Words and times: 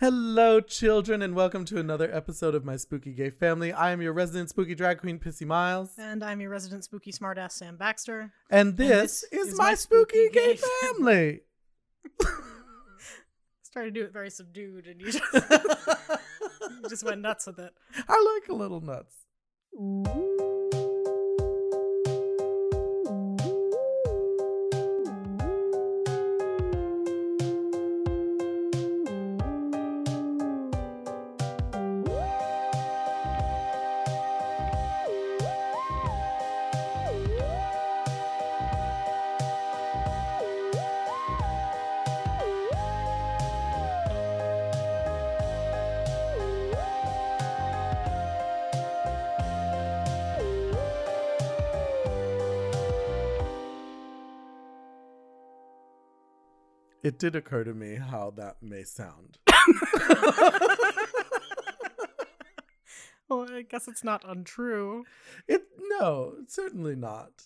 Hello, 0.00 0.60
children, 0.62 1.20
and 1.20 1.34
welcome 1.34 1.66
to 1.66 1.78
another 1.78 2.10
episode 2.10 2.54
of 2.54 2.64
My 2.64 2.78
Spooky 2.78 3.12
Gay 3.12 3.28
Family. 3.28 3.70
I 3.70 3.90
am 3.90 4.00
your 4.00 4.14
resident 4.14 4.48
spooky 4.48 4.74
drag 4.74 4.96
queen, 4.96 5.18
Pissi 5.18 5.44
Myles. 5.44 5.90
And 5.98 6.24
I'm 6.24 6.40
your 6.40 6.48
resident 6.48 6.84
spooky 6.84 7.12
smartass, 7.12 7.52
Sam 7.52 7.76
Baxter. 7.76 8.32
And 8.48 8.78
this, 8.78 9.26
this 9.30 9.42
is, 9.42 9.48
is 9.48 9.58
My 9.58 9.72
My 9.72 9.74
Spooky, 9.74 10.28
Spooky 10.28 10.34
Gay 10.34 10.54
Gay 10.54 10.60
Family. 10.80 11.40
Started 13.62 13.92
to 13.92 14.00
do 14.00 14.06
it 14.06 14.12
very 14.14 14.30
subdued, 14.30 14.86
and 14.86 15.02
you 15.02 15.12
just, 15.12 15.22
you 15.34 16.88
just 16.88 17.04
went 17.04 17.20
nuts 17.20 17.46
with 17.46 17.58
it. 17.58 17.74
I 18.08 18.38
like 18.40 18.48
a 18.48 18.54
little 18.54 18.80
nuts. 18.80 19.14
It 19.74 20.49
did 57.20 57.36
occur 57.36 57.62
to 57.64 57.74
me 57.74 57.94
how 57.96 58.32
that 58.36 58.56
may 58.62 58.82
sound. 58.82 59.38
Well, 63.28 63.46
I 63.48 63.62
guess 63.62 63.86
it's 63.86 64.02
not 64.02 64.24
untrue. 64.28 65.04
It 65.46 65.62
no, 65.78 66.34
certainly 66.48 66.96
not. 66.96 67.44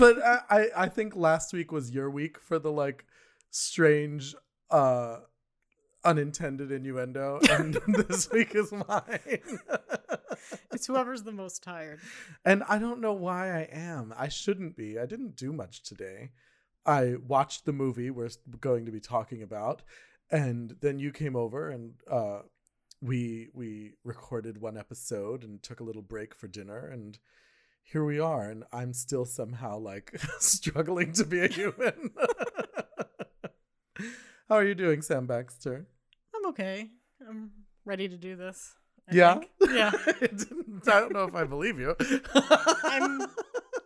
But 0.00 0.20
I, 0.20 0.40
I 0.50 0.66
I 0.76 0.88
think 0.88 1.14
last 1.14 1.52
week 1.52 1.70
was 1.70 1.92
your 1.92 2.10
week 2.10 2.40
for 2.40 2.58
the 2.58 2.72
like 2.72 3.04
strange 3.52 4.34
uh 4.68 5.18
unintended 6.04 6.72
innuendo 6.72 7.38
and 7.50 7.74
this 7.86 8.28
week 8.32 8.56
is 8.56 8.72
mine. 8.72 9.20
It's 10.72 10.86
whoever's 10.88 11.22
the 11.22 11.32
most 11.32 11.62
tired. 11.62 12.00
and 12.44 12.64
I 12.68 12.78
don't 12.78 13.00
know 13.00 13.12
why 13.12 13.52
I 13.52 13.68
am. 13.70 14.12
I 14.16 14.26
shouldn't 14.26 14.76
be. 14.76 14.98
I 14.98 15.06
didn't 15.06 15.36
do 15.36 15.52
much 15.52 15.84
today. 15.84 16.30
I 16.86 17.16
watched 17.26 17.64
the 17.64 17.72
movie 17.72 18.10
we're 18.10 18.30
going 18.60 18.86
to 18.86 18.92
be 18.92 19.00
talking 19.00 19.42
about 19.42 19.82
and 20.30 20.76
then 20.80 20.98
you 20.98 21.12
came 21.12 21.36
over 21.36 21.70
and 21.70 21.94
uh 22.10 22.40
we 23.02 23.48
we 23.52 23.92
recorded 24.04 24.60
one 24.60 24.76
episode 24.76 25.44
and 25.44 25.62
took 25.62 25.80
a 25.80 25.84
little 25.84 26.02
break 26.02 26.34
for 26.34 26.48
dinner 26.48 26.88
and 26.88 27.18
here 27.82 28.04
we 28.04 28.18
are 28.18 28.50
and 28.50 28.64
i'm 28.72 28.92
still 28.92 29.24
somehow 29.24 29.78
like 29.78 30.18
struggling 30.40 31.12
to 31.12 31.24
be 31.24 31.40
a 31.44 31.48
human 31.48 32.10
how 34.48 34.56
are 34.56 34.64
you 34.64 34.74
doing 34.74 35.02
sam 35.02 35.26
baxter 35.26 35.86
I'm 36.34 36.46
okay. 36.50 36.90
I'm 37.26 37.50
ready 37.84 38.08
to 38.08 38.16
do 38.16 38.36
this. 38.36 38.74
I 39.10 39.14
yeah 39.14 39.34
think. 39.34 39.50
Yeah. 39.70 39.90
I 40.06 40.28
I 40.96 41.00
don't 41.00 41.12
know 41.12 41.24
if 41.24 41.34
i 41.34 41.44
believe 41.44 41.78
you 41.78 41.94
I'm 42.84 43.26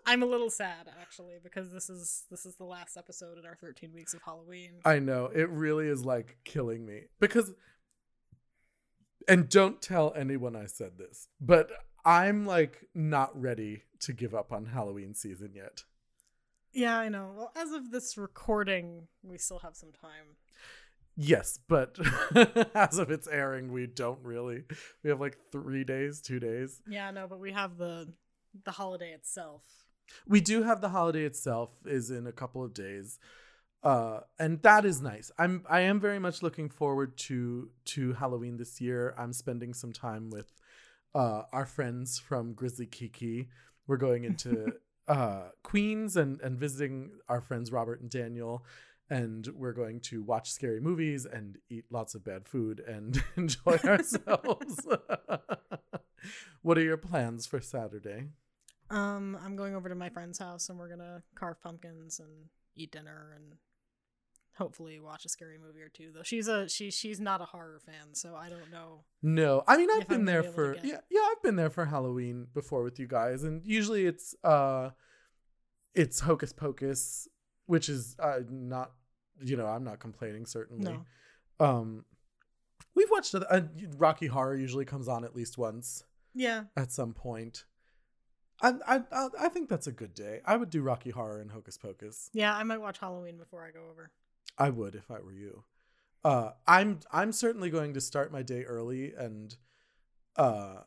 I'm 0.07 0.23
a 0.23 0.27
little 0.27 0.51
sad 0.51 0.89
actually 1.01 1.35
because 1.43 1.73
this 1.73 1.89
is 1.91 2.25
this 2.31 2.47
is 2.47 2.57
the 2.57 2.65
last 2.65 2.97
episode 2.97 3.39
in 3.39 3.47
our 3.47 3.57
13 3.57 3.93
weeks 3.93 4.15
of 4.15 4.23
Halloween. 4.25 4.81
I 4.85 4.99
know 4.99 5.31
it 5.35 5.49
really 5.51 5.89
is 5.89 6.05
like 6.05 6.39
killing 6.45 6.85
me 6.87 7.03
because 7.19 7.53
and 9.29 9.49
don't 9.49 9.81
tell 9.81 10.13
anyone 10.17 10.57
I 10.57 10.67
said 10.67 10.93
this, 10.99 11.29
but 11.41 11.71
I'm 12.05 12.47
like 12.47 12.87
not 12.95 13.39
ready 13.41 13.85
to 14.01 14.13
give 14.13 14.35
up 14.35 14.53
on 14.53 14.67
Halloween 14.67 15.15
season 15.15 15.53
yet. 15.55 15.85
Yeah, 16.73 16.99
I 16.99 17.09
know. 17.09 17.33
Well, 17.37 17.53
as 17.57 17.73
of 17.73 17.91
this 17.91 18.17
recording, 18.17 19.09
we 19.23 19.39
still 19.39 19.59
have 19.59 19.75
some 19.75 19.91
time. 19.93 20.37
Yes, 21.17 21.59
but 21.69 21.99
as 22.75 22.99
of 22.99 23.11
its 23.11 23.27
airing, 23.27 23.73
we 23.73 23.87
don't 23.87 24.21
really. 24.23 24.63
We 25.03 25.11
have 25.11 25.21
like 25.21 25.37
3 25.53 25.85
days, 25.85 26.21
2 26.21 26.39
days. 26.41 26.81
Yeah, 26.89 27.11
no, 27.11 27.27
but 27.29 27.41
we 27.41 27.53
have 27.53 27.77
the 27.77 28.13
the 28.65 28.73
holiday 28.73 29.11
itself. 29.13 29.63
We 30.27 30.41
do 30.41 30.63
have 30.63 30.81
the 30.81 30.91
holiday 30.91 31.25
itself 31.25 31.71
is 31.85 32.11
in 32.11 32.27
a 32.27 32.33
couple 32.33 32.65
of 32.65 32.75
days. 32.75 33.19
Uh 33.83 34.21
and 34.39 34.61
that 34.63 34.85
is 34.85 35.01
nice. 35.01 35.31
I'm 35.39 35.65
I 35.69 35.81
am 35.81 36.01
very 36.01 36.19
much 36.19 36.43
looking 36.43 36.69
forward 36.69 37.17
to 37.29 37.71
to 37.87 38.13
Halloween 38.15 38.57
this 38.57 38.81
year. 38.81 39.15
I'm 39.19 39.33
spending 39.33 39.73
some 39.75 39.93
time 39.93 40.31
with 40.31 40.53
uh 41.15 41.43
our 41.53 41.67
friends 41.67 42.19
from 42.19 42.53
Grizzly 42.53 42.87
Kiki. 42.87 43.49
We're 43.87 43.97
going 43.97 44.25
into 44.25 44.75
uh 45.09 45.49
Queens 45.63 46.17
and 46.17 46.41
and 46.41 46.59
visiting 46.59 47.13
our 47.29 47.41
friends 47.41 47.73
Robert 47.73 48.01
and 48.01 48.11
Daniel 48.11 48.65
and 49.11 49.49
we're 49.57 49.73
going 49.73 49.99
to 50.01 50.23
watch 50.23 50.53
scary 50.53 50.81
movies 50.81 51.27
and 51.27 51.59
eat 51.69 51.85
lots 51.91 52.15
of 52.15 52.25
bad 52.25 52.47
food 52.47 52.81
and 52.87 53.23
enjoy 53.37 53.77
ourselves. 53.85 54.87
what 56.63 56.79
are 56.79 56.83
your 56.83 56.97
plans 56.97 57.45
for 57.45 57.61
Saturday? 57.61 58.29
Um, 58.91 59.39
I'm 59.45 59.57
going 59.57 59.75
over 59.75 59.89
to 59.89 59.95
my 59.95 60.09
friend's 60.09 60.39
house 60.39 60.69
and 60.69 60.79
we're 60.79 60.89
gonna 60.89 61.23
carve 61.35 61.61
pumpkins 61.63 62.19
and 62.19 62.47
eat 62.77 62.93
dinner 62.93 63.33
and 63.35 63.55
hopefully 64.57 64.99
watch 65.01 65.25
a 65.25 65.29
scary 65.29 65.59
movie 65.59 65.81
or 65.81 65.89
two. 65.89 66.11
Though 66.13 66.23
she's 66.23 66.49
a 66.49 66.69
she 66.69 66.91
she's 66.91 67.21
not 67.21 67.41
a 67.41 67.45
horror 67.47 67.81
fan, 67.85 68.15
so 68.15 68.35
I 68.35 68.49
don't 68.49 68.71
know. 68.71 69.05
No, 69.23 69.63
I 69.67 69.77
mean 69.77 69.89
I've 69.91 70.09
been 70.09 70.21
I'm 70.21 70.27
there 70.27 70.43
for 70.43 70.77
yeah 70.83 70.99
yeah 71.11 71.21
I've 71.31 71.43
been 71.43 71.57
there 71.57 71.71
for 71.71 71.87
Halloween 71.87 72.49
before 72.53 72.83
with 72.83 72.99
you 72.99 73.07
guys, 73.07 73.45
and 73.45 73.63
usually 73.65 74.07
it's 74.07 74.35
uh 74.45 74.91
it's 75.95 76.21
Hocus 76.21 76.53
Pocus, 76.53 77.29
which 77.67 77.89
is 77.89 78.17
uh, 78.19 78.41
not 78.49 78.93
you 79.43 79.57
know 79.57 79.67
I'm 79.67 79.85
not 79.85 80.01
complaining 80.01 80.47
certainly. 80.47 80.93
No. 80.93 81.67
Um, 81.67 82.05
we've 82.95 83.11
watched 83.11 83.35
other, 83.35 83.47
uh, 83.51 83.61
Rocky 83.99 84.27
Horror 84.27 84.57
usually 84.57 84.85
comes 84.85 85.09
on 85.09 85.25
at 85.25 85.37
least 85.37 85.59
once 85.59 86.05
Yeah, 86.35 86.65
at 86.77 86.91
some 86.91 87.13
point. 87.13 87.65
I 88.63 88.75
I 88.87 89.29
I 89.39 89.49
think 89.49 89.69
that's 89.69 89.87
a 89.87 89.93
good 89.93 90.15
day. 90.15 90.41
I 90.45 90.57
would 90.57 90.71
do 90.71 90.83
Rocky 90.83 91.11
Horror 91.11 91.41
and 91.41 91.51
Hocus 91.51 91.79
Pocus. 91.79 92.31
yeah. 92.33 92.55
I 92.55 92.63
might 92.65 92.81
watch 92.81 92.99
Halloween 92.99 93.37
before 93.39 93.65
I 93.65 93.71
go 93.71 93.81
over. 93.91 94.11
I 94.59 94.71
would 94.71 94.95
if 94.95 95.11
I 95.11 95.21
were 95.21 95.33
you. 95.33 95.65
Uh, 96.25 96.51
I'm 96.67 97.01
I'm 97.13 97.33
certainly 97.33 97.71
going 97.71 97.95
to 97.95 98.01
start 98.01 98.31
my 98.33 98.43
day 98.43 98.65
early, 98.65 99.15
and 99.15 99.57
uh, 100.37 100.81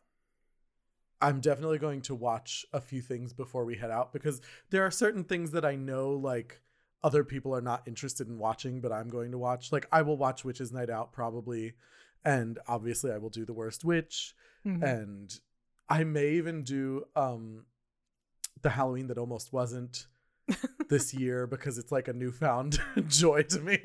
I'm 1.21 1.39
definitely 1.39 1.79
going 1.79 2.01
to 2.03 2.15
watch 2.15 2.65
a 2.73 2.81
few 2.81 3.01
things 3.01 3.33
before 3.33 3.65
we 3.65 3.75
head 3.75 3.89
out 3.91 4.11
because 4.13 4.41
there 4.69 4.85
are 4.85 4.91
certain 4.91 5.23
things 5.23 5.51
that 5.51 5.63
I 5.65 5.75
know 5.75 6.11
like 6.11 6.59
other 7.03 7.23
people 7.23 7.55
are 7.55 7.61
not 7.61 7.87
interested 7.87 8.27
in 8.27 8.37
watching, 8.37 8.79
but 8.81 8.91
I'm 8.91 9.07
going 9.09 9.31
to 9.31 9.37
watch. 9.37 9.71
Like 9.71 9.87
I 9.91 10.01
will 10.03 10.17
watch 10.17 10.45
Witches 10.45 10.71
Night 10.71 10.89
Out 10.89 11.11
probably, 11.13 11.73
and 12.23 12.59
obviously 12.67 13.11
I 13.11 13.17
will 13.17 13.29
do 13.29 13.45
The 13.45 13.53
Worst 13.53 13.83
Witch, 13.83 14.35
Mhm. 14.65 14.83
and 14.83 15.39
I 15.93 16.03
may 16.05 16.31
even 16.31 16.63
do 16.63 17.05
um 17.15 17.65
the 18.63 18.71
Halloween 18.71 19.07
that 19.07 19.19
almost 19.19 19.53
wasn't 19.53 20.07
this 20.89 21.13
year 21.19 21.45
because 21.45 21.77
it's 21.77 21.91
like 21.91 22.07
a 22.07 22.13
newfound 22.13 22.79
joy 23.07 23.43
to 23.43 23.59
me. 23.59 23.77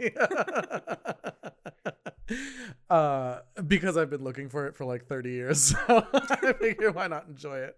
uh 2.88 3.40
because 3.66 3.98
I've 3.98 4.08
been 4.08 4.24
looking 4.24 4.48
for 4.48 4.66
it 4.66 4.74
for 4.74 4.86
like 4.86 5.06
30 5.06 5.30
years. 5.30 5.60
So 5.60 5.76
I 6.14 6.54
figure 6.54 6.92
why 6.92 7.08
not 7.08 7.26
enjoy 7.28 7.58
it. 7.58 7.76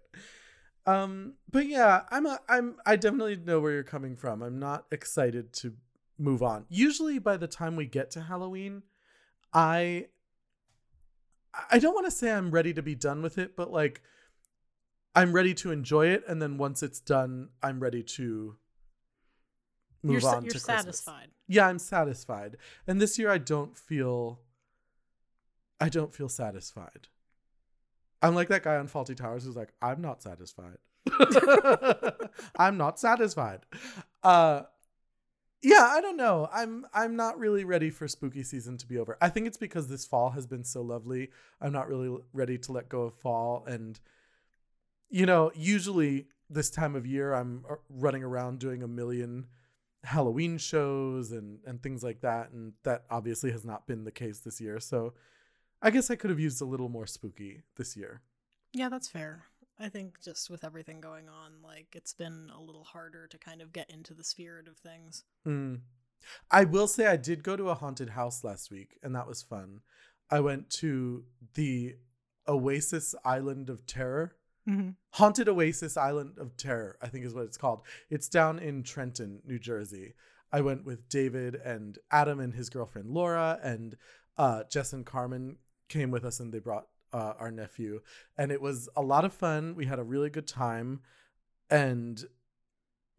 Um 0.85 1.33
but 1.51 1.65
yeah, 1.65 2.03
I'm 2.09 2.25
a, 2.25 2.39
I'm 2.47 2.77
I 2.85 2.95
definitely 2.95 3.35
know 3.35 3.59
where 3.59 3.73
you're 3.73 3.83
coming 3.83 4.15
from. 4.15 4.41
I'm 4.41 4.59
not 4.59 4.85
excited 4.93 5.51
to 5.55 5.73
move 6.17 6.41
on. 6.41 6.67
Usually 6.69 7.19
by 7.19 7.35
the 7.35 7.47
time 7.47 7.75
we 7.75 7.85
get 7.85 8.11
to 8.11 8.21
Halloween, 8.21 8.83
I 9.53 10.05
I 11.69 11.79
don't 11.79 11.93
want 11.93 12.07
to 12.07 12.11
say 12.11 12.31
I'm 12.31 12.49
ready 12.49 12.73
to 12.73 12.81
be 12.81 12.95
done 12.95 13.21
with 13.21 13.37
it, 13.37 13.57
but 13.57 13.73
like 13.73 14.01
I'm 15.15 15.33
ready 15.33 15.53
to 15.55 15.71
enjoy 15.71 16.07
it, 16.07 16.23
and 16.27 16.41
then 16.41 16.57
once 16.57 16.83
it's 16.83 16.99
done, 16.99 17.49
I'm 17.61 17.79
ready 17.79 18.03
to 18.03 18.55
move 20.03 20.21
you're 20.21 20.35
on 20.35 20.43
you're 20.43 20.51
to 20.51 20.59
Christmas. 20.59 20.83
satisfied. 20.83 21.27
Yeah, 21.47 21.67
I'm 21.67 21.79
satisfied. 21.79 22.57
And 22.87 23.01
this 23.01 23.19
year, 23.19 23.29
I 23.29 23.37
don't 23.37 23.77
feel. 23.77 24.39
I 25.79 25.89
don't 25.89 26.13
feel 26.13 26.29
satisfied. 26.29 27.07
I'm 28.21 28.35
like 28.35 28.49
that 28.49 28.63
guy 28.63 28.75
on 28.75 28.87
Fawlty 28.87 29.15
Towers 29.15 29.45
who's 29.45 29.55
like, 29.55 29.73
I'm 29.81 29.99
not 30.01 30.21
satisfied. 30.21 30.77
I'm 32.55 32.77
not 32.77 32.99
satisfied. 32.99 33.61
Uh 34.23 34.63
yeah, 35.63 35.87
I 35.91 36.01
don't 36.01 36.17
know. 36.17 36.49
I'm 36.51 36.85
I'm 36.93 37.15
not 37.15 37.37
really 37.39 37.63
ready 37.63 37.89
for 37.89 38.07
spooky 38.07 38.43
season 38.43 38.77
to 38.77 38.87
be 38.87 38.97
over. 38.97 39.17
I 39.21 39.29
think 39.29 39.47
it's 39.47 39.57
because 39.57 39.87
this 39.87 40.05
fall 40.05 40.31
has 40.31 40.47
been 40.47 40.63
so 40.63 40.81
lovely. 40.81 41.29
I'm 41.59 41.71
not 41.71 41.87
really 41.87 42.15
ready 42.33 42.57
to 42.59 42.71
let 42.71 42.89
go 42.89 43.03
of 43.03 43.15
fall 43.15 43.63
and 43.67 43.99
you 45.11 45.25
know, 45.25 45.51
usually 45.53 46.25
this 46.49 46.71
time 46.71 46.95
of 46.95 47.05
year 47.05 47.33
I'm 47.33 47.65
uh, 47.69 47.75
running 47.89 48.23
around 48.23 48.59
doing 48.59 48.81
a 48.81 48.87
million 48.87 49.45
Halloween 50.03 50.57
shows 50.57 51.31
and 51.31 51.59
and 51.65 51.83
things 51.83 52.01
like 52.03 52.21
that, 52.21 52.51
and 52.51 52.73
that 52.83 53.03
obviously 53.11 53.51
has 53.51 53.63
not 53.63 53.85
been 53.85 54.05
the 54.05 54.11
case 54.11 54.39
this 54.39 54.59
year. 54.59 54.79
So 54.79 55.13
I 55.81 55.91
guess 55.91 56.09
I 56.09 56.15
could 56.15 56.29
have 56.29 56.39
used 56.39 56.61
a 56.61 56.65
little 56.65 56.89
more 56.89 57.05
spooky 57.05 57.61
this 57.75 57.95
year. 57.95 58.21
Yeah, 58.73 58.89
that's 58.89 59.09
fair. 59.09 59.43
I 59.79 59.89
think 59.89 60.21
just 60.23 60.49
with 60.49 60.63
everything 60.63 61.01
going 61.01 61.27
on, 61.27 61.53
like 61.63 61.87
it's 61.93 62.13
been 62.13 62.49
a 62.55 62.61
little 62.61 62.83
harder 62.83 63.27
to 63.27 63.37
kind 63.37 63.61
of 63.61 63.73
get 63.73 63.89
into 63.89 64.13
the 64.13 64.23
spirit 64.23 64.67
of 64.67 64.77
things. 64.77 65.23
Mm. 65.45 65.81
I 66.49 66.65
will 66.65 66.87
say 66.87 67.07
I 67.07 67.17
did 67.17 67.43
go 67.43 67.57
to 67.57 67.69
a 67.69 67.75
haunted 67.75 68.11
house 68.11 68.43
last 68.43 68.71
week, 68.71 68.97
and 69.03 69.15
that 69.15 69.27
was 69.27 69.41
fun. 69.41 69.81
I 70.29 70.39
went 70.39 70.69
to 70.81 71.25
the 71.55 71.95
Oasis 72.47 73.15
Island 73.25 73.69
of 73.69 73.85
Terror. 73.85 74.35
Mm-hmm. 74.71 74.89
Haunted 75.11 75.49
Oasis 75.49 75.97
Island 75.97 76.37
of 76.37 76.55
Terror, 76.55 76.97
I 77.01 77.07
think 77.07 77.25
is 77.25 77.33
what 77.33 77.43
it's 77.43 77.57
called. 77.57 77.81
It's 78.09 78.29
down 78.29 78.59
in 78.59 78.83
Trenton, 78.83 79.41
New 79.45 79.59
Jersey. 79.59 80.13
I 80.51 80.61
went 80.61 80.85
with 80.85 81.09
David 81.09 81.55
and 81.55 81.97
Adam 82.11 82.39
and 82.39 82.53
his 82.53 82.69
girlfriend 82.69 83.09
Laura, 83.09 83.59
and 83.61 83.97
uh, 84.37 84.63
Jess 84.69 84.93
and 84.93 85.05
Carmen 85.05 85.57
came 85.89 86.11
with 86.11 86.23
us, 86.23 86.39
and 86.39 86.53
they 86.53 86.59
brought 86.59 86.87
uh, 87.13 87.33
our 87.39 87.51
nephew, 87.51 88.01
and 88.37 88.51
it 88.51 88.61
was 88.61 88.87
a 88.95 89.01
lot 89.01 89.25
of 89.25 89.33
fun. 89.33 89.75
We 89.75 89.85
had 89.85 89.99
a 89.99 90.03
really 90.03 90.29
good 90.29 90.47
time, 90.47 91.01
and 91.69 92.23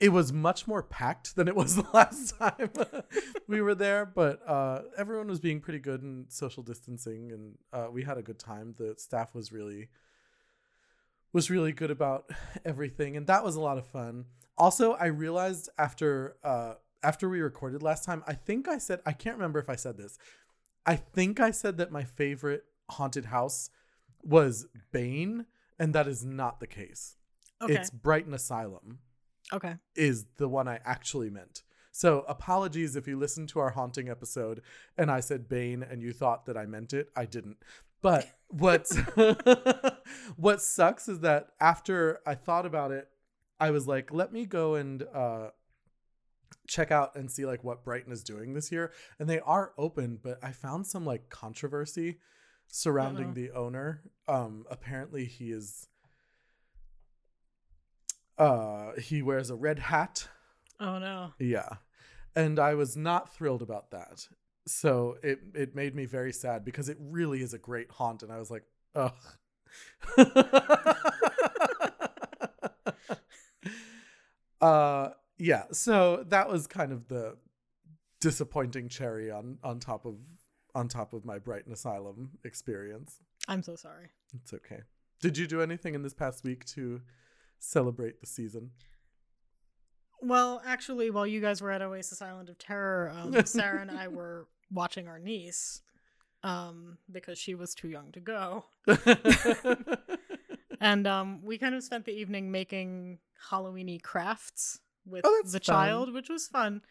it 0.00 0.10
was 0.10 0.32
much 0.32 0.66
more 0.66 0.82
packed 0.82 1.37
than 1.37 1.49
it 1.49 1.54
was 1.54 1.76
the 1.76 1.87
last 1.94 2.37
time 2.38 2.70
we 3.46 3.60
were 3.60 3.75
there. 3.75 4.04
But 4.06 4.40
uh, 4.49 4.82
everyone 4.96 5.28
was 5.28 5.40
being 5.40 5.60
pretty 5.60 5.78
good 5.78 6.02
and 6.02 6.31
social 6.32 6.62
distancing, 6.62 7.31
and 7.32 7.58
uh, 7.72 7.88
we 7.90 8.02
had 8.02 8.19
a 8.19 8.22
good 8.22 8.38
time. 8.38 8.75
The 8.78 8.94
staff 8.96 9.34
was 9.34 9.52
really 9.52 9.88
was 11.32 11.50
really 11.50 11.73
good 11.73 11.90
about 11.90 12.31
everything, 12.64 13.17
and 13.17 13.26
that 13.26 13.44
was 13.44 13.56
a 13.56 13.61
lot 13.61 13.79
of 13.79 13.87
fun. 13.87 14.26
Also, 14.58 14.93
I 14.93 15.06
realized 15.06 15.69
after 15.79 16.37
uh, 16.44 16.75
after 17.02 17.29
we 17.29 17.40
recorded 17.40 17.82
last 17.82 18.05
time, 18.05 18.23
I 18.26 18.34
think 18.34 18.69
I 18.69 18.79
said 18.79 19.00
I 19.06 19.12
can't 19.12 19.37
remember 19.37 19.58
if 19.58 19.69
I 19.69 19.76
said 19.76 19.96
this. 19.96 20.19
I 20.84 20.96
think 20.96 21.40
I 21.40 21.50
said 21.50 21.79
that 21.79 21.93
my 21.93 22.05
favorite 22.05 22.64
haunted 22.90 23.26
house 23.26 23.70
was 24.23 24.67
Bane, 24.93 25.46
and 25.79 25.94
that 25.94 26.08
is 26.08 26.25
not 26.25 26.61
the 26.61 26.67
case. 26.67 27.17
Okay. 27.62 27.75
It's 27.75 27.90
Brighton 27.90 28.35
Asylum 28.35 28.99
okay. 29.52 29.76
is 29.94 30.26
the 30.37 30.49
one 30.49 30.69
I 30.69 30.81
actually 30.85 31.31
meant. 31.31 31.62
So 31.93 32.25
apologies 32.26 32.96
if 32.96 33.06
you 33.06 33.19
listened 33.19 33.50
to 33.50 33.61
our 33.61 33.70
haunting 33.70 34.08
episode 34.08 34.62
and 34.96 35.11
I 35.11 35.20
said 35.20 35.49
Bane 35.49 35.82
and 35.82 36.02
you 36.02 36.12
thought 36.12 36.46
that 36.46 36.56
I 36.56 36.64
meant 36.64 36.93
it. 36.93 37.11
I 37.14 37.26
didn't. 37.26 37.58
But 38.02 38.26
what 38.49 38.88
what 40.37 40.60
sucks 40.60 41.08
is 41.08 41.20
that 41.20 41.49
after 41.60 42.20
I 42.26 42.34
thought 42.34 42.66
about 42.66 42.90
it, 42.90 43.08
I 43.58 43.70
was 43.70 43.87
like, 43.87 44.12
let 44.12 44.32
me 44.32 44.44
go 44.44 44.75
and 44.75 45.02
uh 45.14 45.50
check 46.69 46.90
out 46.90 47.16
and 47.16 47.31
see 47.31 47.46
like 47.46 47.64
what 47.64 47.84
Brighton 47.84 48.12
is 48.12 48.22
doing 48.22 48.54
this 48.54 48.70
year. 48.70 48.93
And 49.19 49.28
they 49.28 49.40
are 49.40 49.72
open, 49.78 50.19
but 50.22 50.38
I 50.43 50.52
found 50.52 50.87
some 50.87 51.06
like 51.06 51.31
controversy 51.31 52.19
surrounding 52.69 53.28
Uh-oh. 53.28 53.34
the 53.34 53.50
owner. 53.52 54.02
Um 54.28 54.64
apparently 54.70 55.25
he 55.25 55.50
is 55.50 55.88
uh 58.38 58.93
he 58.99 59.22
wears 59.22 59.50
a 59.50 59.54
red 59.54 59.78
hat 59.78 60.28
Oh 60.81 60.99
no. 60.99 61.32
yeah. 61.38 61.69
And 62.34 62.58
I 62.58 62.75
was 62.75 62.96
not 62.96 63.32
thrilled 63.34 63.62
about 63.62 63.90
that. 63.90 64.26
So 64.67 65.17
it 65.23 65.41
it 65.55 65.75
made 65.75 65.94
me 65.94 66.06
very 66.06 66.32
sad 66.32 66.64
because 66.64 66.88
it 66.88 66.97
really 67.00 67.43
is 67.43 67.53
a 67.55 67.59
great 67.59 67.91
haunt 67.91 68.23
and 68.23 68.32
I 68.32 68.38
was 68.38 68.50
like, 68.50 68.64
ugh. 68.94 69.12
uh 74.61 75.11
yeah, 75.38 75.64
so 75.73 76.25
that 76.29 76.49
was 76.49 76.67
kind 76.67 76.93
of 76.93 77.09
the 77.09 77.37
disappointing 78.20 78.88
cherry 78.88 79.31
on 79.31 79.59
on 79.64 79.81
top 79.81 80.06
of 80.06 80.17
on 80.75 80.88
top 80.88 81.12
of 81.12 81.25
my 81.25 81.38
Brighton 81.38 81.73
Asylum 81.73 82.31
experience. 82.44 83.20
I'm 83.49 83.62
so 83.62 83.76
sorry. 83.76 84.11
It's 84.35 84.53
okay. 84.55 84.82
Did 85.20 85.37
you 85.37 85.47
do 85.47 85.61
anything 85.61 85.94
in 85.94 86.03
this 86.03 86.14
past 86.14 86.44
week 86.44 86.64
to 86.67 87.00
celebrate 87.59 88.20
the 88.20 88.26
season? 88.26 88.70
Well, 90.23 90.63
actually, 90.65 91.11
while 91.11 91.27
you 91.27 91.41
guys 91.41 91.61
were 91.61 91.71
at 91.73 91.83
Oasis 91.83 92.23
Island 92.23 92.49
of 92.49 92.57
Terror, 92.59 93.13
um, 93.15 93.35
Sarah 93.45 93.81
and 93.81 93.91
I 93.91 94.09
were 94.09 94.47
watching 94.71 95.09
our 95.09 95.19
niece 95.19 95.83
um, 96.45 96.97
because 97.11 97.39
she 97.39 97.55
was 97.55 97.75
too 97.75 97.89
young 97.89 98.13
to 98.13 98.21
go. 98.21 98.65
And 100.81 101.07
um, 101.07 101.43
we 101.45 101.59
kind 101.59 101.77
of 101.77 101.85
spent 101.85 102.07
the 102.07 102.13
evening 102.13 102.51
making 102.51 103.19
Halloweeny 103.51 104.03
crafts 104.03 104.81
with 105.07 105.21
Oh, 105.25 105.43
the 105.45 105.53
fun. 105.53 105.61
child, 105.61 106.13
which 106.13 106.29
was 106.29 106.49
fun. 106.49 106.83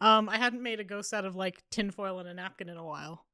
Um, 0.00 0.28
I 0.28 0.36
hadn't 0.38 0.62
made 0.62 0.78
a 0.78 0.84
ghost 0.84 1.12
out 1.12 1.24
of 1.24 1.34
like 1.34 1.64
tinfoil 1.68 2.20
and 2.20 2.28
a 2.28 2.34
napkin 2.34 2.68
in 2.68 2.76
a 2.76 2.84
while. 2.84 3.24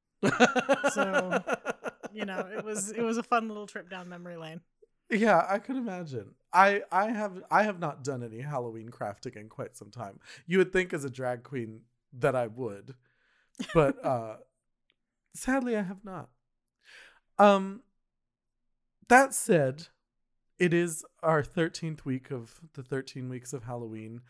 So, 0.91 1.43
You 2.13 2.25
know, 2.25 2.47
it 2.51 2.65
was 2.65 2.89
it 2.89 3.03
was 3.03 3.17
a 3.17 3.23
fun 3.23 3.47
little 3.47 3.67
trip 3.67 3.91
down 3.91 4.09
memory 4.09 4.37
lane. 4.37 4.61
Yeah, 5.09 5.45
I 5.47 5.59
could 5.59 5.77
imagine. 5.77 6.33
I 6.53 6.81
I 6.91 7.11
have 7.11 7.43
I 7.51 7.63
have 7.63 7.79
not 7.79 8.03
done 8.03 8.23
any 8.23 8.41
Halloween 8.41 8.89
crafting 8.89 9.35
in 9.35 9.49
quite 9.49 9.75
some 9.77 9.89
time. 9.89 10.19
You 10.45 10.57
would 10.59 10.73
think 10.73 10.93
as 10.93 11.03
a 11.03 11.09
drag 11.09 11.43
queen 11.43 11.81
that 12.13 12.35
I 12.35 12.47
would, 12.47 12.95
but 13.73 14.03
uh 14.05 14.37
sadly 15.33 15.75
I 15.77 15.83
have 15.83 16.03
not. 16.03 16.29
Um 17.39 17.83
that 19.07 19.33
said, 19.33 19.87
it 20.59 20.73
is 20.73 21.05
our 21.23 21.41
13th 21.43 22.03
week 22.03 22.31
of 22.31 22.59
the 22.73 22.83
13 22.83 23.29
weeks 23.29 23.53
of 23.53 23.63
Halloween 23.63 24.21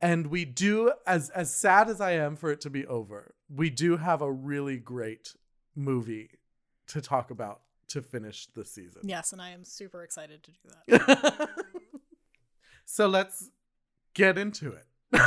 and 0.00 0.28
we 0.28 0.44
do 0.44 0.92
as 1.06 1.30
as 1.30 1.54
sad 1.54 1.88
as 1.88 2.00
I 2.00 2.12
am 2.12 2.36
for 2.36 2.50
it 2.50 2.60
to 2.62 2.70
be 2.70 2.86
over. 2.86 3.34
We 3.54 3.70
do 3.70 3.96
have 3.98 4.22
a 4.22 4.32
really 4.32 4.78
great 4.78 5.34
movie 5.76 6.30
to 6.88 7.00
talk 7.00 7.30
about 7.30 7.62
to 7.88 8.02
finish 8.02 8.46
the 8.54 8.64
season. 8.64 9.02
Yes, 9.04 9.32
and 9.32 9.40
I 9.40 9.50
am 9.50 9.64
super 9.64 10.02
excited 10.02 10.42
to 10.42 10.50
do 10.50 10.98
that. 10.98 11.48
so 12.84 13.06
let's 13.06 13.50
get 14.14 14.38
into 14.38 14.72
it. 14.72 14.86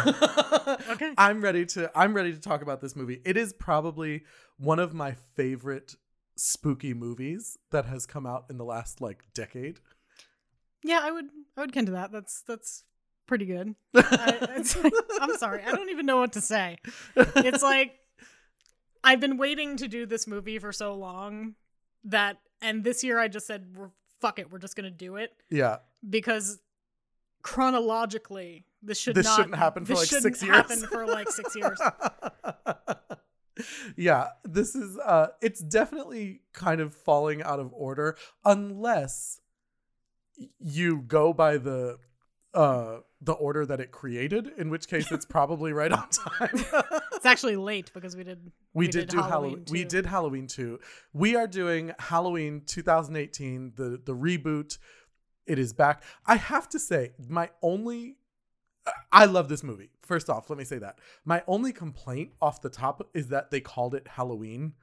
Okay. 0.89 1.13
I'm 1.17 1.41
ready 1.41 1.65
to 1.67 1.89
I'm 1.97 2.13
ready 2.13 2.33
to 2.33 2.39
talk 2.39 2.61
about 2.61 2.81
this 2.81 2.93
movie. 2.95 3.21
It 3.23 3.37
is 3.37 3.53
probably 3.53 4.23
one 4.57 4.79
of 4.79 4.93
my 4.93 5.15
favorite 5.35 5.95
spooky 6.35 6.93
movies 6.93 7.57
that 7.71 7.85
has 7.85 8.05
come 8.05 8.25
out 8.25 8.45
in 8.49 8.57
the 8.57 8.65
last 8.65 8.99
like 8.99 9.23
decade. 9.33 9.79
Yeah, 10.83 10.99
I 11.01 11.11
would 11.11 11.27
I 11.55 11.61
would 11.61 11.71
get 11.71 11.85
to 11.85 11.93
that. 11.93 12.11
That's 12.11 12.41
that's 12.41 12.83
pretty 13.27 13.45
good. 13.45 13.75
I, 13.95 14.37
it's 14.57 14.75
like, 14.81 14.93
I'm 15.21 15.35
sorry, 15.37 15.63
I 15.63 15.71
don't 15.71 15.89
even 15.89 16.05
know 16.05 16.17
what 16.17 16.33
to 16.33 16.41
say. 16.41 16.79
It's 17.15 17.63
like 17.63 17.93
I've 19.03 19.19
been 19.19 19.37
waiting 19.37 19.77
to 19.77 19.87
do 19.87 20.05
this 20.05 20.27
movie 20.27 20.59
for 20.59 20.71
so 20.71 20.93
long 20.93 21.55
that, 22.05 22.37
and 22.61 22.83
this 22.83 23.03
year 23.03 23.19
I 23.19 23.27
just 23.27 23.47
said, 23.47 23.75
we're, 23.75 23.89
"Fuck 24.19 24.39
it, 24.39 24.51
we're 24.51 24.59
just 24.59 24.75
gonna 24.75 24.91
do 24.91 25.15
it," 25.15 25.33
yeah. 25.49 25.77
because 26.07 26.59
chronologically, 27.41 28.65
this 28.81 28.99
should 28.99 29.15
This 29.15 29.25
not 29.25 29.37
shouldn't 29.37 29.55
happen 29.55 29.85
for, 29.85 29.93
this 29.93 30.11
like, 30.11 30.21
six 30.21 30.43
years. 30.43 30.55
Happen 30.55 30.79
for 30.79 31.05
like 31.05 31.29
six 31.29 31.55
years. 31.55 31.79
yeah, 33.95 34.29
this 34.43 34.75
is 34.75 34.97
uh 34.99 35.27
it's 35.41 35.61
definitely 35.61 36.41
kind 36.53 36.81
of 36.81 36.93
falling 36.93 37.41
out 37.41 37.59
of 37.59 37.73
order 37.73 38.17
unless 38.45 39.39
you 40.59 41.01
go 41.01 41.33
by 41.33 41.57
the 41.57 41.97
uh 42.57 43.01
the 43.21 43.33
order 43.33 43.65
that 43.65 43.79
it 43.79 43.91
created, 43.91 44.51
in 44.57 44.69
which 44.69 44.87
case 44.87 45.11
it's 45.11 45.25
probably 45.25 45.73
right 45.73 45.91
on 45.91 46.09
time. 46.09 46.65
It's 47.17 47.25
actually 47.25 47.55
late 47.55 47.91
because 47.95 48.15
we 48.15 48.23
did 48.23 48.51
we, 48.75 48.87
did, 48.87 49.09
do 49.09 49.17
Halloween. 49.17 49.31
Halloween 49.31 49.65
We 49.71 49.83
did 49.85 50.05
Halloween 50.05 50.45
too. 50.45 50.79
We 51.13 51.35
are 51.35 51.47
doing 51.47 51.91
Halloween 51.97 52.61
2018, 52.67 53.73
the 53.75 53.99
the 54.05 54.13
reboot. 54.13 54.77
It 55.47 55.57
is 55.57 55.73
back. 55.73 56.03
I 56.27 56.35
have 56.35 56.69
to 56.69 56.79
say, 56.79 57.13
my 57.27 57.49
only 57.63 58.17
I 59.11 59.25
love 59.25 59.49
this 59.49 59.63
movie. 59.63 59.89
First 60.03 60.29
off, 60.29 60.49
let 60.49 60.59
me 60.59 60.63
say 60.63 60.77
that. 60.77 60.99
My 61.25 61.41
only 61.47 61.73
complaint 61.73 62.33
off 62.39 62.61
the 62.61 62.69
top 62.69 63.09
is 63.15 63.29
that 63.29 63.49
they 63.49 63.61
called 63.61 63.95
it 63.95 64.07
Halloween. 64.07 64.73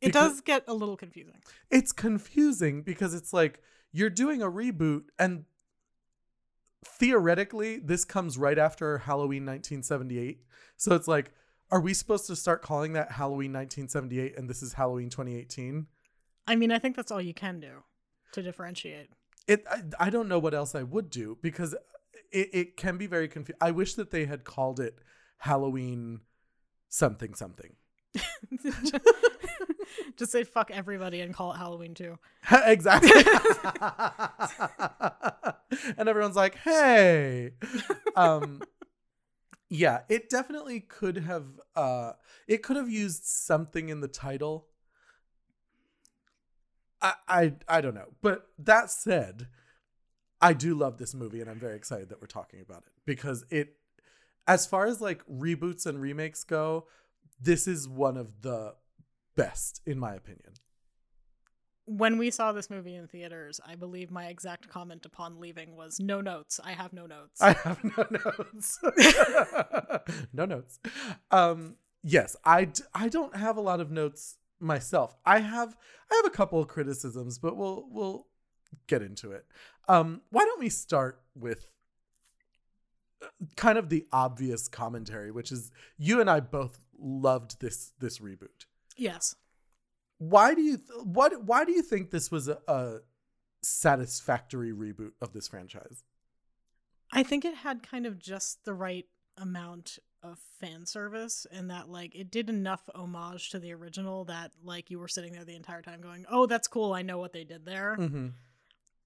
It 0.00 0.12
does 0.12 0.40
get 0.40 0.64
a 0.66 0.74
little 0.74 0.96
confusing. 0.96 1.40
It's 1.70 1.92
confusing 1.92 2.82
because 2.82 3.14
it's 3.14 3.32
like 3.32 3.60
you're 3.92 4.10
doing 4.10 4.42
a 4.42 4.50
reboot 4.50 5.04
and 5.20 5.44
theoretically 6.84 7.78
this 7.78 8.04
comes 8.04 8.38
right 8.38 8.58
after 8.58 8.98
Halloween 8.98 9.44
1978. 9.44 10.42
So 10.76 10.94
it's 10.94 11.08
like 11.08 11.32
are 11.70 11.80
we 11.80 11.92
supposed 11.92 12.26
to 12.26 12.36
start 12.36 12.62
calling 12.62 12.94
that 12.94 13.12
Halloween 13.12 13.52
1978 13.52 14.38
and 14.38 14.48
this 14.48 14.62
is 14.62 14.72
Halloween 14.72 15.10
2018? 15.10 15.86
I 16.46 16.56
mean, 16.56 16.72
I 16.72 16.78
think 16.78 16.96
that's 16.96 17.12
all 17.12 17.20
you 17.20 17.34
can 17.34 17.60
do 17.60 17.82
to 18.32 18.42
differentiate. 18.42 19.08
It 19.46 19.64
I, 19.70 19.82
I 20.06 20.10
don't 20.10 20.28
know 20.28 20.38
what 20.38 20.54
else 20.54 20.74
I 20.74 20.82
would 20.82 21.10
do 21.10 21.38
because 21.42 21.74
it, 22.32 22.50
it 22.52 22.76
can 22.76 22.96
be 22.96 23.06
very 23.06 23.28
confusing. 23.28 23.58
I 23.60 23.70
wish 23.70 23.94
that 23.94 24.10
they 24.10 24.26
had 24.26 24.44
called 24.44 24.80
it 24.80 24.98
Halloween 25.38 26.20
something 26.88 27.34
something. 27.34 27.76
Just 30.16 30.32
say 30.32 30.44
fuck 30.44 30.70
everybody 30.70 31.20
and 31.20 31.34
call 31.34 31.52
it 31.52 31.56
Halloween 31.56 31.94
too. 31.94 32.18
exactly. 32.64 33.10
and 35.96 36.08
everyone's 36.08 36.36
like, 36.36 36.56
"Hey." 36.56 37.52
Um 38.16 38.62
Yeah, 39.68 40.00
it 40.08 40.30
definitely 40.30 40.80
could 40.80 41.18
have 41.18 41.46
uh 41.76 42.12
it 42.46 42.62
could 42.62 42.76
have 42.76 42.90
used 42.90 43.24
something 43.24 43.88
in 43.88 44.00
the 44.00 44.08
title. 44.08 44.66
I 47.00 47.14
I 47.28 47.52
I 47.68 47.80
don't 47.80 47.94
know. 47.94 48.08
But 48.22 48.48
that 48.58 48.90
said, 48.90 49.48
I 50.40 50.52
do 50.52 50.74
love 50.74 50.98
this 50.98 51.14
movie 51.14 51.40
and 51.40 51.50
I'm 51.50 51.60
very 51.60 51.76
excited 51.76 52.08
that 52.10 52.20
we're 52.20 52.26
talking 52.26 52.60
about 52.60 52.84
it 52.86 52.92
because 53.04 53.44
it 53.50 53.76
as 54.46 54.66
far 54.66 54.86
as 54.86 55.00
like 55.00 55.22
reboots 55.26 55.86
and 55.86 56.00
remakes 56.00 56.44
go, 56.44 56.86
this 57.40 57.66
is 57.66 57.88
one 57.88 58.16
of 58.16 58.42
the 58.42 58.74
best 59.36 59.80
in 59.86 59.98
my 59.98 60.14
opinion. 60.14 60.54
When 61.86 62.18
we 62.18 62.30
saw 62.30 62.52
this 62.52 62.68
movie 62.68 62.96
in 62.96 63.06
theaters, 63.06 63.60
I 63.66 63.74
believe 63.74 64.10
my 64.10 64.26
exact 64.26 64.68
comment 64.68 65.06
upon 65.06 65.40
leaving 65.40 65.74
was 65.74 65.98
no 65.98 66.20
notes. 66.20 66.60
I 66.62 66.72
have 66.72 66.92
no 66.92 67.06
notes. 67.06 67.40
I 67.40 67.52
have 67.52 67.82
no 67.82 68.06
notes. 68.10 68.78
no 70.34 70.44
notes. 70.44 70.80
Um 71.30 71.76
yes, 72.02 72.36
I 72.44 72.66
d- 72.66 72.82
I 72.94 73.08
don't 73.08 73.34
have 73.36 73.56
a 73.56 73.62
lot 73.62 73.80
of 73.80 73.90
notes 73.90 74.36
myself. 74.60 75.14
I 75.24 75.38
have 75.38 75.76
I 76.10 76.16
have 76.16 76.26
a 76.26 76.36
couple 76.36 76.60
of 76.60 76.68
criticisms, 76.68 77.38
but 77.38 77.56
we'll 77.56 77.86
we'll 77.90 78.26
get 78.86 79.00
into 79.00 79.32
it. 79.32 79.46
Um 79.88 80.20
why 80.30 80.44
don't 80.44 80.60
we 80.60 80.68
start 80.68 81.22
with 81.34 81.70
uh, 83.22 83.28
kind 83.56 83.78
of 83.78 83.88
the 83.88 84.06
obvious 84.12 84.68
commentary, 84.68 85.30
which 85.30 85.50
is 85.50 85.70
you 85.96 86.20
and 86.20 86.28
I 86.28 86.40
both 86.40 86.80
loved 86.98 87.60
this 87.60 87.92
this 87.98 88.18
reboot. 88.18 88.66
yes. 88.96 89.34
Why 90.20 90.52
do 90.54 90.62
you 90.62 90.76
th- 90.78 91.04
what 91.04 91.44
why 91.44 91.64
do 91.64 91.70
you 91.72 91.82
think 91.82 92.10
this 92.10 92.30
was 92.30 92.48
a, 92.48 92.58
a 92.66 92.98
satisfactory 93.62 94.72
reboot 94.72 95.12
of 95.20 95.32
this 95.32 95.48
franchise? 95.48 96.02
I 97.12 97.22
think 97.22 97.44
it 97.44 97.54
had 97.54 97.82
kind 97.88 98.04
of 98.06 98.18
just 98.18 98.64
the 98.64 98.74
right 98.74 99.06
amount 99.36 99.98
of 100.22 100.38
fan 100.60 100.84
service 100.84 101.46
and 101.52 101.70
that 101.70 101.88
like 101.88 102.14
it 102.16 102.30
did 102.30 102.50
enough 102.50 102.82
homage 102.94 103.50
to 103.50 103.60
the 103.60 103.72
original 103.72 104.24
that 104.24 104.50
like 104.64 104.90
you 104.90 104.98
were 104.98 105.06
sitting 105.08 105.32
there 105.32 105.44
the 105.44 105.54
entire 105.54 105.82
time 105.82 106.00
going, 106.00 106.26
"Oh, 106.28 106.46
that's 106.46 106.66
cool. 106.68 106.92
I 106.92 107.02
know 107.02 107.18
what 107.18 107.32
they 107.32 107.44
did 107.44 107.64
there." 107.64 107.96
Mhm. 107.98 108.32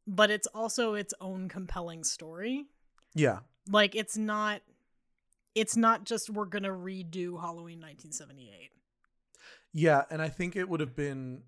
But 0.06 0.30
it's 0.30 0.48
also 0.48 0.94
its 0.94 1.12
own 1.20 1.48
compelling 1.48 2.02
story. 2.04 2.64
Yeah. 3.14 3.40
Like 3.68 3.94
it's 3.94 4.16
not 4.16 4.62
it's 5.54 5.76
not 5.76 6.04
just 6.04 6.30
we're 6.30 6.46
going 6.46 6.62
to 6.62 6.70
redo 6.70 7.40
Halloween 7.40 7.80
1978. 7.80 8.70
Yeah, 9.72 10.02
and 10.10 10.20
I 10.20 10.28
think 10.28 10.56
it 10.56 10.68
would 10.68 10.80
have 10.80 10.94
been 10.94 11.42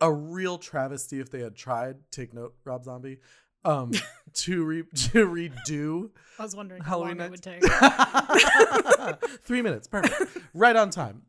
a 0.00 0.12
real 0.12 0.58
travesty 0.58 1.20
if 1.20 1.30
they 1.30 1.40
had 1.40 1.56
tried. 1.56 1.96
Take 2.10 2.32
note, 2.32 2.54
Rob 2.64 2.84
Zombie, 2.84 3.18
um, 3.64 3.92
to 4.34 4.64
re 4.64 4.82
to 4.82 5.26
redo 5.26 6.10
I 6.38 6.42
was 6.42 6.54
wondering 6.54 6.82
how 6.82 7.02
Halloween 7.02 7.18
long 7.18 7.26
it 7.26 7.30
would 7.30 7.42
take. 7.42 7.62
Three 9.42 9.62
minutes, 9.62 9.88
perfect, 9.88 10.38
right 10.54 10.76
on 10.76 10.90
time. 10.90 11.22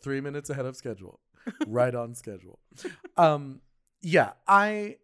Three 0.00 0.22
minutes 0.22 0.48
ahead 0.48 0.64
of 0.64 0.76
schedule, 0.76 1.20
right 1.66 1.94
on 1.94 2.14
schedule. 2.14 2.58
Um, 3.16 3.60
yeah, 4.00 4.32
I, 4.48 4.96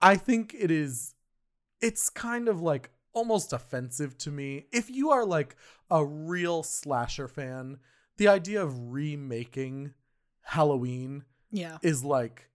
I 0.00 0.16
think 0.16 0.54
it 0.56 0.70
is. 0.70 1.14
It's 1.80 2.08
kind 2.08 2.48
of 2.48 2.62
like 2.62 2.90
almost 3.16 3.52
offensive 3.52 4.16
to 4.18 4.30
me 4.30 4.66
if 4.72 4.90
you 4.90 5.10
are 5.10 5.24
like 5.24 5.56
a 5.90 6.04
real 6.04 6.62
slasher 6.62 7.26
fan. 7.26 7.78
The 8.18 8.28
idea 8.28 8.62
of 8.62 8.92
remaking 8.92 9.94
Halloween 10.42 11.24
yeah. 11.50 11.78
is 11.82 12.04
like 12.04 12.50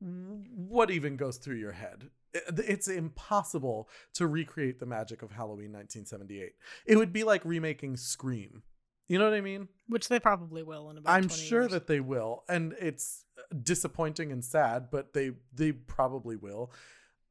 what 0.00 0.90
even 0.90 1.16
goes 1.16 1.36
through 1.36 1.56
your 1.56 1.72
head 1.72 2.10
it's 2.34 2.88
impossible 2.88 3.88
to 4.14 4.26
recreate 4.26 4.80
the 4.80 4.86
magic 4.86 5.22
of 5.22 5.30
halloween 5.30 5.70
1978 5.72 6.54
it 6.86 6.96
would 6.96 7.12
be 7.12 7.22
like 7.22 7.44
remaking 7.44 7.96
scream 7.96 8.62
you 9.06 9.18
know 9.18 9.26
what 9.26 9.34
i 9.34 9.40
mean 9.40 9.68
Which 9.86 10.08
they 10.08 10.18
probably 10.18 10.64
will 10.64 10.90
in 10.90 10.98
about 10.98 11.12
i'm 11.14 11.28
20 11.28 11.40
sure 11.40 11.60
years. 11.62 11.72
that 11.72 11.86
they 11.86 12.00
will 12.00 12.42
and 12.48 12.74
it's 12.80 13.26
disappointing 13.62 14.32
and 14.32 14.44
sad 14.44 14.88
but 14.90 15.12
they 15.12 15.32
they 15.54 15.70
probably 15.70 16.34
will 16.36 16.72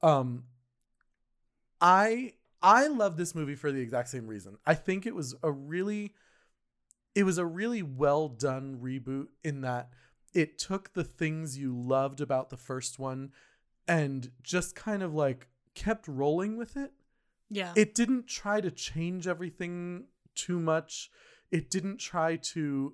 um 0.01 0.43
i 1.81 2.31
i 2.61 2.87
love 2.87 3.17
this 3.17 3.33
movie 3.35 3.55
for 3.55 3.71
the 3.71 3.79
exact 3.79 4.09
same 4.09 4.27
reason 4.27 4.57
i 4.65 4.73
think 4.73 5.05
it 5.05 5.15
was 5.15 5.35
a 5.43 5.51
really 5.51 6.13
it 7.15 7.23
was 7.23 7.37
a 7.37 7.45
really 7.45 7.81
well 7.81 8.27
done 8.27 8.79
reboot 8.81 9.27
in 9.43 9.61
that 9.61 9.89
it 10.33 10.57
took 10.57 10.93
the 10.93 11.03
things 11.03 11.57
you 11.57 11.75
loved 11.75 12.21
about 12.21 12.49
the 12.49 12.57
first 12.57 12.99
one 12.99 13.31
and 13.87 14.31
just 14.41 14.75
kind 14.75 15.03
of 15.03 15.13
like 15.13 15.47
kept 15.75 16.07
rolling 16.07 16.57
with 16.57 16.77
it. 16.77 16.91
Yeah. 17.49 17.73
It 17.75 17.93
didn't 17.93 18.27
try 18.27 18.61
to 18.61 18.71
change 18.71 19.27
everything 19.27 20.05
too 20.35 20.59
much. 20.59 21.11
It 21.51 21.69
didn't 21.69 21.97
try 21.97 22.37
to 22.37 22.93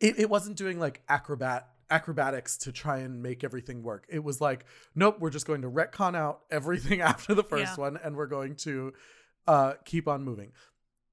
it, 0.00 0.18
it 0.18 0.30
wasn't 0.30 0.56
doing 0.56 0.78
like 0.78 1.02
acrobat 1.08 1.68
acrobatics 1.92 2.56
to 2.58 2.72
try 2.72 2.98
and 2.98 3.22
make 3.22 3.44
everything 3.44 3.82
work. 3.82 4.06
It 4.08 4.24
was 4.24 4.40
like, 4.40 4.64
nope, 4.94 5.16
we're 5.20 5.30
just 5.30 5.46
going 5.46 5.62
to 5.62 5.70
retcon 5.70 6.16
out 6.16 6.40
everything 6.50 7.00
after 7.12 7.34
the 7.34 7.44
first 7.44 7.76
Yeah. 7.76 7.82
one 7.84 7.98
and 8.02 8.16
we're 8.16 8.26
going 8.26 8.56
to 8.66 8.92
uh 9.46 9.74
keep 9.84 10.08
on 10.08 10.24
moving. 10.24 10.52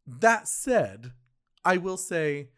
That 0.08 0.48
said, 0.48 1.12
I 1.66 1.78
will 1.78 1.98
say 1.98 2.50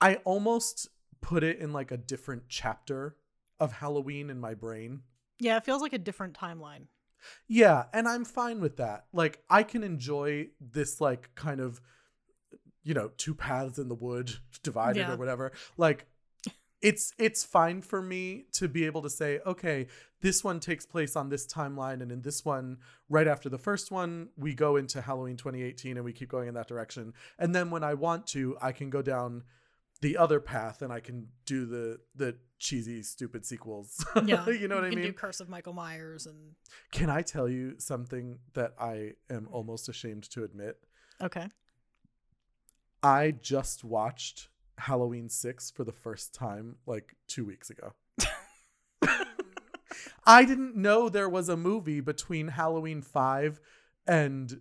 I 0.00 0.16
almost 0.24 0.88
put 1.20 1.42
it 1.42 1.58
in 1.58 1.72
like 1.72 1.90
a 1.90 1.96
different 1.96 2.44
chapter 2.48 3.16
of 3.58 3.72
Halloween 3.72 4.30
in 4.30 4.38
my 4.38 4.54
brain. 4.54 5.02
yeah, 5.40 5.56
it 5.56 5.64
feels 5.64 5.82
like 5.82 5.92
a 5.92 5.98
different 5.98 6.34
timeline. 6.38 6.86
Yeah, 7.48 7.84
and 7.92 8.06
I'm 8.06 8.24
fine 8.24 8.60
with 8.60 8.76
that. 8.76 9.06
Like 9.12 9.42
I 9.50 9.62
can 9.64 9.82
enjoy 9.82 10.48
this 10.60 11.00
like 11.00 11.30
kind 11.34 11.60
of 11.60 11.80
you 12.84 12.94
know, 12.94 13.10
two 13.18 13.34
paths 13.34 13.78
in 13.78 13.88
the 13.88 13.94
wood 13.94 14.32
divided 14.62 15.00
Yeah. 15.00 15.12
or 15.12 15.16
whatever. 15.16 15.52
Like 15.76 16.06
it's 16.80 17.12
it's 17.18 17.44
fine 17.44 17.82
for 17.82 18.00
me 18.00 18.44
to 18.52 18.68
be 18.68 18.84
able 18.86 19.02
to 19.02 19.10
say, 19.10 19.40
okay, 19.46 19.86
this 20.20 20.44
one 20.44 20.60
takes 20.60 20.86
place 20.86 21.16
on 21.16 21.28
this 21.28 21.46
timeline 21.46 22.00
and 22.02 22.10
in 22.12 22.22
this 22.22 22.44
one 22.44 22.78
right 23.08 23.26
after 23.28 23.48
the 23.48 23.58
first 23.58 23.90
one, 23.90 24.28
we 24.36 24.54
go 24.54 24.76
into 24.76 25.00
Halloween 25.00 25.36
2018 25.36 25.96
and 25.96 26.04
we 26.04 26.12
keep 26.12 26.28
going 26.28 26.48
in 26.48 26.54
that 26.54 26.68
direction. 26.68 27.12
And 27.38 27.54
then 27.54 27.70
when 27.70 27.82
I 27.84 27.94
want 27.94 28.26
to, 28.28 28.56
I 28.60 28.72
can 28.72 28.90
go 28.90 29.02
down 29.02 29.42
the 30.00 30.16
other 30.16 30.38
path 30.38 30.80
and 30.82 30.92
I 30.92 31.00
can 31.00 31.26
do 31.46 31.66
the 31.66 31.98
the 32.14 32.36
cheesy 32.60 33.02
stupid 33.02 33.44
sequels. 33.44 34.04
Yeah. 34.24 34.48
you 34.48 34.68
know 34.68 34.76
what 34.76 34.84
I 34.84 34.88
you 34.88 34.92
can 34.92 35.00
mean? 35.02 35.08
do 35.10 35.12
Curse 35.12 35.40
of 35.40 35.48
Michael 35.48 35.72
Myers 35.72 36.26
and 36.26 36.52
Can 36.92 37.10
I 37.10 37.22
tell 37.22 37.48
you 37.48 37.74
something 37.78 38.38
that 38.54 38.74
I 38.80 39.12
am 39.30 39.48
almost 39.50 39.88
ashamed 39.88 40.30
to 40.30 40.44
admit? 40.44 40.76
okay. 41.20 41.48
I 43.02 43.32
just 43.40 43.84
watched 43.84 44.48
Halloween 44.78 45.28
6 45.28 45.70
for 45.70 45.84
the 45.84 45.92
first 45.92 46.34
time 46.34 46.76
like 46.86 47.16
2 47.28 47.44
weeks 47.44 47.70
ago. 47.70 47.92
I 50.26 50.44
didn't 50.44 50.76
know 50.76 51.08
there 51.08 51.28
was 51.28 51.48
a 51.48 51.56
movie 51.56 52.00
between 52.00 52.48
Halloween 52.48 53.02
5 53.02 53.60
and 54.06 54.60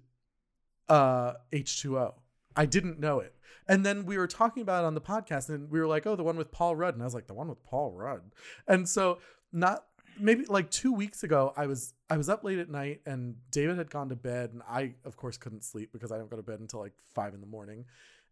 uh 0.90 1.34
H2O. 1.52 2.14
I 2.56 2.66
didn't 2.66 3.00
know 3.00 3.20
it. 3.20 3.34
And 3.68 3.86
then 3.86 4.06
we 4.06 4.18
were 4.18 4.28
talking 4.28 4.64
about 4.64 4.84
it 4.84 4.88
on 4.88 4.96
the 4.96 5.02
podcast 5.02 5.50
and 5.50 5.70
we 5.70 5.80
were 5.80 5.88
like, 5.88 6.08
"Oh, 6.08 6.16
the 6.16 6.24
one 6.24 6.38
with 6.38 6.52
Paul 6.52 6.76
Rudd." 6.76 6.94
And 6.94 7.04
I 7.04 7.06
was 7.06 7.14
like, 7.14 7.28
"The 7.28 7.34
one 7.34 7.50
with 7.50 7.64
Paul 7.64 7.92
Rudd." 7.92 8.22
And 8.68 8.88
so 8.88 9.20
not 9.52 9.86
maybe 10.20 10.46
like 10.46 10.72
2 10.72 10.94
weeks 10.94 11.24
ago, 11.24 11.54
I 11.58 11.68
was 11.68 11.94
I 12.10 12.18
was 12.18 12.30
up 12.30 12.44
late 12.44 12.60
at 12.60 12.70
night 12.70 13.02
and 13.06 13.36
David 13.52 13.78
had 13.78 13.90
gone 13.90 14.10
to 14.10 14.16
bed 14.16 14.52
and 14.54 14.62
I 14.68 14.96
of 15.06 15.18
course 15.18 15.38
couldn't 15.38 15.64
sleep 15.64 15.92
because 15.92 16.12
I 16.12 16.18
don't 16.18 16.30
go 16.30 16.38
to 16.38 16.44
bed 16.44 16.60
until 16.60 16.80
like 16.80 16.94
5 17.14 17.34
in 17.34 17.42
the 17.42 17.48
morning. 17.48 17.86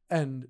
And 0.09 0.47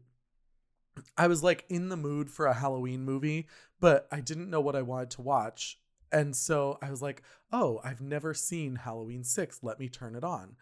I 1.17 1.27
was 1.27 1.43
like 1.43 1.65
in 1.69 1.89
the 1.89 1.97
mood 1.97 2.29
for 2.29 2.45
a 2.45 2.53
Halloween 2.53 3.03
movie, 3.03 3.47
but 3.79 4.07
I 4.11 4.21
didn't 4.21 4.49
know 4.49 4.61
what 4.61 4.75
I 4.75 4.81
wanted 4.81 5.11
to 5.11 5.21
watch. 5.21 5.79
And 6.11 6.35
so 6.35 6.77
I 6.81 6.89
was 6.89 7.01
like, 7.01 7.21
oh, 7.51 7.81
I've 7.83 8.01
never 8.01 8.33
seen 8.33 8.77
Halloween 8.77 9.23
6. 9.23 9.59
Let 9.61 9.79
me 9.79 9.89
turn 9.89 10.15
it 10.15 10.23
on. 10.23 10.55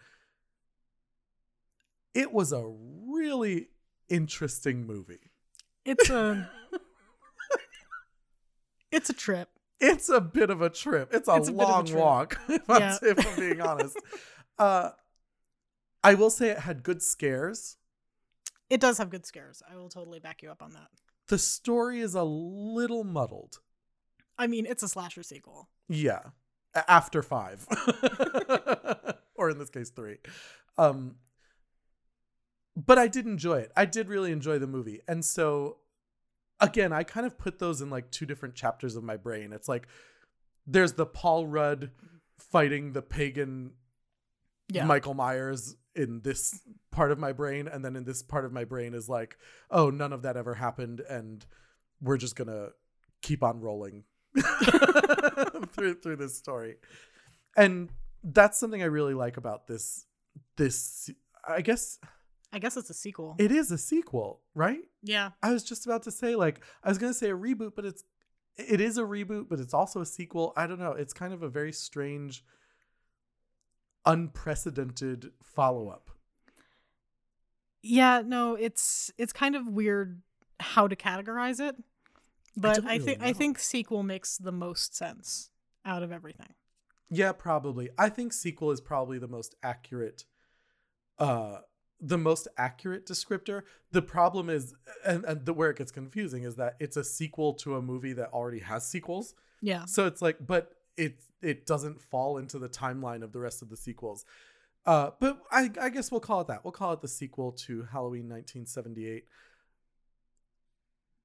It 2.14 2.32
was 2.32 2.52
a 2.52 2.64
really 2.66 3.70
interesting 4.10 4.86
movie. 4.86 5.32
It's 5.86 6.10
a 6.10 6.50
it's 8.92 9.10
a 9.10 9.14
trip. 9.14 9.50
It's 9.80 10.10
a 10.10 10.22
bit 10.22 10.50
of 10.50 10.62
a 10.62 10.70
trip. 10.70 11.10
It's 11.14 11.28
a 11.28 11.36
It's 11.36 11.50
a 11.50 11.52
bit 11.52 11.62
a 11.62 11.66
long 11.66 11.94
walk, 11.94 12.40
if, 12.48 12.70
I'm, 12.70 12.98
if 13.02 13.28
I'm 13.28 13.40
being 13.40 13.62
honest. 13.62 13.98
Uh, 14.58 14.92
I 16.04 16.14
will 16.14 16.30
say 16.30 16.50
it 16.50 16.60
had 16.60 16.84
good 16.84 17.02
scares. 17.02 17.78
It 18.74 18.82
does 18.82 18.98
have 18.98 19.12
good 19.12 19.24
scares. 19.24 19.62
I 19.72 19.76
will 19.76 19.88
totally 19.88 20.20
back 20.20 20.42
you 20.42 20.50
up 20.50 20.64
on 20.64 20.74
that. 20.74 20.88
The 21.28 21.38
story 21.38 22.00
is 22.00 22.16
a 22.16 22.24
little 22.24 23.04
muddled. 23.04 23.60
I 24.36 24.48
mean, 24.48 24.66
it's 24.66 24.82
a 24.82 24.88
slasher 24.88 25.22
sequel. 25.22 25.70
Yeah. 25.88 26.22
After 26.74 27.22
five. 27.22 27.68
or 29.36 29.52
in 29.52 29.60
this 29.60 29.70
case, 29.70 29.92
three. 29.92 30.18
Um, 30.76 31.18
but 32.76 32.98
I 32.98 33.08
did 33.08 33.28
enjoy 33.28 33.60
it. 33.60 33.72
I 33.78 33.86
did 33.86 34.10
really 34.10 34.32
enjoy 34.32 34.58
the 34.58 34.66
movie. 34.66 35.02
And 35.08 35.24
so, 35.24 35.78
again, 36.60 36.92
I 36.92 37.04
kind 37.04 37.28
of 37.28 37.38
put 37.38 37.60
those 37.60 37.80
in 37.80 37.92
like 37.92 38.10
two 38.10 38.26
different 38.26 38.56
chapters 38.56 38.96
of 38.96 39.04
my 39.04 39.18
brain. 39.18 39.54
It's 39.54 39.70
like 39.70 39.88
there's 40.66 40.94
the 40.94 41.06
Paul 41.06 41.46
Rudd 41.46 41.92
fighting 42.40 42.94
the 42.94 43.04
pagan 43.04 43.74
Yeah. 44.68 44.86
Michael 44.86 45.14
Myers 45.14 45.76
in 45.96 46.22
this 46.24 46.60
part 46.92 47.12
of 47.12 47.20
my 47.20 47.32
brain, 47.32 47.68
and 47.68 47.84
then 47.84 47.96
in 47.96 48.04
this 48.04 48.24
part 48.24 48.46
of 48.46 48.52
my 48.52 48.66
brain 48.66 48.94
is 48.94 49.08
like, 49.10 49.38
oh, 49.70 49.90
none 49.90 50.14
of 50.14 50.22
that 50.24 50.38
ever 50.38 50.56
happened, 50.56 51.02
and 51.02 51.46
we're 52.02 52.18
just 52.18 52.36
gonna 52.36 52.70
keep 53.22 53.44
on 53.44 53.62
rolling 53.62 54.04
through 55.72 55.96
through 56.02 56.16
this 56.18 56.38
story. 56.38 56.76
And 57.56 57.90
that's 58.24 58.60
something 58.60 58.82
I 58.82 58.86
really 58.88 59.14
like 59.14 59.38
about 59.38 59.68
this 59.68 60.06
this 60.58 61.10
I 61.48 61.62
guess 61.62 62.00
I 62.52 62.60
guess 62.60 62.78
it's 62.78 62.90
a 62.90 62.94
sequel. 62.94 63.36
it 63.40 63.52
is 63.52 63.72
a 63.72 63.78
sequel, 63.78 64.42
right? 64.54 64.82
yeah. 65.02 65.32
I 65.42 65.52
was 65.52 65.64
just 65.64 65.86
about 65.86 66.04
to 66.04 66.12
say 66.12 66.36
like 66.36 66.62
I 66.84 66.90
was 66.90 66.98
gonna 66.98 67.14
say 67.14 67.30
a 67.30 67.38
reboot, 67.38 67.74
but 67.76 67.86
it's 67.86 68.04
it 68.58 68.82
is 68.82 68.98
a 68.98 69.04
reboot, 69.04 69.48
but 69.50 69.60
it's 69.60 69.74
also 69.74 70.02
a 70.02 70.06
sequel. 70.06 70.54
I 70.56 70.68
don't 70.68 70.80
know. 70.80 70.92
It's 70.92 71.14
kind 71.14 71.34
of 71.34 71.42
a 71.42 71.50
very 71.50 71.74
strange, 71.74 72.44
unprecedented 74.06 75.32
follow 75.42 75.90
up. 75.90 76.10
Yeah, 77.82 78.22
no, 78.26 78.56
it's 78.56 79.12
it's 79.18 79.34
kind 79.34 79.56
of 79.56 79.68
weird 79.68 80.22
how 80.60 80.88
to 80.88 80.96
categorize 80.96 81.60
it. 81.60 81.76
But 82.56 82.86
I, 82.86 82.94
really 82.94 83.00
think 83.00 83.22
I 83.22 83.34
think 83.34 83.60
sequel 83.60 84.04
makes 84.04 84.38
the 84.38 84.52
most 84.52 84.96
sense 84.96 85.50
out 85.86 86.04
of 86.04 86.12
everything. 86.12 86.54
Yeah, 87.10 87.32
probably. 87.32 87.90
I 87.98 88.10
think 88.10 88.34
sequel 88.34 88.72
is 88.72 88.82
probably 88.82 89.20
the 89.20 89.28
most 89.28 89.56
accurate 89.64 90.26
uh 91.20 91.58
the 92.00 92.18
most 92.18 92.48
accurate 92.58 93.06
descriptor. 93.06 93.64
The 93.92 94.02
problem 94.02 94.50
is 94.50 94.74
and, 95.06 95.24
and 95.26 95.46
the 95.46 95.54
where 95.54 95.70
it 95.70 95.78
gets 95.78 95.92
confusing 95.92 96.44
is 96.44 96.56
that 96.56 96.76
it's 96.80 96.98
a 96.98 97.04
sequel 97.04 97.54
to 97.56 97.76
a 97.76 97.82
movie 97.82 98.14
that 98.14 98.30
already 98.32 98.60
has 98.60 98.86
sequels. 98.86 99.36
Yeah. 99.62 99.86
So 99.86 100.06
it's 100.06 100.22
like 100.22 100.38
but 100.46 100.72
it 100.98 101.20
it 101.42 101.66
doesn't 101.66 102.02
fall 102.02 102.38
into 102.38 102.60
the 102.60 102.70
timeline 102.70 103.24
of 103.24 103.32
the 103.32 103.40
rest 103.40 103.62
of 103.62 103.70
the 103.70 103.78
sequels. 103.78 104.26
Uh 104.86 105.12
but 105.20 105.42
I 105.52 105.70
I 105.80 105.90
guess 105.90 106.12
we'll 106.12 106.22
call 106.22 106.42
it 106.42 106.48
that. 106.48 106.64
We'll 106.64 106.72
call 106.72 106.94
it 106.94 107.02
the 107.02 107.08
sequel 107.08 107.52
to 107.52 107.84
Halloween 107.92 108.30
1978. 108.30 109.26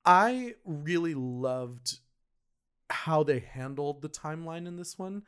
I 0.04 0.54
really 0.64 1.14
loved 1.14 1.98
how 2.90 3.22
they 3.22 3.40
handled 3.40 4.00
the 4.00 4.08
timeline 4.08 4.66
in 4.66 4.76
this 4.76 4.98
one 4.98 5.22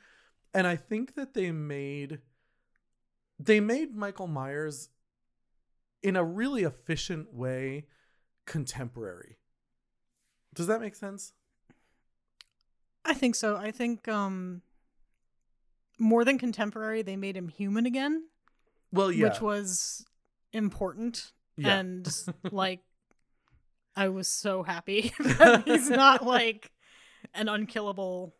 and 0.54 0.66
i 0.66 0.76
think 0.76 1.14
that 1.14 1.34
they 1.34 1.50
made 1.50 2.18
they 3.38 3.60
made 3.60 3.94
michael 3.94 4.26
myers 4.26 4.88
in 6.02 6.16
a 6.16 6.24
really 6.24 6.62
efficient 6.62 7.32
way 7.34 7.86
contemporary 8.46 9.36
does 10.54 10.66
that 10.66 10.80
make 10.80 10.94
sense 10.94 11.32
I 13.10 13.14
think 13.14 13.34
so. 13.34 13.56
I 13.56 13.70
think 13.72 14.06
um 14.08 14.62
more 15.98 16.24
than 16.24 16.38
contemporary, 16.38 17.02
they 17.02 17.16
made 17.16 17.36
him 17.36 17.48
human 17.48 17.84
again, 17.86 18.24
well 18.92 19.10
yeah 19.12 19.28
which 19.28 19.40
was 19.40 20.04
important. 20.52 21.32
yeah 21.56 21.78
And 21.78 22.08
like 22.50 22.80
I 23.96 24.08
was 24.08 24.28
so 24.28 24.62
happy 24.62 25.12
that 25.20 25.64
he's 25.66 25.90
not 25.90 26.24
like 26.24 26.70
an 27.34 27.48
unkillable 27.48 28.34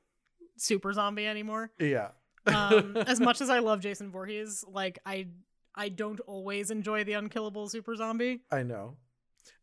super 0.57 0.93
zombie 0.93 1.27
anymore. 1.27 1.71
yeah 1.79 2.09
Um 2.47 2.97
as 3.07 3.21
much 3.21 3.41
as 3.41 3.51
I 3.51 3.59
love 3.59 3.81
Jason 3.81 4.11
Voorhees, 4.11 4.65
like 4.67 4.99
I 5.05 5.29
I 5.75 5.89
don't 5.89 6.21
always 6.21 6.71
enjoy 6.71 7.05
the 7.05 7.13
unkillable 7.15 7.69
super 7.69 7.95
zombie. 7.97 8.41
i 8.51 8.63
know 8.63 8.97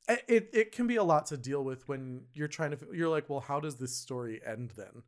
it, 0.07 0.49
it 0.53 0.71
can 0.71 0.87
be 0.87 0.95
a 0.95 1.03
lot 1.03 1.25
to 1.27 1.37
deal 1.37 1.63
with 1.63 1.87
when 1.87 2.21
you're 2.33 2.47
trying 2.47 2.71
to 2.71 2.77
you're 2.93 3.09
like 3.09 3.29
well 3.29 3.39
how 3.41 3.59
does 3.59 3.75
this 3.75 3.95
story 3.95 4.39
end 4.45 4.71
then 4.77 5.03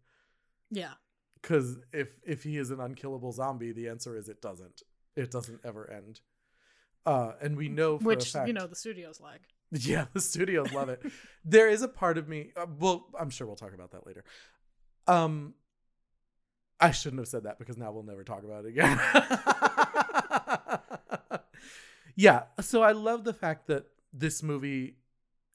Yeah. 0.72 0.94
because 1.42 1.78
if 1.94 2.20
if 2.26 2.44
he 2.44 2.58
is 2.58 2.72
an 2.72 2.80
unkillable 2.80 3.32
zombie 3.32 3.72
the 3.72 3.88
answer 3.90 4.18
is 4.18 4.30
it 4.30 4.42
doesn't 4.42 4.82
it 5.16 5.32
doesn't 5.32 5.62
ever 5.64 5.90
end 5.90 6.20
uh 7.06 7.34
and 7.42 7.56
we 7.56 7.70
know 7.70 7.98
for 7.98 8.04
a 8.04 8.08
Which, 8.08 8.32
fact, 8.32 8.48
you 8.48 8.54
know, 8.54 8.68
the 8.68 8.76
studios 8.76 9.20
like. 9.22 9.42
Yeah, 9.72 10.06
the 10.14 10.22
studios 10.22 10.74
love 10.74 10.90
it. 10.90 11.00
there 11.46 11.70
is 11.70 11.84
a 11.84 11.88
part 11.88 12.18
of 12.18 12.28
me. 12.28 12.52
Uh, 12.58 12.66
well, 12.80 13.06
I'm 13.20 13.30
sure 13.30 13.46
we'll 13.46 13.56
talk 13.56 13.76
about 13.76 13.92
that 13.92 14.08
later. 14.08 14.24
Um, 15.06 15.54
I 16.80 16.90
shouldn't 16.90 17.20
have 17.20 17.28
said 17.28 17.44
that 17.44 17.60
because 17.60 17.78
now 17.78 17.92
we'll 17.92 18.02
never 18.02 18.24
talk 18.24 18.44
about 18.44 18.66
it 18.66 18.70
again. 18.70 19.00
yeah, 22.16 22.44
so 22.62 22.82
I 22.82 22.94
love 22.94 23.24
the 23.24 23.34
fact 23.34 23.68
that 23.68 23.86
this 24.12 24.42
movie 24.42 24.96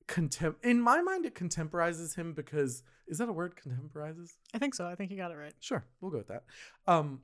contem 0.07 0.55
in 0.63 0.81
my 0.81 1.01
mind 1.01 1.25
it 1.25 1.35
contemporizes 1.35 2.15
him 2.15 2.35
because 2.35 2.83
is 3.07 3.19
that 3.19 3.29
a 3.29 3.33
word 3.33 3.55
contemporizes? 3.57 4.31
I 4.55 4.59
think 4.59 4.75
so. 4.75 4.87
I 4.87 4.95
think 4.95 5.11
you 5.11 5.17
got 5.17 5.31
it 5.31 5.37
right. 5.37 5.55
Sure, 5.61 5.85
we'll 6.01 6.11
go 6.11 6.19
with 6.19 6.29
that. 6.29 6.45
Um, 6.87 7.21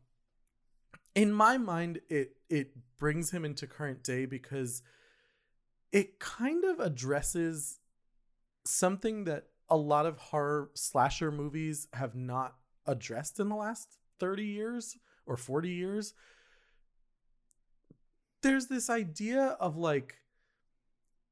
in 1.15 1.33
my 1.33 1.59
mind, 1.59 2.01
it 2.09 2.37
it 2.49 2.73
brings 2.99 3.31
him 3.31 3.45
into 3.45 3.67
current 3.67 4.03
day 4.03 4.27
because 4.27 4.83
it 5.93 6.19
kind 6.19 6.65
of 6.65 6.81
addresses 6.81 7.79
something 8.65 9.25
that 9.25 9.47
a 9.69 9.77
lot 9.77 10.07
of 10.07 10.19
horror 10.19 10.71
slasher 10.75 11.31
movies 11.31 11.89
have 11.95 12.15
not 12.15 12.57
addressed 12.87 13.41
in 13.41 13.49
the 13.49 13.57
last 13.57 13.99
30 14.19 14.45
years 14.45 14.97
or 15.27 15.37
40 15.37 15.71
years. 15.71 16.15
There's 18.43 18.67
this 18.67 18.89
idea 18.91 19.57
of 19.61 19.77
like 19.77 20.17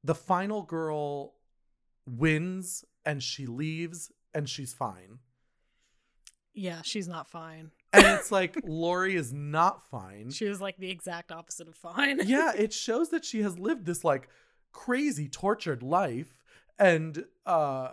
the 0.04 0.14
final 0.14 0.62
girl 0.62 1.34
wins 2.06 2.84
and 3.04 3.22
she 3.22 3.46
leaves 3.46 4.10
and 4.34 4.48
she's 4.48 4.72
fine. 4.72 5.18
Yeah, 6.54 6.80
she's 6.82 7.08
not 7.08 7.28
fine. 7.28 7.70
And 7.92 8.04
it's 8.06 8.32
like 8.32 8.56
Laurie 8.64 9.16
is 9.16 9.32
not 9.32 9.88
fine. 9.90 10.30
She 10.30 10.46
was 10.46 10.60
like 10.60 10.76
the 10.76 10.90
exact 10.90 11.32
opposite 11.32 11.68
of 11.68 11.76
fine. 11.76 12.20
yeah, 12.24 12.52
it 12.56 12.72
shows 12.72 13.10
that 13.10 13.24
she 13.24 13.42
has 13.42 13.58
lived 13.58 13.86
this 13.86 14.04
like 14.04 14.28
crazy 14.72 15.28
tortured 15.28 15.82
life 15.82 16.36
and 16.78 17.24
uh 17.46 17.88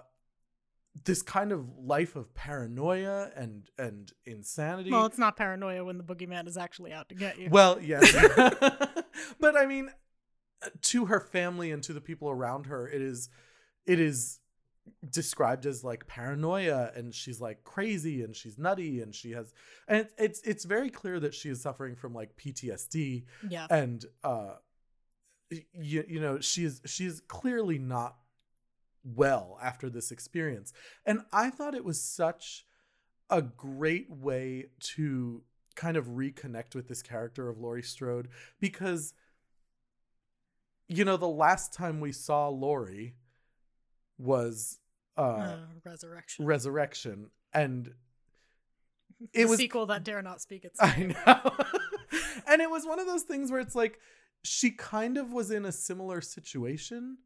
this 1.03 1.21
kind 1.21 1.51
of 1.51 1.67
life 1.77 2.15
of 2.15 2.33
paranoia 2.33 3.29
and 3.35 3.69
and 3.77 4.11
insanity. 4.25 4.91
Well, 4.91 5.05
it's 5.05 5.17
not 5.17 5.35
paranoia 5.35 5.83
when 5.83 5.97
the 5.97 6.03
boogeyman 6.03 6.47
is 6.47 6.57
actually 6.57 6.93
out 6.93 7.09
to 7.09 7.15
get 7.15 7.37
you. 7.37 7.49
Well, 7.49 7.79
yes. 7.81 8.11
but 9.39 9.57
I 9.57 9.65
mean 9.65 9.91
to 10.81 11.05
her 11.05 11.19
family 11.19 11.71
and 11.71 11.83
to 11.83 11.93
the 11.93 12.01
people 12.01 12.29
around 12.29 12.67
her, 12.67 12.87
it 12.87 13.01
is 13.01 13.29
it 13.85 13.99
is 13.99 14.39
described 15.09 15.65
as 15.65 15.83
like 15.83 16.07
paranoia 16.07 16.91
and 16.95 17.13
she's 17.13 17.41
like 17.41 17.63
crazy 17.63 18.21
and 18.21 18.35
she's 18.35 18.57
nutty 18.57 19.01
and 19.01 19.15
she 19.15 19.31
has 19.31 19.53
and 19.87 19.99
it's 19.99 20.13
it's, 20.17 20.41
it's 20.41 20.65
very 20.65 20.89
clear 20.89 21.19
that 21.19 21.33
she 21.33 21.49
is 21.49 21.61
suffering 21.61 21.95
from 21.95 22.13
like 22.13 22.35
PTSD 22.37 23.25
yeah. 23.49 23.65
and 23.71 24.05
uh 24.23 24.53
you, 25.73 26.03
you 26.07 26.19
know 26.19 26.39
she 26.39 26.65
is 26.65 26.81
she 26.85 27.05
is 27.05 27.19
clearly 27.27 27.79
not 27.79 28.15
well 29.03 29.57
after 29.61 29.89
this 29.89 30.11
experience 30.11 30.73
and 31.05 31.21
i 31.31 31.49
thought 31.51 31.75
it 31.75 31.85
was 31.85 32.01
such 32.01 32.65
a 33.29 33.41
great 33.41 34.09
way 34.09 34.65
to 34.79 35.43
kind 35.75 35.97
of 35.97 36.07
reconnect 36.07 36.73
with 36.73 36.87
this 36.87 37.01
character 37.01 37.49
of 37.49 37.59
Laurie 37.59 37.83
Strode 37.83 38.29
because 38.59 39.13
you 40.87 41.05
know 41.05 41.17
the 41.17 41.27
last 41.27 41.73
time 41.73 41.99
we 41.99 42.11
saw 42.11 42.47
Laurie 42.49 43.15
was 44.17 44.79
uh, 45.17 45.21
Uh, 45.21 45.57
resurrection. 45.83 46.45
Resurrection 46.45 47.29
and 47.53 47.93
the 49.33 49.41
it 49.41 49.47
was 49.47 49.57
sequel 49.57 49.85
that 49.87 50.03
dare 50.03 50.21
not 50.21 50.41
speak 50.41 50.65
its 50.65 50.79
name. 50.81 51.15
I 51.25 51.33
know. 51.43 51.55
and 52.47 52.61
it 52.61 52.69
was 52.69 52.85
one 52.85 52.99
of 52.99 53.07
those 53.07 53.23
things 53.23 53.51
where 53.51 53.61
it's 53.61 53.75
like 53.75 53.99
she 54.43 54.71
kind 54.71 55.17
of 55.17 55.31
was 55.31 55.51
in 55.51 55.65
a 55.65 55.71
similar 55.71 56.21
situation. 56.21 57.17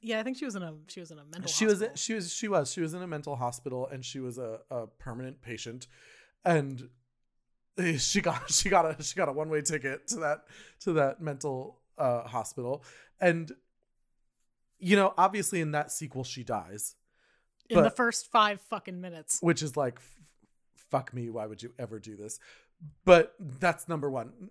Yeah, 0.00 0.20
I 0.20 0.22
think 0.22 0.36
she 0.36 0.44
was 0.44 0.54
in 0.54 0.62
a 0.62 0.74
she 0.88 1.00
was 1.00 1.10
in 1.10 1.18
a 1.18 1.24
mental. 1.24 1.48
she 1.50 1.64
was 1.64 1.74
hospital. 1.80 1.96
she 1.96 2.14
was 2.14 2.32
she 2.32 2.48
was 2.48 2.72
she 2.72 2.80
was 2.80 2.94
in 2.94 3.02
a 3.02 3.06
mental 3.06 3.34
hospital 3.36 3.88
and 3.90 4.04
she 4.04 4.20
was 4.20 4.38
a, 4.38 4.60
a 4.70 4.86
permanent 4.86 5.40
patient 5.42 5.88
and 6.44 6.88
she 7.98 8.20
got 8.20 8.50
she 8.50 8.68
got 8.68 9.00
a 9.00 9.02
she 9.02 9.16
got 9.16 9.28
a 9.28 9.32
one-way 9.32 9.62
ticket 9.62 10.06
to 10.08 10.16
that 10.20 10.44
to 10.80 10.92
that 10.92 11.20
mental 11.20 11.80
uh 11.96 12.22
hospital 12.28 12.84
and 13.20 13.52
you 14.78 14.96
know 14.96 15.14
obviously 15.16 15.60
in 15.60 15.72
that 15.72 15.90
sequel 15.90 16.24
she 16.24 16.44
dies. 16.44 16.94
In 17.70 17.82
the 17.82 17.90
first 17.90 18.30
five 18.30 18.60
fucking 18.70 19.00
minutes. 19.00 19.38
which 19.42 19.62
is 19.62 19.76
like 19.76 20.00
fuck 20.90 21.12
me 21.12 21.28
why 21.28 21.46
would 21.46 21.62
you 21.62 21.72
ever 21.78 21.98
do 21.98 22.16
this? 22.16 22.38
But 23.04 23.34
that's 23.38 23.88
number 23.88 24.10
one. 24.10 24.50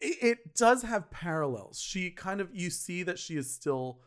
It, 0.00 0.16
it 0.22 0.54
does 0.54 0.82
have 0.82 1.10
parallels. 1.10 1.80
She 1.80 2.10
kind 2.10 2.40
of 2.40 2.50
you 2.52 2.70
see 2.70 3.02
that 3.02 3.18
she 3.18 3.36
is 3.36 3.52
still 3.52 4.00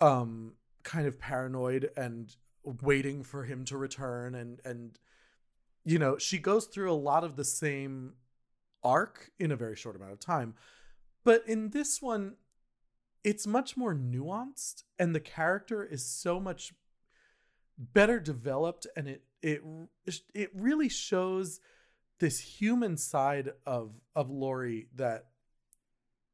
um 0.00 0.54
kind 0.82 1.06
of 1.06 1.18
paranoid 1.18 1.90
and 1.96 2.34
waiting 2.82 3.22
for 3.22 3.44
him 3.44 3.64
to 3.64 3.76
return 3.76 4.34
and 4.34 4.60
and 4.64 4.98
you 5.84 5.98
know 5.98 6.16
she 6.18 6.38
goes 6.38 6.66
through 6.66 6.90
a 6.90 6.94
lot 6.94 7.24
of 7.24 7.36
the 7.36 7.44
same 7.44 8.14
arc 8.82 9.30
in 9.38 9.52
a 9.52 9.56
very 9.56 9.76
short 9.76 9.96
amount 9.96 10.12
of 10.12 10.20
time 10.20 10.54
but 11.24 11.42
in 11.46 11.70
this 11.70 12.00
one 12.00 12.36
it's 13.22 13.46
much 13.46 13.76
more 13.76 13.94
nuanced 13.94 14.84
and 14.98 15.14
the 15.14 15.20
character 15.20 15.84
is 15.84 16.04
so 16.04 16.38
much 16.38 16.72
better 17.78 18.20
developed 18.20 18.86
and 18.96 19.08
it 19.08 19.22
it 19.42 19.62
it 20.34 20.50
really 20.54 20.88
shows 20.88 21.60
this 22.20 22.38
human 22.38 22.96
side 22.96 23.52
of 23.66 23.92
of 24.14 24.30
Laurie 24.30 24.86
that 24.94 25.26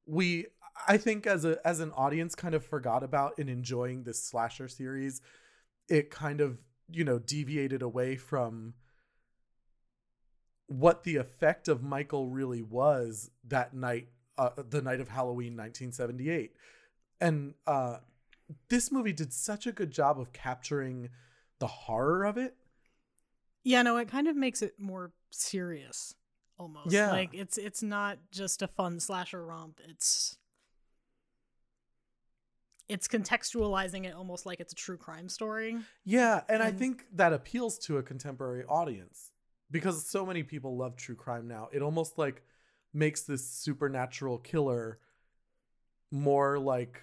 we 0.06 0.46
I 0.86 0.96
think 0.96 1.26
as 1.26 1.44
a 1.44 1.58
as 1.66 1.80
an 1.80 1.92
audience 1.92 2.34
kind 2.34 2.54
of 2.54 2.64
forgot 2.64 3.02
about 3.02 3.38
in 3.38 3.48
enjoying 3.48 4.04
this 4.04 4.22
slasher 4.22 4.68
series. 4.68 5.20
It 5.88 6.10
kind 6.10 6.40
of, 6.40 6.58
you 6.88 7.04
know, 7.04 7.18
deviated 7.18 7.82
away 7.82 8.16
from 8.16 8.74
what 10.66 11.02
the 11.02 11.16
effect 11.16 11.66
of 11.66 11.82
Michael 11.82 12.28
really 12.28 12.62
was 12.62 13.30
that 13.48 13.74
night, 13.74 14.08
uh, 14.40 14.50
the 14.70 14.80
night 14.80 15.00
of 15.00 15.08
Halloween 15.08 15.52
1978. 15.56 16.54
And 17.20 17.54
uh, 17.66 17.98
this 18.70 18.90
movie 18.90 19.12
did 19.12 19.34
such 19.34 19.66
a 19.66 19.72
good 19.72 19.90
job 19.90 20.18
of 20.18 20.32
capturing 20.32 21.10
the 21.58 21.66
horror 21.66 22.24
of 22.24 22.38
it. 22.38 22.56
Yeah, 23.62 23.82
no, 23.82 23.98
it 23.98 24.08
kind 24.08 24.26
of 24.26 24.36
makes 24.36 24.62
it 24.62 24.74
more 24.78 25.12
serious 25.30 26.14
almost. 26.58 26.90
Yeah. 26.90 27.10
Like 27.10 27.34
it's 27.34 27.58
it's 27.58 27.82
not 27.82 28.18
just 28.32 28.62
a 28.62 28.66
fun 28.66 28.98
slasher 28.98 29.44
romp. 29.44 29.78
It's 29.86 30.38
it's 32.88 33.06
contextualizing 33.06 34.06
it 34.06 34.14
almost 34.14 34.46
like 34.46 34.58
it's 34.58 34.72
a 34.72 34.76
true 34.76 34.96
crime 34.96 35.28
story. 35.28 35.76
Yeah, 36.06 36.40
and 36.48 36.62
I 36.62 36.70
think 36.70 37.04
that 37.12 37.34
appeals 37.34 37.78
to 37.80 37.98
a 37.98 38.02
contemporary 38.02 38.64
audience 38.64 39.32
because 39.70 40.06
so 40.06 40.24
many 40.24 40.42
people 40.42 40.78
love 40.78 40.96
true 40.96 41.14
crime 41.14 41.46
now. 41.46 41.68
It 41.72 41.82
almost 41.82 42.16
like 42.16 42.42
makes 42.92 43.22
this 43.22 43.48
supernatural 43.48 44.38
killer 44.38 44.98
more 46.10 46.58
like 46.58 47.02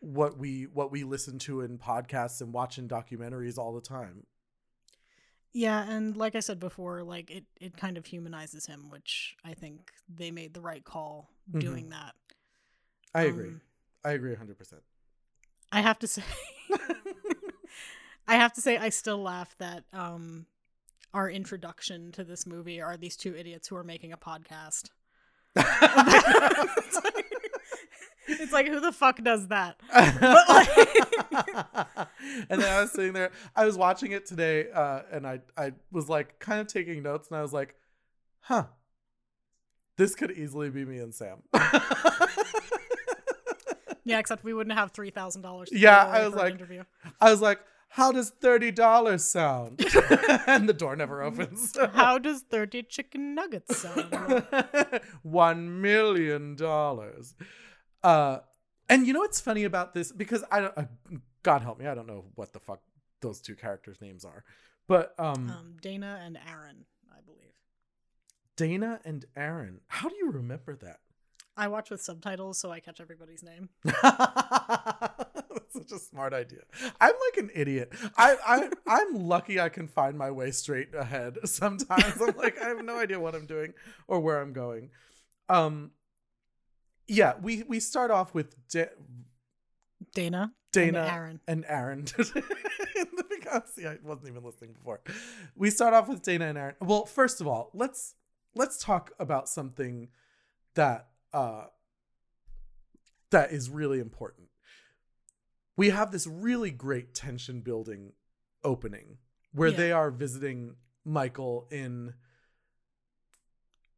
what 0.00 0.38
we 0.38 0.64
what 0.64 0.90
we 0.90 1.04
listen 1.04 1.38
to 1.38 1.60
in 1.62 1.78
podcasts 1.78 2.40
and 2.40 2.52
watch 2.52 2.78
in 2.78 2.88
documentaries 2.88 3.58
all 3.58 3.72
the 3.74 3.80
time. 3.80 4.26
Yeah, 5.52 5.88
and 5.88 6.16
like 6.16 6.34
I 6.34 6.40
said 6.40 6.58
before, 6.58 7.02
like 7.04 7.30
it 7.30 7.44
it 7.60 7.76
kind 7.76 7.96
of 7.96 8.06
humanizes 8.06 8.66
him, 8.66 8.90
which 8.90 9.36
I 9.44 9.54
think 9.54 9.92
they 10.12 10.30
made 10.30 10.52
the 10.52 10.60
right 10.60 10.84
call 10.84 11.30
Mhm. 11.52 11.60
doing 11.60 11.88
that. 11.90 12.14
I 13.14 13.22
agree. 13.22 13.48
Um, 13.48 13.60
I 14.04 14.10
agree 14.12 14.32
100%. 14.34 14.82
I 15.70 15.80
have 15.80 15.98
to 16.00 16.06
say 16.08 16.22
I 18.28 18.36
have 18.36 18.52
to 18.54 18.60
say 18.60 18.76
I 18.76 18.88
still 18.88 19.22
laugh 19.22 19.54
that 19.58 19.84
um 19.92 20.46
our 21.14 21.30
introduction 21.30 22.12
to 22.12 22.24
this 22.24 22.46
movie 22.46 22.80
are 22.82 22.96
these 22.96 23.16
two 23.16 23.34
idiots 23.34 23.68
who 23.68 23.76
are 23.76 23.84
making 23.84 24.12
a 24.12 24.16
podcast. 24.16 24.90
it's, 25.56 27.04
like, 27.04 27.24
it's 28.28 28.52
like 28.52 28.66
who 28.66 28.80
the 28.80 28.92
fuck 28.92 29.22
does 29.22 29.48
that? 29.48 29.76
and 32.50 32.60
then 32.60 32.68
I 32.72 32.80
was 32.80 32.90
sitting 32.92 33.12
there. 33.12 33.30
I 33.54 33.64
was 33.64 33.78
watching 33.78 34.10
it 34.12 34.26
today, 34.26 34.66
uh, 34.74 35.02
and 35.12 35.26
I 35.26 35.40
I 35.56 35.72
was 35.92 36.08
like 36.08 36.40
kind 36.40 36.60
of 36.60 36.66
taking 36.66 37.02
notes, 37.04 37.28
and 37.28 37.38
I 37.38 37.42
was 37.42 37.52
like, 37.52 37.76
"Huh, 38.40 38.64
this 39.96 40.16
could 40.16 40.32
easily 40.32 40.70
be 40.70 40.84
me 40.84 40.98
and 40.98 41.14
Sam." 41.14 41.42
Yeah, 44.06 44.18
except 44.18 44.44
we 44.44 44.52
wouldn't 44.52 44.76
have 44.76 44.90
three 44.90 45.10
thousand 45.10 45.42
dollars. 45.42 45.70
Yeah, 45.72 46.04
I 46.04 46.26
was 46.26 46.34
like- 46.34 46.52
interview. 46.52 46.82
I 47.20 47.30
was 47.30 47.40
like, 47.40 47.60
"How 47.94 48.10
does 48.10 48.30
thirty 48.30 48.72
dollars 48.72 49.24
sound?" 49.24 49.80
and 50.48 50.68
the 50.68 50.72
door 50.72 50.96
never 50.96 51.22
opens. 51.22 51.76
How 51.92 52.18
does 52.18 52.40
thirty 52.42 52.82
chicken 52.82 53.36
nuggets 53.36 53.76
sound? 53.76 54.12
One 55.22 55.80
million 55.80 56.56
dollars. 56.56 57.36
Uh, 58.02 58.38
and 58.88 59.06
you 59.06 59.12
know 59.12 59.20
what's 59.20 59.40
funny 59.40 59.62
about 59.62 59.94
this? 59.94 60.10
Because 60.10 60.42
I 60.50 60.60
don't. 60.60 60.76
Uh, 60.76 60.84
God 61.44 61.62
help 61.62 61.78
me, 61.78 61.86
I 61.86 61.94
don't 61.94 62.08
know 62.08 62.24
what 62.34 62.52
the 62.52 62.58
fuck 62.58 62.80
those 63.20 63.40
two 63.40 63.54
characters' 63.54 64.00
names 64.00 64.24
are, 64.24 64.42
but 64.88 65.14
um, 65.18 65.48
um, 65.50 65.76
Dana 65.80 66.20
and 66.24 66.36
Aaron, 66.50 66.86
I 67.12 67.20
believe. 67.24 67.52
Dana 68.56 68.98
and 69.04 69.24
Aaron. 69.36 69.80
How 69.86 70.08
do 70.08 70.16
you 70.16 70.32
remember 70.32 70.74
that? 70.76 70.98
I 71.56 71.68
watch 71.68 71.90
with 71.90 72.02
subtitles, 72.02 72.58
so 72.58 72.72
I 72.72 72.80
catch 72.80 73.00
everybody's 73.00 73.44
name. 73.44 73.68
Such 75.74 75.92
a 75.92 75.98
smart 75.98 76.32
idea. 76.32 76.60
I'm 77.00 77.14
like 77.28 77.36
an 77.36 77.50
idiot. 77.54 77.92
I, 78.16 78.36
I 78.46 78.68
I'm 78.86 79.14
lucky 79.26 79.58
I 79.58 79.68
can 79.68 79.88
find 79.88 80.16
my 80.16 80.30
way 80.30 80.52
straight 80.52 80.94
ahead. 80.94 81.38
Sometimes 81.44 82.20
I'm 82.20 82.36
like 82.36 82.60
I 82.62 82.68
have 82.68 82.84
no 82.84 82.98
idea 82.98 83.18
what 83.18 83.34
I'm 83.34 83.46
doing 83.46 83.74
or 84.06 84.20
where 84.20 84.40
I'm 84.40 84.52
going. 84.52 84.90
Um, 85.48 85.90
yeah, 87.08 87.34
we 87.42 87.64
we 87.64 87.80
start 87.80 88.10
off 88.10 88.34
with 88.34 88.54
Da- 88.68 88.86
Dana, 90.14 90.52
Dana 90.72 90.98
and 90.98 91.06
Aaron. 91.08 91.40
and 91.48 91.64
Aaron. 91.68 92.04
because 93.30 93.62
see, 93.74 93.86
I 93.86 93.98
wasn't 94.02 94.28
even 94.28 94.44
listening 94.44 94.72
before. 94.74 95.00
We 95.56 95.70
start 95.70 95.92
off 95.92 96.08
with 96.08 96.22
Dana 96.22 96.46
and 96.46 96.58
Aaron. 96.58 96.74
Well, 96.80 97.04
first 97.04 97.40
of 97.40 97.46
all, 97.46 97.70
let's 97.74 98.14
let's 98.54 98.78
talk 98.78 99.10
about 99.18 99.48
something 99.48 100.08
that 100.74 101.08
uh 101.32 101.64
that 103.30 103.50
is 103.52 103.68
really 103.68 103.98
important. 103.98 104.43
We 105.76 105.90
have 105.90 106.12
this 106.12 106.26
really 106.26 106.70
great 106.70 107.14
tension 107.14 107.60
building 107.60 108.12
opening 108.62 109.18
where 109.52 109.70
Yeah. 109.70 109.76
they 109.76 109.92
are 109.92 110.10
visiting 110.10 110.76
Michael 111.04 111.66
in 111.70 112.14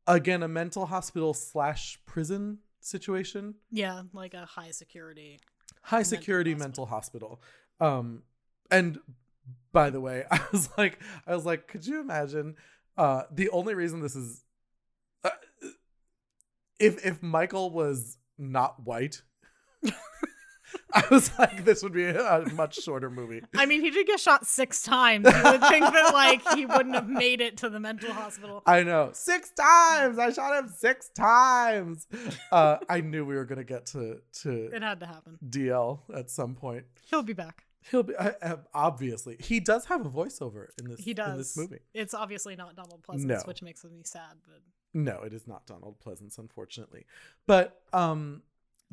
again 0.06 0.42
a 0.42 0.48
mental 0.48 0.86
hospital 0.86 1.34
slash 1.34 1.98
prison 2.06 2.58
situation 2.80 3.54
Yeah, 3.70 4.02
like 4.12 4.34
a 4.34 4.46
high 4.46 4.70
security. 4.70 5.40
high 5.82 5.98
mental 5.98 6.10
security 6.18 6.54
mental 6.54 6.86
hospital. 6.86 7.40
Um, 7.80 8.22
and 8.70 8.98
by 9.72 9.90
the 9.90 10.00
way, 10.00 10.24
I 10.30 10.40
was 10.52 10.68
like, 10.78 11.00
I 11.26 11.34
was 11.34 11.44
like, 11.44 11.68
could 11.68 11.86
you 11.86 12.00
imagine? 12.00 12.56
Uh, 12.96 13.24
the 13.30 13.50
only 13.50 13.74
reason 13.74 14.00
this 14.00 14.16
is, 14.16 14.42
uh, 15.24 15.30
if 16.80 17.04
if 17.04 17.22
Michael 17.22 17.70
was 17.70 18.16
not 18.38 18.82
white, 18.84 19.22
I 20.92 21.04
was 21.10 21.30
like, 21.38 21.64
this 21.64 21.82
would 21.82 21.92
be 21.92 22.04
a 22.06 22.44
much 22.54 22.76
shorter 22.82 23.10
movie. 23.10 23.42
I 23.56 23.66
mean, 23.66 23.80
he 23.82 23.90
did 23.90 24.06
get 24.06 24.18
shot 24.20 24.46
six 24.46 24.82
times. 24.82 25.26
You 25.26 25.42
would 25.52 25.60
think 25.62 25.84
that 25.84 26.10
like 26.12 26.42
he 26.56 26.66
wouldn't 26.66 26.94
have 26.94 27.08
made 27.08 27.40
it 27.40 27.56
to 27.58 27.68
the 27.68 27.80
mental 27.80 28.12
hospital. 28.12 28.62
I 28.66 28.82
know 28.82 29.10
six 29.12 29.50
times. 29.50 30.18
I 30.18 30.30
shot 30.30 30.58
him 30.62 30.68
six 30.76 31.08
times. 31.10 32.06
Uh, 32.50 32.78
I 32.88 33.00
knew 33.00 33.24
we 33.24 33.34
were 33.36 33.44
gonna 33.44 33.64
get 33.64 33.86
to 33.86 34.20
to 34.42 34.50
It 34.74 34.82
had 34.82 35.00
to 35.00 35.06
happen. 35.06 35.38
DL 35.48 36.00
at 36.14 36.30
some 36.30 36.54
point. 36.54 36.84
He'll 37.10 37.22
be 37.22 37.32
back. 37.32 37.64
He'll 37.90 38.02
be 38.02 38.14
I- 38.18 38.56
obviously 38.74 39.36
he 39.38 39.60
does 39.60 39.84
have 39.86 40.04
a 40.04 40.10
voiceover 40.10 40.68
in 40.80 40.88
this 40.90 40.98
He 41.00 41.14
does. 41.14 41.30
in 41.32 41.38
this 41.38 41.56
movie. 41.56 41.78
It's 41.94 42.14
obviously 42.14 42.56
not 42.56 42.74
Donald 42.74 43.02
Pleasence, 43.08 43.24
No. 43.24 43.40
which 43.44 43.62
makes 43.62 43.84
me 43.84 44.02
sad. 44.04 44.34
But 44.46 44.60
No, 44.92 45.22
it 45.22 45.32
is 45.32 45.46
not 45.46 45.66
Donald 45.66 45.96
Pleasence, 46.04 46.38
unfortunately. 46.38 47.06
But 47.46 47.80
um, 47.92 48.42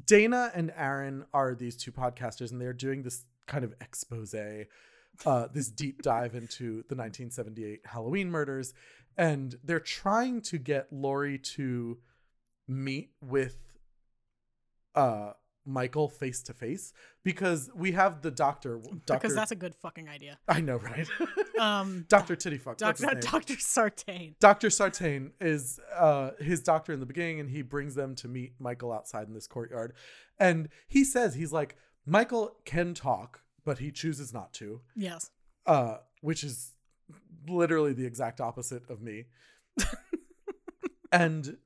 Dana 0.06 0.52
and 0.54 0.74
Aaron 0.76 1.26
are 1.34 1.56
these 1.56 1.76
two 1.76 1.92
podcasters, 1.92 2.52
and 2.52 2.60
they're 2.60 2.74
doing 2.74 3.04
this 3.04 3.24
kind 3.48 3.64
of 3.64 3.74
expose, 3.82 4.34
uh, 4.34 5.48
this 5.54 5.70
deep 5.70 6.02
dive 6.02 6.36
into 6.36 6.84
the 6.90 6.96
1978 6.96 7.82
Halloween 7.86 8.32
murders, 8.32 8.74
and 9.18 9.58
they're 9.64 9.80
trying 9.80 10.42
to 10.42 10.58
get 10.58 10.92
Laurie 10.92 11.38
to 11.38 12.00
meet 12.68 13.12
with 13.22 13.58
uh 14.96 15.34
Michael 15.66 16.10
face 16.10 16.42
to 16.44 16.54
face 16.54 16.92
because 17.24 17.70
we 17.76 17.94
have 17.94 18.22
the 18.22 18.32
doctor. 18.32 18.80
Doctor, 19.06 19.14
because 19.14 19.36
that's 19.36 19.52
a 19.52 19.56
good 19.56 19.74
fucking 19.76 20.10
idea. 20.10 20.38
I 20.48 20.62
know, 20.62 20.78
right? 20.78 21.08
Um, 21.60 22.06
Doctor 22.10 22.36
Tittyfuck. 22.36 22.82
what's 22.82 23.00
Doctor? 23.00 23.20
Doctor 23.22 23.58
Sartain. 23.60 24.36
Dr. 24.40 24.70
Sartain 24.72 25.32
is 25.40 25.80
uh, 25.96 26.32
his 26.40 26.62
doctor 26.62 26.92
in 26.92 27.00
the 27.00 27.06
beginning, 27.06 27.40
and 27.40 27.50
he 27.50 27.62
brings 27.62 27.94
them 27.96 28.16
to 28.16 28.28
meet 28.28 28.54
Michael 28.60 28.92
outside 28.92 29.28
in 29.28 29.34
this 29.36 29.46
courtyard. 29.48 29.94
And 30.40 30.68
he 30.88 31.04
says, 31.06 31.36
he's 31.36 31.54
like, 31.54 31.78
Michael 32.08 32.58
can 32.66 32.96
talk, 32.96 33.44
but 33.64 33.78
he 33.78 33.92
chooses 33.92 34.34
not 34.34 34.52
to, 34.54 34.82
Yes. 34.96 35.30
uh, 35.68 35.98
which 36.22 36.44
is 36.44 36.72
literally 37.48 37.94
the 37.94 38.06
exact 38.08 38.42
opposite 38.42 38.90
of 38.90 39.00
me. 39.02 39.26
and 41.12 41.58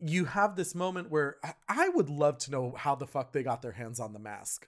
you 0.00 0.24
have 0.24 0.56
this 0.56 0.74
moment 0.74 1.10
where 1.10 1.36
I, 1.68 1.88
would 1.90 2.08
love 2.08 2.38
to 2.38 2.50
know 2.50 2.74
how 2.76 2.94
the 2.94 3.06
fuck 3.06 3.32
they 3.32 3.42
got 3.42 3.62
their 3.62 3.72
hands 3.72 4.00
on 4.00 4.12
the 4.12 4.18
mask. 4.18 4.66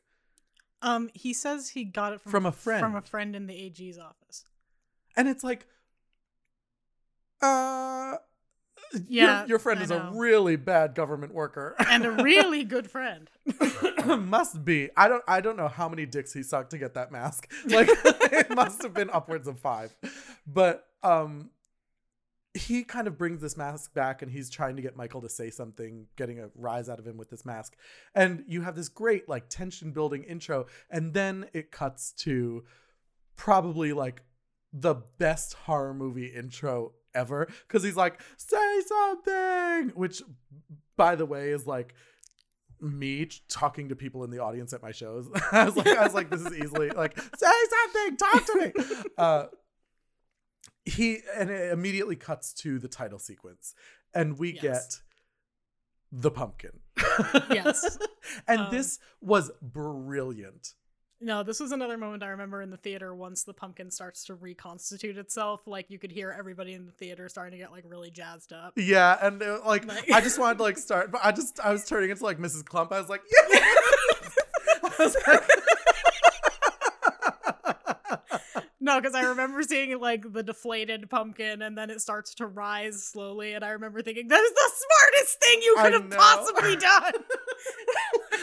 Um, 0.83 1.11
he 1.15 1.33
says 1.33 1.71
he 1.71 1.85
got 1.85 2.13
it 2.13 2.21
from, 2.21 2.33
From 2.33 2.47
a 2.47 2.53
friend. 2.53 2.81
From 2.81 2.97
a 2.97 3.03
friend 3.03 3.37
in 3.37 3.47
the 3.47 3.55
AG's 3.55 3.99
office. 3.99 4.45
And 5.17 5.29
it's 5.29 5.45
like, 5.45 5.67
uh, 7.41 8.17
Yeah, 9.09 9.41
your, 9.41 9.49
your 9.49 9.59
friend 9.59 9.81
I 9.81 9.85
is 9.85 9.91
a 9.91 10.11
really 10.15 10.57
bad 10.57 10.95
government 10.95 11.33
worker. 11.33 11.77
And 11.79 12.05
a 12.05 12.11
really 12.11 12.65
good 12.65 12.91
friend. 12.91 13.31
must 14.07 14.65
be. 14.65 14.91
I 14.97 15.09
don't. 15.09 15.23
I 15.29 15.41
don't 15.41 15.57
know 15.57 15.69
how 15.69 15.89
many 15.89 16.07
dicks 16.07 16.33
he 16.33 16.43
sucked 16.43 16.71
to 16.71 16.79
get 16.79 16.95
that 16.95 17.13
mask. 17.13 17.51
Like 17.67 17.89
it 17.91 18.51
must 18.51 18.83
have 18.83 18.93
been 18.93 19.11
upwards 19.11 19.47
of 19.47 19.59
five. 19.59 19.95
But 20.47 20.85
um, 21.03 21.51
he 22.55 22.85
kind 22.85 23.07
of 23.07 23.17
brings 23.17 23.41
this 23.41 23.57
mask 23.57 23.95
back, 23.95 24.23
and 24.23 24.31
he's 24.31 24.51
trying 24.51 24.77
to 24.77 24.83
get 24.83 24.97
Michael 24.97 25.23
to 25.23 25.29
say 25.29 25.51
something, 25.51 26.07
getting 26.17 26.39
a 26.39 26.51
rise 26.55 26.89
out 26.89 26.99
of 26.99 27.07
him 27.07 27.17
with 27.17 27.31
this 27.31 27.45
mask. 27.45 27.77
And 28.15 28.45
you 28.47 28.63
have 28.63 28.77
this 28.77 28.89
great 28.89 29.29
like 29.29 29.49
tension 29.49 29.93
building 29.93 30.23
intro, 30.25 30.67
and 30.91 31.15
then 31.15 31.47
it 31.53 31.71
cuts 31.71 32.13
to 32.19 32.65
probably 33.37 33.93
like 33.93 34.23
the 34.73 34.97
best 35.19 35.55
horror 35.55 35.95
movie 35.95 36.27
intro 36.27 36.93
ever 37.15 37.49
because 37.67 37.83
he's 37.83 37.97
like, 37.97 38.21
say 38.37 38.81
something, 38.87 39.91
which, 39.95 40.23
by 40.97 41.15
the 41.15 41.27
way, 41.27 41.51
is 41.51 41.67
like 41.67 41.95
me 42.81 43.29
talking 43.49 43.89
to 43.89 43.97
people 43.97 44.25
in 44.25 44.31
the 44.31 44.41
audience 44.41 44.73
at 44.73 44.83
my 44.83 44.93
shows. 44.93 45.29
I 45.53 45.65
was 45.65 45.77
like, 45.77 45.87
I 45.87 46.05
was 46.05 46.15
like, 46.15 46.31
this 46.31 46.41
is 46.41 46.57
easily 46.57 46.91
like, 46.91 47.19
say 47.19 47.51
something, 47.71 48.17
talk 48.17 48.47
to 48.47 48.57
me. 48.57 48.73
Uh, 49.19 49.47
he 50.85 51.19
and 51.37 51.51
it 51.51 51.73
immediately 51.73 52.17
cuts 52.17 52.53
to 52.55 52.79
the 52.79 52.89
title 52.89 53.19
sequence, 53.19 53.75
and 54.15 54.39
we 54.39 54.53
Yes. 54.55 54.63
get 54.63 55.01
the 56.13 56.31
pumpkin. 56.31 56.81
Yes. 57.51 57.99
and 58.49 58.63
Um, 58.63 58.71
this 58.71 58.99
was 59.21 59.51
brilliant. 59.63 60.75
No, 61.25 61.45
this 61.45 61.61
was 61.61 61.71
another 61.71 61.97
moment 61.97 62.25
I 62.25 62.29
remember 62.29 62.61
in 62.63 62.71
the 62.71 62.77
theater 62.77 63.15
once 63.15 63.45
the 63.45 63.55
pumpkin 63.55 63.93
starts 63.93 64.25
to 64.25 64.35
reconstitute 64.35 65.17
itself. 65.17 65.61
Like 65.67 65.89
you 65.89 65.99
could 65.99 66.11
hear 66.11 66.35
everybody 66.37 66.73
in 66.75 66.85
the 66.85 66.91
theater 66.93 67.29
starting 67.29 67.53
to 67.53 67.59
get 67.59 67.71
like 67.71 67.85
really 67.87 68.11
jazzed 68.11 68.53
up. 68.53 68.73
Yeah, 68.77 69.17
and 69.23 69.39
like 69.65 69.87
Like- 69.87 70.11
I 70.11 70.21
just 70.21 70.39
wanted 70.41 70.59
to 70.59 70.65
like 70.65 70.79
start, 70.79 71.13
but 71.13 71.21
I 71.25 71.31
just 71.31 71.61
I 71.61 71.71
was 71.71 71.85
turning 71.87 72.11
into 72.11 72.25
like 72.25 72.39
Mrs. 72.39 72.65
Clump. 72.65 72.91
I 72.93 72.99
was 73.01 73.09
like, 73.09 73.23
yeah. 73.31 73.59
I 74.83 74.95
was 74.99 75.17
like- 75.27 75.49
No, 78.85 79.01
because 79.01 79.15
I 79.15 79.23
remember 79.23 79.63
seeing 79.63 79.97
like 80.01 80.33
the 80.33 80.43
deflated 80.43 81.09
pumpkin 81.09 81.63
and 81.63 81.79
then 81.79 81.89
it 81.89 82.01
starts 82.01 82.35
to 82.35 82.49
rise 82.49 83.05
slowly. 83.05 83.53
And 83.53 83.65
I 83.65 83.69
remember 83.71 84.03
thinking, 84.03 84.27
that 84.27 84.41
is 84.41 84.51
the 84.51 84.71
smartest 84.75 85.41
thing 85.41 85.63
you 85.63 85.77
I 85.79 85.83
could 85.85 85.93
have 85.93 86.09
know. 86.09 86.17
possibly 86.17 86.75
done. 86.75 87.13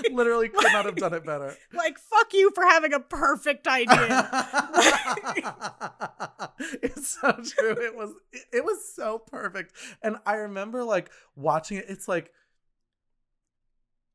Literally 0.16 0.48
could 0.48 0.72
not 0.72 0.86
have 0.86 0.96
done 0.96 1.14
it 1.14 1.26
better. 1.26 1.58
like, 1.74 2.00
fuck 2.00 2.34
you 2.34 2.52
for 2.56 2.64
having 2.64 2.94
a 2.94 3.02
perfect 3.02 3.68
idea. 3.68 3.98
it's 6.84 7.20
so 7.20 7.34
true. 7.34 7.74
It 7.74 7.98
was 7.98 8.14
it, 8.32 8.46
it 8.54 8.64
was 8.64 8.78
so 8.96 9.20
perfect. 9.20 9.74
And 10.02 10.20
I 10.26 10.36
remember 10.36 10.86
like 10.86 11.12
watching 11.36 11.80
it. 11.80 11.86
It's 11.90 12.08
like 12.08 12.32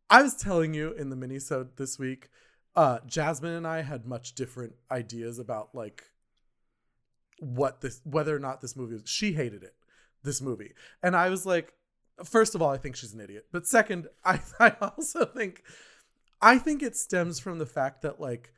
I 0.08 0.22
was 0.22 0.36
telling 0.36 0.72
you 0.72 0.92
in 0.92 1.10
the 1.10 1.16
minisode 1.16 1.76
this 1.76 1.98
week, 1.98 2.30
uh 2.74 3.00
Jasmine 3.06 3.52
and 3.52 3.66
I 3.66 3.82
had 3.82 4.06
much 4.06 4.34
different 4.34 4.72
ideas 4.90 5.38
about 5.38 5.74
like 5.74 6.02
what 7.40 7.80
this 7.80 8.00
whether 8.04 8.34
or 8.34 8.38
not 8.38 8.60
this 8.60 8.76
movie 8.76 8.94
was 8.94 9.02
she 9.06 9.32
hated 9.32 9.62
it, 9.62 9.74
this 10.22 10.40
movie. 10.40 10.72
And 11.02 11.16
I 11.16 11.30
was 11.30 11.44
like, 11.44 11.72
first 12.24 12.54
of 12.54 12.62
all, 12.62 12.70
I 12.70 12.76
think 12.76 12.96
she's 12.96 13.14
an 13.14 13.20
idiot. 13.20 13.46
But 13.52 13.66
second, 13.66 14.08
I 14.24 14.40
I 14.58 14.70
also 14.80 15.24
think 15.24 15.62
I 16.40 16.58
think 16.58 16.82
it 16.82 16.96
stems 16.96 17.40
from 17.40 17.58
the 17.58 17.66
fact 17.66 18.02
that 18.02 18.20
like 18.20 18.52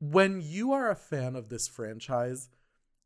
when 0.00 0.40
you 0.42 0.72
are 0.72 0.90
a 0.90 0.96
fan 0.96 1.36
of 1.36 1.48
this 1.48 1.68
franchise, 1.68 2.48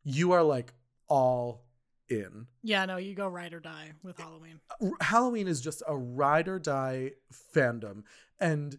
you 0.02 0.32
are 0.32 0.42
like 0.42 0.74
all 1.08 1.64
in. 2.08 2.46
yeah, 2.62 2.87
no, 2.87 2.96
you 2.96 3.14
go 3.14 3.28
ride 3.28 3.52
or 3.52 3.61
die 3.61 3.92
with 4.02 4.18
Halloween. 4.18 4.61
Halloween 5.00 5.46
is 5.46 5.61
just 5.61 5.82
a 5.87 5.94
ride 5.96 6.48
or 6.48 6.58
die 6.58 7.12
fandom. 7.54 8.02
And 8.40 8.78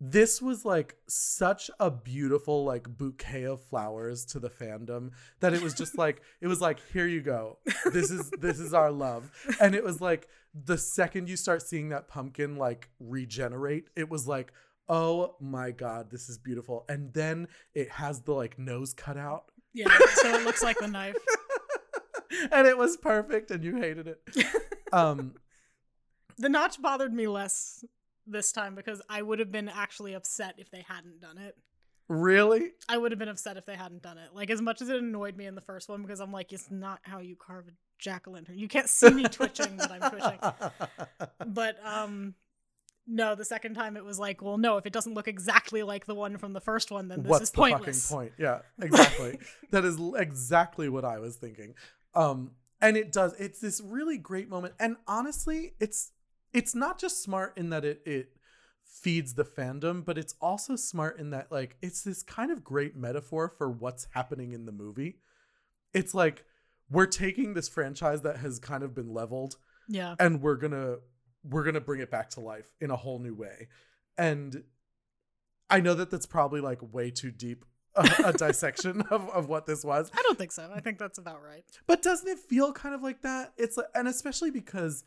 this 0.00 0.42
was 0.42 0.64
like 0.64 0.96
such 1.08 1.70
a 1.80 1.90
beautiful 1.90 2.64
like 2.64 2.88
bouquet 2.88 3.44
of 3.44 3.62
flowers 3.62 4.24
to 4.26 4.38
the 4.38 4.50
fandom 4.50 5.10
that 5.40 5.54
it 5.54 5.62
was 5.62 5.72
just 5.74 5.96
like 5.98 6.20
it 6.40 6.46
was 6.46 6.60
like 6.60 6.78
here 6.92 7.06
you 7.06 7.22
go. 7.22 7.58
This 7.92 8.10
is 8.10 8.30
this 8.38 8.60
is 8.60 8.74
our 8.74 8.90
love. 8.90 9.30
And 9.60 9.74
it 9.74 9.82
was 9.82 10.00
like 10.00 10.28
the 10.54 10.78
second 10.78 11.28
you 11.28 11.36
start 11.36 11.62
seeing 11.62 11.90
that 11.90 12.08
pumpkin 12.08 12.56
like 12.56 12.90
regenerate 12.98 13.88
it 13.94 14.08
was 14.08 14.26
like 14.26 14.52
oh 14.88 15.34
my 15.40 15.70
god 15.70 16.10
this 16.10 16.28
is 16.28 16.36
beautiful. 16.36 16.84
And 16.88 17.12
then 17.14 17.48
it 17.74 17.90
has 17.92 18.20
the 18.20 18.32
like 18.32 18.58
nose 18.58 18.92
cut 18.92 19.16
out. 19.16 19.50
Yeah, 19.72 19.88
so 20.14 20.34
it 20.34 20.44
looks 20.44 20.62
like 20.62 20.78
the 20.78 20.88
knife. 20.88 21.16
and 22.52 22.66
it 22.66 22.76
was 22.76 22.96
perfect 22.98 23.50
and 23.50 23.64
you 23.64 23.76
hated 23.76 24.08
it. 24.08 24.20
Um 24.92 25.34
The 26.38 26.48
notch 26.48 26.80
bothered 26.80 27.12
me 27.12 27.26
less 27.26 27.84
this 28.26 28.52
time 28.52 28.74
because 28.74 29.00
I 29.08 29.22
would 29.22 29.38
have 29.38 29.52
been 29.52 29.68
actually 29.68 30.14
upset 30.14 30.54
if 30.58 30.70
they 30.70 30.84
hadn't 30.88 31.20
done 31.20 31.38
it. 31.38 31.56
really 32.08 32.70
I 32.88 32.98
would 32.98 33.10
have 33.12 33.18
been 33.18 33.28
upset 33.28 33.56
if 33.56 33.66
they 33.66 33.76
hadn't 33.76 34.02
done 34.02 34.18
it. 34.18 34.30
Like 34.34 34.50
as 34.50 34.60
much 34.62 34.80
as 34.82 34.88
it 34.88 34.96
annoyed 34.96 35.36
me 35.36 35.46
in 35.46 35.54
the 35.54 35.60
first 35.60 35.88
one 35.88 36.02
because 36.02 36.20
I'm 36.20 36.32
like, 36.32 36.52
it's 36.52 36.70
not 36.70 37.00
how 37.02 37.18
you 37.20 37.36
carve 37.36 37.68
a 37.68 37.72
jack 37.98 38.28
o' 38.28 38.30
lantern. 38.32 38.58
You 38.58 38.68
can't 38.68 38.88
see 38.88 39.10
me 39.10 39.24
twitching, 39.24 39.76
but 39.76 39.90
I'm 39.90 40.10
twitching. 40.10 40.38
But 41.46 41.76
um, 41.84 42.34
no, 43.06 43.34
the 43.34 43.44
second 43.44 43.74
time 43.74 43.96
it 43.96 44.04
was 44.04 44.18
like, 44.18 44.42
well, 44.42 44.58
no, 44.58 44.76
if 44.76 44.86
it 44.86 44.92
doesn't 44.92 45.14
look 45.14 45.28
exactly 45.28 45.82
like 45.82 46.06
the 46.06 46.14
one 46.14 46.38
from 46.38 46.52
the 46.52 46.60
first 46.60 46.90
one, 46.90 47.08
then 47.08 47.22
this 47.22 47.30
What's 47.30 47.42
is 47.44 47.50
the 47.52 47.56
pointless. 47.56 48.08
fucking 48.08 48.16
point? 48.16 48.32
Yeah, 48.38 48.58
exactly. 48.82 49.38
that 49.70 49.84
is 49.84 49.98
exactly 50.16 50.88
what 50.88 51.04
I 51.04 51.18
was 51.18 51.36
thinking. 51.36 51.74
Um, 52.14 52.52
and 52.80 52.96
it 52.96 53.12
does. 53.12 53.34
It's 53.38 53.60
this 53.60 53.80
really 53.80 54.18
great 54.18 54.48
moment, 54.48 54.74
and 54.78 54.96
honestly, 55.06 55.74
it's 55.80 56.12
it's 56.56 56.74
not 56.74 56.98
just 56.98 57.22
smart 57.22 57.52
in 57.56 57.70
that 57.70 57.84
it 57.84 58.02
it 58.04 58.30
feeds 58.82 59.34
the 59.34 59.44
fandom, 59.44 60.04
but 60.04 60.16
it's 60.16 60.34
also 60.40 60.74
smart 60.74 61.18
in 61.20 61.30
that 61.30 61.52
like 61.52 61.76
it's 61.82 62.02
this 62.02 62.22
kind 62.22 62.50
of 62.50 62.64
great 62.64 62.96
metaphor 62.96 63.48
for 63.48 63.70
what's 63.70 64.08
happening 64.12 64.52
in 64.52 64.66
the 64.66 64.72
movie. 64.72 65.18
It's 65.92 66.14
like 66.14 66.44
we're 66.90 67.06
taking 67.06 67.54
this 67.54 67.68
franchise 67.68 68.22
that 68.22 68.38
has 68.38 68.58
kind 68.58 68.82
of 68.82 68.94
been 68.94 69.12
leveled 69.12 69.56
Yeah, 69.88 70.14
and 70.18 70.40
we're 70.40 70.56
gonna 70.56 70.96
we're 71.48 71.64
gonna 71.64 71.80
bring 71.80 72.00
it 72.00 72.10
back 72.10 72.30
to 72.30 72.40
life 72.40 72.74
in 72.80 72.90
a 72.90 72.96
whole 72.96 73.18
new 73.18 73.34
way 73.34 73.68
and 74.18 74.64
i 75.70 75.80
know 75.80 75.94
that 75.94 76.10
that's 76.10 76.26
probably 76.26 76.60
like 76.60 76.78
way 76.92 77.10
too 77.10 77.30
deep 77.30 77.64
a, 77.94 78.08
a 78.26 78.32
dissection 78.32 79.02
of, 79.10 79.28
of 79.30 79.48
what 79.48 79.66
this 79.66 79.84
was 79.84 80.10
I 80.12 80.22
don't 80.22 80.36
think 80.36 80.52
so. 80.52 80.70
I 80.74 80.80
think 80.80 80.98
that's 80.98 81.18
about 81.18 81.42
right. 81.42 81.64
but 81.86 82.02
doesn't 82.02 82.28
it 82.28 82.38
feel 82.38 82.72
kind 82.72 82.94
of 82.94 83.02
like 83.02 83.22
that 83.22 83.52
it's 83.56 83.76
like, 83.76 83.86
and 83.94 84.08
especially 84.08 84.50
because 84.50 85.04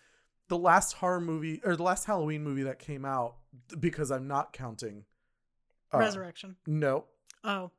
the 0.49 0.57
last 0.57 0.93
horror 0.93 1.21
movie 1.21 1.61
or 1.63 1.75
the 1.75 1.83
last 1.83 2.05
halloween 2.05 2.43
movie 2.43 2.63
that 2.63 2.77
came 2.79 3.05
out 3.05 3.35
because 3.79 4.11
i'm 4.11 4.27
not 4.27 4.51
counting 4.53 5.05
uh, 5.93 5.97
Resurrection. 5.99 6.55
no 6.67 7.05
Oh, 7.43 7.71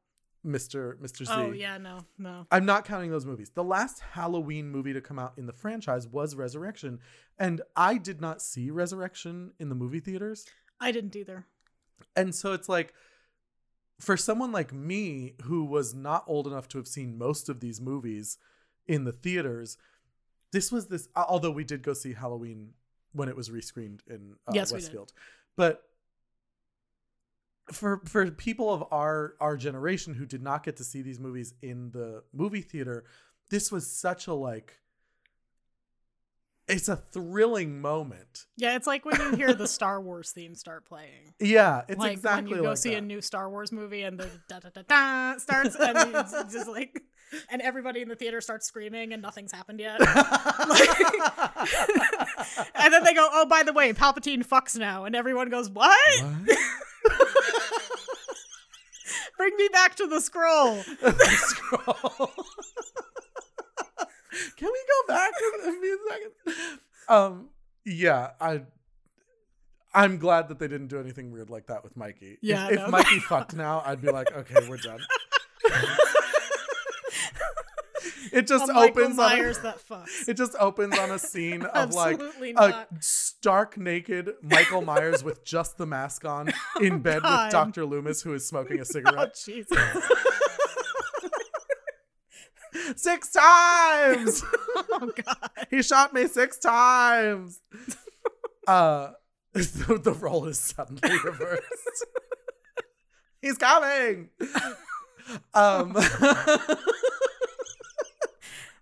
mr 0.47 0.97
mr 0.99 1.27
z 1.27 1.33
oh 1.33 1.53
yeah, 1.53 1.77
no, 1.77 1.99
no. 2.17 2.47
I'm 2.51 2.65
not 2.65 2.87
counting 2.87 3.11
those 3.11 3.27
movies. 3.27 3.51
The 3.51 3.63
last 3.63 4.01
Halloween 4.01 4.71
movie 4.71 4.95
to 4.95 5.01
come 5.03 5.19
out 5.19 5.35
in 5.37 5.45
the 5.45 5.53
franchise 5.53 6.09
was 6.09 6.35
Resurrection, 6.35 6.99
and 7.39 7.61
I 7.77 7.99
did 7.99 8.23
not 8.23 8.41
see 8.41 8.71
Resurrection 8.71 9.53
in 9.59 9.69
the 9.69 9.75
movie 9.75 10.01
theaters. 10.01 10.47
I 10.81 10.93
didn't 10.93 11.15
either. 11.15 11.45
And 12.17 12.35
so 12.35 12.55
it's 12.55 12.71
like 12.71 12.95
for 14.01 14.17
someone 14.17 14.51
like 14.51 14.73
me 14.73 15.35
who 15.43 15.63
was 15.67 15.93
not 15.95 16.25
old 16.27 16.47
enough 16.47 16.69
to 16.69 16.79
have 16.79 16.89
seen 16.89 17.19
most 17.19 17.51
of 17.51 17.61
these 17.61 17.79
movies 17.79 18.39
in 18.89 19.05
the 19.05 19.13
theaters, 19.13 19.77
this 20.53 20.73
was 20.73 20.89
this 20.89 21.09
although 21.15 21.51
we 21.51 21.65
did 21.65 21.83
go 21.83 21.93
see 21.93 22.13
Halloween 22.13 22.71
when 23.13 23.29
it 23.29 23.37
was 23.37 23.51
rescreened 23.51 24.01
in 24.09 24.35
uh, 24.47 24.53
Yes, 24.55 24.73
we 24.73 24.79
did. 24.79 24.85
Westfield. 24.85 25.13
But 25.57 25.83
for 27.73 28.01
for 28.05 28.31
people 28.31 28.73
of 28.73 28.85
our 28.91 29.35
our 29.41 29.57
generation 29.57 30.15
who 30.15 30.27
did 30.27 30.43
not 30.43 30.65
get 30.65 30.77
to 30.79 30.85
see 30.85 31.03
these 31.03 31.21
movies 31.21 31.55
in 31.63 31.91
the 31.93 32.23
movie 32.33 32.63
theater, 32.63 33.05
this 33.51 33.71
was 33.71 33.91
such 33.91 34.27
a 34.27 34.35
like 34.35 34.81
it's 36.69 36.89
a 36.89 36.97
thrilling 36.97 37.81
moment. 37.81 38.47
Yeah, 38.57 38.77
it's 38.77 38.87
like 38.87 39.05
when 39.05 39.21
you 39.21 39.37
hear 39.37 39.53
the 39.53 39.67
Star 39.67 40.01
Wars 40.01 40.31
theme 40.31 40.55
start 40.55 40.85
playing. 40.85 41.35
Yeah, 41.41 41.83
it's 41.89 41.99
like 41.99 42.13
exactly 42.13 42.51
when 42.51 42.59
you 42.59 42.63
go 42.63 42.69
like 42.71 42.79
see 42.79 42.95
a 42.95 43.01
new 43.01 43.21
Star 43.21 43.51
Wars 43.51 43.73
movie 43.73 44.03
and 44.03 44.19
the 44.19 44.31
da 44.49 44.61
da 44.61 44.69
da 44.69 44.83
da 44.87 45.39
starts 45.39 45.75
and 45.75 46.15
it's 46.15 46.33
just 46.53 46.69
like 46.69 47.03
and 47.51 47.63
everybody 47.63 48.01
in 48.03 48.09
the 48.09 48.17
theater 48.17 48.41
starts 48.41 48.67
screaming 48.67 49.13
and 49.13 49.23
nothing's 49.23 49.53
happened 49.53 49.81
yet. 49.81 50.01
and 52.75 52.93
then 52.93 53.05
they 53.05 53.15
go, 53.15 53.29
"Oh, 53.33 53.47
by 53.47 53.63
the 53.63 53.73
way, 53.73 53.93
Palpatine 53.93 54.47
fucks 54.47 54.77
now," 54.79 55.05
and 55.05 55.15
everyone 55.17 55.49
goes, 55.49 55.71
"What? 55.71 55.97
What? 56.23 56.59
Bring 59.37 59.57
me 59.57 59.69
back 59.73 59.97
to 59.97 60.07
the 60.07 60.21
scroll." 60.21 60.77
The 61.01 61.39
scroll. 61.41 62.31
Can 64.57 64.69
we 64.69 64.81
go 64.87 65.07
back 65.09 65.33
a 65.33 65.69
a 65.69 65.73
few 65.81 65.99
seconds? 66.09 66.35
Um, 67.09 67.49
yeah, 67.85 68.31
I. 68.41 68.63
I'm 69.93 70.19
glad 70.19 70.47
that 70.49 70.61
they 70.61 70.69
didn't 70.69 70.87
do 70.87 71.01
anything 71.01 71.33
weird 71.33 71.51
like 71.51 71.67
that 71.67 71.83
with 71.83 71.97
Mikey. 71.97 72.39
Yeah, 72.41 72.69
if, 72.69 72.77
no. 72.77 72.89
Mikey 72.89 73.19
fucked 73.19 73.57
now, 73.57 73.83
I'd 73.85 74.01
be 74.01 74.13
like, 74.13 74.33
okay, 74.33 74.69
we're 74.69 74.77
done. 74.77 75.01
it 78.33 78.47
just 78.47 78.71
opens 78.71 79.19
on 79.19 79.33
a, 79.33 79.55
it 80.29 80.35
just 80.35 80.55
opens 80.59 80.99
on 80.99 81.11
a 81.11 81.19
scene 81.19 81.63
of 81.75 81.95
like 81.95 82.15
Absolutely 82.15 82.55
a 82.57 82.87
stark 83.01 83.77
naked 83.77 84.35
Michael 84.43 84.83
Myers 84.83 85.25
with 85.25 85.45
just 85.45 85.79
the 85.79 85.87
mask 85.87 86.25
on 86.25 86.53
in 86.81 87.01
bed 87.01 87.23
God. 87.23 87.47
with 87.47 87.53
Dr. 87.53 87.85
Loomis 87.85 88.23
who 88.23 88.35
is 88.35 88.47
smoking 88.47 88.79
a 88.79 88.81
Oh 88.81 88.85
cigarette. 88.85 89.39
Jesus! 89.45 89.79
six 92.97 93.31
times. 93.31 94.43
Oh 94.77 95.11
God! 95.25 95.51
he 95.71 95.83
shot 95.83 96.13
me 96.13 96.27
six 96.27 96.59
times. 96.59 97.61
Uh, 98.67 99.13
the, 99.53 100.01
the 100.03 100.13
role 100.13 100.47
is 100.47 100.59
suddenly 100.59 101.19
reversed. 101.25 102.07
He's 103.43 103.57
coming. 103.59 104.29
Um, 105.55 105.97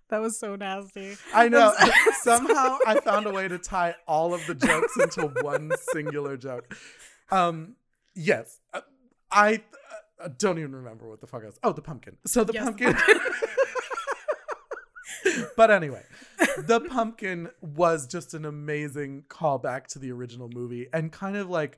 That 0.09 0.21
was 0.21 0.39
so 0.39 0.55
nasty. 0.55 1.17
I 1.33 1.49
know. 1.49 1.73
Somehow 2.21 2.77
I 2.85 2.99
found 2.99 3.27
a 3.27 3.31
way 3.31 3.47
to 3.47 3.57
tie 3.59 3.95
all 4.07 4.33
of 4.33 4.45
the 4.47 4.55
jokes 4.55 4.97
into 4.97 5.27
one 5.41 5.71
singular 5.91 6.35
joke. 6.35 6.75
Um, 7.31 7.75
yes, 8.15 8.59
uh, 8.73 8.81
I 9.31 9.61
uh, 10.19 10.29
don't 10.37 10.57
even 10.57 10.75
remember 10.75 11.07
what 11.07 11.21
the 11.21 11.27
fuck 11.27 11.43
I 11.43 11.45
was. 11.45 11.59
Oh, 11.63 11.73
the 11.73 11.81
pumpkin. 11.81 12.17
So 12.25 12.43
the 12.43 12.53
Yes, 12.53 12.65
the 12.65 12.71
pumpkin. 12.71 12.95
but 15.55 15.71
anyway, 15.71 16.03
the 16.57 16.79
pumpkin 16.89 17.49
was 17.61 18.07
just 18.07 18.33
an 18.33 18.45
amazing 18.45 19.25
callback 19.29 19.87
to 19.87 19.99
the 19.99 20.11
original 20.11 20.49
movie 20.49 20.87
and 20.93 21.11
kind 21.11 21.37
of 21.37 21.49
like 21.49 21.77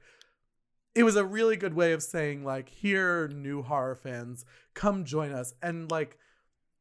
it 0.94 1.04
was 1.04 1.15
a 1.15 1.26
really 1.26 1.56
good 1.56 1.74
way 1.74 1.94
of 1.94 2.04
saying 2.04 2.44
like 2.44 2.70
here 2.70 3.28
new 3.30 3.62
horror 3.62 3.96
fans 3.96 4.46
come 4.74 5.06
join 5.06 5.32
us 5.32 5.54
and 5.62 5.89
like 5.89 6.17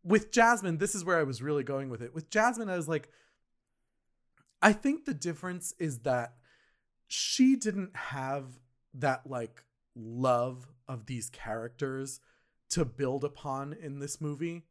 with 0.02 0.30
jasmine 0.32 0.78
this 0.78 0.94
is 0.94 1.04
where 1.04 1.18
i 1.18 1.22
was 1.22 1.42
really 1.42 1.62
going 1.62 1.88
with 1.90 2.02
it 2.02 2.14
with 2.14 2.30
jasmine 2.30 2.68
i 2.68 2.76
was 2.76 2.88
like 2.88 3.08
i 4.62 4.72
think 4.72 5.04
the 5.04 5.14
difference 5.14 5.74
is 5.78 6.00
that 6.00 6.34
she 7.06 7.56
didn't 7.56 7.94
have 7.96 8.58
that 8.94 9.28
like 9.28 9.64
love 9.94 10.68
of 10.88 11.06
these 11.06 11.28
characters 11.30 12.20
to 12.70 12.84
build 12.84 13.24
upon 13.24 13.72
in 13.72 13.98
this 13.98 14.20
movie 14.20 14.62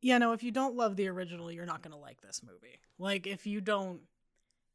Yeah, 0.00 0.18
no, 0.18 0.32
if 0.32 0.42
you 0.42 0.52
don't 0.52 0.76
love 0.76 0.94
the 0.96 1.08
original, 1.08 1.50
you're 1.50 1.66
not 1.66 1.82
going 1.82 1.92
to 1.92 1.98
like 1.98 2.20
this 2.20 2.40
movie. 2.44 2.78
Like 2.98 3.26
if 3.26 3.46
you 3.46 3.60
don't 3.60 4.00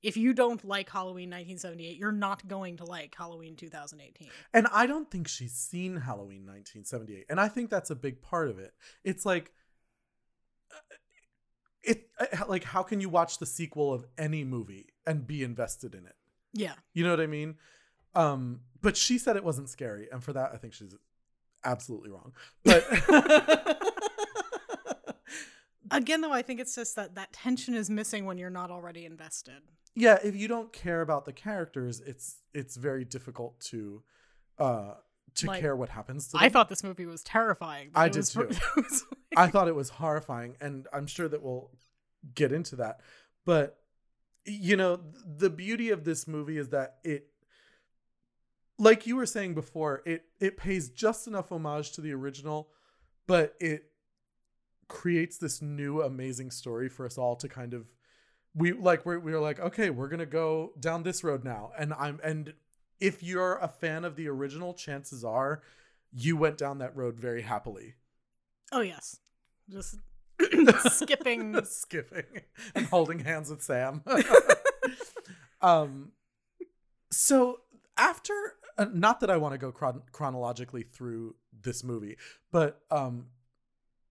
if 0.02 0.18
you 0.18 0.34
don't 0.34 0.64
like 0.66 0.90
Halloween 0.90 1.30
1978, 1.30 1.96
you're 1.98 2.12
not 2.12 2.46
going 2.46 2.76
to 2.78 2.84
like 2.86 3.16
Halloween 3.18 3.56
2018. 3.56 4.28
And 4.54 4.68
I 4.74 4.86
don't 4.86 5.10
think 5.10 5.30
she's 5.30 5.54
seen 5.54 5.96
Halloween 5.96 6.46
1978. 6.46 7.26
And 7.30 7.40
I 7.40 7.48
think 7.48 7.70
that's 7.70 7.90
a 7.90 7.96
big 7.96 8.22
part 8.22 8.50
of 8.50 8.60
it. 8.60 8.74
It's 9.06 9.26
like 9.26 9.54
it 11.84 12.08
like 12.48 12.64
how 12.64 12.84
can 12.84 13.02
you 13.02 13.10
watch 13.10 13.40
the 13.40 13.46
sequel 13.46 13.94
of 13.94 14.06
any 14.18 14.44
movie 14.44 14.88
and 15.06 15.28
be 15.28 15.44
invested 15.44 15.94
in 15.96 16.06
it? 16.06 16.16
Yeah. 16.54 16.74
You 16.94 17.04
know 17.04 17.10
what 17.10 17.20
I 17.22 17.28
mean? 17.28 17.56
Um 18.16 18.62
but 18.82 18.96
she 18.98 19.18
said 19.18 19.36
it 19.36 19.44
wasn't 19.44 19.70
scary 19.70 20.08
and 20.12 20.24
for 20.24 20.34
that 20.34 20.52
I 20.54 20.58
think 20.58 20.74
she's 20.74 20.96
absolutely 21.64 22.10
wrong. 22.12 22.34
But 22.64 22.86
Again 25.92 26.22
though, 26.22 26.32
I 26.32 26.42
think 26.42 26.60
it's 26.60 26.74
just 26.74 26.96
that 26.96 27.16
that 27.16 27.34
tension 27.34 27.76
is 27.76 27.90
missing 27.90 28.26
when 28.26 28.38
you're 28.38 28.50
not 28.50 28.72
already 28.72 29.06
invested. 29.06 29.62
yeah, 29.96 30.18
if 30.24 30.36
you 30.36 30.48
don't 30.48 30.74
care 30.74 31.02
about 31.02 31.26
the 31.26 31.34
characters, 31.34 32.00
it's 32.00 32.38
it's 32.54 32.78
very 32.78 33.06
difficult 33.06 33.60
to 33.72 34.02
uh 34.58 34.94
to 35.36 35.48
Like, 35.48 35.62
care 35.62 35.76
what 35.76 35.90
happens 35.90 36.28
to 36.28 36.32
them. 36.34 36.42
I 36.42 36.50
thought 36.50 36.70
this 36.70 36.84
movie 36.84 37.06
was 37.06 37.22
terrifying. 37.24 37.90
I 37.94 38.08
did 38.10 38.20
was- 38.20 38.32
too. 38.34 38.50
I 39.36 39.48
thought 39.48 39.68
it 39.68 39.76
was 39.76 39.90
horrifying, 39.90 40.56
and 40.62 40.88
I'm 40.94 41.08
sure 41.08 41.28
that 41.28 41.42
we'll 41.42 41.72
get 42.36 42.52
into 42.52 42.76
that. 42.78 43.02
But 43.46 43.78
you 44.46 44.76
know, 44.76 45.00
the 45.26 45.50
beauty 45.50 45.90
of 45.90 46.04
this 46.04 46.28
movie 46.28 46.58
is 46.58 46.70
that 46.70 46.98
it, 47.04 47.28
like 48.78 49.08
you 49.08 49.16
were 49.16 49.26
saying 49.26 49.54
before, 49.54 50.02
it 50.06 50.26
it 50.40 50.58
pays 50.58 50.90
just 50.90 51.28
enough 51.28 51.52
homage 51.52 51.92
to 51.94 52.02
the 52.02 52.14
original, 52.14 52.70
but 53.28 53.56
it 53.60 53.86
creates 54.88 55.38
this 55.38 55.62
new 55.62 56.02
amazing 56.02 56.52
story 56.52 56.90
for 56.90 57.06
us 57.06 57.18
all 57.18 57.36
to 57.36 57.48
kind 57.48 57.74
of 57.74 57.88
we 58.54 58.74
like 58.74 59.06
we're, 59.06 59.18
we're 59.18 59.40
like 59.40 59.60
okay 59.60 59.90
we're 59.90 60.10
gonna 60.10 60.26
go 60.26 60.72
down 60.80 61.02
this 61.02 61.24
road 61.24 61.44
now 61.44 61.72
and 61.80 61.94
i'm 61.94 62.20
and 62.24 62.54
if 63.00 63.24
you're 63.24 63.58
a 63.58 63.68
fan 63.68 64.06
of 64.06 64.16
the 64.16 64.28
original 64.28 64.74
chances 64.74 65.24
are 65.24 65.64
you 66.12 66.38
went 66.38 66.58
down 66.58 66.78
that 66.78 66.96
road 66.96 67.18
very 67.18 67.42
happily 67.42 67.96
oh 68.72 68.82
yes. 68.82 69.20
Just 69.74 69.98
skipping 70.98 71.60
skipping 71.66 72.42
and 72.76 72.86
holding 72.88 73.20
hands 73.20 73.50
with 73.50 73.64
Sam. 73.64 74.04
um, 75.62 76.12
so 77.12 77.62
after, 77.98 78.34
uh, 78.78 78.86
not 78.94 79.20
that 79.22 79.30
I 79.30 79.38
want 79.38 79.54
to 79.54 79.58
go 79.58 79.72
chron- 79.72 80.04
chronologically 80.12 80.84
through 80.84 81.36
this 81.62 81.84
movie, 81.84 82.18
but 82.52 82.82
um, 82.92 83.28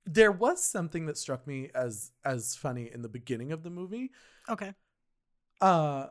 there 0.05 0.33
was 0.33 0.65
something 0.65 1.07
that 1.07 1.17
struck 1.17 1.47
me 1.47 1.71
as 1.75 2.11
as 2.25 2.57
funny 2.57 2.91
in 2.93 3.03
the 3.03 3.09
beginning 3.09 3.53
of 3.53 3.63
the 3.63 3.71
movie. 3.71 4.11
Okay. 4.49 4.75
Uh, 5.61 6.07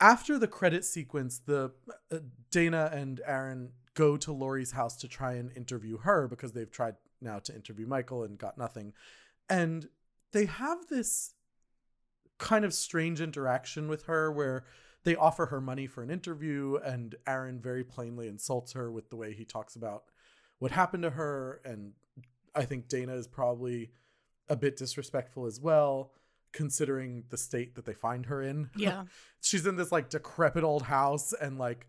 after 0.00 0.38
the 0.38 0.48
credit 0.48 0.84
sequence, 0.84 1.38
the 1.38 1.72
uh, 2.12 2.18
Dana 2.50 2.90
and 2.92 3.20
Aaron 3.26 3.70
go 3.94 4.16
to 4.18 4.32
Laurie's 4.32 4.72
house 4.72 4.96
to 4.96 5.08
try 5.08 5.34
and 5.34 5.50
interview 5.56 5.98
her 5.98 6.28
because 6.28 6.52
they've 6.52 6.70
tried 6.70 6.94
now 7.20 7.38
to 7.40 7.54
interview 7.54 7.86
Michael 7.86 8.22
and 8.22 8.38
got 8.38 8.58
nothing. 8.58 8.92
And 9.48 9.88
they 10.32 10.46
have 10.46 10.86
this 10.88 11.34
kind 12.38 12.64
of 12.64 12.72
strange 12.72 13.20
interaction 13.20 13.88
with 13.88 14.04
her 14.04 14.30
where 14.32 14.64
they 15.04 15.16
offer 15.16 15.46
her 15.46 15.60
money 15.60 15.86
for 15.86 16.02
an 16.02 16.10
interview 16.10 16.76
and 16.84 17.14
Aaron 17.26 17.60
very 17.60 17.84
plainly 17.84 18.28
insults 18.28 18.72
her 18.72 18.90
with 18.90 19.10
the 19.10 19.16
way 19.16 19.32
he 19.32 19.44
talks 19.44 19.76
about 19.76 20.04
what 20.58 20.70
happened 20.70 21.02
to 21.02 21.10
her 21.10 21.60
and 21.64 21.92
I 22.54 22.64
think 22.64 22.88
Dana 22.88 23.14
is 23.14 23.26
probably 23.26 23.90
a 24.48 24.56
bit 24.56 24.76
disrespectful 24.76 25.46
as 25.46 25.60
well 25.60 26.12
considering 26.52 27.24
the 27.28 27.36
state 27.36 27.76
that 27.76 27.84
they 27.84 27.94
find 27.94 28.26
her 28.26 28.42
in. 28.42 28.70
Yeah. 28.76 29.04
She's 29.40 29.66
in 29.66 29.76
this 29.76 29.92
like 29.92 30.10
decrepit 30.10 30.64
old 30.64 30.82
house 30.82 31.32
and 31.32 31.58
like 31.58 31.86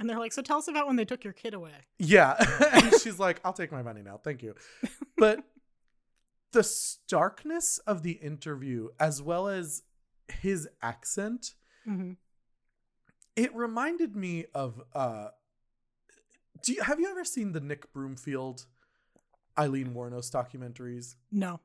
And 0.00 0.08
they're 0.10 0.18
like, 0.18 0.32
so 0.32 0.42
tell 0.42 0.58
us 0.58 0.66
about 0.66 0.86
when 0.88 0.96
they 0.96 1.04
took 1.04 1.22
your 1.22 1.32
kid 1.34 1.54
away. 1.54 1.70
yeah. 1.98 2.34
and 2.72 2.92
she's 3.00 3.18
like, 3.20 3.38
I'll 3.44 3.52
take 3.52 3.70
my 3.70 3.82
money 3.82 4.02
now. 4.02 4.16
Thank 4.16 4.42
you. 4.42 4.54
But 5.16 5.44
the 6.52 6.64
starkness 6.64 7.78
of 7.86 8.02
the 8.02 8.12
interview, 8.12 8.88
as 8.98 9.22
well 9.22 9.46
as 9.48 9.82
his 10.40 10.68
accent, 10.82 11.54
hmm 11.84 12.12
it 13.36 13.54
reminded 13.54 14.16
me 14.16 14.44
of 14.54 14.82
uh 14.94 15.28
do 16.62 16.72
you 16.72 16.82
have 16.82 16.98
you 17.00 17.08
ever 17.08 17.24
seen 17.24 17.52
the 17.52 17.60
Nick 17.60 17.92
Broomfield 17.92 18.66
Aileen 19.58 19.94
Wuornos 19.94 20.30
documentaries? 20.30 21.14
No, 21.30 21.60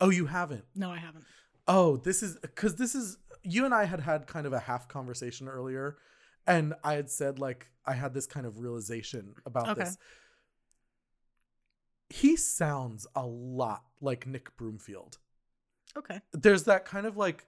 Oh, 0.00 0.10
you 0.10 0.26
haven't. 0.26 0.64
no, 0.74 0.90
I 0.90 0.96
haven't. 0.98 1.24
Oh, 1.66 1.96
this 1.98 2.22
is 2.22 2.36
because 2.40 2.76
this 2.76 2.94
is 2.94 3.18
you 3.42 3.64
and 3.64 3.74
I 3.74 3.84
had 3.84 4.00
had 4.00 4.26
kind 4.26 4.46
of 4.46 4.52
a 4.52 4.60
half 4.60 4.88
conversation 4.88 5.46
earlier, 5.48 5.96
and 6.46 6.74
I 6.84 6.94
had 6.94 7.10
said 7.10 7.38
like 7.38 7.68
I 7.86 7.94
had 7.94 8.14
this 8.14 8.26
kind 8.26 8.46
of 8.46 8.58
realization 8.60 9.34
about 9.46 9.68
Okay. 9.70 9.84
this. 9.84 9.98
He 12.08 12.36
sounds 12.36 13.06
a 13.14 13.24
lot 13.26 13.84
like 14.00 14.26
Nick 14.26 14.56
Broomfield. 14.56 15.18
Okay. 15.96 16.20
There's 16.32 16.64
that 16.64 16.84
kind 16.84 17.06
of 17.06 17.16
like 17.16 17.46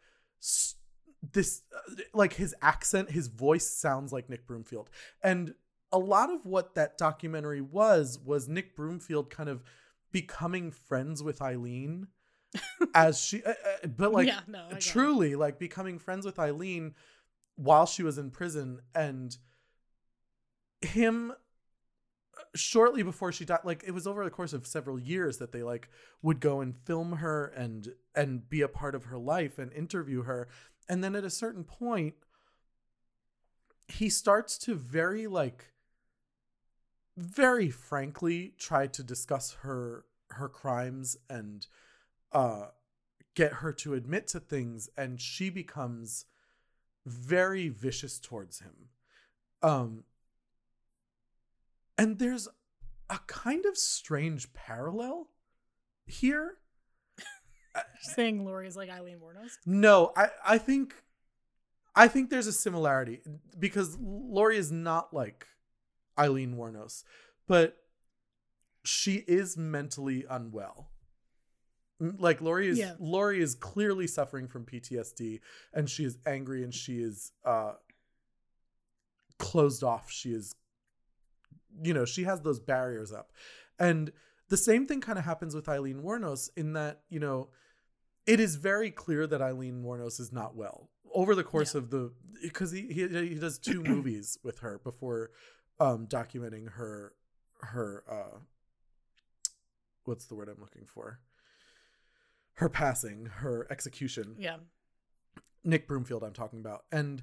this, 1.32 1.62
uh, 1.74 1.94
like 2.14 2.34
his 2.34 2.54
accent, 2.62 3.10
his 3.10 3.28
voice 3.28 3.66
sounds 3.66 4.12
like 4.12 4.28
Nick 4.28 4.46
Broomfield, 4.46 4.90
and 5.22 5.54
a 5.92 5.98
lot 5.98 6.30
of 6.30 6.44
what 6.46 6.74
that 6.74 6.96
documentary 6.98 7.60
was 7.60 8.18
was 8.24 8.48
Nick 8.48 8.74
Broomfield 8.76 9.30
kind 9.30 9.48
of 9.48 9.62
becoming 10.10 10.70
friends 10.70 11.22
with 11.22 11.40
Aileen 11.42 12.08
as 12.94 13.20
she, 13.20 13.42
uh, 13.44 13.50
uh, 13.50 13.86
but 13.88 14.12
like 14.12 14.26
yeah, 14.26 14.40
no, 14.48 14.64
I 14.66 14.68
get 14.70 14.78
it. 14.78 14.80
truly 14.80 15.34
like 15.36 15.58
becoming 15.58 15.98
friends 15.98 16.24
with 16.26 16.38
Aileen 16.38 16.94
while 17.56 17.86
she 17.86 18.02
was 18.02 18.18
in 18.18 18.30
prison 18.30 18.80
and 18.94 19.36
him 20.80 21.32
shortly 22.54 23.02
before 23.02 23.32
she 23.32 23.44
died 23.44 23.60
like 23.64 23.82
it 23.86 23.92
was 23.92 24.06
over 24.06 24.24
the 24.24 24.30
course 24.30 24.52
of 24.52 24.66
several 24.66 24.98
years 24.98 25.38
that 25.38 25.52
they 25.52 25.62
like 25.62 25.88
would 26.22 26.40
go 26.40 26.60
and 26.60 26.76
film 26.84 27.12
her 27.12 27.46
and 27.46 27.94
and 28.14 28.48
be 28.48 28.60
a 28.60 28.68
part 28.68 28.94
of 28.94 29.04
her 29.04 29.18
life 29.18 29.58
and 29.58 29.72
interview 29.72 30.22
her. 30.22 30.48
And 30.88 31.02
then 31.02 31.14
at 31.14 31.24
a 31.24 31.30
certain 31.30 31.64
point 31.64 32.14
he 33.88 34.08
starts 34.08 34.58
to 34.58 34.74
very 34.74 35.26
like 35.26 35.72
very 37.16 37.70
frankly 37.70 38.54
try 38.58 38.86
to 38.86 39.02
discuss 39.02 39.56
her 39.62 40.04
her 40.30 40.48
crimes 40.48 41.16
and 41.28 41.66
uh 42.32 42.66
get 43.34 43.54
her 43.54 43.72
to 43.72 43.94
admit 43.94 44.26
to 44.28 44.40
things 44.40 44.88
and 44.96 45.20
she 45.20 45.50
becomes 45.50 46.26
very 47.06 47.68
vicious 47.68 48.18
towards 48.18 48.60
him. 48.60 48.88
Um 49.62 50.04
and 51.98 52.18
there's 52.18 52.48
a 53.10 53.18
kind 53.26 53.66
of 53.66 53.76
strange 53.76 54.52
parallel 54.54 55.28
here. 56.06 56.56
Saying 58.00 58.44
Laurie 58.44 58.66
is 58.66 58.76
like 58.76 58.90
Aileen 58.90 59.18
Wuornos. 59.18 59.52
no 59.66 60.12
i 60.16 60.28
i 60.46 60.58
think 60.58 60.94
i 61.94 62.08
think 62.08 62.28
there's 62.30 62.46
a 62.46 62.52
similarity 62.52 63.20
because 63.58 63.96
laurie 64.00 64.56
is 64.58 64.70
not 64.72 65.12
like 65.14 65.46
aileen 66.18 66.54
wuornos 66.56 67.04
but 67.46 67.76
she 68.84 69.24
is 69.26 69.56
mentally 69.56 70.24
unwell 70.28 70.90
like 72.18 72.40
laurie 72.40 72.68
is 72.68 72.78
Yeah. 72.78 72.94
laurie 72.98 73.40
is 73.40 73.54
clearly 73.54 74.06
suffering 74.06 74.48
from 74.48 74.64
ptsd 74.64 75.40
and 75.72 75.88
she 75.88 76.04
is 76.04 76.18
angry 76.26 76.62
and 76.64 76.74
she 76.74 76.98
is 77.00 77.32
uh 77.44 77.74
closed 79.38 79.82
off 79.82 80.10
she 80.10 80.32
is 80.32 80.54
you 81.82 81.94
know 81.94 82.04
she 82.04 82.24
has 82.24 82.40
those 82.42 82.60
barriers 82.60 83.12
up 83.12 83.32
and 83.78 84.12
the 84.48 84.56
same 84.56 84.86
thing 84.86 85.00
kind 85.00 85.18
of 85.18 85.24
happens 85.24 85.54
with 85.54 85.68
aileen 85.68 86.02
wuornos 86.02 86.50
in 86.56 86.72
that 86.74 87.02
you 87.08 87.18
know 87.20 87.48
it 88.26 88.38
is 88.38 88.54
very 88.54 88.92
clear 88.92 89.26
that 89.26 89.42
Aileen 89.42 89.82
Wuornos 89.82 90.20
is 90.20 90.30
not 90.32 90.54
well 90.54 90.88
over 91.12 91.34
the 91.34 91.42
course 91.42 91.74
Yeah. 91.74 91.78
of 91.80 91.90
the 91.90 92.12
because 92.40 92.70
he, 92.70 92.82
he 92.82 93.08
he 93.30 93.34
does 93.34 93.58
two 93.58 93.82
movies 93.94 94.38
with 94.44 94.60
her 94.60 94.78
before 94.78 95.30
um 95.80 96.06
documenting 96.06 96.70
her 96.74 97.14
her 97.62 98.04
uh 98.08 98.38
what's 100.04 100.26
the 100.26 100.36
word 100.36 100.48
I'm 100.48 100.60
looking 100.60 100.86
for 100.86 101.18
her 102.54 102.68
passing 102.68 103.26
her 103.26 103.66
execution 103.70 104.36
Yeah. 104.38 104.58
Nick 105.64 105.86
Broomfield 105.88 106.22
I'm 106.24 106.32
talking 106.32 106.58
about. 106.60 106.84
And 106.92 107.22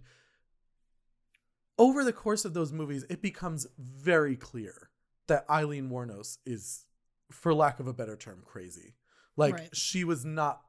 over 1.78 2.04
the 2.04 2.14
course 2.14 2.46
of 2.46 2.54
those 2.54 2.72
movies, 2.74 3.06
it 3.10 3.22
becomes 3.22 3.68
very 3.78 4.36
clear 4.36 4.90
that 5.28 5.46
Aileen 5.50 5.90
Wuornos 5.90 6.38
is, 6.46 6.86
for 7.32 7.54
lack 7.54 7.80
of 7.80 7.88
a 7.88 7.94
better 7.94 8.16
term, 8.16 8.42
crazy. 8.46 8.96
Like 9.38 9.54
Right. 9.56 9.76
she 9.76 10.04
was 10.04 10.26
not 10.26 10.62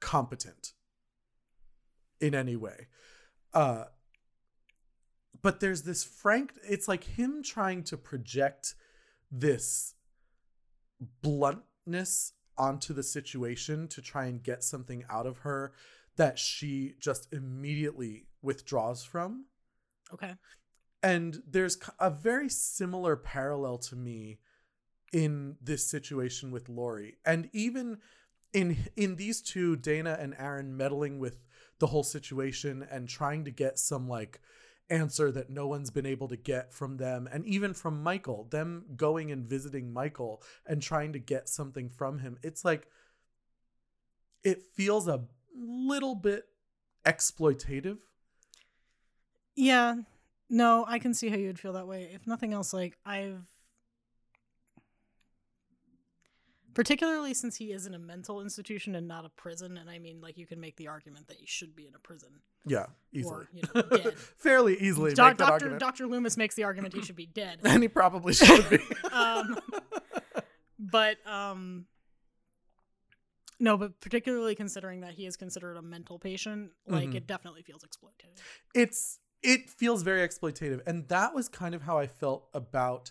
competent 0.00 0.72
in 2.20 2.34
any 2.34 2.56
way. 2.56 2.86
Uh 3.52 3.84
but 5.40 5.60
there's 5.60 5.82
this 5.82 6.02
frank 6.04 6.52
it's 6.68 6.88
like 6.88 7.04
him 7.04 7.42
trying 7.42 7.82
to 7.84 7.96
project 7.96 8.74
this 9.30 9.94
bluntness 11.22 12.32
onto 12.58 12.92
the 12.92 13.02
situation 13.02 13.88
to 13.88 14.02
try 14.02 14.26
and 14.26 14.42
get 14.42 14.64
something 14.64 15.04
out 15.08 15.26
of 15.26 15.38
her 15.38 15.72
that 16.16 16.38
she 16.38 16.94
just 17.00 17.32
immediately 17.32 18.26
withdraws 18.42 19.04
from. 19.04 19.46
Okay. 20.12 20.34
And 21.02 21.42
there's 21.48 21.78
a 22.00 22.10
very 22.10 22.48
similar 22.48 23.16
parallel 23.16 23.78
to 23.78 23.96
me 23.96 24.40
in 25.12 25.56
this 25.62 25.88
situation 25.88 26.50
with 26.50 26.68
Laurie. 26.68 27.18
And 27.24 27.48
even 27.52 27.98
in 28.52 28.76
in 28.96 29.16
these 29.16 29.40
two, 29.40 29.76
Dana 29.76 30.16
and 30.20 30.34
Aaron 30.38 30.76
meddling 30.76 31.18
with 31.18 31.44
the 31.78 31.86
whole 31.86 32.02
situation 32.02 32.86
and 32.90 33.08
trying 33.08 33.44
to 33.44 33.50
get 33.50 33.78
some 33.78 34.08
like 34.08 34.40
answer 34.90 35.30
that 35.32 35.50
no 35.50 35.66
one's 35.66 35.90
been 35.90 36.06
able 36.06 36.28
to 36.28 36.36
get 36.36 36.72
from 36.72 36.96
them 36.96 37.28
and 37.30 37.44
even 37.46 37.74
from 37.74 38.02
Michael, 38.02 38.46
them 38.50 38.84
going 38.96 39.30
and 39.30 39.46
visiting 39.46 39.92
Michael 39.92 40.42
and 40.66 40.82
trying 40.82 41.12
to 41.12 41.18
get 41.18 41.48
something 41.48 41.88
from 41.88 42.18
him. 42.18 42.38
It's 42.42 42.64
like 42.64 42.88
it 44.42 44.62
feels 44.62 45.08
a 45.08 45.24
little 45.54 46.14
bit 46.14 46.44
exploitative. 47.04 47.98
Yeah. 49.54 49.96
No, 50.50 50.84
I 50.88 50.98
can 50.98 51.12
see 51.12 51.28
how 51.28 51.36
you'd 51.36 51.58
feel 51.58 51.74
that 51.74 51.86
way. 51.86 52.10
If 52.14 52.26
nothing 52.26 52.54
else, 52.54 52.72
like 52.72 52.96
I've 53.04 53.44
particularly 56.78 57.34
since 57.34 57.56
he 57.56 57.72
is 57.72 57.86
in 57.86 57.94
a 57.94 57.98
mental 57.98 58.40
institution 58.40 58.94
and 58.94 59.08
not 59.08 59.24
a 59.24 59.28
prison, 59.30 59.76
and 59.76 59.90
I 59.90 59.98
mean 59.98 60.20
like 60.20 60.38
you 60.38 60.46
can 60.46 60.60
make 60.60 60.76
the 60.76 60.86
argument 60.86 61.26
that 61.26 61.36
he 61.36 61.44
should 61.44 61.74
be 61.74 61.88
in 61.88 61.94
a 61.96 61.98
prison. 61.98 62.28
Yeah, 62.64 62.86
easily. 63.12 63.46
you 63.52 63.62
know, 63.74 63.82
dead. 63.82 64.14
Fairly 64.38 64.76
easily 64.78 65.12
Doc- 65.12 65.30
make 65.30 65.38
Dr. 65.38 65.52
argument. 65.52 65.80
Dr. 65.80 66.06
Loomis 66.06 66.36
makes 66.36 66.54
the 66.54 66.62
argument 66.62 66.94
he 66.94 67.02
should 67.02 67.16
be 67.16 67.26
dead. 67.26 67.58
and 67.64 67.82
he 67.82 67.88
probably 67.88 68.32
should 68.32 68.70
be. 68.70 68.78
um, 69.12 69.58
but 70.78 71.16
um 71.26 71.86
no 73.58 73.76
but 73.76 74.00
particularly 74.00 74.54
considering 74.54 75.00
that 75.00 75.14
he 75.14 75.26
is 75.26 75.36
considered 75.36 75.76
a 75.76 75.82
mental 75.82 76.16
patient 76.16 76.70
like 76.86 77.08
Mhm. 77.08 77.16
it 77.16 77.26
definitely 77.26 77.62
feels 77.62 77.82
exploitative 77.82 78.38
it's 78.72 79.18
it 79.42 79.68
feels 79.68 80.04
very 80.04 80.20
exploitative 80.26 80.80
and 80.86 81.08
that 81.08 81.34
was 81.34 81.48
kind 81.48 81.74
of 81.74 81.82
how 81.82 81.98
i 81.98 82.06
felt 82.06 82.46
about 82.54 83.10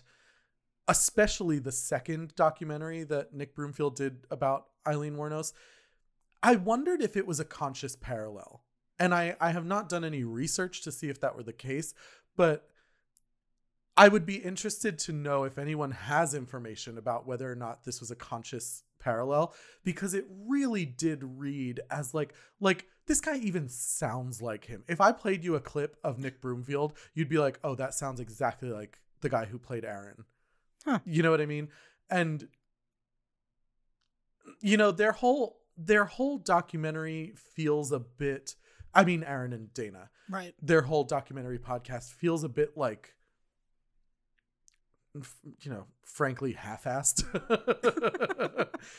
especially 0.88 1.58
the 1.58 1.72
second 1.72 2.34
documentary 2.34 3.04
that 3.04 3.32
nick 3.32 3.54
broomfield 3.54 3.94
did 3.94 4.26
about 4.30 4.66
aileen 4.86 5.14
wuornos 5.14 5.52
i 6.42 6.56
wondered 6.56 7.02
if 7.02 7.16
it 7.16 7.26
was 7.26 7.38
a 7.38 7.44
conscious 7.44 7.96
parallel 7.96 8.62
and 8.98 9.14
i 9.14 9.36
i 9.40 9.50
have 9.50 9.66
not 9.66 9.88
done 9.88 10.04
any 10.04 10.24
research 10.24 10.82
to 10.82 10.90
see 10.90 11.08
if 11.08 11.20
that 11.20 11.36
were 11.36 11.42
the 11.42 11.52
case 11.52 11.94
but 12.36 12.68
i 13.96 14.08
would 14.08 14.26
be 14.26 14.36
interested 14.36 14.98
to 14.98 15.12
know 15.12 15.44
if 15.44 15.58
anyone 15.58 15.90
has 15.90 16.34
information 16.34 16.98
about 16.98 17.26
whether 17.26 17.50
or 17.50 17.56
not 17.56 17.84
this 17.84 18.00
was 18.00 18.10
a 18.10 18.16
conscious 18.16 18.82
parallel 18.98 19.54
because 19.84 20.14
it 20.14 20.26
really 20.46 20.84
did 20.84 21.22
read 21.22 21.80
as 21.90 22.14
like 22.14 22.34
like 22.60 22.86
this 23.08 23.20
guy 23.22 23.36
even 23.38 23.68
sounds 23.68 24.42
like 24.42 24.66
him. 24.66 24.84
If 24.86 25.00
I 25.00 25.12
played 25.12 25.42
you 25.42 25.54
a 25.56 25.60
clip 25.60 25.96
of 26.04 26.18
Nick 26.18 26.42
Broomfield, 26.42 26.92
you'd 27.14 27.30
be 27.30 27.38
like, 27.38 27.58
"Oh, 27.64 27.74
that 27.74 27.94
sounds 27.94 28.20
exactly 28.20 28.68
like 28.68 29.00
the 29.22 29.30
guy 29.30 29.46
who 29.46 29.58
played 29.58 29.84
Aaron." 29.84 30.24
Huh. 30.88 31.00
You 31.04 31.22
know 31.22 31.30
what 31.30 31.42
I 31.42 31.46
mean? 31.46 31.68
And 32.08 32.48
you 34.62 34.78
know, 34.78 34.90
their 34.90 35.12
whole 35.12 35.58
their 35.76 36.06
whole 36.06 36.38
documentary 36.38 37.34
feels 37.36 37.92
a 37.92 37.98
bit 38.00 38.54
I 38.94 39.04
mean 39.04 39.22
Aaron 39.22 39.52
and 39.52 39.72
Dana. 39.74 40.08
right 40.30 40.54
Their 40.62 40.82
whole 40.82 41.04
documentary 41.04 41.58
podcast 41.58 42.12
feels 42.14 42.42
a 42.42 42.48
bit 42.48 42.74
like 42.76 43.14
you 45.60 45.70
know, 45.70 45.84
frankly 46.04 46.52
half-assed. 46.52 47.24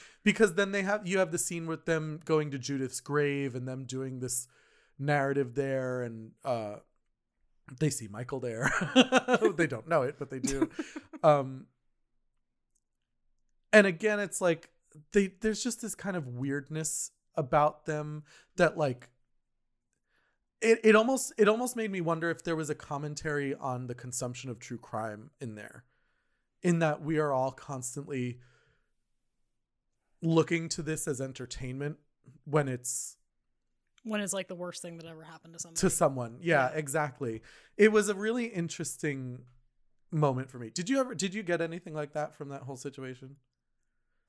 because 0.23 0.55
then 0.55 0.71
they 0.71 0.83
have 0.83 1.07
you 1.07 1.17
have 1.17 1.31
the 1.31 1.39
scene 1.39 1.65
with 1.65 1.85
them 1.85 2.19
going 2.23 2.51
to 2.51 2.59
Judith's 2.59 2.99
grave 2.99 3.55
and 3.55 3.67
them 3.67 3.85
doing 3.85 4.19
this 4.19 4.47
narrative 4.99 5.55
there 5.55 6.03
and 6.03 6.31
uh 6.45 6.75
they 7.79 7.89
see 7.89 8.07
Michael 8.07 8.39
there. 8.39 8.71
they 9.55 9.67
don't 9.67 9.87
know 9.87 10.03
it, 10.03 10.17
but 10.19 10.29
they 10.29 10.39
do. 10.39 10.69
um 11.23 11.65
and 13.73 13.85
again 13.87 14.19
it's 14.19 14.41
like 14.41 14.69
they 15.13 15.31
there's 15.41 15.63
just 15.63 15.81
this 15.81 15.95
kind 15.95 16.17
of 16.17 16.27
weirdness 16.27 17.11
about 17.35 17.85
them 17.85 18.23
that 18.55 18.77
like 18.77 19.09
it, 20.61 20.79
it 20.83 20.95
almost 20.95 21.31
it 21.37 21.47
almost 21.47 21.75
made 21.75 21.91
me 21.91 22.01
wonder 22.01 22.29
if 22.29 22.43
there 22.43 22.55
was 22.55 22.69
a 22.69 22.75
commentary 22.75 23.55
on 23.55 23.87
the 23.87 23.95
consumption 23.95 24.49
of 24.49 24.59
true 24.59 24.77
crime 24.77 25.29
in 25.39 25.55
there 25.55 25.85
in 26.61 26.79
that 26.79 27.01
we 27.01 27.17
are 27.17 27.31
all 27.31 27.51
constantly 27.51 28.39
looking 30.21 30.67
to 30.69 30.81
this 30.81 31.07
as 31.07 31.21
entertainment 31.21 31.97
when 32.43 32.67
it's 32.67 33.15
when 34.03 34.21
it's 34.21 34.33
like 34.33 34.47
the 34.47 34.55
worst 34.55 34.81
thing 34.81 34.97
that 34.97 35.05
ever 35.05 35.23
happened 35.23 35.53
to 35.53 35.59
somebody. 35.59 35.79
to 35.79 35.89
someone. 35.89 36.37
Yeah 36.41 36.69
Yeah. 36.71 36.77
exactly. 36.77 37.41
It 37.77 37.91
was 37.91 38.09
a 38.09 38.15
really 38.15 38.45
interesting 38.45 39.43
moment 40.11 40.49
for 40.49 40.57
me. 40.57 40.69
Did 40.69 40.89
you 40.89 40.99
ever 40.99 41.15
did 41.15 41.33
you 41.33 41.43
get 41.43 41.61
anything 41.61 41.93
like 41.93 42.13
that 42.13 42.35
from 42.35 42.49
that 42.49 42.61
whole 42.63 42.77
situation 42.77 43.35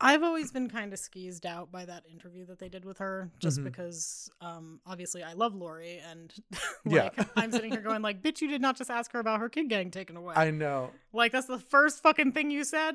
i've 0.00 0.22
always 0.22 0.50
been 0.50 0.68
kind 0.68 0.92
of 0.92 0.98
skeezed 0.98 1.44
out 1.46 1.70
by 1.70 1.84
that 1.84 2.04
interview 2.10 2.44
that 2.46 2.58
they 2.58 2.68
did 2.68 2.84
with 2.84 2.98
her 2.98 3.30
just 3.38 3.58
Mhm. 3.60 3.64
because 3.64 4.30
um 4.40 4.80
obviously 4.86 5.22
i 5.22 5.32
love 5.34 5.54
laurie 5.54 6.00
and 6.10 6.32
Yeah. 6.86 7.10
like 7.16 7.28
i'm 7.36 7.52
sitting 7.52 7.70
here 7.72 7.80
going 7.82 8.02
like 8.02 8.22
bitch 8.22 8.40
you 8.40 8.48
did 8.48 8.60
not 8.62 8.76
just 8.76 8.90
ask 8.90 9.12
her 9.12 9.18
about 9.20 9.40
her 9.40 9.48
kid 9.48 9.68
getting 9.68 9.90
taken 9.90 10.16
away. 10.16 10.34
I 10.36 10.50
know. 10.50 10.90
Like 11.12 11.32
that's 11.32 11.46
the 11.46 11.58
first 11.58 12.02
fucking 12.02 12.32
thing 12.32 12.50
you 12.50 12.64
said? 12.64 12.94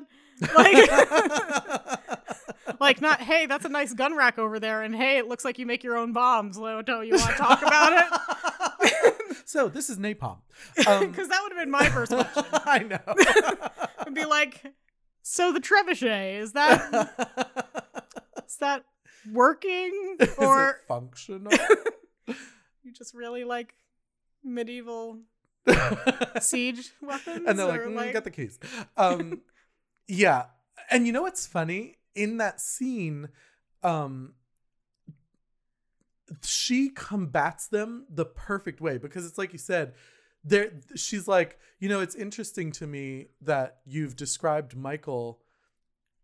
Like 0.54 0.90
like 2.80 3.00
not 3.00 3.20
hey 3.20 3.46
that's 3.46 3.64
a 3.64 3.68
nice 3.68 3.92
gun 3.94 4.16
rack 4.16 4.38
over 4.38 4.58
there 4.58 4.82
and 4.82 4.94
hey 4.94 5.18
it 5.18 5.28
looks 5.28 5.44
like 5.44 5.58
you 5.58 5.66
make 5.66 5.84
your 5.84 5.96
own 5.96 6.12
bombs. 6.12 6.58
Lo, 6.58 6.82
don't 6.82 7.06
you 7.06 7.14
want 7.14 7.30
to 7.30 7.36
talk 7.36 7.62
about 7.62 7.92
it? 7.92 9.12
So 9.48 9.68
this 9.68 9.88
is 9.88 9.96
napalm. 9.98 10.38
Um, 10.88 11.08
because 11.08 11.28
that 11.28 11.38
would 11.42 11.52
have 11.52 11.60
been 11.62 11.70
my 11.70 11.88
first 11.90 12.10
question. 12.10 12.44
I 12.52 12.80
know. 12.80 12.98
Would 14.04 14.12
be 14.14 14.24
like 14.24 14.60
so 15.28 15.52
the 15.52 15.58
trebuchet 15.58 16.40
is 16.40 16.52
that 16.52 17.10
is 18.46 18.56
that 18.58 18.84
working 19.32 20.16
Is 20.20 20.34
or 20.38 20.68
it 20.70 20.76
functional? 20.86 21.52
You 22.84 22.92
just 22.92 23.14
really 23.14 23.42
like 23.42 23.74
medieval 24.44 25.18
siege 26.40 26.92
weapons 27.02 27.42
and 27.44 27.58
they're 27.58 27.66
like, 27.66 27.80
"Mm, 27.80 28.12
get 28.12 28.22
the 28.22 28.30
keys. 28.30 28.60
Um 28.96 29.42
yeah. 30.06 30.44
And 30.88 31.04
you 31.04 31.12
know 31.12 31.22
what's 31.22 31.48
funny? 31.48 31.96
In 32.14 32.36
that 32.36 32.60
scene 32.60 33.30
um 33.82 34.34
she 36.44 36.88
combats 36.90 37.66
them 37.66 38.06
the 38.08 38.24
perfect 38.24 38.80
way 38.80 38.98
because 38.98 39.26
it's 39.26 39.38
like 39.38 39.52
you 39.52 39.58
said 39.58 39.94
there 40.48 40.70
she's 40.94 41.26
like 41.26 41.58
you 41.80 41.88
know 41.88 42.00
it's 42.00 42.14
interesting 42.14 42.70
to 42.72 42.86
me 42.86 43.28
that 43.40 43.78
you've 43.84 44.14
described 44.16 44.76
michael 44.76 45.40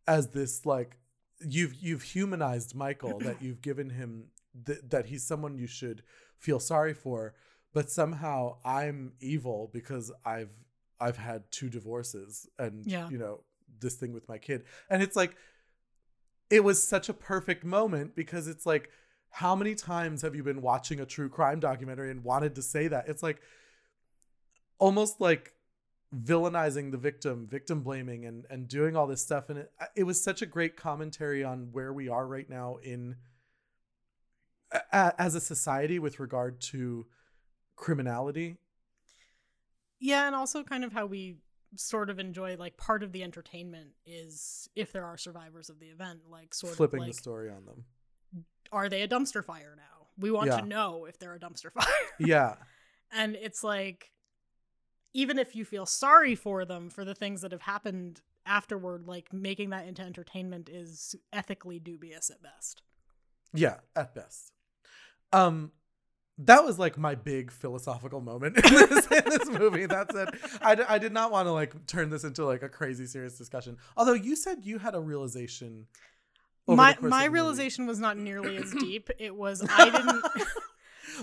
as 0.07 0.29
this 0.29 0.65
like 0.65 0.97
you've 1.47 1.75
you've 1.75 2.03
humanized 2.03 2.75
michael 2.75 3.19
that 3.19 3.43
you've 3.43 3.61
given 3.61 3.91
him 3.91 4.27
th- 4.67 4.79
that 4.89 5.07
he's 5.07 5.25
someone 5.27 5.57
you 5.57 5.67
should 5.67 6.03
feel 6.39 6.61
sorry 6.61 6.95
for 6.95 7.35
but 7.75 7.91
somehow 7.91 8.57
i'm 8.65 9.13
evil 9.21 9.71
because 9.73 10.13
i've 10.25 10.51
i've 11.01 11.17
had 11.17 11.43
two 11.51 11.69
divorces 11.69 12.49
and 12.59 12.87
Yeah. 12.87 13.09
you 13.11 13.19
know 13.19 13.41
this 13.81 13.95
thing 13.95 14.13
with 14.13 14.29
my 14.29 14.39
kid 14.39 14.65
and 14.89 15.03
it's 15.03 15.17
like 15.17 15.35
it 16.51 16.63
was 16.63 16.83
such 16.83 17.09
a 17.09 17.15
perfect 17.15 17.65
moment 17.65 18.15
because 18.15 18.47
it's 18.47 18.67
like 18.67 18.89
how 19.31 19.57
many 19.57 19.75
times 19.75 20.21
have 20.23 20.35
you 20.37 20.43
been 20.45 20.61
watching 20.63 21.01
a 21.01 21.07
true 21.07 21.29
crime 21.29 21.59
documentary 21.59 22.11
and 22.11 22.23
wanted 22.23 22.55
to 22.55 22.63
say 22.63 22.87
that 22.89 23.09
it's 23.09 23.23
like 23.23 23.41
almost 24.83 25.21
like 25.21 25.55
villainizing 26.15 26.91
the 26.91 26.99
victim 26.99 27.47
victim 27.47 27.83
blaming 27.83 28.27
and 28.27 28.45
and 28.51 28.69
doing 28.69 28.97
all 28.97 29.07
this 29.07 29.23
stuff 29.23 29.49
and 29.49 29.59
it 29.61 29.73
it 29.97 30.03
was 30.03 30.23
such 30.23 30.43
a 30.43 30.47
great 30.47 30.77
commentary 30.77 31.43
on 31.43 31.69
where 31.73 31.91
we 31.93 32.07
are 32.09 32.27
right 32.27 32.51
now 32.51 32.77
in 32.83 33.17
a- 34.93 35.15
as 35.19 35.35
a 35.35 35.41
society 35.41 35.99
with 35.99 36.19
regard 36.21 36.61
to 36.61 37.07
criminality. 37.77 38.57
Yeah, 40.01 40.27
and 40.27 40.35
also 40.35 40.63
kind 40.65 40.85
of 40.85 40.93
how 40.93 41.07
we 41.07 41.37
sort 41.77 42.11
of 42.11 42.19
enjoy 42.19 42.57
like 42.59 42.77
part 42.77 43.03
of 43.03 43.13
the 43.13 43.23
entertainment 43.23 43.91
is 44.05 44.69
if 44.75 44.93
there 44.93 45.05
are 45.07 45.17
survivors 45.17 45.71
of 45.71 45.79
the 45.79 45.87
event, 45.87 46.21
like 46.29 46.53
sort 46.55 46.75
flipping 46.75 47.01
of 47.01 47.05
the 47.07 47.11
like 47.13 47.19
story 47.19 47.51
on 47.51 47.65
them. 47.65 47.85
are 48.73 48.89
they 48.89 49.03
a 49.03 49.09
dumpster 49.09 49.45
fire 49.45 49.75
now? 49.77 50.09
We 50.19 50.31
want 50.31 50.49
Yeah. 50.49 50.61
to 50.61 50.67
know 50.67 51.05
if 51.07 51.19
they're 51.19 51.35
a 51.35 51.39
dumpster 51.41 51.71
fire. 51.79 51.87
Yeah. 52.19 52.57
and 53.13 53.37
it's 53.37 53.63
like 53.63 54.11
even 55.15 55.39
if 55.39 55.55
you 55.55 55.65
feel 55.65 55.87
sorry 55.87 56.35
for 56.35 56.65
them 56.65 56.89
for 56.91 57.05
the 57.05 57.15
things 57.15 57.43
that 57.43 57.53
have 57.53 57.63
happened 57.63 58.21
afterward, 58.47 59.07
like 59.07 59.33
making 59.33 59.71
that 59.71 59.87
into 59.87 60.03
entertainment 60.03 60.69
is 60.69 61.15
ethically 61.33 61.79
dubious 61.79 62.31
at 62.31 62.43
best. 62.43 62.83
Yeah, 63.55 63.77
at 63.95 64.15
best. 64.15 64.53
Um 65.33 65.73
that 66.39 66.65
was 66.65 66.79
like 66.79 66.97
my 66.97 67.15
big 67.15 67.53
philosophical 67.53 68.21
moment 68.21 68.57
in 68.65 68.73
this, 68.73 69.07
in 69.07 69.25
this 69.27 69.49
movie. 69.51 69.85
That's 69.87 70.15
it. 70.15 70.29
I, 70.63 70.75
d- 70.75 70.83
I 70.89 70.99
did 70.99 71.13
not 71.13 71.31
want 71.31 71.47
to 71.47 71.53
like 71.53 71.87
turn 71.87 72.09
this 72.09 72.25
into 72.25 72.45
like 72.47 72.63
a 72.63 72.69
crazy 72.71 73.07
serious 73.07 73.37
discussion. 73.37 73.77
Although 73.97 74.15
you 74.15 74.35
said 74.35 74.59
you 74.63 74.79
had 74.79 74.95
a 74.95 75.01
realization. 75.01 75.87
over 76.67 76.77
my 76.77 76.85
my 76.85 76.91
of 76.91 77.01
the 77.03 77.09
movie. 77.11 77.29
realization 77.29 77.87
was 77.87 78.01
not 78.01 78.17
nearly 78.17 78.57
as 78.57 78.71
deep. 78.81 79.11
It 79.19 79.37
was 79.37 79.65
I 79.69 79.91
didn't 79.91 80.25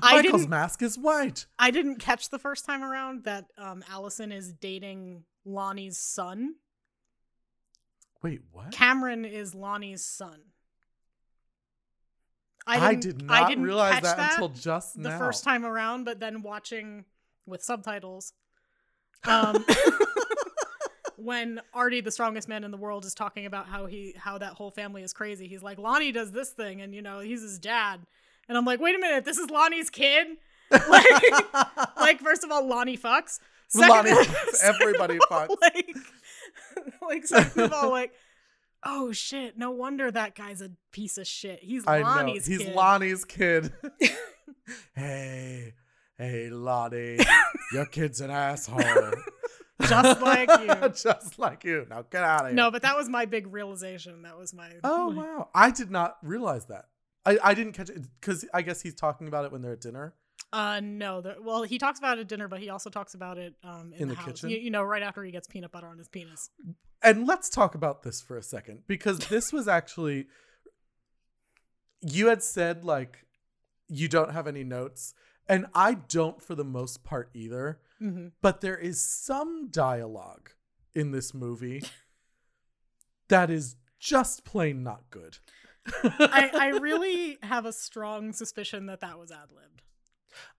Michael's 0.02 0.48
mask 0.48 0.82
is 0.82 0.98
white. 0.98 1.46
I 1.58 1.72
didn't 1.72 1.98
catch 1.98 2.30
the 2.30 2.40
first 2.40 2.66
time 2.66 2.84
around 2.84 3.24
that 3.24 3.46
um 3.58 3.84
Allison 3.90 4.32
is 4.32 4.54
dating 4.54 5.24
Lonnie's 5.46 5.98
son. 5.98 6.56
Wait, 8.22 8.42
what? 8.52 8.72
Cameron 8.72 9.26
is 9.26 9.56
Lonnie's 9.56 10.04
son. 10.04 10.42
I, 12.68 12.94
didn't- 12.96 13.02
did 13.20 13.22
not 13.26 13.50
didn't 13.50 13.64
realize 13.64 13.94
catch 13.96 14.04
that, 14.04 14.32
until 14.34 14.50
just 14.50 14.96
now. 14.98 15.04
the 15.04 15.10
now. 15.10 15.18
first 15.20 15.44
time 15.44 15.66
around, 15.66 16.04
but 16.04 16.20
then 16.20 16.42
watching 16.44 17.06
with 17.48 17.64
subtitles. 17.64 18.34
Um, 19.28 19.66
when 21.18 21.62
Artie, 21.74 22.02
the 22.02 22.12
strongest 22.12 22.48
man 22.48 22.64
in 22.64 22.72
the 22.72 22.78
world, 22.78 23.06
is 23.06 23.14
talking 23.16 23.46
about 23.46 23.68
how 23.68 23.86
he 23.88 24.14
how 24.18 24.38
that 24.38 24.54
whole 24.54 24.72
family 24.72 25.02
is 25.02 25.14
crazy. 25.14 25.48
He's 25.48 25.64
like, 25.64 25.78
Lonnie 25.80 26.12
does 26.12 26.32
this 26.32 26.52
thing, 26.52 26.82
and 26.82 26.94
you 26.94 27.02
know, 27.02 27.20
he's 27.20 27.42
his 27.42 27.58
dad. 27.60 28.02
And 28.50 28.58
I'm 28.58 28.66
like, 28.66 28.82
wait 28.82 28.96
a 28.96 29.00
minute, 29.00 29.26
this 29.26 29.38
is 29.38 29.50
Lonnie's 29.50 29.92
kid. 29.92 30.28
Like, 30.72 31.06
like 31.98 32.20
first 32.20 32.44
of 32.44 32.52
all, 32.52 32.68
Lonnie 32.68 32.98
fucks. 32.98 33.40
Lonnie 33.76 34.10
fucks. 34.10 34.26
second 34.56 34.82
Everybody 34.82 35.20
fucks. 35.30 35.56
Like, 35.62 35.96
like 37.02 37.28
second 37.28 37.62
of 37.62 37.74
all, 37.74 37.92
like, 37.92 38.12
oh 38.84 39.12
shit, 39.12 39.58
no 39.58 39.70
wonder 39.70 40.10
that 40.10 40.34
guy's 40.34 40.62
a 40.62 40.72
piece 40.92 41.20
of 41.20 41.28
shit. 41.28 41.64
He's 41.64 41.84
I 41.88 42.00
know. 42.00 42.06
Lonnie's 42.06 42.48
He's 42.48 42.58
kid. 42.58 42.76
Lonnie's 42.76 43.24
kid. 43.24 43.72
hey, 44.96 45.76
hey, 46.18 46.50
Lonnie, 46.50 47.20
your 47.72 47.86
kid's 47.86 48.20
an 48.20 48.32
asshole. 48.32 48.82
Just 49.82 50.22
like 50.22 50.50
you. 50.60 50.90
Just 50.90 51.38
like 51.40 51.64
you. 51.64 51.86
Now 51.88 52.04
get 52.10 52.24
out 52.24 52.42
of 52.42 52.48
here. 52.48 52.56
No, 52.56 52.72
but 52.72 52.82
that 52.82 52.98
was 52.98 53.08
my 53.08 53.26
big 53.26 53.54
realization. 53.54 54.24
That 54.24 54.38
was 54.38 54.54
my. 54.54 54.72
Oh 54.84 55.12
my- 55.12 55.24
wow! 55.24 55.50
I 55.54 55.70
did 55.72 55.92
not 55.92 56.18
realize 56.24 56.66
that. 56.66 56.86
I, 57.30 57.38
I 57.44 57.54
didn't 57.54 57.74
catch 57.74 57.90
it 57.90 58.02
because 58.20 58.46
I 58.54 58.62
guess 58.62 58.82
he's 58.82 58.96
talking 58.96 59.28
about 59.28 59.46
it 59.46 59.52
when 59.52 59.62
they're 59.62 59.74
at 59.74 59.82
dinner. 59.82 60.16
Uh, 60.52 60.80
no. 60.84 61.22
The, 61.22 61.36
well, 61.40 61.62
he 61.62 61.78
talks 61.78 62.00
about 62.00 62.18
it 62.18 62.22
at 62.22 62.28
dinner, 62.28 62.48
but 62.48 62.60
he 62.60 62.70
also 62.70 62.90
talks 62.90 63.14
about 63.14 63.38
it 63.38 63.54
um 63.64 63.94
in, 63.96 64.04
In 64.04 64.08
the, 64.10 64.16
the 64.16 64.22
kitchen? 64.22 64.50
You, 64.50 64.58
you 64.58 64.72
know, 64.72 64.82
right 64.82 65.04
after 65.04 65.24
he 65.24 65.32
gets 65.32 65.48
peanut 65.48 65.72
butter 65.72 65.88
on 65.88 65.98
his 65.98 66.08
penis. 66.08 66.50
And 67.04 67.28
let's 67.28 67.50
talk 67.50 67.76
about 67.76 68.02
this 68.04 68.22
for 68.22 68.36
a 68.36 68.42
second 68.42 68.84
because 68.88 69.20
this 69.30 69.54
was 69.54 69.68
actually 69.68 70.28
you 72.02 72.28
had 72.28 72.42
said 72.42 72.84
like 72.84 73.26
you 73.88 74.08
don't 74.08 74.32
have 74.32 74.48
any 74.48 74.64
notes 74.64 75.14
and 75.48 75.66
I 75.76 75.94
don't 75.96 76.42
for 76.42 76.56
the 76.56 76.64
most 76.64 77.04
part 77.04 77.30
either 77.34 77.80
hmm 78.00 78.28
but 78.42 78.62
there 78.62 78.78
is 78.78 79.04
some 79.04 79.68
dialogue 79.70 80.52
in 80.96 81.12
this 81.12 81.34
movie 81.34 81.84
that 83.28 83.50
is 83.50 83.76
just 84.00 84.46
plain 84.46 84.82
not 84.84 85.04
good. 85.10 85.38
I, 86.04 86.52
I 86.54 86.68
really 86.80 87.38
have 87.44 87.66
a 87.66 87.74
strong 87.74 88.34
suspicion 88.34 88.86
that 88.88 89.02
that 89.02 89.18
was 89.20 89.32
ad 89.32 89.50
libbed. 89.52 89.82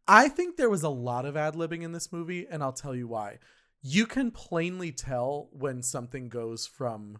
I 0.08 0.28
think 0.28 0.56
there 0.56 0.70
was 0.70 0.82
a 0.82 0.88
lot 0.88 1.24
of 1.24 1.36
ad 1.36 1.54
libbing 1.54 1.82
in 1.82 1.92
this 1.92 2.12
movie, 2.12 2.46
and 2.50 2.62
I'll 2.62 2.72
tell 2.72 2.94
you 2.94 3.06
why. 3.08 3.38
You 3.82 4.06
can 4.06 4.30
plainly 4.30 4.92
tell 4.92 5.48
when 5.52 5.82
something 5.82 6.28
goes 6.28 6.66
from 6.66 7.18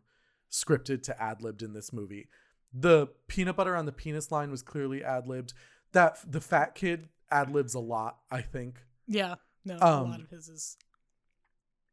scripted 0.50 1.02
to 1.04 1.22
ad 1.22 1.42
libbed 1.42 1.62
in 1.62 1.72
this 1.72 1.92
movie. 1.92 2.28
The 2.72 3.08
peanut 3.28 3.56
butter 3.56 3.76
on 3.76 3.86
the 3.86 3.92
penis 3.92 4.30
line 4.30 4.50
was 4.50 4.62
clearly 4.62 5.02
ad 5.04 5.26
libbed. 5.26 5.54
That 5.92 6.18
the 6.30 6.40
fat 6.40 6.74
kid 6.74 7.08
ad 7.30 7.50
libs 7.50 7.74
a 7.74 7.80
lot, 7.80 8.18
I 8.30 8.42
think. 8.42 8.80
Yeah. 9.06 9.36
No, 9.64 9.76
a 9.80 9.86
Um, 9.86 10.11
lot 10.11 10.20
of 10.20 10.30
his 10.30 10.48
is 10.48 10.76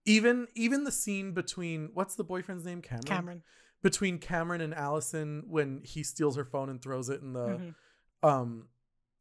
Even 0.06 0.48
even 0.56 0.84
the 0.84 0.92
scene 0.92 1.34
between 1.34 1.90
what's 1.94 2.16
the 2.16 2.24
boyfriend's 2.24 2.66
name? 2.66 2.82
Cameron. 2.82 3.06
Cameron. 3.06 3.44
Between 3.82 4.18
Cameron 4.20 4.62
and 4.62 4.74
Allison 4.74 5.44
when 5.48 5.82
he 5.84 6.04
steals 6.04 6.36
her 6.36 6.46
phone 6.46 6.70
and 6.70 6.82
throws 6.82 7.10
it 7.10 7.22
in 7.22 7.34
the 7.34 7.48
Mhm. 7.48 7.76
um 8.24 8.68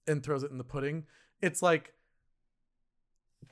and 0.07 0.23
throws 0.23 0.43
it 0.43 0.51
in 0.51 0.59
the 0.59 0.65
pudding 0.65 1.07
it's 1.43 1.61
like 1.63 1.93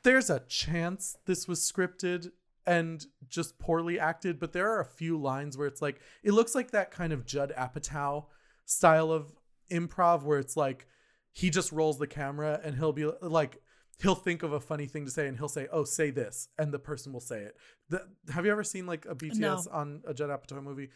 there's 0.02 0.30
a 0.30 0.40
chance 0.40 1.16
this 1.26 1.46
was 1.48 1.60
scripted 1.60 2.30
and 2.66 3.06
just 3.28 3.58
poorly 3.58 3.98
acted 3.98 4.38
but 4.38 4.52
there 4.52 4.70
are 4.70 4.80
a 4.80 4.84
few 4.86 5.18
lines 5.20 5.56
where 5.58 5.66
it's 5.66 5.82
like 5.82 6.00
it 6.22 6.32
looks 6.32 6.54
like 6.54 6.70
that 6.70 6.90
kind 6.90 7.12
of 7.12 7.26
judd 7.26 7.52
apatow 7.56 8.26
style 8.64 9.10
of 9.12 9.32
improv 9.70 10.22
where 10.22 10.38
it's 10.38 10.56
like 10.56 10.86
he 11.32 11.50
just 11.50 11.72
rolls 11.72 11.98
the 11.98 12.06
camera 12.06 12.60
and 12.64 12.76
he'll 12.76 12.92
be 12.92 13.04
like 13.20 13.60
he'll 14.02 14.14
think 14.14 14.42
of 14.42 14.52
a 14.52 14.60
funny 14.60 14.86
thing 14.86 15.04
to 15.04 15.10
say 15.10 15.26
and 15.26 15.36
he'll 15.38 15.48
say 15.48 15.66
oh 15.72 15.84
say 15.84 16.10
this 16.10 16.48
and 16.58 16.72
the 16.72 16.78
person 16.78 17.12
will 17.12 17.20
say 17.20 17.40
it 17.42 17.56
the, 17.88 18.02
have 18.32 18.44
you 18.44 18.52
ever 18.52 18.64
seen 18.64 18.86
like 18.86 19.06
a 19.06 19.14
bts 19.14 19.36
No. 19.36 19.62
on 19.72 20.02
a 20.06 20.14
judd 20.14 20.30
apatow 20.30 20.62
movie 20.62 20.90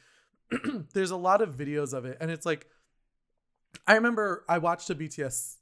there's 0.95 1.11
a 1.11 1.17
lot 1.17 1.41
of 1.43 1.57
videos 1.57 1.93
of 1.93 2.05
it 2.05 2.17
and 2.21 2.31
it's 2.31 2.47
like 2.47 2.67
I 3.87 3.95
remember 3.95 4.45
I 4.49 4.59
watched 4.59 4.89
a 4.91 4.95
BTS 4.95 5.57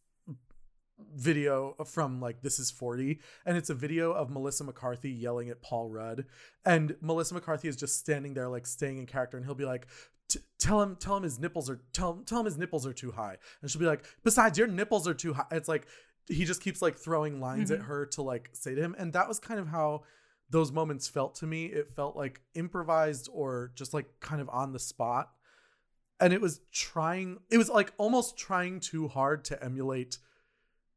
video 1.15 1.75
from 1.87 2.21
like 2.21 2.43
This 2.43 2.59
Is 2.59 2.71
40, 2.71 3.19
and 3.45 3.57
it's 3.57 3.71
a 3.71 3.75
video 3.75 4.13
of 4.13 4.31
Melissa 4.31 4.65
McCarthy 4.65 5.11
yelling 5.11 5.51
at 5.51 5.63
Paul 5.63 5.89
Rudd. 5.91 6.25
And 6.65 6.97
Melissa 7.01 7.35
McCarthy 7.35 7.69
is 7.69 7.77
just 7.77 7.99
standing 7.99 8.35
there, 8.35 8.49
like 8.49 8.67
staying 8.67 8.99
in 8.99 9.07
character, 9.07 9.37
and 9.37 9.45
he'll 9.45 9.55
be 9.55 9.65
like, 9.65 9.87
Tell 10.59 10.83
him, 10.83 10.97
tell 10.97 11.17
him 11.17 11.23
his 11.23 11.39
nipples 11.39 11.71
are 11.71 11.81
tell 11.93 12.13
him, 12.15 12.25
tell 12.25 12.41
him 12.41 12.47
his 12.47 12.59
nipples 12.59 12.85
are 12.87 12.93
too 12.93 13.13
high, 13.13 13.37
and 13.63 13.71
she'll 13.71 13.81
be 13.81 13.87
like, 13.87 14.05
besides 14.25 14.59
your 14.59 14.67
nipples 14.67 15.07
are 15.07 15.15
too 15.15 15.35
high. 15.35 15.45
It's 15.53 15.69
like 15.69 15.87
he 16.29 16.45
just 16.45 16.61
keeps 16.61 16.81
like 16.83 16.97
throwing 16.97 17.41
lines 17.41 17.71
at 17.71 17.81
Mhm. 17.81 17.85
her 17.87 18.07
to 18.07 18.23
like 18.23 18.51
say 18.53 18.75
to 18.75 18.81
him, 18.81 18.95
and 18.99 19.13
that 19.13 19.29
was 19.29 19.39
kind 19.39 19.61
of 19.61 19.69
how 19.69 20.05
those 20.51 20.71
moments 20.73 21.09
felt 21.09 21.35
to 21.37 21.47
me. 21.47 21.67
It 21.67 21.91
felt 21.91 22.17
like 22.17 22.41
improvised 22.55 23.29
or 23.33 23.73
just 23.75 23.93
like 23.95 24.21
kind 24.21 24.41
of 24.41 24.49
on 24.51 24.73
the 24.73 24.79
spot 24.79 25.33
and 26.21 26.33
it 26.33 26.41
was 26.41 26.61
trying 26.73 27.39
it 27.51 27.59
was 27.59 27.69
like 27.69 27.93
almost 27.99 28.39
trying 28.39 28.81
too 28.81 29.07
hard 29.09 29.45
to 29.45 29.63
emulate 29.63 30.17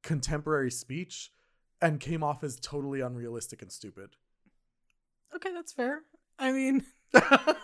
contemporary 0.02 0.72
speech 0.72 1.32
and 1.82 2.00
came 2.00 2.24
off 2.24 2.42
as 2.44 2.58
totally 2.60 3.02
unrealistic 3.02 3.62
and 3.62 3.72
stupid 3.72 4.16
Okay, 5.36 5.52
that's 5.54 5.72
fair. 5.74 6.02
I 6.40 6.52
mean, 6.52 6.86
I 7.14 7.56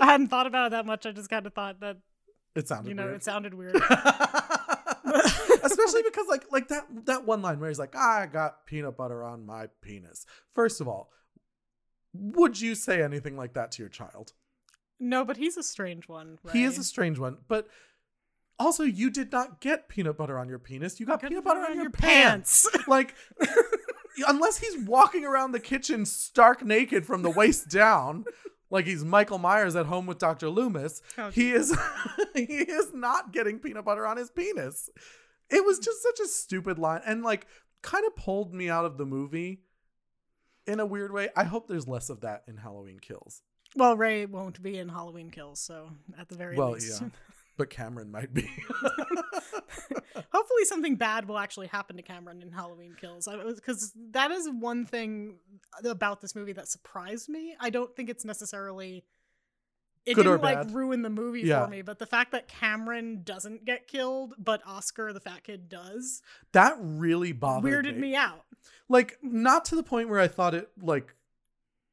hadn't 0.00 0.28
thought 0.28 0.46
about 0.46 0.68
it 0.68 0.70
that 0.70 0.86
much. 0.86 1.06
I 1.06 1.12
just 1.12 1.28
kind 1.30 1.46
of 1.46 1.52
thought 1.54 1.80
that 1.80 1.98
it 2.56 2.66
sounded 2.66 2.88
you 2.88 2.94
know 2.94 3.04
weird. 3.04 3.16
it 3.16 3.24
sounded 3.24 3.54
weird. 3.54 3.76
especially 5.70 6.02
because 6.04 6.26
like 6.28 6.44
like 6.50 6.68
that 6.68 6.84
that 7.06 7.24
one 7.26 7.42
line 7.42 7.60
where 7.60 7.68
he's 7.68 7.78
like 7.78 7.94
i 7.96 8.26
got 8.26 8.66
peanut 8.66 8.96
butter 8.96 9.22
on 9.22 9.44
my 9.46 9.66
penis 9.82 10.26
first 10.54 10.80
of 10.80 10.88
all 10.88 11.10
would 12.12 12.60
you 12.60 12.74
say 12.74 13.02
anything 13.02 13.36
like 13.36 13.54
that 13.54 13.70
to 13.72 13.82
your 13.82 13.88
child 13.88 14.32
no, 15.02 15.24
but 15.24 15.38
he's 15.38 15.56
a 15.56 15.62
strange 15.62 16.08
one. 16.08 16.38
Right? 16.44 16.54
he 16.54 16.64
is 16.64 16.76
a 16.78 16.84
strange 16.84 17.18
one 17.18 17.38
but 17.48 17.66
also 18.58 18.84
you 18.84 19.10
did 19.10 19.32
not 19.32 19.60
get 19.60 19.88
peanut 19.88 20.18
butter 20.18 20.38
on 20.38 20.48
your 20.48 20.58
penis 20.58 21.00
you 21.00 21.06
got 21.06 21.22
peanut 21.22 21.42
butter 21.42 21.60
on, 21.60 21.74
your, 21.74 21.90
pants. 21.90 22.68
like 22.86 23.14
unless 24.28 24.58
he's 24.58 24.76
walking 24.86 25.24
around 25.24 25.52
the 25.52 25.60
kitchen 25.60 26.04
stark 26.04 26.62
naked 26.64 27.06
from 27.06 27.22
the 27.22 27.30
waist 27.30 27.68
down 27.70 28.24
like 28.68 28.84
he's 28.84 29.02
michael 29.02 29.38
myers 29.38 29.74
at 29.74 29.86
home 29.86 30.06
with 30.06 30.18
dr 30.18 30.46
loomis 30.46 31.00
Oh, 31.16 31.30
he 31.30 31.52
is 31.52 31.74
he 32.34 32.42
is 32.42 32.92
not 32.92 33.32
getting 33.32 33.58
peanut 33.58 33.86
butter 33.86 34.06
on 34.06 34.18
his 34.18 34.30
penis 34.30 34.90
it 35.50 35.64
was 35.64 35.78
just 35.78 36.02
such 36.02 36.20
a 36.20 36.26
stupid 36.28 36.78
line 36.78 37.00
and 37.06 37.22
like 37.22 37.46
kind 37.82 38.04
of 38.06 38.14
pulled 38.16 38.52
me 38.54 38.68
out 38.68 38.84
of 38.84 38.98
the 38.98 39.06
movie 39.06 39.62
in 40.66 40.80
a 40.80 40.86
weird 40.86 41.12
way 41.12 41.28
i 41.36 41.44
hope 41.44 41.66
there's 41.68 41.88
less 41.88 42.10
of 42.10 42.20
that 42.20 42.42
in 42.46 42.56
halloween 42.58 42.98
kills 43.00 43.42
Well, 43.76 43.96
Ray 43.96 44.26
won't 44.26 44.60
be 44.62 44.78
in 44.78 44.88
Halloween 44.88 45.30
Kills, 45.30 45.60
so 45.60 45.90
at 46.18 46.28
the 46.28 46.34
very 46.34 46.56
well 46.56 46.72
least. 46.72 47.00
yeah 47.00 47.08
but 47.56 47.70
cameron 47.70 48.10
might 48.10 48.34
be 48.34 48.48
Hopefully, 50.32 50.64
something 50.64 50.96
bad 50.96 51.28
will 51.28 51.38
actually 51.38 51.66
happen 51.66 51.96
to 51.96 52.02
Cameron 52.02 52.42
in 52.42 52.50
Halloween 52.50 52.94
Kills. 53.00 53.28
Because 53.54 53.92
that 54.10 54.30
is 54.30 54.48
one 54.48 54.84
thing 54.86 55.36
about 55.84 56.20
this 56.20 56.34
movie 56.34 56.52
that 56.52 56.68
surprised 56.68 57.28
me. 57.28 57.54
I 57.60 57.70
don't 57.70 57.94
think 57.94 58.08
it's 58.10 58.24
necessarily 58.24 59.04
it 60.10 60.14
Good 60.14 60.24
didn't 60.24 60.42
like 60.42 60.56
bad. 60.66 60.74
ruin 60.74 61.02
the 61.02 61.10
movie 61.10 61.40
Yeah. 61.42 61.64
for 61.64 61.70
me, 61.70 61.82
but 61.82 61.98
the 61.98 62.06
fact 62.06 62.32
that 62.32 62.48
Cameron 62.48 63.22
doesn't 63.22 63.64
get 63.64 63.86
killed, 63.88 64.34
but 64.38 64.60
Oscar 64.66 65.12
the 65.12 65.20
fat 65.20 65.44
kid 65.44 65.68
does, 65.68 66.22
that 66.52 66.74
really 66.80 67.32
bothered 67.32 67.64
me. 67.64 67.90
weirded 67.92 67.96
me 67.98 68.14
out. 68.16 68.44
like 68.88 69.18
not 69.22 69.64
to 69.66 69.76
the 69.76 69.82
point 69.82 70.08
where 70.08 70.20
I 70.20 70.28
thought 70.28 70.54
it 70.54 70.68
like 70.80 71.14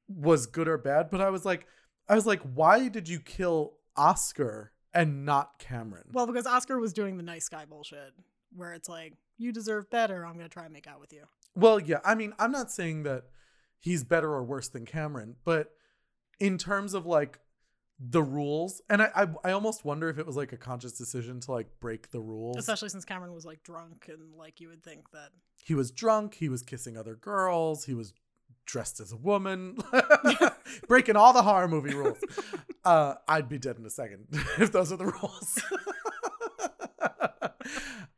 was 0.08 0.48
good 0.48 0.68
or 0.68 0.78
bad, 0.78 1.10
but 1.10 1.22
I 1.22 1.30
was 1.30 1.46
like 1.46 1.68
I 2.10 2.16
was 2.16 2.26
like 2.26 2.42
why 2.42 2.88
did 2.88 3.08
you 3.10 3.20
kill 3.20 3.74
Oscar 3.96 4.72
and 4.94 5.26
not 5.26 5.60
Cameron? 5.60 6.06
Well, 6.12 6.26
because 6.28 6.46
Oscar 6.48 6.80
was 6.80 6.94
doing 6.94 7.18
the 7.18 7.24
nice 7.24 7.50
guy 7.50 7.66
bullshit, 7.66 8.14
where 8.56 8.74
it's 8.74 8.90
like, 8.90 9.14
you 9.38 9.52
deserve 9.52 9.90
better. 9.90 10.26
I'm 10.26 10.34
gonna 10.38 10.50
try 10.50 10.64
and 10.64 10.74
make 10.74 10.88
out 10.88 11.00
with 11.00 11.14
you. 11.14 11.24
Well, 11.56 11.80
yeah, 11.80 12.00
I 12.06 12.16
mean, 12.16 12.34
I'm 12.40 12.52
not 12.52 12.72
saying 12.72 13.04
that 13.04 13.26
he's 13.80 14.04
better 14.04 14.32
or 14.32 14.44
worse 14.44 14.70
than 14.70 14.86
Cameron, 14.86 15.36
but 15.44 15.72
in 16.40 16.58
terms 16.58 16.94
of 16.94 17.06
like 17.06 17.40
the 18.00 18.22
rules, 18.22 18.82
and 18.90 19.02
I, 19.02 19.10
I, 19.16 19.28
I 19.46 19.52
almost 19.52 19.84
wonder 19.84 20.10
if 20.10 20.20
it 20.20 20.26
was 20.26 20.36
like 20.36 20.54
a 20.54 20.58
conscious 20.58 20.94
decision 20.94 21.40
to 21.42 21.52
like 21.52 21.68
break 21.80 22.12
the 22.12 22.20
rules. 22.20 22.58
Especially 22.58 22.90
since 22.90 23.06
Cameron 23.06 23.34
was 23.34 23.46
like 23.46 23.64
drunk 23.64 24.08
and 24.08 24.36
like 24.36 24.60
you 24.60 24.70
would 24.70 24.84
think 24.84 25.12
that. 25.12 25.30
He 25.64 25.74
was 25.74 25.92
drunk. 25.92 26.36
He 26.36 26.48
was 26.48 26.62
kissing 26.62 26.96
other 26.96 27.16
girls. 27.16 27.86
He 27.86 27.94
was 27.94 28.14
dressed 28.66 29.00
as 29.00 29.12
a 29.12 29.18
woman, 29.18 29.78
breaking 30.88 31.16
all 31.16 31.34
the 31.34 31.42
horror 31.42 31.68
movie 31.68 31.96
rules. 31.96 32.20
Uh, 32.86 33.16
I'd 33.28 33.50
be 33.50 33.58
dead 33.58 33.78
in 33.78 33.86
a 33.86 33.90
second 33.90 34.28
if 34.60 34.72
those 34.72 34.92
are 34.92 34.98
the 34.98 35.06
rules. 35.06 35.62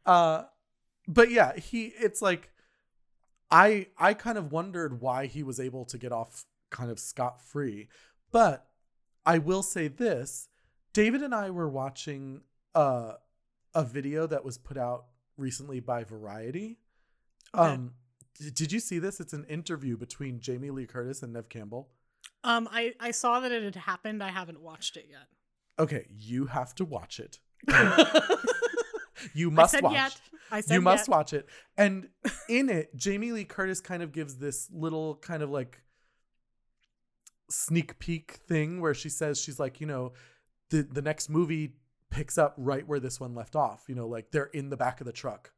uh, 0.05 0.43
but 1.07 1.31
yeah, 1.31 1.55
he. 1.55 1.93
It's 1.97 2.21
like 2.21 2.51
I 3.49 3.87
I 3.97 4.13
kind 4.13 4.37
of 4.37 4.51
wondered 4.51 4.99
why 4.99 5.27
he 5.27 5.41
was 5.41 5.59
able 5.59 5.85
to 5.85 5.97
get 5.97 6.11
off 6.11 6.45
kind 6.69 6.91
of 6.91 6.99
scot 6.99 7.41
free, 7.41 7.87
but 8.31 8.68
I 9.25 9.37
will 9.37 9.63
say 9.63 9.87
this: 9.87 10.47
David 10.93 11.21
and 11.21 11.33
I 11.33 11.49
were 11.49 11.69
watching 11.69 12.41
uh, 12.75 13.13
a 13.73 13.83
video 13.83 14.27
that 14.27 14.43
was 14.43 14.57
put 14.57 14.77
out 14.77 15.05
recently 15.37 15.79
by 15.79 16.03
Variety. 16.03 16.79
Okay. 17.55 17.73
Um, 17.73 17.93
did 18.53 18.71
you 18.71 18.79
see 18.79 18.99
this? 18.99 19.19
It's 19.19 19.33
an 19.33 19.45
interview 19.45 19.97
between 19.97 20.39
Jamie 20.39 20.69
Lee 20.69 20.85
Curtis 20.85 21.21
and 21.23 21.33
Neve 21.33 21.49
Campbell. 21.49 21.89
Um, 22.43 22.69
I 22.71 22.93
I 22.99 23.11
saw 23.11 23.39
that 23.41 23.51
it 23.51 23.63
had 23.63 23.75
happened. 23.75 24.23
I 24.23 24.29
haven't 24.29 24.61
watched 24.61 24.95
it 24.97 25.07
yet. 25.09 25.27
Okay, 25.77 26.05
you 26.09 26.45
have 26.45 26.73
to 26.75 26.85
watch 26.85 27.19
it. 27.19 27.39
you 29.33 29.51
must 29.51 29.73
I 29.73 29.77
said 29.77 29.83
watch. 29.83 29.93
yet. 29.93 30.21
I 30.51 30.61
said 30.61 30.69
yet. 30.69 30.75
You 30.75 30.81
must 30.81 31.07
yet. 31.07 31.15
watch 31.15 31.33
it. 31.33 31.47
And 31.77 32.09
in 32.47 32.69
it, 32.69 32.95
Jamie 32.95 33.31
Lee 33.31 33.45
Curtis 33.45 33.81
kind 33.81 34.03
of 34.03 34.11
gives 34.11 34.35
this 34.35 34.69
little 34.71 35.15
kind 35.15 35.43
of 35.43 35.49
like 35.49 35.81
sneak 37.49 37.99
peek 37.99 38.39
thing 38.47 38.81
where 38.81 38.93
she 38.93 39.09
says 39.09 39.41
she's 39.41 39.59
like, 39.59 39.81
you 39.81 39.87
know, 39.87 40.13
the 40.69 40.83
the 40.83 41.01
next 41.01 41.29
movie 41.29 41.75
picks 42.09 42.37
up 42.37 42.53
right 42.57 42.87
where 42.87 42.99
this 42.99 43.19
one 43.19 43.35
left 43.35 43.55
off. 43.55 43.85
You 43.87 43.95
know, 43.95 44.07
like 44.07 44.31
they're 44.31 44.45
in 44.45 44.69
the 44.69 44.77
back 44.77 45.01
of 45.01 45.05
the 45.05 45.13
truck 45.13 45.51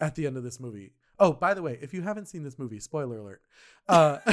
at 0.00 0.14
the 0.14 0.26
end 0.26 0.36
of 0.36 0.42
this 0.42 0.60
movie. 0.60 0.92
Oh, 1.18 1.32
by 1.32 1.54
the 1.54 1.62
way, 1.62 1.78
if 1.82 1.92
you 1.92 2.02
haven't 2.02 2.26
seen 2.26 2.44
this 2.44 2.58
movie, 2.58 2.78
spoiler 2.78 3.18
alert. 3.18 3.42
Uh, 3.88 4.18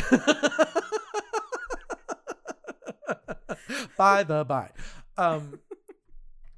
by 3.98 4.24
the 4.24 4.46
by. 4.46 4.70
Um, 5.18 5.60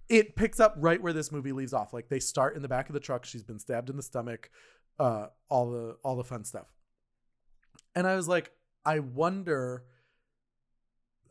it 0.10 0.36
picks 0.36 0.60
up 0.60 0.76
right 0.78 1.02
where 1.02 1.14
this 1.14 1.32
movie 1.32 1.52
leaves 1.52 1.74
off. 1.74 1.94
Like 1.94 2.10
they 2.10 2.20
start 2.20 2.56
in 2.56 2.62
the 2.62 2.68
back 2.68 2.90
of 2.90 2.94
the 2.94 3.00
truck. 3.00 3.26
She's 3.26 3.44
been 3.44 3.60
stabbed 3.60 3.90
in 3.90 3.96
the 3.96 4.04
stomach. 4.04 4.50
Uh, 5.00 5.28
all 5.50 5.70
the 5.72 5.98
all 6.04 6.16
the 6.16 6.24
fun 6.24 6.44
stuff. 6.44 6.68
And 7.96 8.08
I 8.08 8.16
was 8.16 8.28
like, 8.28 8.52
I 8.86 9.00
wonder, 9.00 9.84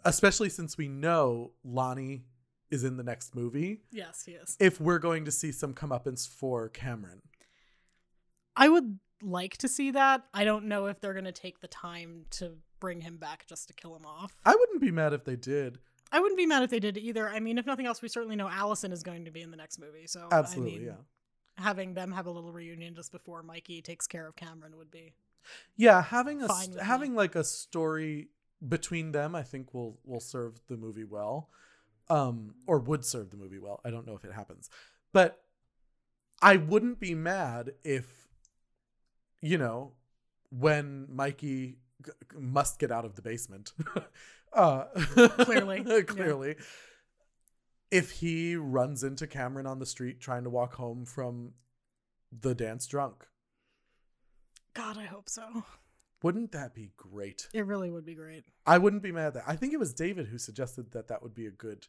especially 0.07 0.49
since 0.49 0.77
we 0.79 0.89
know 0.89 1.53
Lonnie 1.65 2.25
is 2.71 2.83
in 2.85 2.97
the 2.97 3.03
next 3.05 3.35
movie, 3.35 3.83
Yes, 3.93 4.25
he 4.25 4.33
is. 4.33 4.57
if 4.59 4.81
we're 4.81 4.99
going 4.99 5.25
to 5.27 5.31
see 5.31 5.53
some 5.53 5.73
comeuppance 5.75 6.29
for 6.29 6.69
Cameron. 6.69 7.23
I 8.57 8.69
would 8.69 8.99
like 9.23 9.57
to 9.59 9.69
see 9.69 9.91
that. 9.93 10.23
I 10.35 10.45
don't 10.45 10.65
know 10.67 10.87
if 10.87 11.01
they're 11.01 11.15
gonna 11.15 11.33
take 11.33 11.61
the 11.61 11.69
time 11.69 12.25
to 12.33 12.53
bring 12.81 13.01
him 13.03 13.17
back 13.19 13.47
just 13.47 13.69
to 13.69 13.75
kill 13.75 13.95
him 13.97 14.05
off. 14.07 14.33
I 14.45 14.55
wouldn't 14.55 14.81
be 14.81 14.91
mad 14.91 15.13
if 15.13 15.25
they 15.25 15.37
did. 15.37 15.79
I 16.13 16.21
wouldn't 16.21 16.39
be 16.39 16.47
mad 16.47 16.63
if 16.63 16.71
they 16.71 16.79
did 16.81 16.97
either. 16.99 17.29
I 17.29 17.41
mean, 17.41 17.59
if 17.59 17.67
nothing 17.67 17.87
else, 17.87 18.01
we 18.03 18.09
certainly 18.09 18.37
know 18.37 18.49
Allison 18.49 18.93
is 18.93 19.03
going 19.03 19.25
to 19.25 19.31
be 19.31 19.43
in 19.43 19.51
the 19.51 19.57
next 19.57 19.79
movie. 19.79 20.07
So 20.07 20.29
Absolutely, 20.31 20.75
I 20.75 20.79
mean, 20.79 20.87
yeah. 20.87 21.63
having 21.65 21.95
them 21.95 22.13
have 22.13 22.27
a 22.27 22.31
little 22.31 22.53
reunion 22.53 22.95
just 22.95 23.11
before 23.13 23.43
Mikey 23.43 23.83
takes 23.83 24.07
care 24.07 24.27
of 24.29 24.37
Cameron 24.37 24.77
would 24.77 24.91
be 24.91 25.15
Yeah, 25.77 26.03
having 26.03 26.43
a 26.43 26.47
with 26.47 26.77
me. 26.77 26.83
having 26.83 27.15
like 27.15 27.35
a 27.35 27.43
story 27.45 28.29
between 28.67 29.13
them, 29.13 29.35
I 29.35 29.43
think 29.43 29.75
will 29.75 29.99
will 30.05 30.21
serve 30.21 30.61
the 30.69 30.77
movie 30.77 31.05
well, 31.05 31.51
um, 32.09 32.55
or 32.67 32.79
would 32.79 33.05
serve 33.05 33.31
the 33.31 33.37
movie 33.37 33.59
well. 33.59 33.81
I 33.85 33.91
don't 33.91 34.07
know 34.07 34.15
if 34.17 34.25
it 34.25 34.33
happens, 34.33 34.71
but 35.13 35.43
I 36.43 36.57
wouldn't 36.57 37.01
be 37.01 37.15
mad 37.15 37.73
if, 37.85 38.29
you 39.41 39.59
know, 39.59 39.93
when 40.51 41.07
Mikey 41.11 41.79
g- 42.05 42.13
must 42.39 42.79
get 42.79 42.91
out 42.93 43.05
of 43.05 43.15
the 43.15 43.23
basement, 43.23 43.73
uh, 44.53 44.85
Clearly, 44.85 45.83
yeah. 45.87 46.03
clearly, 46.03 46.57
if 47.91 48.11
he 48.11 48.57
runs 48.57 49.03
into 49.03 49.27
Cameron 49.27 49.67
on 49.67 49.79
the 49.79 49.87
street 49.87 50.21
trying 50.21 50.45
to 50.45 50.51
walk 50.51 50.75
home 50.75 51.05
from 51.05 51.53
the 52.33 52.55
dance 52.55 52.87
drunk. 52.87 53.27
God. 54.75 54.99
I 54.99 55.05
hope 55.07 55.29
so. 55.31 55.65
Wouldn't 56.23 56.53
that 56.53 56.75
be 56.75 56.93
great? 56.97 57.49
It 57.53 57.67
really 57.67 57.91
would 57.91 58.07
be 58.07 58.15
great. 58.15 58.45
I 58.67 58.79
wouldn't 58.79 59.03
be 59.03 59.13
mad 59.13 59.29
at 59.29 59.35
that. 59.35 59.45
I 59.47 59.57
think 59.57 59.73
it 59.73 59.79
was 59.79 59.93
David 59.93 60.29
who 60.29 60.39
suggested 60.39 60.93
that 60.93 61.09
that 61.09 61.23
would 61.23 61.35
be 61.35 61.47
a 61.47 61.51
good, 61.51 61.87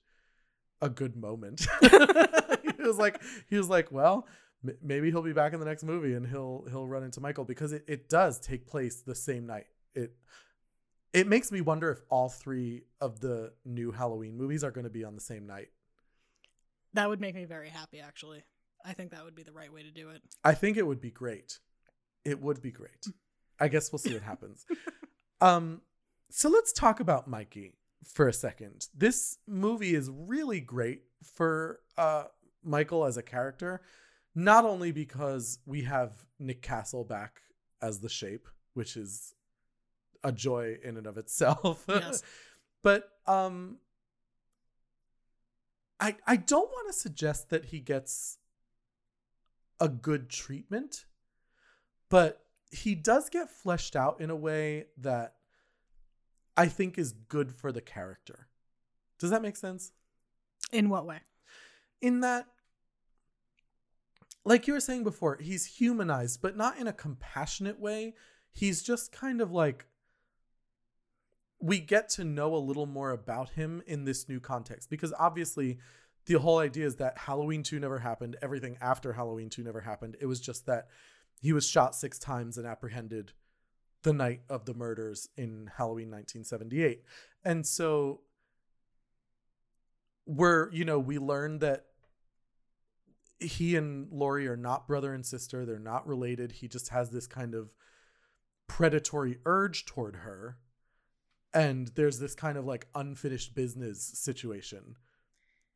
a 0.82 0.89
good 0.89 1.15
moment. 1.15 1.65
he 1.82 2.84
was 2.84 2.97
like, 2.97 3.21
he 3.49 3.57
was 3.57 3.69
like, 3.69 3.91
well, 3.91 4.28
m- 4.67 4.78
maybe 4.82 5.09
he'll 5.11 5.21
be 5.21 5.34
back 5.34 5.53
in 5.53 5.59
the 5.59 5.65
next 5.65 5.84
movie 5.84 6.13
and 6.13 6.28
he'll 6.28 6.65
he'll 6.69 6.88
run 6.88 7.03
into 7.03 7.21
Michael 7.21 7.45
because 7.45 7.71
it, 7.71 7.86
it 7.88 8.09
does 8.09 8.39
take 8.39 8.67
place 8.67 9.01
the 9.01 9.15
same 9.15 9.45
night. 9.45 9.67
It 9.95 10.13
it 11.13 11.28
makes 11.28 11.51
me 11.51 11.61
wonder 11.61 11.89
if 11.89 11.99
all 12.09 12.30
three 12.30 12.84
of 12.99 13.21
the 13.21 13.53
new 13.65 13.91
Halloween 13.91 14.38
movies 14.38 14.63
are 14.63 14.71
going 14.71 14.84
to 14.84 14.89
be 14.89 15.03
on 15.03 15.15
the 15.15 15.21
same 15.21 15.47
night. 15.47 15.69
That 16.93 17.09
would 17.09 17.21
make 17.21 17.36
me 17.36 17.45
very 17.45 17.69
happy. 17.69 17.99
Actually, 17.99 18.43
I 18.86 18.93
think 18.93 19.11
that 19.11 19.23
would 19.23 19.36
be 19.36 19.43
the 19.43 19.51
right 19.51 19.71
way 19.71 19.84
to 19.84 19.91
do 19.91 20.09
it. 20.09 20.21
I 20.43 20.53
think 20.53 20.78
it 20.78 20.86
would 20.86 21.01
be 21.01 21.11
great. 21.11 21.59
It 22.25 22.41
would 22.41 22.61
be 22.61 22.71
great. 22.71 23.07
I 23.60 23.68
guess 23.68 23.91
we'll 23.91 23.99
see 23.99 24.14
what 24.14 24.24
happens. 24.24 24.66
um, 25.41 25.82
so 26.30 26.49
let's 26.49 26.74
talk 26.74 26.99
about 26.99 27.28
Mikey 27.28 27.74
for 28.05 28.28
a 28.28 28.34
second. 28.34 28.88
This 28.95 29.38
movie 29.47 29.95
is 29.95 30.10
really 30.10 30.60
great 30.60 31.03
for 31.24 31.80
uh 31.97 32.26
Michael 32.64 33.05
as 33.05 33.18
a 33.18 33.24
character, 33.24 33.82
not 34.36 34.66
only 34.66 34.91
because 34.91 35.60
we 35.66 35.84
have 35.84 36.26
Nick 36.39 36.62
Castle 36.62 37.03
back 37.03 37.41
as 37.82 37.99
the 37.99 38.10
shape, 38.10 38.47
which 38.74 38.97
is 38.97 39.34
a 40.24 40.32
joy 40.32 40.78
in 40.84 40.97
and 40.97 41.08
of 41.08 41.18
itself. 41.18 41.86
Yes. 41.88 42.24
but 42.84 43.10
um 43.26 43.78
I 45.99 46.16
I 46.26 46.36
don't 46.36 46.70
want 46.70 46.88
to 46.88 46.93
suggest 46.93 47.49
that 47.49 47.66
he 47.66 47.80
gets 47.80 48.38
a 49.80 49.88
good 49.88 50.30
treatment, 50.30 51.05
but 52.10 52.47
he 52.72 52.95
does 52.95 53.30
get 53.30 53.49
fleshed 53.49 53.95
out 53.95 54.20
in 54.22 54.30
a 54.30 54.36
way 54.36 54.86
that 54.97 55.36
I 56.55 56.68
think 56.68 56.97
is 56.97 57.13
good 57.13 57.53
for 57.53 57.72
the 57.72 57.82
character. 57.82 58.47
Does 59.20 59.30
that 59.30 59.41
make 59.41 59.55
sense? 59.55 59.91
In 60.72 60.89
what 60.89 61.05
way? 61.05 61.20
In 62.01 62.22
that, 62.22 62.47
like 64.43 64.68
you 64.68 64.74
were 64.74 64.80
saying 64.80 65.03
before, 65.03 65.38
he's 65.39 65.65
humanized, 65.65 66.41
but 66.41 66.57
not 66.57 66.78
in 66.78 66.88
a 66.88 66.93
compassionate 66.93 67.80
way. 67.80 68.15
He's 68.51 68.82
just 68.82 69.11
kind 69.11 69.41
of 69.41 69.51
like, 69.51 69.86
we 71.59 71.80
get 71.80 72.09
to 72.09 72.24
know 72.24 72.53
a 72.53 72.57
little 72.57 72.86
more 72.86 73.11
about 73.11 73.51
him 73.51 73.82
in 73.88 74.05
this 74.05 74.30
new 74.30 74.39
context 74.39 74.89
because 74.89 75.13
obviously 75.18 75.80
the 76.28 76.36
whole 76.36 76.59
idea 76.59 76.86
is 76.86 76.97
that 76.97 77.18
Halloween 77.18 77.63
2 77.63 77.80
never 77.80 77.99
happened. 77.99 78.36
Everything 78.41 78.78
after 78.82 79.13
Halloween 79.13 79.49
2 79.49 79.63
never 79.63 79.82
happened. 79.82 80.18
It 80.20 80.26
was 80.26 80.39
just 80.39 80.65
that 80.65 80.88
he 81.42 81.54
was 81.54 81.68
shot 81.68 81.96
six 81.96 82.18
times 82.20 82.58
and 82.58 82.66
apprehended 82.66 83.34
the 84.04 84.14
night 84.14 84.42
of 84.50 84.66
the 84.66 84.74
murders 84.74 85.30
in 85.38 85.70
Halloween 85.78 86.10
1978. 86.12 87.04
And 87.44 87.66
so 87.66 88.22
we're, 90.26 90.72
you 90.72 90.86
know, 90.86 91.00
we 91.00 91.18
learned 91.18 91.62
that 91.62 91.86
he 93.40 93.76
and 93.76 94.12
Laurie 94.12 94.48
are 94.48 94.58
not 94.58 94.88
brother 94.88 95.14
and 95.14 95.26
sister. 95.26 95.66
They're 95.66 95.80
not 95.80 96.08
related. 96.08 96.54
He 96.54 96.68
just 96.68 96.90
has 96.90 97.12
this 97.12 97.28
kind 97.28 97.54
of 97.54 97.74
predatory 98.68 99.38
urge 99.46 99.86
toward 99.86 100.18
her. 100.18 100.58
And 101.54 101.88
there's 101.96 102.20
this 102.20 102.36
kind 102.36 102.58
of 102.58 102.66
like 102.66 102.88
unfinished 102.94 103.56
business 103.56 104.02
situation 104.02 104.96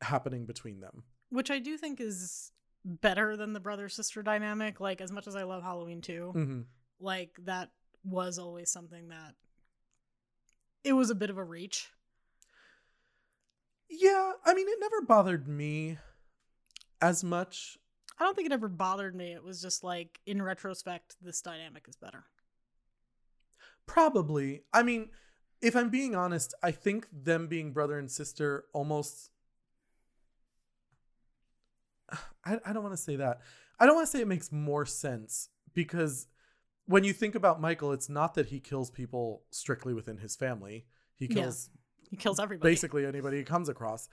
happening 0.02 0.44
between 0.44 0.80
them. 0.80 1.04
Which 1.30 1.50
I 1.50 1.58
do 1.58 1.76
think 1.76 2.00
is 2.00 2.52
better 2.84 3.36
than 3.36 3.52
the 3.52 3.60
brother 3.60 3.88
sister 3.88 4.22
dynamic. 4.22 4.80
Like 4.80 5.00
as 5.00 5.12
much 5.12 5.26
as 5.26 5.36
I 5.36 5.42
love 5.44 5.62
Halloween 5.62 6.00
2, 6.00 6.32
Mm-hmm. 6.34 6.60
like 7.00 7.36
that 7.44 7.70
was 8.04 8.38
always 8.38 8.70
something 8.70 9.08
that 9.08 9.34
it 10.84 10.92
was 10.94 11.10
a 11.10 11.14
bit 11.14 11.30
of 11.30 11.38
a 11.38 11.44
reach. 11.44 11.88
Yeah, 13.88 14.32
I 14.44 14.54
mean, 14.54 14.66
it 14.68 14.78
never 14.80 15.02
bothered 15.02 15.46
me 15.46 15.98
as 17.00 17.22
much. 17.22 17.76
I 18.18 18.24
don't 18.24 18.34
think 18.34 18.46
it 18.46 18.52
ever 18.52 18.68
bothered 18.68 19.14
me. 19.14 19.32
It 19.32 19.44
was 19.44 19.60
just 19.60 19.84
like, 19.84 20.20
in 20.26 20.40
retrospect, 20.42 21.16
this 21.20 21.42
dynamic 21.42 21.84
is 21.88 21.96
better. 21.96 22.24
Probably. 23.86 24.62
I 24.72 24.82
mean, 24.82 25.10
if 25.60 25.76
I'm 25.76 25.90
being 25.90 26.14
honest, 26.14 26.54
I 26.62 26.70
think 26.70 27.06
them 27.12 27.48
being 27.48 27.72
brother 27.72 27.98
and 27.98 28.10
sister 28.10 28.64
almost. 28.72 29.30
I, 32.44 32.58
I 32.64 32.72
don't 32.72 32.82
want 32.82 32.94
to 32.94 33.02
say 33.02 33.16
that. 33.16 33.40
I 33.78 33.86
don't 33.86 33.94
want 33.96 34.06
to 34.06 34.10
say 34.10 34.20
it 34.20 34.28
makes 34.28 34.52
more 34.52 34.86
sense 34.86 35.48
because 35.74 36.26
when 36.86 37.04
you 37.04 37.12
think 37.12 37.34
about 37.34 37.60
Michael, 37.60 37.92
it's 37.92 38.08
not 38.08 38.34
that 38.34 38.46
he 38.46 38.60
kills 38.60 38.90
people 38.90 39.42
strictly 39.50 39.94
within 39.94 40.18
his 40.18 40.36
family. 40.36 40.86
He 41.16 41.26
Yeah. 41.26 41.42
kills 41.42 41.70
He 42.10 42.16
kills 42.16 42.38
everybody. 42.38 42.70
basically 42.70 43.06
anybody 43.06 43.38
he 43.38 43.44
comes 43.44 43.68
across. 43.68 44.08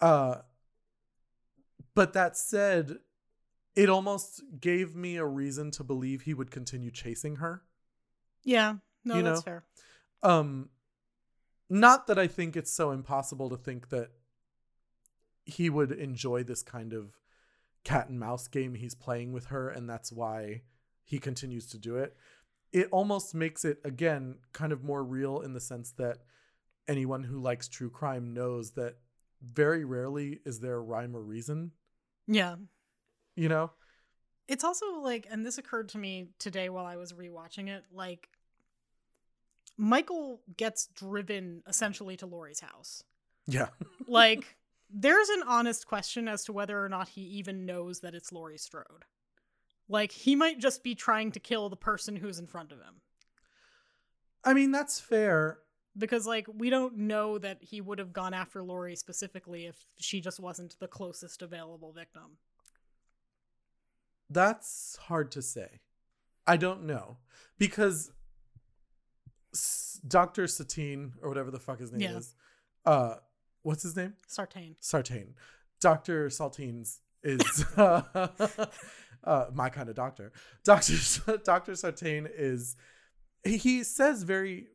Uh 0.00 0.36
but 1.94 2.12
that 2.14 2.36
said, 2.36 2.98
it 3.76 3.88
almost 3.88 4.42
gave 4.60 4.96
me 4.96 5.16
a 5.16 5.24
reason 5.24 5.70
to 5.72 5.84
believe 5.84 6.22
he 6.22 6.34
would 6.34 6.50
continue 6.50 6.90
chasing 6.90 7.36
her. 7.36 7.62
Yeah. 8.42 8.74
No, 9.04 9.16
You 9.16 9.22
that's 9.22 9.38
know? 9.40 9.42
fair. 9.42 9.64
Um 10.22 10.70
not 11.70 12.06
that 12.06 12.18
I 12.18 12.26
think 12.28 12.56
it's 12.56 12.72
so 12.72 12.90
impossible 12.90 13.48
to 13.50 13.56
think 13.56 13.88
that 13.88 14.10
he 15.44 15.68
would 15.70 15.92
enjoy 15.92 16.42
this 16.42 16.62
kind 16.62 16.92
of 16.92 17.18
cat 17.84 18.08
and 18.08 18.18
mouse 18.18 18.48
game 18.48 18.74
he's 18.74 18.94
playing 18.94 19.32
with 19.32 19.46
her 19.46 19.68
and 19.68 19.88
that's 19.88 20.10
why 20.10 20.62
he 21.04 21.18
continues 21.18 21.66
to 21.66 21.78
do 21.78 21.96
it. 21.96 22.16
It 22.72 22.88
almost 22.90 23.34
makes 23.34 23.64
it 23.64 23.78
again 23.84 24.36
kind 24.52 24.72
of 24.72 24.82
more 24.82 25.04
real 25.04 25.40
in 25.40 25.52
the 25.52 25.60
sense 25.60 25.92
that 25.92 26.18
anyone 26.88 27.22
who 27.24 27.38
likes 27.38 27.68
true 27.68 27.90
crime 27.90 28.32
knows 28.34 28.72
that 28.72 28.96
very 29.42 29.84
rarely 29.84 30.40
is 30.46 30.60
there 30.60 30.76
a 30.76 30.80
rhyme 30.80 31.14
or 31.14 31.20
reason, 31.20 31.72
Yeah. 32.26 32.56
you 33.36 33.48
know? 33.48 33.70
It's 34.48 34.64
also 34.64 34.98
like, 35.00 35.26
and 35.30 35.44
this 35.44 35.58
occurred 35.58 35.90
to 35.90 35.98
me 35.98 36.28
today 36.38 36.68
while 36.70 36.84
I 36.86 36.96
was 36.96 37.12
rewatching 37.12 37.68
it, 37.68 37.84
like 37.92 38.28
Michael 39.76 40.40
gets 40.56 40.86
driven 40.88 41.62
essentially 41.66 42.16
to 42.18 42.26
Laurie's 42.26 42.60
house. 42.60 43.02
Yeah. 43.46 43.68
Like, 44.06 44.56
there's 44.90 45.28
an 45.28 45.42
honest 45.46 45.86
question 45.86 46.28
as 46.28 46.44
to 46.44 46.52
whether 46.52 46.82
or 46.84 46.88
not 46.88 47.08
he 47.10 47.22
even 47.22 47.66
knows 47.66 48.00
that 48.00 48.14
it's 48.14 48.32
Laurie 48.32 48.58
Strode. 48.58 49.04
Like, 49.88 50.12
he 50.12 50.34
might 50.34 50.58
just 50.58 50.82
be 50.82 50.94
trying 50.94 51.32
to 51.32 51.40
kill 51.40 51.68
the 51.68 51.76
person 51.76 52.16
who's 52.16 52.38
in 52.38 52.46
front 52.46 52.72
of 52.72 52.78
him. 52.78 53.00
I 54.44 54.54
mean, 54.54 54.70
that's 54.72 55.00
fair. 55.00 55.58
Because, 55.96 56.26
like, 56.26 56.46
we 56.52 56.70
don't 56.70 56.96
know 56.96 57.38
that 57.38 57.58
he 57.62 57.80
would 57.80 57.98
have 57.98 58.12
gone 58.12 58.34
after 58.34 58.62
Laurie 58.62 58.96
specifically 58.96 59.66
if 59.66 59.76
she 59.98 60.20
just 60.20 60.40
wasn't 60.40 60.78
the 60.80 60.88
closest 60.88 61.40
available 61.42 61.92
victim. 61.92 62.38
That's 64.30 64.96
hard 65.02 65.30
to 65.32 65.42
say. 65.42 65.80
I 66.46 66.56
don't 66.56 66.84
know 66.84 67.18
because 67.58 68.10
S- 69.54 70.00
Dr. 70.06 70.46
Satine 70.46 71.12
or 71.22 71.28
whatever 71.28 71.50
the 71.50 71.60
fuck 71.60 71.78
his 71.78 71.92
name 71.92 72.00
Yeah. 72.00 72.16
is. 72.16 72.34
Uh 72.84 73.16
what's 73.64 73.82
his 73.82 73.96
name? 73.96 74.14
Sartain. 74.28 74.76
Sartain. 74.78 75.34
Dr. 75.80 76.28
Saltines 76.28 77.00
is 77.24 77.64
uh, 77.76 78.02
uh, 79.24 79.46
my 79.52 79.68
kind 79.68 79.88
of 79.88 79.96
doctor. 79.96 80.32
Dr. 80.64 80.94
Dr. 81.44 81.74
Sartain 81.74 82.28
is 82.32 82.76
he- 83.44 83.82
says 83.82 84.22
very 84.22 84.68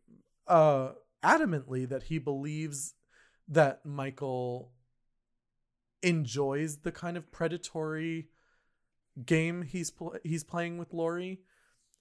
uh 0.48 0.90
adamantly 1.24 1.88
that 1.88 2.04
he 2.04 2.18
believes 2.18 2.94
that 3.48 3.86
Michael 3.86 4.72
enjoys 6.02 6.78
the 6.78 6.92
kind 6.92 7.18
of 7.18 7.32
predatory 7.32 8.28
game 9.26 9.64
he's 9.64 9.92
pl- 9.92 10.16
he's 10.24 10.44
playing 10.44 10.78
with 10.78 10.94
Laurie, 10.94 11.42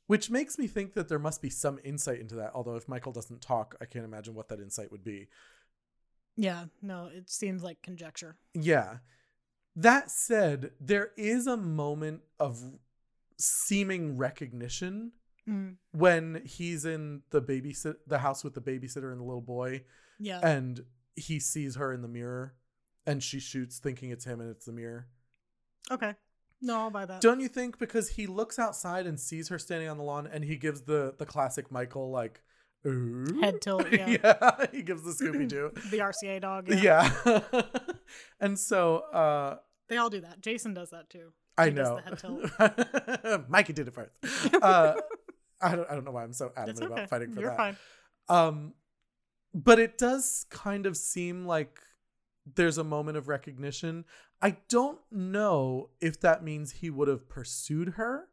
which 0.07 0.30
makes 0.30 0.59
me 0.59 0.66
think 0.66 0.95
that 0.95 1.09
there 1.09 1.18
must 1.18 1.43
be 1.43 1.51
some 1.51 1.78
insight 1.84 2.20
into 2.20 2.36
that. 2.36 2.53
Although 2.55 2.76
if 2.76 2.89
Michael 2.89 3.12
doesn't 3.12 3.43
talk, 3.43 3.74
I 3.80 3.86
can't 3.86 4.05
imagine 4.05 4.34
what 4.34 4.49
that 4.49 4.61
insight 4.61 4.93
would 4.93 5.05
be. 5.05 5.28
Yeah, 6.39 6.66
no, 6.80 7.11
it 7.12 7.28
seems 7.28 7.62
like 7.62 7.82
conjecture. 7.82 8.36
Yeah. 8.55 8.99
That 9.76 10.11
said, 10.11 10.70
there 10.80 11.11
is 11.18 11.47
a 11.47 11.57
moment 11.57 12.22
of 12.41 12.62
seeming 13.36 14.16
recognition 14.16 15.12
Mm, 15.49 15.76
when 15.93 16.43
he's 16.45 16.84
in 16.84 17.22
the 17.30 17.41
babysit 17.41 17.97
the 18.07 18.18
house 18.18 18.45
with 18.45 18.53
the 18.53 18.61
babysitter 18.61 19.11
and 19.11 19.18
the 19.18 19.24
little 19.24 19.41
boy 19.41 19.82
yeah. 20.18 20.41
and 20.43 20.84
he 21.16 21.41
sees 21.41 21.76
her 21.76 21.91
in 21.91 22.03
the 22.03 22.09
mirror 22.09 22.55
and 23.07 23.22
she 23.22 23.41
shoots 23.41 23.78
thinking 23.78 24.11
it's 24.11 24.26
him 24.26 24.41
and 24.41 24.51
it's 24.51 24.66
the 24.66 24.72
mirror. 24.72 25.09
okay. 25.91 26.14
No, 26.61 26.80
I'll 26.80 26.91
buy 26.91 27.07
that. 27.07 27.20
Don't 27.22 27.41
you 27.41 27.49
think 27.49 27.78
because 27.78 28.11
he 28.11 28.26
looks 28.26 28.59
outside 28.59 29.07
and 29.07 29.18
sees 29.18 29.49
her 29.49 29.61
standing 29.61 29.89
on 29.89 29.97
the 29.97 30.03
lawn 30.03 30.28
and 30.30 30.45
he 30.45 30.57
gives 30.57 30.82
the 30.82 31.14
the 31.16 31.24
classic 31.24 31.70
Michael 31.72 32.11
like 32.11 32.43
ooh 32.89 33.41
Head 33.41 33.61
tilt, 33.61 33.86
yeah. 33.93 34.66
he 34.72 34.82
gives 34.82 35.03
the 35.03 35.12
Scooby 35.12 35.49
Doo. 35.49 35.70
the 35.91 35.99
RCA 35.99 36.41
dog. 36.41 36.68
Yeah. 36.68 37.11
yeah. 37.26 37.62
and 38.41 38.59
so 38.59 38.99
uh 39.12 39.57
They 39.89 39.97
all 39.97 40.11
do 40.11 40.20
that. 40.20 40.41
Jason 40.41 40.74
does 40.74 40.91
that 40.91 41.11
too. 41.11 41.32
I 41.57 41.66
He 41.66 41.70
does 41.72 41.89
know. 41.89 42.41
the 42.41 43.20
head 43.22 43.45
Mikey 43.49 43.72
did 43.72 43.89
it 43.89 43.95
first. 43.95 44.12
Uh, 44.62 44.95
I 45.61 45.74
don't. 45.74 45.91
I 45.91 45.95
don't 45.95 46.05
know 46.05 46.12
why 46.12 46.22
I'm 46.22 46.32
so 46.32 46.53
adamant 46.57 46.84
okay. 46.84 46.93
about 46.93 47.09
fighting 47.11 47.32
for 47.32 47.41
You're 47.41 47.51
that. 47.51 47.57
fine. 47.57 47.76
Um, 48.28 48.74
but 49.53 49.80
it 49.80 49.99
does 49.99 50.47
kind 50.51 50.86
of 50.86 50.97
seem 50.97 51.47
like 51.47 51.80
there's 52.55 52.78
a 52.78 52.84
moment 52.84 53.16
of 53.16 53.28
recognition. 53.28 54.05
I 54.41 54.57
don't 54.68 55.01
know 55.11 55.91
if 56.01 56.20
that 56.20 56.45
means 56.45 56.72
he 56.72 56.91
would 56.91 57.09
have 57.09 57.28
pursued 57.28 57.95
her, 57.95 58.28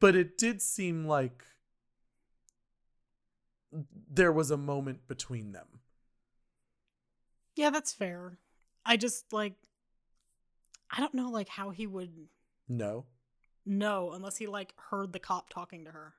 but 0.00 0.14
it 0.14 0.38
did 0.38 0.62
seem 0.62 1.06
like 1.06 1.44
there 4.10 4.32
was 4.32 4.50
a 4.50 4.56
moment 4.56 5.06
between 5.08 5.52
them. 5.52 5.66
Yeah, 7.56 7.70
that's 7.70 7.92
fair. 7.92 8.38
I 8.84 8.96
just 8.96 9.32
like 9.32 9.54
I 10.90 11.00
don't 11.00 11.14
know 11.14 11.30
like 11.30 11.48
how 11.48 11.70
he 11.70 11.86
would 11.86 12.28
No. 12.68 13.06
know 13.66 14.12
unless 14.12 14.36
he 14.36 14.46
like 14.46 14.74
heard 14.90 15.12
the 15.12 15.18
cop 15.18 15.50
talking 15.50 15.84
to 15.86 15.90
her. 15.90 16.14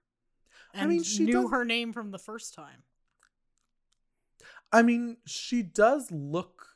I 0.73 0.81
And 0.81 0.89
mean, 0.89 1.03
she 1.03 1.23
knew 1.23 1.43
does- 1.43 1.51
her 1.51 1.63
name 1.65 1.93
from 1.93 2.11
the 2.11 2.19
first 2.19 2.53
time. 2.53 2.83
I 4.71 4.81
mean, 4.81 5.17
she 5.25 5.61
does 5.63 6.11
look 6.11 6.75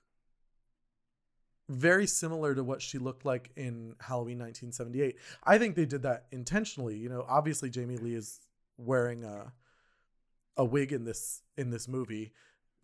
very 1.67 2.07
similar 2.07 2.55
to 2.55 2.63
what 2.63 2.81
she 2.81 2.97
looked 2.97 3.25
like 3.25 3.51
in 3.55 3.95
Halloween 3.99 4.39
1978. 4.39 5.17
I 5.43 5.57
think 5.57 5.75
they 5.75 5.85
did 5.85 6.01
that 6.03 6.27
intentionally. 6.31 6.97
You 6.97 7.09
know, 7.09 7.25
obviously 7.27 7.69
Jamie 7.69 7.97
Lee 7.97 8.15
is 8.15 8.39
wearing 8.77 9.23
a 9.23 9.53
a 10.59 10.63
wig 10.65 10.91
in 10.93 11.05
this 11.05 11.41
in 11.57 11.71
this 11.71 11.87
movie, 11.87 12.33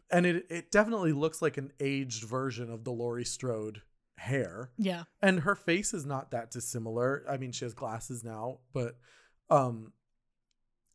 and 0.09 0.25
it 0.25 0.47
it 0.49 0.71
definitely 0.71 1.11
looks 1.11 1.41
like 1.43 1.57
an 1.57 1.71
aged 1.79 2.23
version 2.23 2.71
of 2.71 2.83
the 2.85 2.91
Laurie 2.91 3.23
Strode 3.25 3.81
hair. 4.17 4.71
Yeah. 4.77 5.03
And 5.21 5.41
her 5.41 5.55
face 5.55 5.93
is 5.93 6.05
not 6.05 6.31
that 6.31 6.49
dissimilar. 6.49 7.23
I 7.29 7.37
mean, 7.37 7.51
she 7.51 7.65
has 7.65 7.73
glasses 7.73 8.23
now, 8.23 8.59
but 8.73 8.95
um 9.51 9.91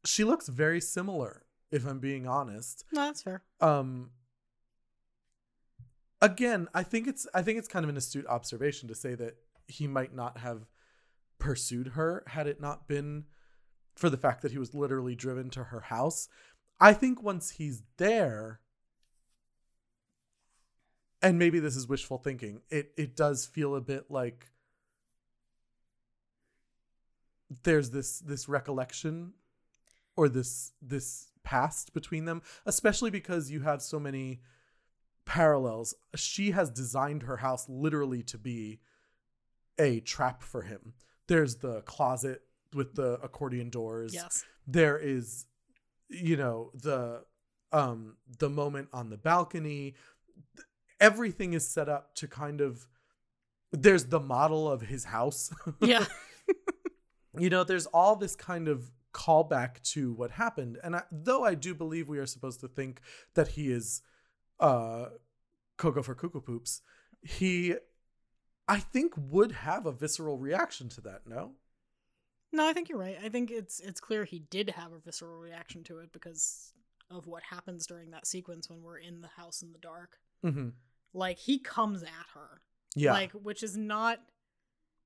she 0.05 0.25
looks 0.25 0.49
very 0.49 0.81
similar 0.81 1.45
if 1.71 1.87
I'm 1.87 2.01
being 2.01 2.27
honest 2.27 2.85
No, 2.93 3.03
that's 3.03 3.23
fair. 3.23 3.43
um 3.61 4.11
again 6.23 6.69
i 6.75 6.83
think 6.83 7.07
it's 7.07 7.27
i 7.35 7.43
think 7.43 7.59
it's 7.59 7.69
kind 7.69 7.85
of 7.85 7.89
an 7.91 7.97
astute 7.97 8.27
observation 8.27 8.89
to 8.89 8.95
say 8.95 9.15
that 9.15 9.37
he 9.69 9.87
might 9.87 10.15
not 10.15 10.39
have 10.39 10.67
pursued 11.39 11.89
her 11.89 12.23
had 12.29 12.47
it 12.47 12.61
not 12.61 12.87
been 12.89 13.25
for 13.97 14.11
the 14.11 14.17
fact 14.17 14.43
that 14.43 14.53
he 14.53 14.59
was 14.59 14.75
literally 14.75 15.15
driven 15.15 15.49
to 15.51 15.65
her 15.65 15.81
house 15.81 16.29
i 16.81 16.93
think 16.93 17.23
once 17.23 17.51
he's 17.51 17.83
there 17.97 18.61
and 21.23 21.39
maybe 21.39 21.59
this 21.59 21.77
is 21.77 21.89
wishful 21.89 22.19
thinking 22.19 22.61
it 22.71 22.93
it 22.97 23.17
does 23.17 23.47
feel 23.47 23.75
a 23.77 23.81
bit 23.81 24.11
like 24.11 24.47
there's 27.65 27.91
this 27.91 28.21
this 28.21 28.49
recollection 28.49 29.33
or 30.17 30.29
this 30.29 30.73
this 30.81 31.29
past 31.43 31.93
between 31.93 32.25
them 32.25 32.43
especially 32.67 33.11
because 33.11 33.51
you 33.51 33.61
have 33.61 33.83
so 33.83 33.99
many 33.99 34.41
parallels. 35.31 35.95
She 36.17 36.51
has 36.51 36.71
designed 36.71 37.23
her 37.23 37.37
house 37.37 37.69
literally 37.69 38.25
to 38.25 38.37
be 38.37 38.81
a 39.79 40.01
trap 40.01 40.43
for 40.43 40.63
him. 40.63 40.95
There's 41.29 41.57
the 41.57 41.83
closet 41.83 42.43
with 42.75 42.97
the 42.97 43.13
accordion 43.23 43.71
doors. 43.71 44.13
Yes. 44.13 44.45
there 44.67 44.99
is 44.99 45.47
you 46.11 46.37
know 46.37 46.71
the 46.75 47.23
um 47.73 48.17
the 48.39 48.51
moment 48.51 48.89
on 48.93 49.11
the 49.11 49.17
balcony 49.17 49.95
everything 51.01 51.53
is 51.55 51.67
set 51.69 51.89
up 51.89 52.15
to 52.15 52.27
kind 52.27 52.61
of 52.61 52.87
there's 53.73 54.07
the 54.07 54.21
model 54.21 54.71
of 54.71 54.83
his 54.83 55.05
house 55.05 55.51
Yeah. 55.81 56.05
you 57.39 57.49
know 57.49 57.65
there's 57.65 57.87
all 57.87 58.17
this 58.17 58.37
kind 58.37 58.69
of 58.69 58.91
callback 59.15 59.83
to 59.83 60.13
what 60.13 60.33
happened 60.33 60.79
and 60.85 60.97
I, 60.97 61.03
though 61.11 61.45
i 61.45 61.55
do 61.55 61.75
believe 61.75 62.09
we 62.09 62.19
are 62.19 62.27
supposed 62.27 62.61
to 62.61 62.69
think 62.69 63.01
that 63.35 63.49
he 63.49 63.71
is 63.71 64.03
uh 64.61 65.07
Coco 65.81 66.03
for 66.03 66.15
Cuckoo 66.15 66.43
Poops, 66.43 66.83
he, 67.23 67.75
I 68.69 68.79
think, 68.79 69.15
would 69.17 69.51
have 69.53 69.87
a 69.87 69.93
visceral 69.93 70.37
reaction 70.37 70.91
to 70.91 71.01
that. 71.01 71.23
No. 71.27 71.53
No, 72.53 72.67
I 72.69 72.73
think 72.73 72.89
you're 72.89 72.99
right. 72.99 73.17
I 73.23 73.29
think 73.29 73.51
it's 73.51 73.81
it's 73.81 74.01
clear 74.01 74.25
he 74.25 74.41
did 74.41 74.71
have 74.71 74.93
a 74.93 74.99
visceral 74.99 75.39
reaction 75.39 75.85
to 75.85 75.99
it 75.99 76.13
because 76.13 76.73
of 77.11 77.27
what 77.27 77.43
happens 77.45 77.87
during 77.87 78.11
that 78.11 78.27
sequence 78.27 78.69
when 78.71 78.83
we're 78.83 78.99
in 78.99 79.21
the 79.21 79.29
house 79.29 79.63
in 79.63 79.73
the 79.73 79.79
dark. 79.79 80.19
Mm-hmm. 80.45 80.69
Like 81.13 81.39
he 81.39 81.59
comes 81.59 82.03
at 82.03 82.09
her. 82.35 82.61
Yeah. 82.97 83.13
Like 83.13 83.33
which 83.33 83.63
is 83.63 83.77
not 83.77 84.19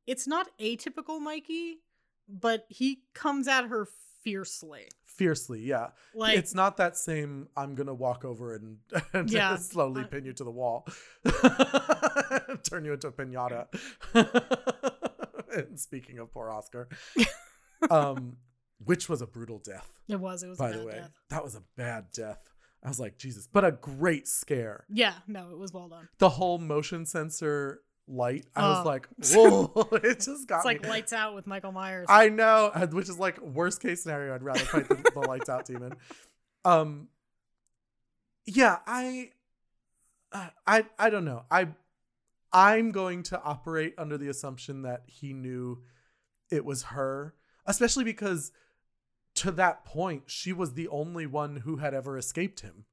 it's 0.07 0.26
not 0.26 0.49
atypical 0.59 1.20
Mikey, 1.20 1.80
but 2.28 2.66
he 2.68 3.01
comes 3.14 3.47
at 3.49 3.66
her 3.66 3.88
fiercely. 4.22 4.88
Fiercely, 5.05 5.61
yeah. 5.61 5.88
Like 6.14 6.36
it's 6.38 6.55
not 6.55 6.78
that 6.78 6.97
same. 6.97 7.49
I'm 7.57 7.74
gonna 7.74 7.95
walk 7.95 8.24
over 8.24 8.55
and, 8.55 8.78
and 9.12 9.30
Yeah, 9.30 9.57
slowly 9.59 10.03
I- 10.03 10.07
pin 10.07 10.24
you 10.24 10.32
to 10.32 10.45
the 10.45 10.51
wall, 10.51 10.86
turn 12.64 12.84
you 12.84 12.95
into 12.95 13.09
a 13.09 13.12
pinata. 13.12 13.66
speaking 15.77 16.19
of 16.19 16.33
poor 16.33 16.51
Oscar, 16.51 16.89
um, 17.91 18.37
which 18.85 19.09
was 19.09 19.23
a 19.23 19.27
brutal 19.27 19.59
death, 19.59 19.91
it 20.09 20.17
was 20.21 20.43
it 20.43 20.49
was 20.49 20.59
a 20.59 20.63
by 20.63 20.73
the 20.73 20.85
way. 20.85 20.93
death. 20.93 21.13
That 21.31 21.45
was 21.45 21.55
a 21.55 21.63
bad 21.77 22.07
death. 22.13 22.39
I 22.83 22.89
was 22.89 23.01
like, 23.01 23.17
Jesus, 23.17 23.47
but 23.51 23.65
a 23.65 23.73
great 23.73 24.29
scare. 24.29 24.85
Yeah, 24.91 25.15
no, 25.27 25.51
it 25.51 25.59
was 25.59 25.73
well 25.73 25.89
done. 25.89 26.07
The 26.19 26.29
whole 26.29 26.59
motion 26.59 27.07
sensor 27.07 27.81
light, 28.07 28.45
I 28.55 28.69
was 28.69 28.79
Oh. 28.81 28.89
like, 28.89 29.09
whoa! 29.33 29.89
it 30.03 30.21
just 30.21 30.47
got 30.47 30.57
It's 30.57 30.65
like 30.67 30.83
me. 30.83 30.89
lights 30.91 31.15
out 31.15 31.35
with 31.35 31.47
Michael 31.47 31.73
Myers. 31.73 32.07
I 32.11 32.29
know, 32.29 32.71
which 32.93 33.09
is 33.09 33.19
like 33.19 33.41
worst 33.41 33.81
case 33.81 34.03
scenario. 34.03 34.35
I'd 34.35 34.43
rather 34.43 34.61
fight 34.61 34.87
the, 34.89 34.97
the 35.15 35.21
lights 35.21 35.49
out 35.49 35.65
demon. 35.65 35.95
Um, 36.67 37.09
yeah, 38.47 38.79
I, 38.87 39.31
uh, 40.33 40.49
I, 40.67 40.85
I 40.99 41.09
don't 41.09 41.25
know. 41.25 41.45
I, 41.51 41.69
I'm 42.55 42.93
going 42.93 43.25
to 43.25 43.43
operate 43.43 43.95
under 43.99 44.17
the 44.17 44.29
assumption 44.29 44.83
that 44.83 45.03
he 45.07 45.33
knew 45.33 45.83
it 46.51 46.65
was 46.65 46.85
her, 46.85 47.35
especially 47.67 48.05
because 48.05 48.53
to 49.35 49.51
that 49.51 49.85
point 49.85 50.25
she 50.27 50.53
was 50.53 50.75
the 50.75 50.87
only 50.89 51.27
one 51.27 51.57
who 51.57 51.77
had 51.77 51.93
ever 51.93 52.17
escaped 52.17 52.61
him, 52.61 52.85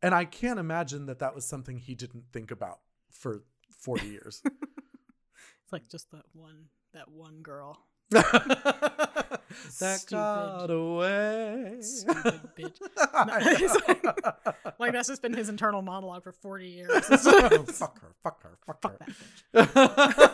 and 0.00 0.14
I 0.14 0.24
can't 0.24 0.60
imagine 0.60 1.06
that 1.06 1.18
that 1.18 1.34
was 1.34 1.44
something 1.44 1.78
he 1.78 1.94
didn't 1.96 2.26
think 2.32 2.50
about 2.50 2.78
for 3.10 3.42
forty 3.76 4.06
years. 4.06 4.42
It's 5.70 5.72
like 5.72 5.88
just 5.88 6.10
that 6.10 6.24
one 6.32 6.64
that 6.94 7.08
one 7.12 7.42
girl. 7.42 7.78
that 8.10 9.40
Stupid. 10.00 10.10
got 10.10 10.70
away. 10.70 11.76
Stupid 11.80 12.40
bitch. 12.56 12.78
It's 13.62 13.86
know. 13.86 14.72
Like 14.78 14.92
that's 14.92 15.08
just 15.08 15.22
been 15.22 15.32
his 15.34 15.48
internal 15.48 15.82
monologue 15.82 16.22
for 16.24 16.32
40 16.32 16.66
years. 16.68 16.90
fuck 17.06 18.00
her, 18.00 18.14
fuck 18.22 18.42
her, 18.42 18.58
fuck, 18.66 18.82
Fuck 18.82 19.00
her. 19.00 19.06
that 19.52 20.30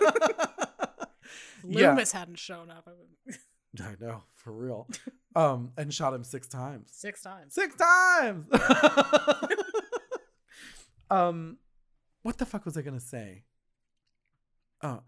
yeah, 1.68 1.90
Loomis 1.90 2.12
hadn't 2.12 2.38
shown 2.38 2.70
up 2.70 2.86
I 2.88 2.92
I 3.82 3.94
know 4.00 4.22
for 4.34 4.52
real. 4.52 4.88
Um, 5.34 5.72
and 5.76 5.92
shot 5.92 6.14
him 6.14 6.24
six 6.24 6.46
times. 6.48 6.88
six 6.92 7.20
times. 7.20 7.52
Six 7.54 7.74
times. 7.76 8.46
um, 11.10 11.58
what 12.22 12.38
the 12.38 12.46
fuck 12.46 12.64
was 12.64 12.76
I 12.76 12.82
gonna 12.82 13.00
say? 13.00 13.42
Oh, 14.82 15.02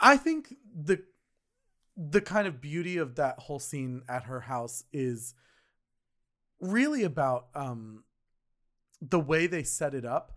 I, 0.00 0.12
I 0.14 0.16
think 0.16 0.54
the 0.74 1.02
the 2.00 2.20
kind 2.20 2.46
of 2.46 2.60
beauty 2.60 2.96
of 2.96 3.16
that 3.16 3.40
whole 3.40 3.58
scene 3.58 4.02
at 4.08 4.24
her 4.24 4.40
house 4.40 4.84
is 4.92 5.34
really 6.60 7.02
about 7.02 7.48
um 7.54 8.04
the 9.00 9.18
way 9.18 9.46
they 9.46 9.62
set 9.64 9.94
it 9.94 10.04
up 10.04 10.32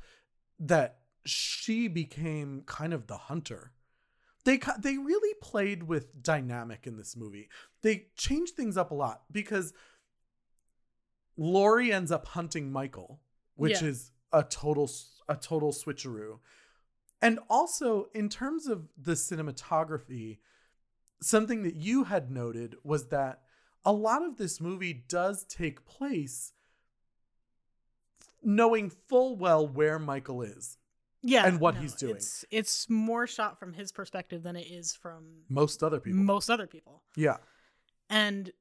that 0.59 0.97
she 1.25 1.87
became 1.87 2.63
kind 2.65 2.93
of 2.93 3.07
the 3.07 3.17
hunter. 3.17 3.73
They 4.43 4.59
they 4.79 4.97
really 4.97 5.35
played 5.41 5.83
with 5.83 6.21
dynamic 6.23 6.87
in 6.87 6.97
this 6.97 7.15
movie. 7.15 7.47
They 7.83 8.07
changed 8.17 8.55
things 8.55 8.75
up 8.75 8.89
a 8.89 8.95
lot 8.95 9.23
because 9.31 9.73
Laurie 11.37 11.91
ends 11.93 12.11
up 12.11 12.27
hunting 12.27 12.71
Michael 12.71 13.21
which 13.55 13.81
Yeah. 13.81 13.89
is 13.89 14.11
a 14.31 14.43
total 14.43 14.89
a 15.29 15.35
total 15.35 15.71
switcheroo. 15.71 16.39
And 17.21 17.37
also 17.49 18.09
in 18.15 18.29
terms 18.29 18.65
of 18.65 18.87
the 18.97 19.11
cinematography 19.11 20.39
something 21.21 21.63
that 21.63 21.75
you 21.75 22.05
had 22.05 22.31
noted 22.31 22.75
was 22.83 23.07
that 23.07 23.41
a 23.85 23.93
lot 23.93 24.23
of 24.23 24.37
this 24.37 24.59
movie 24.61 24.93
does 25.07 25.43
take 25.45 25.85
place 25.85 26.53
knowing 28.43 28.89
full 28.89 29.35
well 29.35 29.67
where 29.67 29.99
Michael 29.99 30.41
is. 30.41 30.77
Yeah. 31.23 31.45
And 31.45 31.59
what 31.59 31.75
he's 31.75 31.93
doing. 31.93 32.15
It's, 32.15 32.43
it's 32.49 32.89
more 32.89 33.27
shot 33.27 33.59
from 33.59 33.73
his 33.73 33.91
perspective 33.91 34.41
than 34.41 34.55
it 34.55 34.65
is 34.67 34.95
from 34.95 35.43
Most 35.49 35.83
other 35.83 35.99
people. 35.99 36.19
most 36.19 36.49
other 36.49 36.65
people. 36.67 37.03
yeah. 37.15 37.37
And 38.09 38.51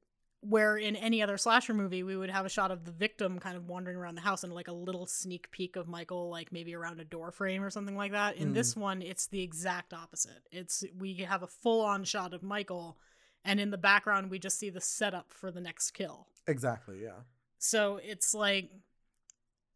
where 0.43 0.75
in 0.75 0.95
any 0.95 1.21
other 1.21 1.37
slasher 1.37 1.73
movie 1.73 2.01
we 2.01 2.17
would 2.17 2.29
have 2.31 2.45
a 2.45 2.49
shot 2.49 2.71
of 2.71 2.83
the 2.83 2.91
victim 2.91 3.37
kind 3.39 3.55
of 3.55 3.67
wandering 3.69 3.95
around 3.95 4.15
the 4.15 4.21
house 4.21 4.43
and 4.43 4.51
like 4.51 4.67
a 4.67 4.73
little 4.73 5.05
sneak 5.05 5.51
peek 5.51 5.75
of 5.75 5.87
Michael 5.87 6.29
like 6.31 6.51
maybe 6.51 6.73
around 6.75 6.99
a 6.99 7.05
door 7.05 7.31
frame 7.31 7.63
or 7.63 7.69
something 7.69 7.95
like 7.95 8.11
that. 8.11 8.37
In 8.37 8.49
Mm. 8.49 8.53
this 8.55 8.75
one 8.75 9.01
it's 9.03 9.27
the 9.27 9.41
exact 9.43 9.93
opposite. 9.93 10.41
It's 10.51 10.83
we 10.97 11.13
have 11.17 11.43
a 11.43 11.47
full 11.47 11.81
on 11.81 12.03
shot 12.03 12.33
of 12.33 12.41
Michael 12.41 12.97
and 13.45 13.59
in 13.59 13.69
the 13.69 13.77
background 13.77 14.31
we 14.31 14.39
just 14.39 14.57
see 14.57 14.71
the 14.71 14.81
setup 14.81 15.31
for 15.31 15.51
the 15.51 15.61
next 15.61 15.91
kill. 15.91 16.27
Exactly. 16.47 17.01
Yeah. 17.03 17.19
So 17.59 17.99
it's 18.03 18.33
like 18.33 18.71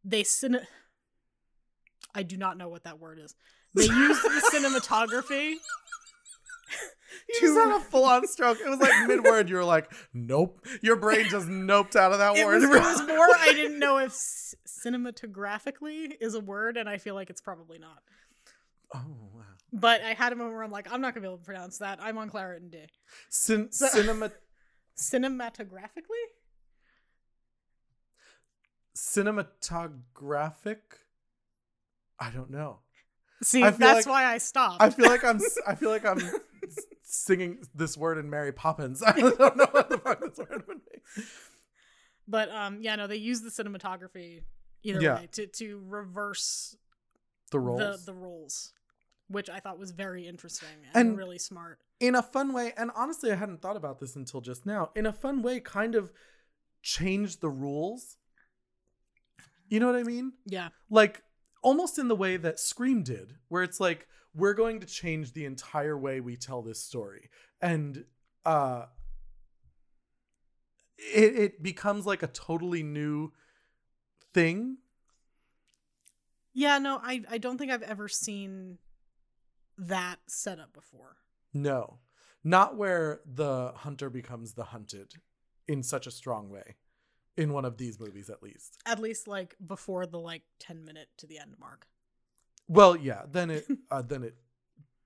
they 0.04 0.24
cine- 0.24 0.66
I 2.16 2.24
do 2.24 2.38
not 2.38 2.58
know 2.58 2.70
what 2.70 2.86
that 2.86 3.00
word 3.00 3.20
is. 3.20 3.36
They 3.76 3.84
use 3.84 4.22
the 4.22 4.50
cinematography. 4.54 5.56
You 7.30 7.42
just 7.42 7.58
had 7.58 7.76
a 7.76 7.80
full 7.80 8.06
on 8.06 8.28
stroke. 8.28 8.60
It 8.60 8.70
was 8.70 8.80
like 8.80 9.08
mid 9.08 9.24
word. 9.24 9.50
You 9.50 9.56
were 9.56 9.64
like, 9.64 9.92
nope. 10.14 10.66
Your 10.82 10.96
brain 10.96 11.26
just 11.30 11.48
noped 11.48 11.96
out 11.96 12.12
of 12.12 12.20
that 12.20 12.36
It 12.38 12.46
word. 12.46 12.56
was, 12.56 12.64
it 12.64 12.70
was 12.70 13.02
more 13.08 13.28
I 13.40 13.52
didn't 13.54 13.80
know 13.80 13.98
if 13.98 14.12
c- 14.14 14.58
cinematographically 14.68 16.14
is 16.20 16.34
a 16.36 16.40
word, 16.40 16.78
and 16.78 16.88
I 16.90 16.98
feel 16.98 17.16
like 17.16 17.30
it's 17.30 17.42
probably 17.42 17.78
not. 17.80 18.02
oh, 18.94 19.00
wow. 19.34 19.42
But 19.74 20.02
I 20.02 20.14
had 20.14 20.32
a 20.32 20.36
moment 20.36 20.54
where 20.56 20.64
I'm 20.64 20.72
like, 20.72 20.92
I'm 20.92 21.02
not 21.02 21.14
gonna 21.14 21.22
be 21.24 21.28
able 21.28 21.38
to 21.40 21.44
pronounce 21.44 21.80
that. 21.80 22.00
I'm 22.02 22.18
on 22.18 22.30
Claritin-D. 22.30 22.86
Cin- 23.30 23.72
So- 23.72 23.88
cinema- 23.88 24.32
Cinematographically? 24.98 26.24
cinematographic? 28.96 30.78
I 32.20 32.30
don't 32.30 32.50
know. 32.50 32.80
See, 33.44 33.62
that's 33.62 33.80
like- 33.80 34.06
why 34.08 34.26
I 34.26 34.38
stopped. 34.38 34.82
I 34.82 34.90
feel 34.90 35.08
like 35.08 35.24
I'm 35.24 35.40
I 35.68 35.76
feel 35.76 35.90
like 35.90 36.06
I'm 36.06 36.20
singing 37.04 37.60
this 37.76 37.98
word 37.98 38.18
in 38.18 38.30
Mary 38.30 38.52
Poppins. 38.52 39.04
I 39.06 39.12
don't 39.14 39.40
know 39.58 39.68
what 39.72 39.90
the 39.90 39.98
fuck 39.98 40.20
this 40.22 40.38
word 40.38 40.64
would 40.68 40.80
be. 40.86 41.24
but 42.28 42.50
um, 42.50 42.80
yeah, 42.82 42.96
no, 42.96 43.08
they 43.08 43.18
use 43.18 43.42
the 43.42 43.50
cinematography 43.50 44.44
either 44.84 45.02
Yeah. 45.02 45.16
way 45.16 45.28
to 45.34 45.48
to 45.48 45.82
reverse 45.86 46.76
The 47.52 47.60
roles. 47.60 47.80
the 48.06 48.12
the 48.12 48.14
roles, 48.18 48.74
which 49.28 49.50
I 49.50 49.60
thought 49.60 49.78
was 49.80 49.92
very 49.92 50.28
interesting 50.28 50.70
And- 50.94 51.10
and 51.10 51.18
really 51.18 51.38
smart. 51.40 51.80
in 52.00 52.16
a 52.16 52.24
fun 52.24 52.54
way, 52.54 52.74
and 52.78 52.90
honestly, 52.96 53.32
I 53.32 53.36
hadn't 53.36 53.62
thought 53.62 53.78
about 53.78 54.00
this 54.00 54.16
until 54.16 54.42
just 54.42 54.66
now. 54.66 54.92
In 54.96 55.06
a 55.06 55.14
fun 55.14 55.42
way, 55.42 55.60
kind 55.60 55.94
of 55.96 56.12
changed 56.82 57.42
the 57.42 57.50
rules. 57.50 58.18
You 59.68 59.80
know 59.80 59.88
what 59.88 59.96
I 59.96 60.04
mean? 60.04 60.34
Yeah, 60.46 60.70
Like 60.90 61.24
almost 61.66 61.98
in 61.98 62.08
the 62.08 62.16
way 62.16 62.38
that 62.38 62.60
Scream 62.60 63.02
did, 63.02 63.34
where 63.50 63.64
it's 63.64 63.80
like 63.80 64.08
we're 64.36 64.54
going 64.54 64.80
to 64.82 64.86
change 64.86 65.34
the 65.34 65.46
entire 65.46 65.98
way 65.98 66.22
we 66.22 66.38
tell 66.38 66.62
this 66.62 66.80
story, 66.80 67.30
and 67.60 68.06
uh, 68.46 68.86
it 70.98 71.36
it 71.36 71.64
becomes 71.64 72.06
like 72.06 72.22
a 72.22 72.28
totally 72.28 72.84
new 72.84 73.34
thing. 74.32 74.78
yeah. 76.54 76.78
No, 76.78 77.00
I 77.02 77.24
I 77.30 77.40
don't 77.40 77.58
think 77.58 77.72
I've 77.72 77.82
ever 77.82 78.08
seen 78.08 78.78
that 79.76 80.20
setup 80.28 80.72
before. 80.72 81.18
No, 81.52 81.98
not 82.44 82.78
where 82.78 83.22
the 83.26 83.74
hunter 83.76 84.12
becomes 84.12 84.54
the 84.54 84.66
hunted 84.66 85.16
in 85.68 85.82
such 85.82 86.06
a 86.06 86.12
strong 86.12 86.52
way. 86.52 86.76
In 87.38 87.52
one 87.52 87.66
of 87.66 87.78
these 87.78 88.00
movies, 88.00 88.30
at 88.30 88.42
least. 88.42 88.78
At 88.86 89.00
least 89.00 89.28
like 89.28 89.56
before 89.66 90.06
the 90.06 90.20
like 90.20 90.44
ten 90.60 90.86
minute 90.86 91.10
to 91.18 91.28
the 91.28 91.38
end 91.40 91.56
mark. 91.60 91.88
Well, 92.68 92.96
yeah. 92.96 93.24
Then 93.30 93.52
it, 93.52 93.68
uh, 93.92 94.02
then 94.02 94.24
it, 94.24 94.36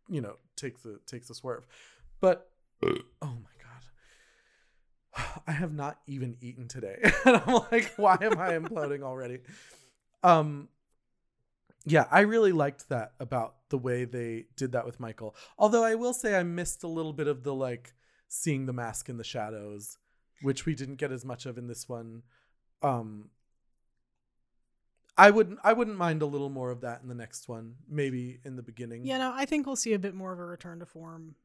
you 0.09 0.21
know, 0.21 0.35
takes 0.55 0.85
a 0.85 0.97
takes 1.05 1.29
a 1.29 1.35
swerve. 1.35 1.65
But 2.21 2.49
oh 2.83 2.87
my 3.21 3.55
god, 3.63 5.41
I 5.47 5.51
have 5.51 5.73
not 5.73 5.99
even 6.07 6.37
eaten 6.41 6.67
today, 6.67 6.97
and 7.25 7.41
I'm 7.45 7.63
like, 7.71 7.93
why 7.97 8.17
am 8.21 8.37
I 8.37 8.51
imploding 8.51 9.01
already? 9.03 9.39
Um, 10.21 10.69
yeah, 11.85 12.05
I 12.11 12.21
really 12.21 12.51
liked 12.51 12.89
that 12.89 13.13
about 13.19 13.55
the 13.69 13.77
way 13.77 14.05
they 14.05 14.45
did 14.57 14.73
that 14.73 14.85
with 14.85 14.99
Michael. 14.99 15.35
Although 15.57 15.83
I 15.83 15.95
will 15.95 16.13
say 16.13 16.35
I 16.35 16.43
missed 16.43 16.83
a 16.83 16.87
little 16.87 17.13
bit 17.13 17.27
of 17.27 17.43
the 17.43 17.53
like 17.53 17.93
seeing 18.27 18.65
the 18.65 18.73
mask 18.73 19.09
in 19.09 19.17
the 19.17 19.23
shadows, 19.23 19.97
which 20.41 20.65
we 20.65 20.75
didn't 20.75 20.95
get 20.95 21.11
as 21.11 21.25
much 21.25 21.45
of 21.45 21.57
in 21.57 21.67
this 21.67 21.87
one. 21.87 22.23
Um, 22.81 23.29
I 25.17 25.31
wouldn't 25.31 25.59
I 25.63 25.73
wouldn't 25.73 25.97
mind 25.97 26.21
a 26.21 26.25
little 26.25 26.49
more 26.49 26.71
of 26.71 26.81
that 26.81 27.01
in 27.01 27.09
the 27.09 27.15
next 27.15 27.49
one, 27.49 27.75
maybe 27.89 28.39
in 28.45 28.55
the 28.55 28.63
beginning. 28.63 29.05
Yeah, 29.05 29.17
no, 29.17 29.33
I 29.35 29.45
think 29.45 29.67
we'll 29.67 29.75
see 29.75 29.93
a 29.93 29.99
bit 29.99 30.15
more 30.15 30.31
of 30.31 30.39
a 30.39 30.45
return 30.45 30.79
to 30.79 30.85
form 30.85 31.35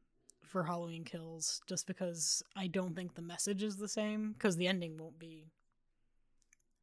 for 0.43 0.63
Halloween 0.63 1.03
Kills, 1.03 1.61
just 1.67 1.85
because 1.85 2.41
I 2.55 2.67
don't 2.67 2.95
think 2.95 3.15
the 3.15 3.21
message 3.21 3.63
is 3.63 3.75
the 3.75 3.89
same, 3.89 4.31
because 4.31 4.55
the 4.55 4.67
ending 4.67 4.97
won't 4.97 5.19
be 5.19 5.51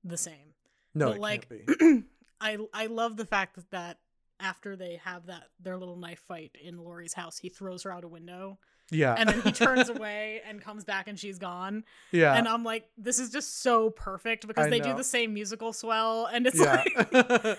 the 0.05 0.19
same. 0.19 0.55
no, 0.95 1.09
but 1.09 1.17
it 1.17 1.21
like, 1.21 1.49
can't 1.49 1.79
be. 1.79 2.03
I 2.41 2.59
I 2.75 2.87
love 2.87 3.17
the 3.17 3.25
fact 3.25 3.55
that, 3.55 3.71
that 3.71 3.99
after 4.39 4.77
they 4.77 5.01
have 5.03 5.27
that 5.27 5.45
their 5.61 5.79
little 5.79 5.97
knife 5.97 6.21
fight 6.21 6.57
in 6.63 6.77
Laurie's 6.77 7.15
house, 7.15 7.39
he 7.39 7.49
throws 7.49 7.85
her 7.85 7.93
out 7.93 8.05
a 8.05 8.09
window, 8.09 8.59
Yeah. 8.93 9.15
and 9.19 9.29
then 9.29 9.41
he 9.43 9.53
turns 9.53 9.89
away 9.97 10.43
and 10.47 10.61
comes 10.61 10.85
back, 10.85 11.09
and 11.09 11.19
she's 11.19 11.39
gone. 11.39 11.85
yeah. 12.13 12.35
And 12.35 12.47
I'm 12.47 12.63
like, 12.65 12.89
this 12.97 13.19
is 13.19 13.31
just 13.31 13.63
so 13.63 13.91
perfect 13.91 14.47
because 14.47 14.67
I 14.67 14.71
they 14.71 14.79
know. 14.79 14.93
do 14.93 14.97
the 14.97 15.05
same 15.05 15.35
musical 15.35 15.73
swell, 15.73 16.27
and 16.27 16.47
it's 16.47 16.61
yeah. 16.61 16.85
like. 16.85 17.59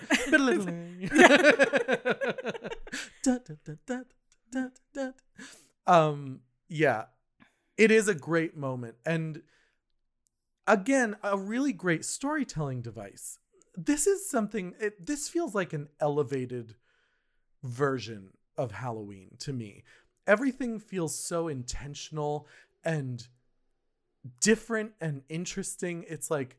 Da, 3.22 3.38
da, 3.38 4.68
da, 4.92 5.10
um 5.86 6.40
yeah 6.68 7.04
it 7.76 7.90
is 7.90 8.08
a 8.08 8.14
great 8.14 8.56
moment 8.56 8.94
and 9.04 9.42
again 10.66 11.16
a 11.22 11.36
really 11.36 11.72
great 11.72 12.04
storytelling 12.04 12.80
device 12.80 13.38
this 13.76 14.06
is 14.06 14.28
something 14.30 14.74
it, 14.80 15.04
this 15.04 15.28
feels 15.28 15.54
like 15.54 15.72
an 15.72 15.88
elevated 16.00 16.76
version 17.62 18.30
of 18.56 18.72
halloween 18.72 19.36
to 19.40 19.52
me 19.52 19.82
everything 20.26 20.78
feels 20.78 21.18
so 21.18 21.48
intentional 21.48 22.46
and 22.84 23.28
different 24.40 24.92
and 25.00 25.22
interesting 25.28 26.04
it's 26.08 26.30
like 26.30 26.56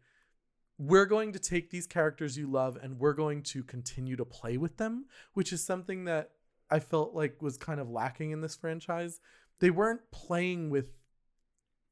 we're 0.78 1.05
going 1.05 1.32
to 1.32 1.39
take 1.39 1.70
these 1.70 1.88
characters 1.88 2.38
you 2.38 2.47
love 2.47 2.78
and 2.82 2.99
we're 2.99 3.13
going 3.13 3.41
to 3.41 3.63
continue 3.63 4.18
to 4.18 4.26
play 4.26 4.57
with 4.57 4.76
them, 4.76 5.05
which 5.34 5.53
is 5.53 5.63
something 5.63 6.03
that 6.05 6.32
I 6.70 6.80
felt 6.80 7.13
like 7.13 7.41
was 7.41 7.57
kind 7.57 7.80
of 7.80 7.89
lacking 7.89 8.32
in 8.32 8.41
this 8.41 8.57
franchise. 8.57 9.22
They 9.59 9.70
weren't 9.70 10.11
playing 10.11 10.70
with 10.70 10.88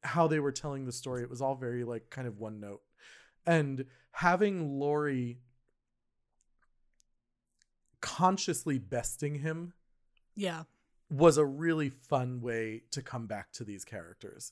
how 0.04 0.28
they 0.28 0.40
were 0.40 0.52
telling 0.52 0.86
the 0.86 0.92
story. 0.92 1.24
It 1.24 1.30
was 1.30 1.42
all 1.42 1.56
very 1.56 1.86
like 1.86 2.10
kind 2.10 2.28
of 2.28 2.40
one 2.40 2.60
note. 2.60 2.82
And 3.46 3.86
having 4.12 4.80
Laurie 4.80 5.40
consciously 8.02 8.80
besting 8.80 9.36
him 9.36 9.72
yeah. 10.36 10.64
Was 11.14 11.38
a 11.38 11.45
really 11.45 11.89
fun 11.89 12.41
way 12.41 12.82
to 12.91 13.01
come 13.01 13.28
back 13.28 13.51
to 13.53 13.64
these 13.64 13.86
characters. 13.86 14.51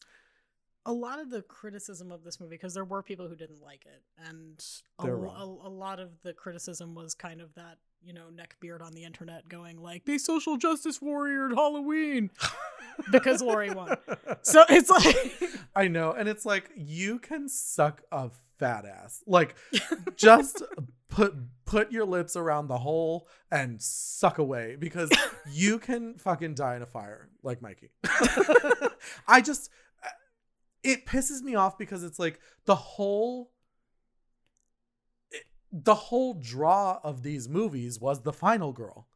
a 0.86 0.92
lot 0.94 1.20
of 1.20 1.30
the 1.30 1.42
criticism 1.42 2.12
of 2.12 2.24
this 2.24 2.40
movie 2.40 2.56
because 2.56 2.74
there 2.74 2.84
were 2.86 3.04
people 3.04 3.28
who 3.28 3.36
didn't 3.36 3.62
like 3.62 3.86
it 3.86 4.02
and 4.28 4.64
a, 5.00 5.04
They're 5.04 5.16
lo- 5.16 5.24
wrong. 5.24 5.60
a, 5.64 5.68
a 5.68 5.70
lot 5.70 6.00
of 6.00 6.10
the 6.24 6.34
criticism 6.34 6.96
was 6.96 7.14
kind 7.14 7.40
of 7.42 7.54
that 7.56 7.78
you 8.04 8.14
know 8.14 8.28
neckbeard 8.34 8.82
on 8.82 8.94
the 8.94 9.04
internet 9.04 9.48
going 9.48 9.78
like 9.78 10.06
they 10.06 10.18
social 10.18 10.58
justice 10.58 10.98
warriored 11.00 11.54
halloween 11.54 12.32
because 13.12 13.44
Laurie 13.44 13.70
won 13.72 13.96
so 14.42 14.64
it's 14.70 14.90
like 14.90 15.52
I 15.76 15.88
know. 15.88 16.12
And 16.12 16.28
it's 16.28 16.46
like 16.46 16.70
you 16.76 17.18
can 17.20 17.48
suck 17.48 18.02
a 18.12 18.30
fat 18.62 18.86
ass. 18.86 19.22
Like 19.28 19.56
just 20.16 20.64
put 21.10 21.34
put 21.66 21.92
your 21.92 22.06
lips 22.06 22.36
around 22.38 22.68
the 22.68 22.78
hole 22.78 23.28
and 23.52 23.82
suck 23.82 24.38
away 24.38 24.78
because 24.80 25.10
you 25.52 25.78
can 25.88 26.18
fucking 26.18 26.54
die 26.54 26.78
in 26.78 26.82
a 26.82 26.86
fire 26.86 27.28
like 27.44 27.62
Mikey. 27.62 27.90
I 29.28 29.42
just 29.42 29.70
uh, 30.04 30.08
it 30.84 31.06
pisses 31.06 31.42
me 31.42 31.56
off 31.56 31.78
because 31.78 32.04
it's 32.04 32.20
like 32.20 32.40
the 32.66 32.76
whole 32.76 33.52
it- 35.32 35.46
the 35.72 35.96
whole 35.96 36.34
draw 36.34 37.00
of 37.04 37.24
these 37.24 37.50
movies 37.50 38.00
was 38.00 38.22
the 38.22 38.34
final 38.34 38.72
girl. 38.72 39.08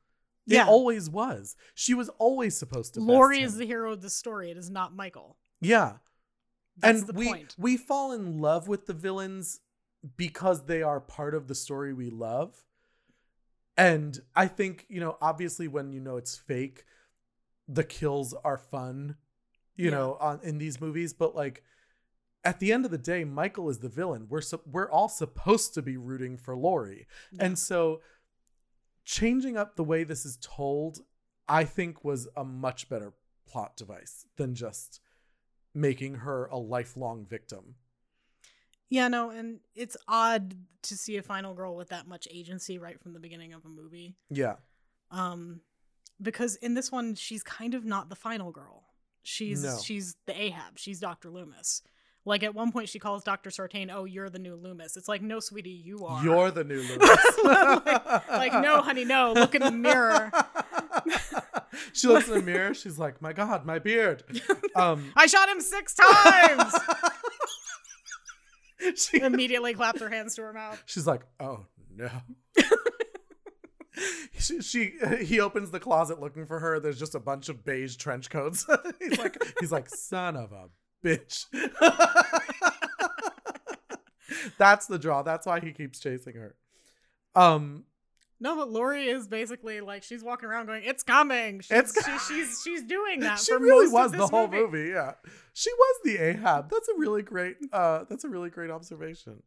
It 0.47 0.53
Yeah. 0.55 0.67
always 0.67 1.09
was. 1.09 1.55
She 1.73 1.93
was 1.93 2.09
always 2.19 2.55
supposed 2.57 2.93
to. 2.95 2.99
him. 2.99 3.43
is 3.43 3.57
the 3.57 3.65
hero 3.65 3.93
of 3.93 4.01
the 4.01 4.09
story 4.11 4.51
it 4.51 4.57
is 4.57 4.69
not 4.69 4.95
Michael 4.95 5.37
yeah. 5.61 5.93
That's 6.77 7.01
and 7.03 7.17
we 7.17 7.25
point 7.27 7.55
we 7.57 7.77
fall 7.77 8.11
in 8.11 8.39
love 8.39 8.67
with 8.67 8.85
the 8.85 8.93
villains 8.93 9.59
because 10.17 10.65
they 10.65 10.81
are 10.83 10.99
part 10.99 11.33
of 11.33 11.47
the 11.47 11.55
story 11.55 11.93
we 11.93 12.09
love 12.09 12.63
and 13.77 14.19
i 14.35 14.47
think 14.47 14.85
you 14.89 14.99
know 14.99 15.17
obviously 15.21 15.67
when 15.67 15.91
you 15.91 15.99
know 15.99 16.17
it's 16.17 16.35
fake 16.37 16.83
the 17.67 17.83
kills 17.83 18.33
are 18.43 18.57
fun 18.57 19.15
you 19.75 19.85
Yeah. 19.85 19.91
know 19.97 20.17
on 20.19 20.39
in 20.43 20.57
these 20.57 20.79
movies 20.79 21.13
but 21.13 21.35
like 21.35 21.63
at 22.43 22.59
the 22.59 22.71
end 22.71 22.85
of 22.85 22.91
the 22.91 22.97
day 22.97 23.23
michael 23.23 23.69
is 23.69 23.79
the 23.79 23.89
villain 23.89 24.27
we're 24.29 24.41
su- 24.41 24.61
we're 24.71 24.89
all 24.91 25.09
supposed 25.09 25.73
to 25.73 25.81
be 25.81 25.97
rooting 25.97 26.37
for 26.37 26.55
Laurie 26.55 27.07
Yeah. 27.31 27.45
and 27.45 27.59
so 27.59 28.01
changing 29.03 29.57
up 29.57 29.75
the 29.75 29.83
way 29.83 30.03
this 30.03 30.25
is 30.25 30.37
told 30.41 30.99
i 31.47 31.63
think 31.63 32.03
was 32.03 32.27
a 32.35 32.43
much 32.43 32.89
better 32.89 33.13
plot 33.47 33.75
device 33.77 34.25
than 34.37 34.55
just 34.55 34.99
making 35.75 36.15
her 36.15 36.45
a 36.47 36.57
lifelong 36.57 37.25
victim. 37.25 37.75
Yeah 38.89 39.07
no 39.07 39.29
and 39.31 39.59
it's 39.75 39.97
odd 40.07 40.55
to 40.83 40.95
see 40.95 41.17
a 41.17 41.23
final 41.23 41.53
girl 41.53 41.75
with 41.75 41.89
that 41.89 42.07
much 42.07 42.27
agency 42.31 42.77
right 42.77 42.99
from 43.01 43.13
the 43.13 43.19
beginning 43.19 43.53
of 43.53 43.65
a 43.65 43.69
movie. 43.69 44.15
Yeah. 44.29 44.55
Um 45.11 45.61
because 46.21 46.55
in 46.57 46.75
this 46.75 46.91
one 46.91 47.15
she's 47.15 47.43
kind 47.43 47.73
of 47.73 47.83
not 47.83 48.09
the 48.09 48.15
final 48.15 48.51
girl. 48.51 48.83
She's 49.23 49.63
No. 49.63 49.77
she's 49.83 50.15
the 50.27 50.39
ahab. 50.39 50.77
She's 50.77 50.99
dr 50.99 51.29
loomis. 51.29 51.81
Like 52.27 52.41
at 52.43 52.55
one 52.55 52.71
point 52.71 52.89
she 52.89 52.99
calls 52.99 53.23
dr 53.23 53.49
sartain 53.51 53.89
oh 53.89 54.05
you're 54.05 54.29
the 54.29 54.39
new 54.39 54.55
loomis. 54.55 54.95
It's 54.97 55.07
like 55.07 55.21
no 55.23 55.39
sweetie 55.39 55.71
you 55.71 56.05
are. 56.05 56.23
You're 56.23 56.51
the 56.51 56.63
new 56.63 56.81
Lewis. 56.81 58.19
like 58.29 58.53
no 58.53 58.81
honey 58.81 59.03
no. 59.05 59.33
Look 59.33 59.55
in 59.55 59.61
the 59.63 59.71
mirror 59.71 60.31
she 61.93 62.07
looks 62.07 62.27
in 62.27 62.35
the 62.35 62.41
mirror 62.41 62.73
she's 62.73 62.97
like 62.97 63.21
my 63.21 63.33
god 63.33 63.65
my 63.65 63.79
beard. 63.79 64.23
Um 64.75 65.11
i 65.15 65.25
shot 65.27 65.49
him 65.49 65.61
six 65.61 65.95
times! 65.95 66.73
She, 68.97 69.19
immediately 69.19 69.73
claps 69.73 69.99
her 69.99 70.09
hands 70.09 70.35
to 70.35 70.43
her 70.43 70.53
mouth. 70.53 70.83
She's 70.85 71.07
like 71.07 71.21
oh 71.39 71.65
no. 71.95 72.09
She, 74.37 74.61
she 74.61 74.93
he 75.21 75.39
opens 75.39 75.71
the 75.71 75.79
closet 75.79 76.19
looking 76.19 76.45
for 76.45 76.59
her. 76.59 76.79
There's 76.79 76.99
just 76.99 77.15
a 77.15 77.19
bunch 77.19 77.49
of 77.49 77.63
beige 77.63 77.95
trench 77.95 78.29
coats. 78.29 78.67
He's 78.99 79.17
like 79.17 79.37
he's 79.59 79.71
like 79.71 79.89
son 79.89 80.35
of 80.35 80.51
a 80.51 80.67
bitch. 81.03 81.45
That's 84.57 84.87
the 84.87 84.99
draw. 84.99 85.23
That's 85.23 85.45
why 85.45 85.59
he 85.61 85.71
keeps 85.71 85.99
chasing 85.99 86.35
her. 86.35 86.55
Um 87.35 87.85
no 88.39 88.55
but 88.55 88.69
laurie 88.69 89.07
is 89.07 89.27
basically 89.27 89.79
like 89.81 90.03
she's 90.03 90.23
walking 90.23 90.49
around 90.49 90.65
going 90.65 90.83
it's 90.83 91.03
coming. 91.03 91.61
She's, 91.61 91.71
It's 91.71 92.05
she, 92.05 92.17
she's 92.27 92.61
she's 92.63 92.83
doing 92.83 93.21
that 93.21 93.39
she 93.39 93.51
for 93.53 93.59
really 93.59 93.85
most 93.85 93.93
was 93.93 94.11
of 94.13 94.17
the 94.19 94.27
whole 94.27 94.47
movie. 94.47 94.77
movie. 94.77 94.89
yeah. 94.89 95.13
She 95.53 95.71
was 95.71 95.95
the 96.03 96.17
ahab. 96.17 96.69
That's 96.69 96.89
a 96.89 96.93
really 96.97 97.21
great 97.21 97.55
uh 97.71 98.03
that's 98.09 98.23
a 98.23 98.29
really 98.29 98.49
great 98.49 98.69
observation. 98.71 99.41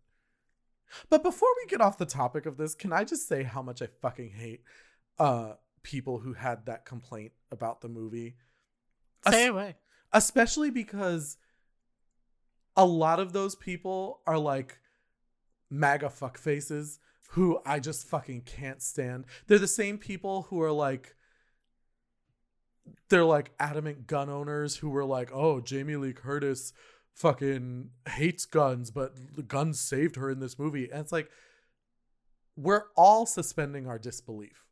But 1.11 1.23
before 1.23 1.49
we 1.63 1.69
get 1.69 1.81
off 1.83 1.99
the 1.99 2.07
topic 2.07 2.47
of 2.47 2.57
this 2.57 2.75
can 2.75 2.93
i 2.93 3.05
just 3.05 3.29
say 3.29 3.43
how 3.43 3.61
much 3.63 3.83
i 3.83 3.87
fucking 3.87 4.31
hate 4.31 4.63
uh 5.19 5.53
people 5.83 6.19
who 6.21 6.33
had 6.35 6.67
that 6.67 6.85
complaint 6.87 7.33
about 7.53 7.81
the 7.83 7.89
movie? 7.89 8.37
Stay 9.27 9.45
Es- 9.45 9.51
away. 9.51 9.77
Especially 10.13 10.71
because 10.71 11.37
a 12.77 12.85
lot 12.87 13.21
of 13.21 13.33
those 13.33 13.55
people 13.55 14.21
are 14.27 14.39
like 14.39 14.79
MAGA 15.71 16.09
fuck 16.11 16.39
faces 16.39 16.99
who 17.33 17.61
I 17.67 17.79
just 17.81 18.07
fucking 18.09 18.43
can't 18.43 18.83
stand. 18.83 19.27
They're 19.47 19.59
the 19.59 19.67
same 19.69 19.99
people 19.99 20.43
who 20.51 20.63
are 20.63 20.73
like 20.73 21.15
they're 23.11 23.25
like 23.25 23.51
adamant 23.59 24.07
gun 24.07 24.29
owners 24.31 24.77
who 24.77 24.89
were 24.91 25.05
like, 25.05 25.31
"Oh, 25.33 25.61
Jamie 25.61 25.97
Lee 25.97 26.13
Curtis 26.13 26.73
fucking 27.15 27.91
hates 28.11 28.47
guns, 28.47 28.91
but 28.91 29.13
the 29.37 29.43
guns 29.43 29.81
saved 29.81 30.17
her 30.17 30.31
in 30.31 30.41
this 30.41 30.59
movie." 30.59 30.91
And 30.91 31.01
it's 31.01 31.13
like 31.13 31.31
we're 32.57 32.85
all 32.97 33.25
suspending 33.27 33.87
our 33.87 33.99
disbelief 33.99 34.65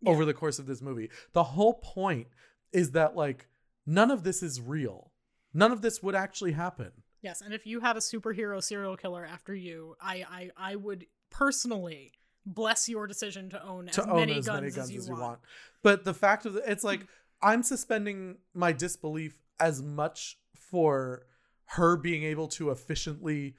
Yeah. 0.00 0.10
over 0.12 0.24
the 0.24 0.34
course 0.34 0.58
of 0.58 0.66
this 0.66 0.80
movie. 0.80 1.10
The 1.32 1.42
whole 1.44 1.74
point 1.74 2.28
is 2.72 2.92
that 2.92 3.16
like 3.16 3.48
none 3.86 4.10
of 4.10 4.22
this 4.24 4.42
is 4.42 4.60
real. 4.60 5.12
None 5.54 5.72
of 5.72 5.80
this 5.82 6.02
would 6.02 6.14
actually 6.14 6.52
happen. 6.52 6.92
Yes, 7.22 7.40
and 7.40 7.52
if 7.52 7.66
you 7.66 7.80
had 7.80 7.96
a 7.96 8.00
superhero 8.00 8.62
serial 8.62 8.96
killer 8.96 9.24
after 9.24 9.54
you, 9.54 9.96
I 10.00 10.24
I, 10.28 10.50
I 10.72 10.76
would 10.76 11.06
personally 11.30 12.12
bless 12.46 12.88
your 12.88 13.06
decision 13.06 13.50
to 13.50 13.62
own 13.62 13.86
to 13.86 14.02
as 14.02 14.06
own 14.06 14.16
many 14.16 14.38
as 14.38 14.46
guns, 14.46 14.60
many 14.60 14.72
guns 14.72 14.96
as, 14.96 15.08
you, 15.08 15.14
want. 15.14 15.38
But 15.82 16.04
the 16.04 16.14
fact 16.14 16.46
of 16.46 16.54
the, 16.54 16.70
it's 16.70 16.84
like 16.84 17.06
I'm 17.42 17.62
suspending 17.62 18.38
my 18.54 18.72
disbelief 18.72 19.38
as 19.60 19.82
much 19.82 20.38
for 20.54 21.26
her 21.66 21.96
being 21.96 22.22
able 22.24 22.48
to 22.48 22.70
efficiently, 22.70 23.54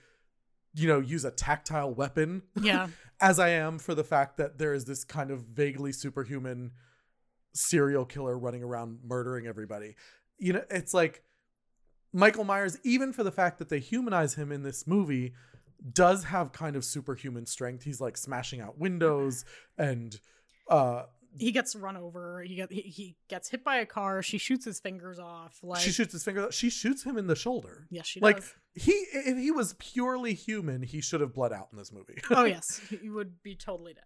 you 0.74 0.88
know, 0.88 1.00
use 1.00 1.26
a 1.26 1.32
tactile 1.32 1.94
weapon 1.94 2.44
Yeah, 2.60 2.88
as 3.22 3.40
I 3.40 3.50
am 3.50 3.80
for 3.80 3.94
the 3.94 4.04
fact 4.04 4.38
that 4.38 4.58
there 4.58 4.74
is 4.74 4.86
this 4.86 5.04
kind 5.04 5.32
of 5.32 5.42
vaguely 5.42 5.92
superhuman 5.92 6.72
serial 7.54 8.06
killer 8.06 8.38
running 8.38 8.64
around 8.64 9.00
murdering 9.04 9.48
everybody. 9.48 9.96
You 10.38 10.54
know, 10.54 10.64
it's 10.70 10.94
like 10.94 11.24
Michael 12.14 12.44
Myers, 12.44 12.78
even 12.84 13.14
for 13.14 13.24
the 13.24 13.32
fact 13.32 13.60
that 13.60 13.70
they 13.70 13.80
humanize 13.80 14.36
him 14.36 14.52
in 14.52 14.64
this 14.64 14.88
movie, 14.88 15.34
does 15.94 16.26
have 16.26 16.52
kind 16.52 16.76
of 16.76 16.84
superhuman 16.84 17.46
strength. 17.46 17.84
He's 17.84 18.02
like 18.02 18.18
smashing 18.18 18.62
out 18.62 18.78
windows 18.78 19.46
and 19.78 20.20
uh 20.68 21.04
he 21.38 21.52
gets 21.52 21.76
run 21.76 21.96
over. 21.96 22.42
He 22.42 22.56
get 22.56 22.72
he, 22.72 22.82
he 22.82 23.16
gets 23.28 23.50
hit 23.50 23.64
by 23.64 23.78
a 23.78 23.86
car. 23.86 24.24
She 24.24 24.38
shoots 24.38 24.66
his 24.66 24.80
fingers 24.80 25.20
off. 25.20 25.60
Like 25.62 25.82
she 25.82 25.92
shoots 25.92 26.14
his 26.14 26.24
finger 26.24 26.52
she 26.52 26.70
shoots 26.70 27.04
him 27.04 27.18
in 27.18 27.28
the 27.28 27.36
shoulder. 27.36 27.88
yes, 27.90 28.08
she 28.08 28.20
like 28.20 28.38
does. 28.38 28.54
he 28.76 28.92
if 28.92 29.38
he 29.38 29.52
was 29.52 29.74
purely 29.78 30.34
human, 30.34 30.82
he 30.82 31.02
should 31.02 31.22
have 31.22 31.34
bled 31.34 31.54
out 31.54 31.70
in 31.72 31.78
this 31.78 31.92
movie. 31.92 32.20
oh 32.32 32.44
yes, 32.46 32.82
he 32.90 33.10
would 33.10 33.42
be 33.44 33.56
totally 33.56 33.94
dead. 33.94 34.04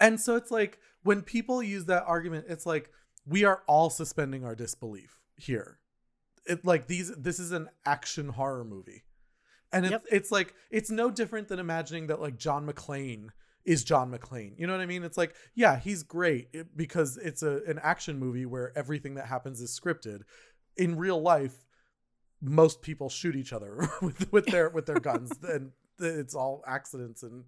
And 0.00 0.20
so 0.20 0.36
it's 0.36 0.50
like 0.50 0.78
when 1.02 1.22
people 1.22 1.62
use 1.62 1.84
that 1.86 2.04
argument, 2.06 2.46
it's 2.48 2.66
like 2.66 2.90
we 3.26 3.44
are 3.44 3.62
all 3.66 3.90
suspending 3.90 4.44
our 4.44 4.54
disbelief 4.54 5.20
here. 5.36 5.78
It 6.46 6.64
like 6.64 6.88
these 6.88 7.14
this 7.16 7.38
is 7.38 7.52
an 7.52 7.68
action 7.86 8.30
horror 8.30 8.64
movie. 8.64 9.04
And 9.74 9.84
it's 9.84 9.92
Yep. 9.92 10.04
it's 10.10 10.32
like 10.32 10.54
it's 10.70 10.90
no 10.90 11.10
different 11.10 11.48
than 11.48 11.58
imagining 11.58 12.06
that 12.08 12.20
like 12.20 12.36
John 12.38 12.66
McClane 12.66 13.28
is 13.64 13.82
John 13.84 14.10
McClane. 14.10 14.52
You 14.58 14.66
know 14.66 14.74
what 14.74 14.82
I 14.82 14.86
mean? 14.86 15.04
It's 15.04 15.16
like, 15.18 15.34
yeah, 15.54 15.78
he's 15.78 16.02
great 16.02 16.48
because 16.76 17.16
it's 17.16 17.42
a 17.42 17.62
an 17.66 17.78
action 17.82 18.18
movie 18.18 18.46
where 18.46 18.72
everything 18.76 19.14
that 19.16 19.26
happens 19.26 19.60
is 19.60 19.78
scripted. 19.78 20.20
In 20.76 20.96
real 20.96 21.20
life, 21.20 21.64
most 22.40 22.82
people 22.82 23.08
shoot 23.08 23.36
each 23.36 23.52
other 23.52 23.88
with 24.02 24.32
with 24.32 24.46
their 24.46 24.68
with 24.70 24.86
their 24.86 25.00
guns 25.00 25.32
and 25.42 25.72
it's 25.98 26.34
all 26.34 26.62
accidents 26.66 27.22
and 27.22 27.44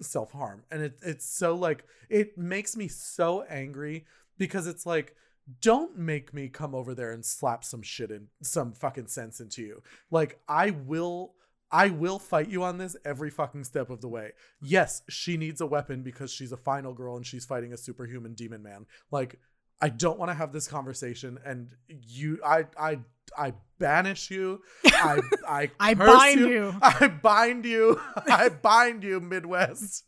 self 0.00 0.32
harm. 0.32 0.64
And 0.70 0.82
it, 0.82 0.98
it's 1.02 1.26
so 1.26 1.54
like, 1.54 1.84
it 2.08 2.36
makes 2.38 2.76
me 2.76 2.88
so 2.88 3.42
angry 3.42 4.06
because 4.38 4.66
it's 4.66 4.86
like, 4.86 5.14
don't 5.60 5.98
make 5.98 6.32
me 6.32 6.48
come 6.48 6.74
over 6.74 6.94
there 6.94 7.10
and 7.12 7.24
slap 7.24 7.64
some 7.64 7.82
shit 7.82 8.10
in 8.10 8.28
some 8.42 8.72
fucking 8.72 9.08
sense 9.08 9.40
into 9.40 9.62
you. 9.62 9.82
Like, 10.10 10.40
I 10.48 10.70
will. 10.70 11.34
I 11.74 11.88
will 11.88 12.18
fight 12.18 12.50
you 12.50 12.62
on 12.64 12.76
this 12.76 12.96
every 13.02 13.30
fucking 13.30 13.64
step 13.64 13.88
of 13.88 14.02
the 14.02 14.08
way. 14.08 14.32
Yes, 14.60 15.00
she 15.08 15.38
needs 15.38 15.62
a 15.62 15.66
weapon 15.66 16.02
because 16.02 16.30
she's 16.30 16.52
a 16.52 16.56
final 16.58 16.92
girl 16.92 17.16
and 17.16 17.24
she's 17.24 17.46
fighting 17.46 17.72
a 17.72 17.78
superhuman 17.78 18.34
demon 18.34 18.62
man. 18.62 18.84
Like, 19.10 19.38
I 19.80 19.88
don't 19.88 20.18
want 20.18 20.30
to 20.30 20.34
have 20.34 20.52
this 20.52 20.68
conversation 20.68 21.38
and 21.46 21.74
you 21.88 22.38
I 22.44 22.66
I 22.78 22.98
I 23.36 23.54
banish 23.78 24.30
you. 24.30 24.60
I 24.86 25.20
I 25.48 25.70
I 25.80 25.94
bind 25.94 26.40
you. 26.40 26.74
I 26.82 27.08
bind 27.08 27.64
you. 27.64 27.98
I 28.30 28.50
bind 28.50 29.02
you, 29.02 29.18
Midwest. 29.20 30.04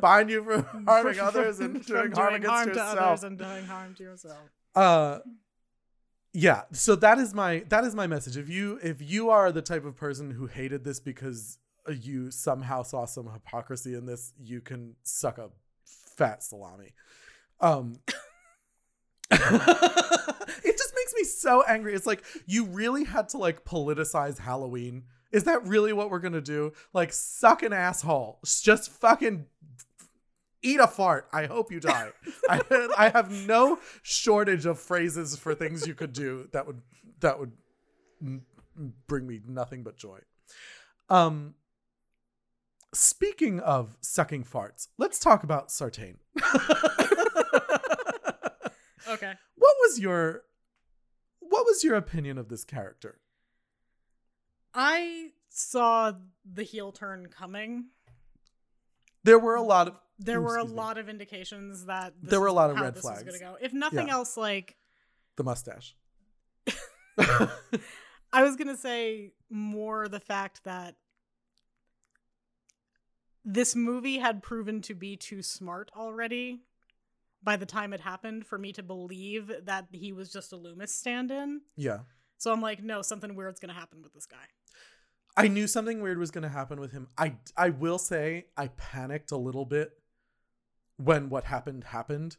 bind 0.00 0.28
you 0.28 0.44
from 0.44 0.84
harming 0.84 1.18
others 1.18 1.60
and 1.60 1.84
doing 1.84 2.12
harm 2.12 2.34
against 2.34 2.50
harm 2.50 2.68
to 2.68 2.74
yourself. 2.74 2.98
others 2.98 3.24
and 3.24 3.38
doing 3.38 3.64
harm 3.64 3.94
to 3.94 4.02
yourself. 4.02 4.50
Uh 4.76 5.20
yeah, 6.38 6.64
so 6.70 6.94
that 6.96 7.16
is 7.16 7.32
my 7.32 7.64
that 7.70 7.84
is 7.84 7.94
my 7.94 8.06
message. 8.06 8.36
If 8.36 8.50
you 8.50 8.78
if 8.82 9.00
you 9.00 9.30
are 9.30 9.50
the 9.50 9.62
type 9.62 9.86
of 9.86 9.96
person 9.96 10.30
who 10.30 10.46
hated 10.46 10.84
this 10.84 11.00
because 11.00 11.56
you 11.88 12.30
somehow 12.30 12.82
saw 12.82 13.06
some 13.06 13.32
hypocrisy 13.32 13.94
in 13.94 14.04
this, 14.04 14.34
you 14.38 14.60
can 14.60 14.96
suck 15.02 15.38
a 15.38 15.48
fat 15.84 16.42
salami. 16.42 16.92
Um 17.58 18.00
it 19.30 20.76
just 20.76 20.94
makes 20.94 21.14
me 21.16 21.24
so 21.24 21.64
angry. 21.66 21.94
It's 21.94 22.06
like 22.06 22.22
you 22.44 22.66
really 22.66 23.04
had 23.04 23.30
to 23.30 23.38
like 23.38 23.64
politicize 23.64 24.38
Halloween. 24.38 25.04
Is 25.32 25.44
that 25.44 25.66
really 25.66 25.94
what 25.94 26.10
we're 26.10 26.18
gonna 26.18 26.42
do? 26.42 26.74
Like 26.92 27.14
suck 27.14 27.62
an 27.62 27.72
asshole. 27.72 28.40
Just 28.44 28.90
fucking 28.90 29.46
eat 30.62 30.80
a 30.80 30.86
fart. 30.86 31.28
I 31.32 31.46
hope 31.46 31.70
you 31.72 31.80
die. 31.80 32.10
I, 32.48 32.60
I 32.96 33.08
have 33.10 33.30
no 33.46 33.78
shortage 34.02 34.66
of 34.66 34.78
phrases 34.78 35.36
for 35.36 35.54
things 35.54 35.86
you 35.86 35.94
could 35.94 36.12
do 36.12 36.48
that 36.52 36.66
would 36.66 36.80
that 37.20 37.38
would 37.38 37.52
bring 39.06 39.26
me 39.26 39.40
nothing 39.46 39.82
but 39.82 39.96
joy. 39.96 40.18
Um 41.08 41.54
speaking 42.92 43.60
of 43.60 43.96
sucking 44.00 44.44
farts, 44.44 44.88
let's 44.98 45.18
talk 45.18 45.42
about 45.44 45.70
Sartain. 45.70 46.18
Okay. 49.08 49.32
what 49.54 49.74
was 49.82 50.00
your 50.00 50.42
what 51.38 51.64
was 51.64 51.84
your 51.84 51.94
opinion 51.94 52.38
of 52.38 52.48
this 52.48 52.64
character? 52.64 53.20
I 54.74 55.30
saw 55.48 56.12
the 56.44 56.64
heel 56.64 56.92
turn 56.92 57.28
coming. 57.28 57.86
There 59.22 59.38
were 59.38 59.54
a 59.54 59.62
lot 59.62 59.88
of 59.88 59.94
There 60.18 60.40
were 60.40 60.56
a 60.58 60.64
me. 60.64 60.72
lot 60.72 60.96
of 60.98 61.08
indications 61.08 61.84
that 61.86 62.14
this 62.20 62.30
There 62.30 62.40
were 62.40 62.46
a 62.46 62.52
lot 62.52 62.70
of 62.70 62.78
red 62.80 62.96
flags. 62.98 63.38
go. 63.38 63.56
If 63.60 63.72
nothing 63.72 64.08
Yeah. 64.08 64.14
else, 64.14 64.36
like 64.36 64.76
the 65.36 65.44
mustache. 65.44 65.94
I 67.18 68.42
was 68.42 68.56
gonna 68.56 68.76
say 68.76 69.32
more 69.50 70.08
the 70.08 70.20
fact 70.20 70.64
that 70.64 70.96
this 73.44 73.76
movie 73.76 74.18
had 74.18 74.42
proven 74.42 74.80
to 74.82 74.94
be 74.94 75.16
too 75.16 75.42
smart 75.42 75.90
already 75.96 76.62
by 77.42 77.56
the 77.56 77.66
time 77.66 77.92
it 77.92 78.00
happened 78.00 78.44
for 78.46 78.58
me 78.58 78.72
to 78.72 78.82
believe 78.82 79.52
that 79.64 79.86
he 79.92 80.12
was 80.12 80.32
just 80.32 80.52
a 80.52 80.56
Loomis 80.56 80.92
stand-in. 80.94 81.60
yeah. 81.76 81.98
So 82.38 82.52
I'm 82.52 82.60
like, 82.60 82.82
no, 82.82 83.00
something 83.02 83.34
weird's 83.34 83.60
gonna 83.60 83.72
happen 83.72 84.02
with 84.02 84.12
this 84.12 84.26
guy. 84.26 84.36
I 85.38 85.48
knew 85.48 85.66
something 85.66 86.00
weird 86.02 86.16
was 86.18 86.30
going 86.30 86.44
to 86.44 86.48
happen 86.48 86.80
with 86.80 86.92
him. 86.92 87.08
I 87.18 87.36
I 87.58 87.68
will 87.68 87.98
say 87.98 88.46
I 88.56 88.68
panicked 88.68 89.32
a 89.32 89.36
little 89.36 89.66
bit 89.66 89.90
when 90.96 91.28
what 91.28 91.44
happened 91.44 91.84
happened. 91.84 92.36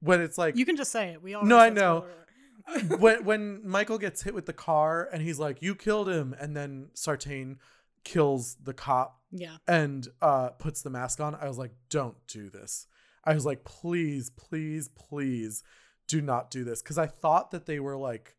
When 0.00 0.20
it's 0.20 0.36
like 0.36 0.56
You 0.56 0.66
can 0.66 0.76
just 0.76 0.92
say 0.92 1.10
it. 1.10 1.22
We 1.22 1.34
all 1.34 1.44
No, 1.44 1.58
I 1.58 1.70
know. 1.70 2.06
when 2.98 3.24
when 3.24 3.66
Michael 3.66 3.98
gets 3.98 4.22
hit 4.22 4.34
with 4.34 4.46
the 4.46 4.52
car 4.52 5.08
and 5.12 5.22
he's 5.22 5.38
like, 5.38 5.62
"You 5.62 5.74
killed 5.74 6.08
him," 6.08 6.34
and 6.38 6.56
then 6.56 6.88
Sartain 6.94 7.58
kills 8.04 8.56
the 8.62 8.74
cop 8.74 9.20
yeah. 9.30 9.56
and 9.66 10.08
uh 10.20 10.50
puts 10.50 10.82
the 10.82 10.90
mask 10.90 11.20
on. 11.20 11.34
I 11.34 11.48
was 11.48 11.58
like, 11.58 11.72
"Don't 11.88 12.16
do 12.26 12.50
this." 12.50 12.86
I 13.24 13.34
was 13.34 13.46
like, 13.46 13.64
"Please, 13.64 14.30
please, 14.30 14.88
please, 14.88 15.62
do 16.06 16.20
not 16.20 16.50
do 16.50 16.64
this," 16.64 16.82
because 16.82 16.98
I 16.98 17.06
thought 17.06 17.50
that 17.50 17.66
they 17.66 17.80
were 17.80 17.96
like 17.96 18.36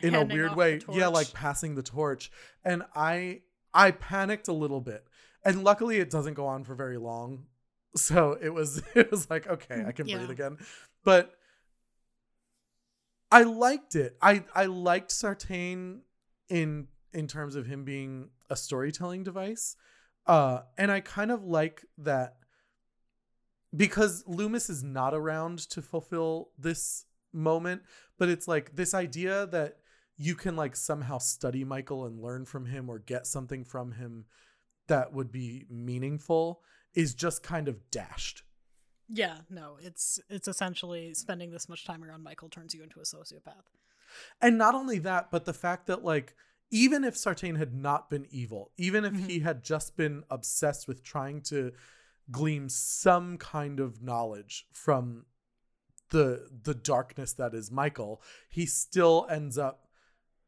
in 0.00 0.14
Handing 0.14 0.30
a 0.30 0.34
weird 0.40 0.56
way, 0.56 0.80
yeah, 0.90 1.08
like 1.08 1.32
passing 1.32 1.74
the 1.74 1.82
torch, 1.82 2.30
and 2.64 2.82
I 2.94 3.42
I 3.72 3.92
panicked 3.92 4.48
a 4.48 4.52
little 4.52 4.80
bit, 4.80 5.06
and 5.44 5.64
luckily 5.64 5.98
it 5.98 6.10
doesn't 6.10 6.34
go 6.34 6.46
on 6.46 6.64
for 6.64 6.74
very 6.74 6.98
long, 6.98 7.46
so 7.96 8.38
it 8.40 8.50
was 8.50 8.82
it 8.94 9.10
was 9.10 9.28
like 9.30 9.46
okay, 9.46 9.84
I 9.86 9.92
can 9.92 10.06
Yeah. 10.08 10.18
breathe 10.18 10.30
again, 10.30 10.58
but. 11.04 11.32
I 13.34 13.44
liked 13.44 13.94
it. 13.96 14.18
I 14.20 14.44
I 14.54 14.66
liked 14.66 15.10
Sartain 15.10 16.02
in 16.50 16.88
in 17.14 17.26
terms 17.26 17.56
of 17.56 17.64
him 17.64 17.82
being 17.82 18.28
a 18.50 18.56
storytelling 18.56 19.22
device. 19.24 19.74
Uh 20.26 20.60
and 20.76 20.90
I 20.92 21.00
kind 21.00 21.30
of 21.30 21.42
like 21.42 21.82
that 21.96 22.36
because 23.74 24.22
Loomis 24.26 24.68
is 24.68 24.82
not 24.82 25.14
around 25.14 25.60
to 25.70 25.80
fulfill 25.80 26.50
this 26.58 27.06
moment, 27.32 27.82
but 28.18 28.28
it's 28.28 28.46
like 28.46 28.76
this 28.76 28.92
idea 28.92 29.46
that 29.46 29.78
you 30.18 30.34
can 30.34 30.54
like 30.54 30.76
somehow 30.76 31.16
study 31.16 31.64
Michael 31.64 32.04
and 32.04 32.20
learn 32.20 32.44
from 32.44 32.66
him 32.66 32.90
or 32.90 32.98
get 32.98 33.26
something 33.26 33.64
from 33.64 33.92
him 33.92 34.26
that 34.88 35.12
would 35.14 35.32
be 35.32 35.64
meaningful 35.70 36.60
is 36.94 37.14
just 37.14 37.42
kind 37.42 37.68
of 37.68 37.90
dashed. 37.90 38.42
Yeah, 39.08 39.38
no, 39.50 39.76
it's 39.80 40.18
it's 40.28 40.48
essentially 40.48 41.14
spending 41.14 41.50
this 41.50 41.68
much 41.68 41.84
time 41.84 42.02
around 42.02 42.22
Michael 42.22 42.48
turns 42.48 42.74
you 42.74 42.82
into 42.82 43.00
a 43.00 43.02
sociopath. 43.02 43.68
And 44.40 44.58
not 44.58 44.74
only 44.74 44.98
that, 45.00 45.30
but 45.30 45.44
the 45.44 45.52
fact 45.52 45.86
that 45.86 46.04
like 46.04 46.34
even 46.70 47.04
if 47.04 47.16
Sartain 47.16 47.56
had 47.56 47.74
not 47.74 48.08
been 48.08 48.26
evil, 48.30 48.72
even 48.78 49.04
if 49.04 49.14
he 49.14 49.36
mm-hmm. 49.36 49.44
had 49.44 49.62
just 49.62 49.96
been 49.96 50.24
obsessed 50.30 50.88
with 50.88 51.04
trying 51.04 51.42
to 51.42 51.72
glean 52.30 52.68
some 52.68 53.36
kind 53.36 53.78
of 53.78 54.02
knowledge 54.02 54.66
from 54.72 55.26
the 56.10 56.48
the 56.62 56.74
darkness 56.74 57.34
that 57.34 57.54
is 57.54 57.70
Michael, 57.70 58.22
he 58.48 58.64
still 58.64 59.26
ends 59.30 59.58
up 59.58 59.86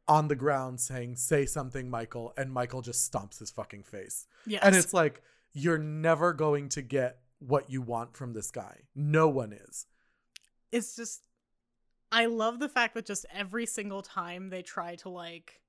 on 0.08 0.28
the 0.28 0.36
ground 0.36 0.80
saying, 0.80 1.16
"Say 1.16 1.44
something, 1.44 1.90
Michael," 1.90 2.32
and 2.36 2.52
Michael 2.52 2.80
just 2.80 3.10
stomps 3.10 3.40
his 3.40 3.50
fucking 3.50 3.82
face. 3.82 4.26
Yes. 4.46 4.62
And 4.62 4.74
it's 4.74 4.94
like 4.94 5.22
you're 5.55 5.78
never 5.78 6.32
going 6.35 6.68
to 6.70 6.82
get 6.82 7.20
what 7.39 7.70
you 7.70 7.81
want 7.81 8.16
from 8.16 8.32
this 8.32 8.51
guy. 8.51 8.81
No 8.94 9.28
one 9.28 9.52
is. 9.52 9.86
it's 10.72 10.97
just 10.97 11.22
I 12.12 12.26
love 12.26 12.59
the 12.60 12.68
fact 12.68 12.94
that 12.94 13.06
just 13.06 13.24
every 13.32 13.66
single 13.66 14.02
time 14.02 14.51
they 14.51 14.62
try 14.62 14.94
to 14.97 15.09
like 15.09 15.60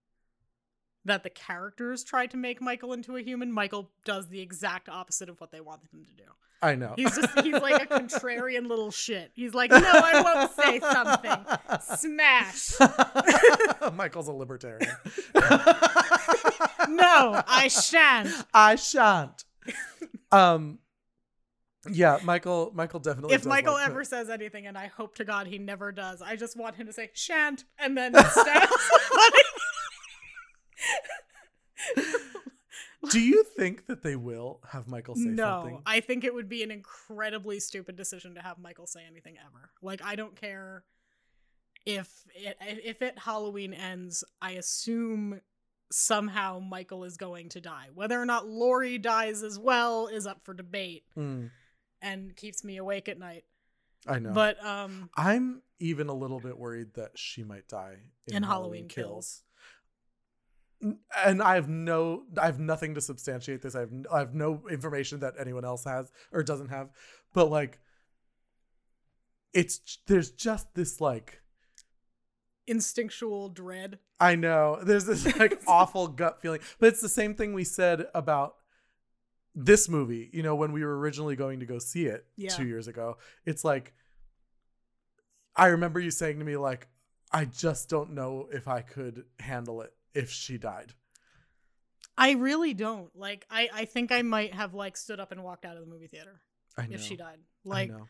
that 1.06 1.24
the 1.24 1.30
characters 1.30 2.04
try 2.04 2.26
to 2.28 2.38
make 2.38 2.62
Michael 2.62 2.94
into 2.94 3.16
a 3.16 3.22
human, 3.22 3.52
Michael 3.52 3.92
does 4.06 4.28
the 4.30 4.42
exact 4.42 4.90
opposite 4.90 5.30
of 5.30 5.40
what 5.40 5.52
they 5.52 5.62
wanted 5.62 5.92
him 5.94 6.04
to 6.04 6.12
do. 6.14 6.24
I 6.62 6.74
know. 6.76 6.94
He's 6.96 7.16
just 7.16 7.40
he's 7.42 7.54
like 7.54 7.84
a 7.84 7.86
contrarian 7.86 8.68
little 8.68 8.90
shit. 8.90 9.32
He's 9.36 9.54
like, 9.54 9.70
"No, 9.70 9.78
I 9.84 10.22
won't 10.22 10.52
say 10.52 10.80
something." 10.80 11.46
Smash. 11.98 12.72
Michael's 13.94 14.28
a 14.28 14.34
libertarian. 14.34 14.96
No, 16.88 17.42
I 17.48 17.68
shan't. 17.68 18.30
I 18.54 18.76
shan't. 18.76 19.44
Um, 20.32 20.80
yeah, 21.90 22.20
Michael. 22.24 22.72
Michael 22.74 23.00
definitely. 23.00 23.36
If 23.36 23.46
Michael 23.46 23.78
ever 23.78 24.00
that. 24.00 24.06
says 24.08 24.30
anything, 24.30 24.68
and 24.68 24.78
I 24.78 24.88
hope 24.88 25.16
to 25.16 25.24
God 25.24 25.48
he 25.48 25.58
never 25.58 25.92
does, 25.92 26.22
I 26.22 26.36
just 26.36 26.58
want 26.58 26.76
him 26.76 26.88
to 26.88 26.94
say 26.94 27.12
"shan't" 27.14 27.64
and 27.78 27.98
then 27.98 28.14
stab 28.14 28.70
somebody. 28.70 29.40
Do 33.12 33.20
you 33.20 33.44
think 33.44 33.86
that 33.86 34.02
they 34.02 34.16
will 34.16 34.62
have 34.68 34.88
Michael 34.88 35.16
say 35.16 35.26
no, 35.26 35.62
something? 35.62 35.82
I 35.86 36.00
think 36.00 36.24
it 36.24 36.34
would 36.34 36.50
be 36.50 36.64
an 36.64 36.72
incredibly 36.72 37.60
stupid 37.60 37.96
decision 37.96 38.34
to 38.36 38.42
have 38.42 38.58
Michael 38.58 38.88
say 38.88 39.02
anything 39.08 39.36
ever. 39.40 39.70
Like 39.82 40.02
I 40.04 40.16
don't 40.16 40.36
care 40.36 40.84
if 41.86 42.10
it 42.36 42.58
if 42.62 43.02
it 43.02 43.20
Halloween 43.20 43.74
ends, 43.74 44.24
I 44.42 44.52
assume 44.52 45.40
somehow 45.92 46.60
Michael 46.60 47.04
is 47.04 47.18
going 47.18 47.50
to 47.50 47.62
die. 47.62 47.88
Whether 47.94 48.20
or 48.22 48.26
not 48.26 48.48
Laurie 48.48 48.98
dies 48.98 49.44
as 49.44 49.58
well 49.60 50.08
is 50.08 50.26
up 50.28 50.44
for 50.44 50.54
debate 50.54 51.04
Mm, 51.18 51.52
and 52.02 52.36
keeps 52.36 52.64
me 52.64 52.78
awake 52.78 53.08
at 53.10 53.20
night. 53.20 53.44
I 54.08 54.20
know. 54.20 54.32
But 54.32 54.64
um 54.66 55.10
I'm 55.16 55.62
even 55.80 56.08
a 56.10 56.14
little 56.14 56.40
bit 56.40 56.58
worried 56.58 56.94
that 56.96 57.12
she 57.18 57.44
might 57.44 57.68
die 57.68 57.98
in, 58.28 58.36
In 58.38 58.44
Halloween, 58.44 58.84
Halloween 58.84 58.88
Kills. 58.88 59.44
N- 60.84 61.00
And 61.26 61.42
I 61.42 61.56
have 61.56 61.68
no, 61.70 62.24
I 62.40 62.46
have 62.46 62.60
nothing 62.60 62.96
to 62.96 63.02
substantiate 63.02 63.62
this. 63.62 63.76
I 63.76 63.82
have, 63.82 63.92
I 64.12 64.20
have 64.20 64.34
no 64.36 64.64
information 64.70 65.20
that 65.22 65.34
anyone 65.40 65.66
else 65.66 65.84
has 65.86 66.12
or 66.32 66.44
doesn't 66.44 66.70
have. 66.70 66.90
But 67.34 67.50
like, 67.50 67.80
it's 69.54 70.00
there's 70.08 70.32
just 70.32 70.74
this 70.76 71.00
like, 71.00 71.42
instinctual 72.68 73.50
dread. 73.50 74.00
I 74.20 74.36
know 74.36 74.80
there's 74.82 75.06
this 75.06 75.26
like 75.40 75.62
awful 75.68 76.08
gut 76.08 76.42
feeling, 76.42 76.62
but 76.80 76.88
it's 76.88 77.02
the 77.02 77.10
same 77.10 77.36
thing 77.36 77.54
we 77.54 77.64
said 77.64 78.08
about 78.14 78.56
this 79.54 79.88
movie. 79.90 80.30
You 80.34 80.44
know, 80.44 80.56
when 80.56 80.72
we 80.72 80.84
were 80.84 80.98
originally 81.00 81.36
going 81.36 81.60
to 81.62 81.66
go 81.66 81.80
see 81.80 82.06
it 82.06 82.26
Yeah. 82.36 82.50
two 82.50 82.66
years 82.66 82.88
ago, 82.88 83.18
it's 83.46 83.64
like 83.64 83.94
I 85.56 85.68
remember 85.68 86.00
you 86.00 86.12
saying 86.12 86.40
to 86.40 86.46
me 86.46 86.58
like, 86.58 86.88
I 87.32 87.46
just 87.46 87.90
don't 87.90 88.12
know 88.14 88.48
if 88.52 88.68
I 88.68 88.82
could 88.82 89.26
handle 89.40 89.82
it 89.82 89.94
if 90.14 90.30
she 90.30 90.58
died. 90.58 90.94
I 92.18 92.32
really 92.32 92.74
don't. 92.74 93.10
Like 93.16 93.46
I 93.50 93.70
I 93.74 93.86
think 93.86 94.12
I 94.12 94.22
might 94.22 94.54
have 94.54 94.74
like 94.74 94.96
stood 94.98 95.20
up 95.20 95.32
and 95.32 95.44
walked 95.44 95.66
out 95.66 95.76
of 95.76 95.82
the 95.86 95.92
movie 95.92 96.08
theater 96.08 96.42
if 96.90 97.02
she 97.02 97.16
died. 97.18 97.40
I 97.66 97.70
Like 97.70 97.90
know. 97.90 98.08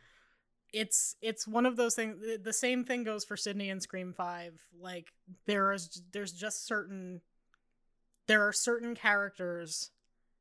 It's 0.75 1.15
it's 1.21 1.47
one 1.47 1.65
of 1.65 1.77
those 1.77 1.95
things 1.95 2.17
the- 2.43 2.51
same 2.53 2.83
thing 2.83 3.03
goes 3.05 3.23
for 3.23 3.37
Sydney 3.37 3.69
and 3.69 3.81
Scream 3.81 4.13
5 4.13 4.61
like 4.79 5.13
there 5.47 5.71
is 5.71 6.01
there's 6.11 6.33
just 6.33 6.67
certain 6.67 7.21
there 8.27 8.45
are 8.45 8.51
certain 8.51 8.93
characters 8.95 9.91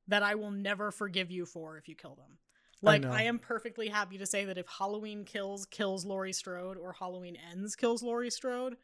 that 0.08 0.22
I 0.24 0.34
will 0.34 0.50
never 0.50 0.90
forgive 0.90 1.30
you 1.30 1.46
for 1.46 1.78
if 1.78 1.88
you 1.88 1.94
kill 1.94 2.16
them 2.16 2.38
like 2.82 3.02
know. 3.02 3.12
I, 3.12 3.22
am 3.22 3.38
perfectly 3.38 3.88
happy 3.88 4.18
to 4.18 4.26
say 4.26 4.44
that 4.46 4.58
if 4.58 4.66
Halloween 4.66 5.24
kills 5.24 5.66
kills 5.66 6.04
Laurie 6.04 6.32
Strode 6.32 6.76
or 6.76 6.92
Halloween 6.92 7.36
ends 7.52 7.76
kills 7.76 8.02
Laurie 8.02 8.30
Strode 8.30 8.76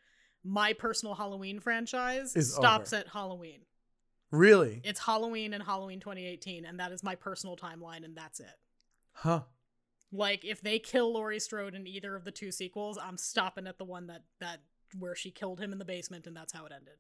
my 0.44 0.72
personal 0.72 1.14
Halloween 1.16 1.58
franchise 1.58 2.34
Is 2.36 2.54
stops 2.54 2.92
over. 2.92 3.00
at 3.00 3.08
Halloween 3.08 3.62
Really? 4.30 4.80
it's 4.84 5.00
Halloween 5.00 5.52
and 5.52 5.64
Halloween 5.64 5.98
2018 5.98 6.64
and 6.64 6.78
that 6.78 6.92
is 6.92 7.02
my 7.02 7.16
personal 7.16 7.56
timeline 7.56 8.04
and 8.04 8.16
that's 8.16 8.38
it 8.38 8.54
Huh. 9.12 9.40
Like 10.12 10.44
if 10.44 10.60
they 10.60 10.78
kill 10.78 11.12
Laurie 11.12 11.40
Strode 11.40 11.74
in 11.74 11.86
either 11.86 12.16
of 12.16 12.24
the 12.24 12.30
two 12.30 12.50
sequels, 12.50 12.98
I'm 12.98 13.16
stopping 13.16 13.66
at 13.66 13.78
the 13.78 13.84
one 13.84 14.06
that 14.08 14.22
that 14.40 14.60
where 14.98 15.14
she 15.14 15.30
killed 15.30 15.60
him 15.60 15.72
in 15.72 15.78
the 15.78 15.84
basement 15.84 16.26
and 16.26 16.36
that's 16.36 16.52
how 16.52 16.66
it 16.66 16.72
ended. 16.72 16.96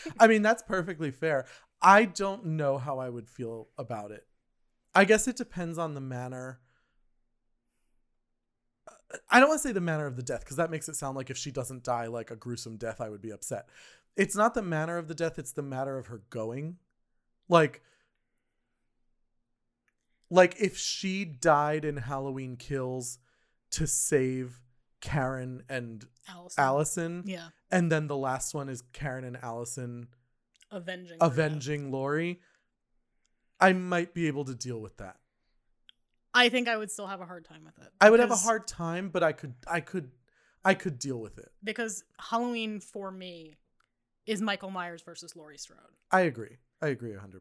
I 0.18 0.26
mean, 0.26 0.42
that's 0.42 0.62
perfectly 0.62 1.10
fair. 1.10 1.44
I 1.82 2.06
don't 2.06 2.46
know 2.46 2.78
how 2.78 2.98
I 2.98 3.10
would 3.10 3.28
feel 3.28 3.68
about 3.76 4.12
it. 4.12 4.26
I 4.94 5.04
guess 5.04 5.28
it 5.28 5.36
depends 5.36 5.76
on 5.76 5.94
the 5.94 6.00
manner. 6.00 6.60
I 9.30 9.40
don't 9.40 9.50
want 9.50 9.60
to 9.60 9.68
say 9.68 9.72
the 9.72 9.80
manner 9.80 10.06
of 10.06 10.16
the 10.16 10.22
death 10.22 10.40
because 10.40 10.56
that 10.56 10.70
makes 10.70 10.88
it 10.88 10.96
sound 10.96 11.16
like 11.16 11.28
if 11.28 11.36
she 11.36 11.50
doesn't 11.50 11.84
die 11.84 12.06
like 12.06 12.30
a 12.30 12.36
gruesome 12.36 12.76
death, 12.76 13.00
I 13.00 13.10
would 13.10 13.20
be 13.20 13.30
upset. 13.30 13.68
It's 14.16 14.34
not 14.34 14.54
the 14.54 14.62
manner 14.62 14.96
of 14.96 15.08
the 15.08 15.14
death, 15.14 15.38
it's 15.38 15.52
the 15.52 15.62
matter 15.62 15.98
of 15.98 16.06
her 16.06 16.22
going. 16.30 16.78
Like, 17.48 17.82
like 20.30 20.56
if 20.60 20.76
she 20.76 21.24
died 21.24 21.84
in 21.84 21.96
Halloween 21.98 22.56
Kills 22.56 23.18
to 23.72 23.86
save 23.86 24.60
Karen 25.00 25.62
and 25.68 26.04
Allison. 26.28 26.62
Allison, 26.64 27.22
Yeah. 27.26 27.48
and 27.70 27.90
then 27.92 28.06
the 28.08 28.16
last 28.16 28.54
one 28.54 28.68
is 28.68 28.82
Karen 28.92 29.24
and 29.24 29.36
Allison 29.36 30.08
Avenging. 30.70 31.18
avenging 31.20 31.90
Laurie, 31.92 32.40
I 33.60 33.72
might 33.72 34.14
be 34.14 34.26
able 34.26 34.44
to 34.46 34.54
deal 34.54 34.80
with 34.80 34.96
that. 34.98 35.16
I 36.34 36.48
think 36.48 36.68
I 36.68 36.76
would 36.76 36.90
still 36.90 37.06
have 37.06 37.20
a 37.20 37.24
hard 37.26 37.44
time 37.46 37.64
with 37.64 37.78
it. 37.78 37.90
I 38.00 38.10
would 38.10 38.20
have 38.20 38.30
a 38.30 38.36
hard 38.36 38.66
time, 38.66 39.08
but 39.08 39.22
I 39.22 39.32
could 39.32 39.54
I 39.66 39.80
could 39.80 40.10
I 40.64 40.74
could 40.74 40.98
deal 40.98 41.18
with 41.18 41.38
it. 41.38 41.50
because 41.62 42.02
Halloween 42.18 42.80
for 42.80 43.10
me 43.10 43.56
is 44.26 44.42
Michael 44.42 44.70
Myers 44.70 45.02
versus 45.02 45.36
Laurie 45.36 45.56
Strode. 45.58 45.78
I 46.10 46.22
agree. 46.22 46.56
I 46.82 46.88
agree 46.88 47.12
100%. 47.12 47.40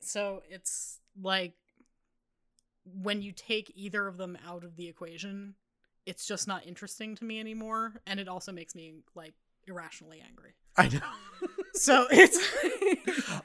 So 0.00 0.42
it's 0.48 1.00
like 1.20 1.54
when 3.02 3.22
you 3.22 3.32
take 3.32 3.72
either 3.74 4.06
of 4.06 4.16
them 4.16 4.38
out 4.46 4.64
of 4.64 4.76
the 4.76 4.88
equation, 4.88 5.54
it's 6.04 6.26
just 6.26 6.46
not 6.46 6.66
interesting 6.66 7.14
to 7.16 7.24
me 7.24 7.40
anymore 7.40 7.94
and 8.06 8.20
it 8.20 8.28
also 8.28 8.52
makes 8.52 8.74
me 8.74 8.94
like 9.14 9.34
irrationally 9.66 10.22
angry. 10.26 10.54
I 10.76 10.88
know. 10.88 11.00
So 11.78 12.06
it's 12.10 12.38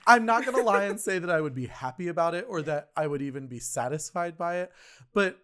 I'm 0.07 0.25
not 0.25 0.45
going 0.45 0.55
to 0.55 0.63
lie 0.63 0.85
and 0.85 0.97
say 0.97 1.19
that 1.19 1.29
I 1.29 1.41
would 1.41 1.53
be 1.53 1.67
happy 1.67 2.07
about 2.07 2.33
it 2.33 2.45
or 2.47 2.61
that 2.61 2.89
I 2.95 3.05
would 3.05 3.21
even 3.21 3.47
be 3.47 3.59
satisfied 3.59 4.37
by 4.37 4.59
it, 4.59 4.71
but 5.13 5.37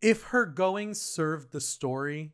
if 0.00 0.24
her 0.24 0.44
going 0.44 0.94
served 0.94 1.52
the 1.52 1.60
story, 1.60 2.32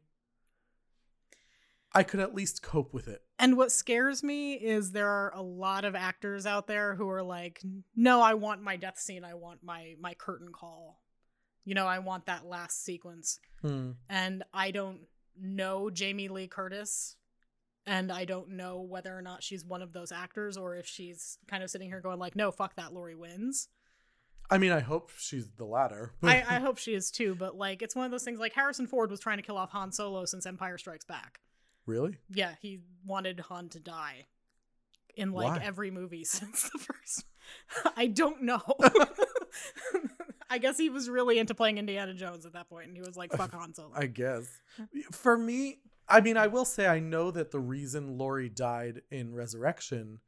I 1.93 2.03
could 2.03 2.21
at 2.21 2.35
least 2.35 2.63
cope 2.63 2.93
with 2.93 3.09
it. 3.09 3.23
And 3.39 3.57
what 3.57 3.73
scares 3.73 4.23
me 4.23 4.55
is 4.55 4.93
there 4.93 5.09
are 5.09 5.33
a 5.35 5.43
lot 5.43 5.85
of 5.85 5.95
actors 5.95 6.45
out 6.47 6.67
there 6.67 6.95
who 6.95 7.09
are 7.09 7.23
like, 7.23 7.63
"No, 7.97 8.21
I 8.21 8.35
want 8.35 8.63
my 8.63 8.77
death 8.77 8.99
scene. 8.99 9.25
I 9.25 9.35
want 9.35 9.63
my 9.63 9.95
my 10.01 10.15
curtain 10.15 10.53
call. 10.53 11.01
You 11.65 11.75
know, 11.75 11.87
I 11.87 12.01
want 12.01 12.27
that 12.27 12.47
last 12.47 12.85
sequence." 12.85 13.41
Hmm. 13.63 13.93
And 14.09 14.45
I 14.53 14.71
don't 14.71 15.01
know 15.41 15.89
Jamie 15.89 16.29
Lee 16.29 16.49
Curtis, 16.49 17.17
and 17.87 18.13
I 18.13 18.25
don't 18.25 18.51
know 18.51 18.81
whether 18.81 19.17
or 19.17 19.23
not 19.23 19.43
she's 19.43 19.65
one 19.65 19.83
of 19.83 19.93
those 19.93 20.13
actors 20.13 20.57
or 20.57 20.77
if 20.77 20.87
she's 20.87 21.39
kind 21.49 21.63
of 21.63 21.71
sitting 21.71 21.89
here 21.89 22.01
going 22.01 22.19
like, 22.19 22.37
"No, 22.37 22.51
fuck 22.51 22.77
that, 22.77 22.93
Laurie 22.93 23.15
wins." 23.15 23.69
I 24.51 24.59
mean, 24.59 24.73
I 24.73 24.81
hope 24.81 25.11
she's 25.17 25.49
the 25.57 25.65
latter. 25.65 26.13
I, 26.23 26.39
I 26.49 26.59
hope 26.59 26.79
she 26.79 26.95
is 26.95 27.11
too, 27.11 27.35
but 27.35 27.57
like, 27.57 27.83
it's 27.83 27.95
one 27.95 28.05
of 28.05 28.11
those 28.11 28.25
things. 28.25 28.39
Like 28.39 28.55
Harrison 28.55 28.87
Ford 28.87 29.11
was 29.11 29.21
trying 29.21 29.37
to 29.39 29.43
kill 29.43 29.59
off 29.59 29.71
Han 29.71 29.93
Solo 29.93 30.25
since 30.25 30.47
Empire 30.47 30.79
Strikes 30.79 31.05
Back. 31.05 31.41
Really? 31.89 32.19
Yeah, 32.31 32.53
he 32.61 32.81
wanted 33.05 33.41
Han 33.41 33.69
to 33.71 33.81
die 33.81 34.27
in 35.17 35.33
like 35.33 35.61
Why? 35.61 35.65
every 35.65 35.91
movie 35.91 36.25
since 36.25 36.71
the 36.71 36.79
first. 36.79 37.25
I 37.97 38.07
don't 38.07 38.43
know. 38.43 38.63
I 40.51 40.59
guess 40.59 40.79
he 40.79 40.89
was 40.89 41.11
really 41.11 41.39
into 41.39 41.55
playing 41.55 41.79
Indiana 41.79 42.15
Jones 42.15 42.47
at 42.47 42.53
that 42.53 42.69
point, 42.69 42.89
and 42.89 42.97
he 42.97 43.03
was 43.03 43.17
like, 43.17 43.33
"Fuck 43.33 43.53
Han 43.53 43.75
Solo." 43.75 43.91
I 43.95 44.07
guess. 44.07 44.47
For 45.13 45.37
me, 45.37 45.79
I 46.09 46.21
mean, 46.21 46.37
I 46.37 46.47
will 46.47 46.65
say 46.65 46.87
I 46.87 47.01
know 47.01 47.31
that 47.31 47.51
the 47.51 47.61
reason 47.61 48.17
Laurie 48.17 48.49
died 48.49 49.03
in 49.11 49.35
Resurrection 49.35 50.21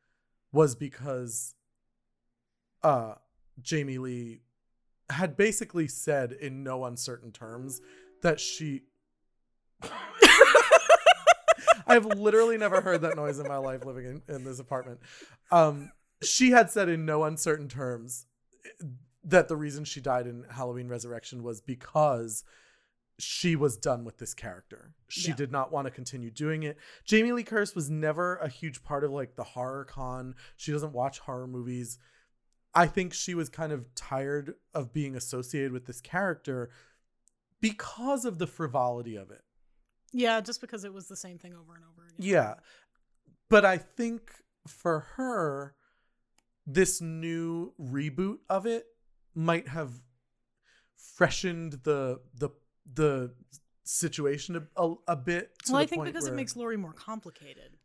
was 0.52 0.74
because 0.74 1.54
uh 2.82 3.14
Jamie 3.62 3.98
Lee 3.98 4.40
had 5.10 5.36
basically 5.36 5.88
said 5.88 6.32
in 6.32 6.62
no 6.62 6.84
uncertain 6.84 7.32
terms 7.32 7.80
that 8.22 8.40
she 8.40 8.82
I've 11.86 12.06
literally 12.06 12.56
never 12.58 12.80
heard 12.80 13.02
that 13.02 13.16
noise 13.16 13.38
in 13.38 13.46
my 13.48 13.56
life 13.58 13.84
living 13.84 14.22
in, 14.28 14.34
in 14.34 14.44
this 14.44 14.58
apartment. 14.58 15.00
Um 15.50 15.92
she 16.22 16.50
had 16.50 16.70
said 16.70 16.88
in 16.88 17.06
no 17.06 17.24
uncertain 17.24 17.68
terms 17.68 18.26
that 19.24 19.48
the 19.48 19.56
reason 19.56 19.84
she 19.84 20.00
died 20.00 20.26
in 20.26 20.44
Halloween 20.50 20.88
Resurrection 20.88 21.42
was 21.42 21.60
because 21.60 22.44
she 23.18 23.54
was 23.54 23.76
done 23.76 24.04
with 24.04 24.16
this 24.18 24.32
character. 24.32 24.94
She 25.08 25.28
Yeah. 25.30 25.36
did 25.36 25.52
not 25.52 25.70
want 25.72 25.86
to 25.86 25.90
continue 25.90 26.30
doing 26.30 26.62
it. 26.62 26.78
Jamie 27.04 27.32
Lee 27.32 27.42
Curtis 27.42 27.74
was 27.74 27.90
never 27.90 28.36
a 28.36 28.48
huge 28.48 28.82
part 28.82 29.04
of 29.04 29.10
like 29.10 29.36
the 29.36 29.44
horror 29.44 29.84
con. 29.84 30.34
She 30.56 30.72
doesn't 30.72 30.92
watch 30.92 31.18
horror 31.18 31.46
movies. 31.46 31.98
I 32.74 32.86
think 32.86 33.12
she 33.12 33.34
was 33.34 33.48
kind 33.48 33.72
of 33.72 33.94
tired 33.94 34.54
of 34.72 34.92
being 34.92 35.16
associated 35.16 35.72
with 35.72 35.86
this 35.86 36.00
character 36.00 36.70
because 37.60 38.24
of 38.24 38.38
the 38.38 38.46
frivolity 38.46 39.16
of 39.16 39.30
it. 39.30 39.42
Yeah, 40.12 40.40
just 40.40 40.60
because 40.60 40.84
it 40.84 40.92
was 40.92 41.06
the 41.08 41.16
same 41.16 41.38
thing 41.38 41.54
over 41.54 41.74
and 41.74 41.84
over 41.84 42.06
again. 42.06 42.16
Yeah. 42.18 42.54
But 43.48 43.64
I 43.64 43.78
think 43.78 44.30
for 44.66 45.00
her, 45.16 45.74
this 46.66 47.00
new 47.00 47.72
reboot 47.80 48.38
of 48.48 48.66
it 48.66 48.86
might 49.34 49.68
have 49.68 49.92
freshened 50.96 51.74
the 51.84 52.20
the 52.34 52.50
the 52.92 53.34
situation 53.84 54.56
a, 54.56 54.82
a, 54.82 54.94
a 55.08 55.16
bit. 55.16 55.50
Well, 55.68 55.78
I 55.78 55.86
think 55.86 56.04
because 56.04 56.26
it 56.26 56.34
makes 56.34 56.56
Laurie 56.56 56.76
more 56.76 56.92
complicated. 56.92 57.76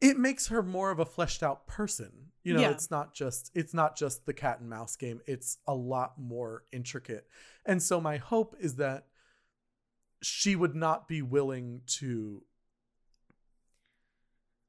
it 0.00 0.16
makes 0.16 0.48
her 0.48 0.62
more 0.62 0.90
of 0.90 0.98
a 1.00 1.04
fleshed 1.06 1.42
out 1.42 1.66
person. 1.66 2.30
You 2.44 2.54
know, 2.54 2.60
Yeah. 2.60 2.70
it's 2.70 2.90
not 2.90 3.14
just 3.14 3.50
it's 3.54 3.74
not 3.74 3.96
just 3.96 4.26
the 4.26 4.32
cat 4.32 4.60
and 4.60 4.68
mouse 4.70 4.96
game. 4.96 5.20
It's 5.26 5.58
a 5.66 5.74
lot 5.74 6.18
more 6.18 6.64
intricate. 6.72 7.26
And 7.66 7.82
so 7.82 8.00
my 8.00 8.16
hope 8.18 8.54
is 8.60 8.76
that 8.76 9.06
she 10.22 10.56
would 10.56 10.74
not 10.74 11.08
be 11.08 11.22
willing 11.22 11.82
to 11.86 12.42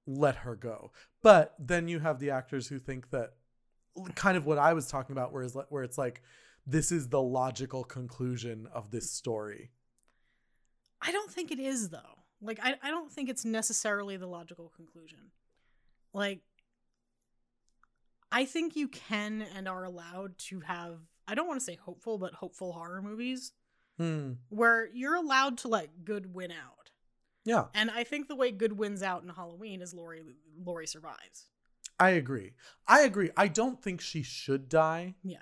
let 0.05 0.38
her 0.38 0.55
go. 0.55 0.91
But 1.21 1.53
then 1.59 1.88
you 1.88 1.99
have 1.99 2.19
the 2.19 2.31
actors 2.31 2.67
who 2.67 2.80
think 2.80 3.11
that 3.11 3.34
kind 4.15 4.38
of 4.38 4.45
what 4.45 4.57
I 4.57 4.73
was 4.73 4.88
talking 4.88 5.13
about 5.13 5.34
where 5.34 5.43
is 5.43 5.57
where 5.69 5.84
it's 5.84 5.97
like 5.97 6.21
this 6.65 6.91
is 6.91 7.09
the 7.09 7.21
logical 7.21 7.84
conclusion 7.84 8.67
of 8.73 8.91
this 8.91 9.11
story. 9.11 9.71
I 11.01 11.11
don't 11.11 11.31
think 11.31 11.51
it 11.51 11.59
is 11.59 11.89
though. 11.89 12.23
Like 12.41 12.59
I, 12.61 12.76
I 12.81 12.89
don't 12.89 13.11
think 13.11 13.30
it's 13.30 13.45
necessarily 13.45 14.17
the 14.17 14.27
logical 14.27 14.71
conclusion. 14.76 15.31
Like 16.13 16.41
I 18.31 18.45
think 18.45 18.76
you 18.76 18.88
can 18.88 19.45
and 19.55 19.67
are 19.67 19.84
allowed 19.84 20.38
to 20.49 20.61
have 20.61 20.99
I 21.27 21.35
don't 21.35 21.47
want 21.47 21.59
to 21.59 21.65
say 21.65 21.76
hopeful, 21.76 22.17
but 22.17 22.34
hopeful 22.34 22.73
horror 22.73 23.01
movies 23.01 23.51
Hmm. 23.99 24.34
where 24.47 24.88
you're 24.93 25.15
allowed 25.15 25.57
to 25.59 25.67
let 25.67 26.05
good 26.05 26.34
win 26.34 26.51
out. 26.51 26.91
Yeah, 27.45 27.65
And 27.73 27.91
I 27.91 28.03
think 28.03 28.27
the 28.27 28.35
way 28.35 28.51
good 28.51 28.73
wins 28.73 29.03
out 29.03 29.23
in 29.23 29.30
Halloween 29.30 29.81
is 29.81 29.93
Laurie 29.93 30.23
Laurie 30.57 30.88
survives. 30.88 31.47
I 31.99 32.11
agree. 32.11 32.53
I 32.88 33.01
agree. 33.01 33.30
I 33.35 33.47
don't 33.49 33.81
think 33.81 33.99
she 33.99 34.23
should 34.23 34.69
die. 34.69 35.15
Yeah. 35.23 35.38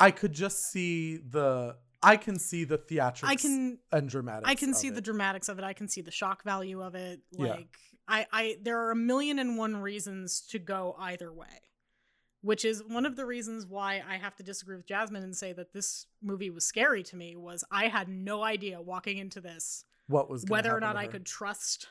I 0.00 0.10
could 0.10 0.32
just 0.32 0.70
see 0.70 1.18
the 1.18 1.76
I 2.02 2.16
can 2.16 2.38
see 2.38 2.64
the 2.64 2.78
theatrics 2.78 3.24
I 3.24 3.36
can 3.36 3.78
and 3.92 4.08
dramatics. 4.08 4.50
I 4.50 4.54
can 4.54 4.74
see 4.74 4.90
the 4.90 5.00
dramatics 5.00 5.48
of 5.48 5.58
it. 5.58 5.64
I 5.64 5.72
can 5.72 5.88
see 5.88 6.00
the 6.00 6.10
shock 6.10 6.42
value 6.42 6.82
of 6.82 6.94
it. 6.94 7.20
Yeah. 7.32 7.46
Like 7.46 7.76
I, 8.08 8.26
I 8.32 8.56
there 8.62 8.80
are 8.80 8.90
a 8.90 8.96
million 8.96 9.38
and 9.38 9.56
one 9.56 9.76
reasons 9.76 10.40
to 10.50 10.58
go 10.58 10.94
either 10.98 11.32
way. 11.32 11.46
Which 12.46 12.64
is 12.64 12.84
one 12.84 13.04
of 13.06 13.16
the 13.16 13.26
reasons 13.26 13.66
why 13.66 14.02
I 14.08 14.18
have 14.18 14.36
to 14.36 14.44
disagree 14.44 14.76
with 14.76 14.86
Jasmine 14.86 15.24
and 15.24 15.34
say 15.36 15.52
that 15.54 15.72
this 15.72 16.06
movie 16.22 16.48
was 16.50 16.64
scary 16.64 17.02
to 17.02 17.16
me 17.16 17.34
was 17.34 17.64
I 17.72 17.88
had 17.88 18.08
no 18.08 18.44
idea 18.44 18.80
walking 18.80 19.18
into 19.18 19.40
this 19.40 19.84
what 20.06 20.30
was 20.30 20.44
whether 20.46 20.72
or 20.72 20.78
not 20.78 20.94
I 20.96 21.08
could 21.08 21.26
trust 21.26 21.88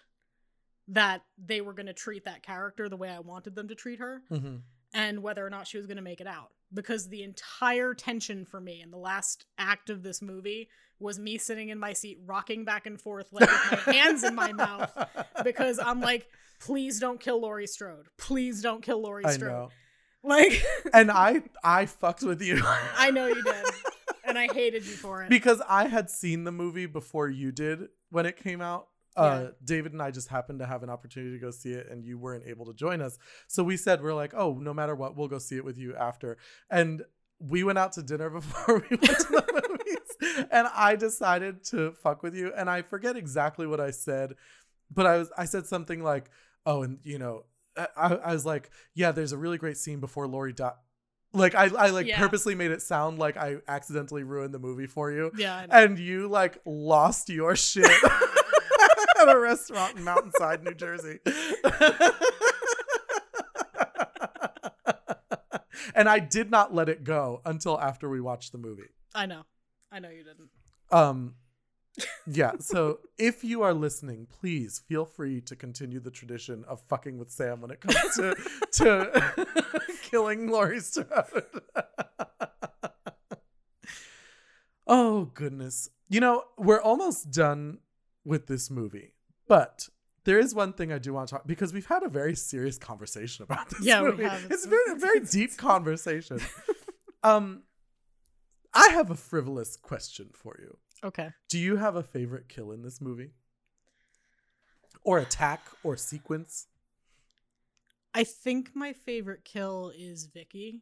that 0.87 1.23
they 1.37 1.59
were 1.59 1.73
going 1.73 1.87
to 1.87 1.93
treat 1.93 2.23
that 2.23 2.41
character 2.41 2.87
the 2.87 2.95
way 2.95 3.09
I 3.09 3.19
wanted 3.19 3.53
them 3.55 3.67
to 3.67 3.75
treat 3.75 3.99
her 3.99 4.21
Mhm. 4.31 4.61
and 4.93 5.21
whether 5.21 5.45
or 5.45 5.49
not 5.49 5.67
she 5.67 5.77
was 5.77 5.87
going 5.87 5.97
to 5.97 6.01
make 6.03 6.21
it 6.21 6.27
out. 6.27 6.51
Because 6.73 7.09
the 7.09 7.23
entire 7.23 7.93
tension 7.93 8.45
for 8.45 8.61
me 8.61 8.81
in 8.81 8.91
the 8.91 8.97
last 8.97 9.45
act 9.57 9.89
of 9.89 10.03
this 10.03 10.21
movie 10.21 10.69
was 10.99 11.19
me 11.19 11.37
sitting 11.37 11.67
in 11.67 11.79
my 11.79 11.91
seat, 11.91 12.17
rocking 12.25 12.63
back 12.63 12.85
and 12.85 13.01
forth, 13.01 13.27
like 13.33 13.49
with 13.49 13.85
my 13.87 13.93
hands 13.93 14.23
in 14.23 14.33
my 14.35 14.53
mouth, 14.53 14.89
because 15.43 15.79
I'm 15.79 15.99
like, 15.99 16.27
please 16.61 16.99
don't 16.99 17.19
kill 17.19 17.41
Laurie 17.41 17.67
Strode. 17.67 18.07
Please 18.17 18.61
don't 18.61 18.81
kill 18.81 19.01
Laurie 19.01 19.25
I 19.25 19.31
Strode. 19.33 19.71
Like, 20.25 20.63
and 20.93 21.11
I 21.11 21.43
I 21.63 21.85
fucked 21.85 22.23
with 22.23 22.41
you. 22.41 22.59
I 22.97 23.11
know 23.11 23.27
you 23.27 23.43
did. 23.43 23.65
And 24.27 24.39
I 24.39 24.47
hated 24.51 24.83
you 24.87 24.93
for 24.93 25.21
it. 25.21 25.29
because 25.29 25.61
I 25.69 25.85
had 25.87 26.09
seen 26.09 26.45
the 26.45 26.51
movie 26.51 26.87
before 26.87 27.29
you 27.29 27.51
did 27.51 27.89
when 28.09 28.25
it 28.25 28.37
came 28.37 28.59
out. 28.59 28.87
Uh, 29.15 29.21
Yeah. 29.43 29.49
David 29.63 29.93
and 29.93 30.01
I 30.01 30.09
just 30.09 30.29
happened 30.29 30.59
to 30.59 30.65
have 30.65 30.81
an 30.81 30.89
opportunity 30.89 31.33
to 31.33 31.39
go 31.39 31.51
see 31.51 31.73
it, 31.73 31.87
and 31.91 32.03
you 32.03 32.17
weren't 32.17 32.43
able 32.47 32.65
to 32.65 32.73
join 32.73 33.01
us. 33.01 33.19
So 33.47 33.63
we 33.63 33.77
said 33.77 34.01
we're 34.01 34.15
like, 34.15 34.33
oh, 34.33 34.55
no 34.59 34.73
matter 34.73 34.95
what, 34.95 35.15
we'll 35.15 35.27
go 35.27 35.37
see 35.37 35.57
it 35.57 35.63
with 35.63 35.77
you 35.77 35.95
after. 35.95 36.37
And 36.71 37.03
we 37.39 37.63
went 37.63 37.77
out 37.77 37.91
to 37.93 38.01
dinner 38.01 38.29
before 38.39 38.83
we 38.89 38.97
went 38.97 39.19
to 39.19 39.27
the 39.29 39.67
movies, 39.69 40.47
and 40.51 40.67
I 40.73 40.95
decided 40.95 41.63
to 41.65 41.91
fuck 41.91 42.23
with 42.23 42.33
you. 42.35 42.51
And 42.57 42.67
I 42.67 42.81
forget 42.81 43.15
exactly 43.15 43.67
what 43.67 43.79
I 43.79 43.91
said, 43.91 44.33
but 44.89 45.05
I 45.05 45.17
was 45.17 45.29
I 45.37 45.45
said 45.45 45.67
something 45.67 46.01
like, 46.01 46.31
oh, 46.65 46.81
and 46.81 46.97
you 47.03 47.19
know, 47.19 47.45
I, 47.77 48.15
I 48.15 48.33
was 48.33 48.45
like, 48.45 48.69
yeah, 48.93 49.11
there's 49.11 49.31
a 49.31 49.37
really 49.37 49.57
great 49.57 49.77
scene 49.77 49.99
before 49.99 50.27
Laurie 50.27 50.53
died. 50.53 50.73
Like 51.33 51.53
I, 51.55 51.65
I 51.65 51.89
like 51.89 52.07
Yeah. 52.07 52.17
purposely 52.17 52.55
made 52.55 52.71
it 52.71 52.81
sound 52.81 53.19
like 53.19 53.35
I 53.35 53.57
accidentally 53.67 54.23
ruined 54.23 54.53
the 54.53 54.59
movie 54.59 54.87
for 54.87 55.11
you 55.11 55.31
yeah. 55.35 55.65
And 55.69 55.99
you 55.99 56.29
like 56.29 56.59
lost 56.65 57.27
your 57.29 57.57
shit 57.57 57.83
at 59.19 59.27
a 59.27 59.37
restaurant 59.37 59.97
in 59.97 60.03
Mountainside, 60.05 60.63
New 60.63 60.73
Jersey. 60.73 61.19
and 65.93 66.07
I 66.09 66.19
did 66.19 66.49
not 66.51 66.73
let 66.73 66.89
it 66.89 67.03
go 67.03 67.41
until 67.45 67.79
after 67.79 68.09
we 68.09 68.21
watched 68.21 68.51
the 68.51 68.57
movie. 68.57 68.89
I 69.13 69.25
know. 69.25 69.43
I 69.91 69.99
know 69.99 70.09
you 70.09 70.23
didn't. 70.23 70.49
Um 70.91 71.35
yeah, 72.27 72.53
so 72.59 72.99
if 73.17 73.43
you 73.43 73.61
are 73.63 73.73
listening, 73.73 74.27
please 74.39 74.81
feel 74.87 75.05
free 75.05 75.41
to 75.41 75.55
continue 75.55 75.99
the 75.99 76.11
tradition 76.11 76.63
of 76.67 76.81
fucking 76.89 77.17
with 77.17 77.31
Sam 77.31 77.61
when 77.61 77.71
it 77.71 77.81
comes 77.81 77.95
to 78.15 78.35
to 78.73 79.45
killing 80.03 80.47
Laurie 80.49 80.79
Strode. 80.79 81.43
oh 84.87 85.25
goodness. 85.33 85.89
You 86.09 86.19
know, 86.19 86.43
we're 86.57 86.81
almost 86.81 87.31
done 87.31 87.79
with 88.23 88.47
this 88.47 88.69
movie. 88.69 89.13
But 89.47 89.89
there 90.23 90.39
is 90.39 90.55
one 90.55 90.73
thing 90.73 90.91
I 90.91 90.97
do 90.97 91.13
want 91.13 91.29
to 91.29 91.35
talk 91.35 91.47
because 91.47 91.73
we've 91.73 91.85
had 91.85 92.03
a 92.03 92.09
very 92.09 92.35
serious 92.35 92.77
conversation 92.77 93.43
about 93.43 93.69
this 93.69 93.81
Yeah, 93.85 94.01
we 94.01 94.11
movie. 94.11 94.23
have. 94.25 94.47
It's 94.49 94.65
been 94.65 94.79
a 94.91 94.95
very 94.95 95.19
deep 95.21 95.55
conversation. 95.57 96.39
um 97.23 97.63
I 98.73 98.89
have 98.89 99.09
a 99.09 99.15
frivolous 99.15 99.77
question 99.77 100.29
for 100.33 100.57
you. 100.61 100.77
Okay. 101.05 101.29
Do 101.49 101.59
you 101.59 101.77
have 101.77 101.95
a 101.95 102.03
favorite 102.03 102.49
kill 102.49 102.71
in 102.71 102.81
this 102.81 102.99
movie? 102.99 103.31
Or 105.03 105.19
attack 105.19 105.61
or 105.83 105.95
sequence? 105.97 106.65
I 108.13 108.23
think 108.23 108.71
my 108.75 108.91
favorite 108.93 109.43
kill 109.43 109.91
is 109.95 110.25
Vicky, 110.25 110.81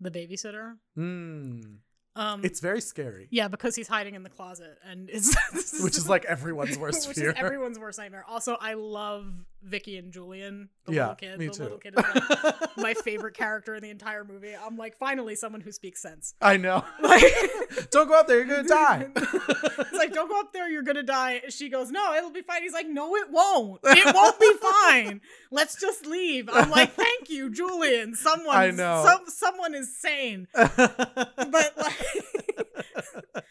the 0.00 0.10
babysitter. 0.10 0.74
Mm. 0.98 1.76
Um, 2.16 2.44
It's 2.44 2.60
very 2.60 2.80
scary. 2.80 3.28
yeah, 3.30 3.48
because 3.48 3.76
he's 3.76 3.88
hiding 3.88 4.14
in 4.14 4.24
the 4.24 4.28
closet, 4.30 4.76
and 4.84 5.08
it's 5.08 5.34
Which 5.82 5.96
is 5.96 6.08
like 6.08 6.24
everyone's 6.26 6.76
worst 6.76 7.08
which 7.08 7.16
fear. 7.18 7.30
is 7.30 7.36
everyone's 7.38 7.78
worst 7.78 7.98
nightmare. 7.98 8.24
Also, 8.28 8.56
I 8.60 8.74
love 8.74 9.32
Vicky 9.62 9.98
and 9.98 10.10
Julian, 10.12 10.70
the 10.86 10.92
yeah, 10.94 11.00
little 11.02 11.14
kid. 11.16 11.38
me 11.38 11.46
the 11.48 11.52
too. 11.52 11.62
little 11.64 11.78
kid 11.78 11.94
is 11.98 12.04
like 12.04 12.70
my 12.78 12.94
favorite 12.94 13.34
character 13.36 13.74
in 13.74 13.82
the 13.82 13.90
entire 13.90 14.24
movie. 14.24 14.54
I'm 14.54 14.76
like, 14.78 14.96
finally, 14.96 15.34
someone 15.34 15.60
who 15.60 15.70
speaks 15.70 16.00
sense. 16.00 16.34
I 16.40 16.56
know. 16.56 16.84
Like, 17.02 17.22
Don't 17.90 18.08
go 18.08 18.18
up 18.18 18.26
there, 18.26 18.38
you're 18.38 18.46
gonna 18.46 18.68
die. 18.68 19.08
it's 19.14 19.92
like, 19.92 20.12
don't 20.12 20.28
go 20.28 20.38
up 20.40 20.52
there, 20.52 20.68
you're 20.68 20.82
gonna 20.82 21.02
die. 21.02 21.42
She 21.50 21.68
goes, 21.68 21.90
no, 21.90 22.14
it'll 22.14 22.30
be 22.30 22.42
fine. 22.42 22.62
He's 22.62 22.72
like, 22.72 22.88
no, 22.88 23.14
it 23.16 23.30
won't. 23.30 23.80
It 23.84 24.14
won't 24.14 24.38
be 24.40 24.52
fine. 24.60 25.20
Let's 25.50 25.80
just 25.80 26.06
leave. 26.06 26.48
I'm 26.52 26.70
like, 26.70 26.92
thank 26.92 27.28
you, 27.30 27.50
Julian. 27.50 28.14
Someone, 28.14 28.56
I 28.56 28.70
know. 28.70 29.04
Some, 29.04 29.24
someone 29.28 29.74
is 29.74 29.96
sane. 29.98 30.46
But 30.54 31.72
like, 31.76 33.44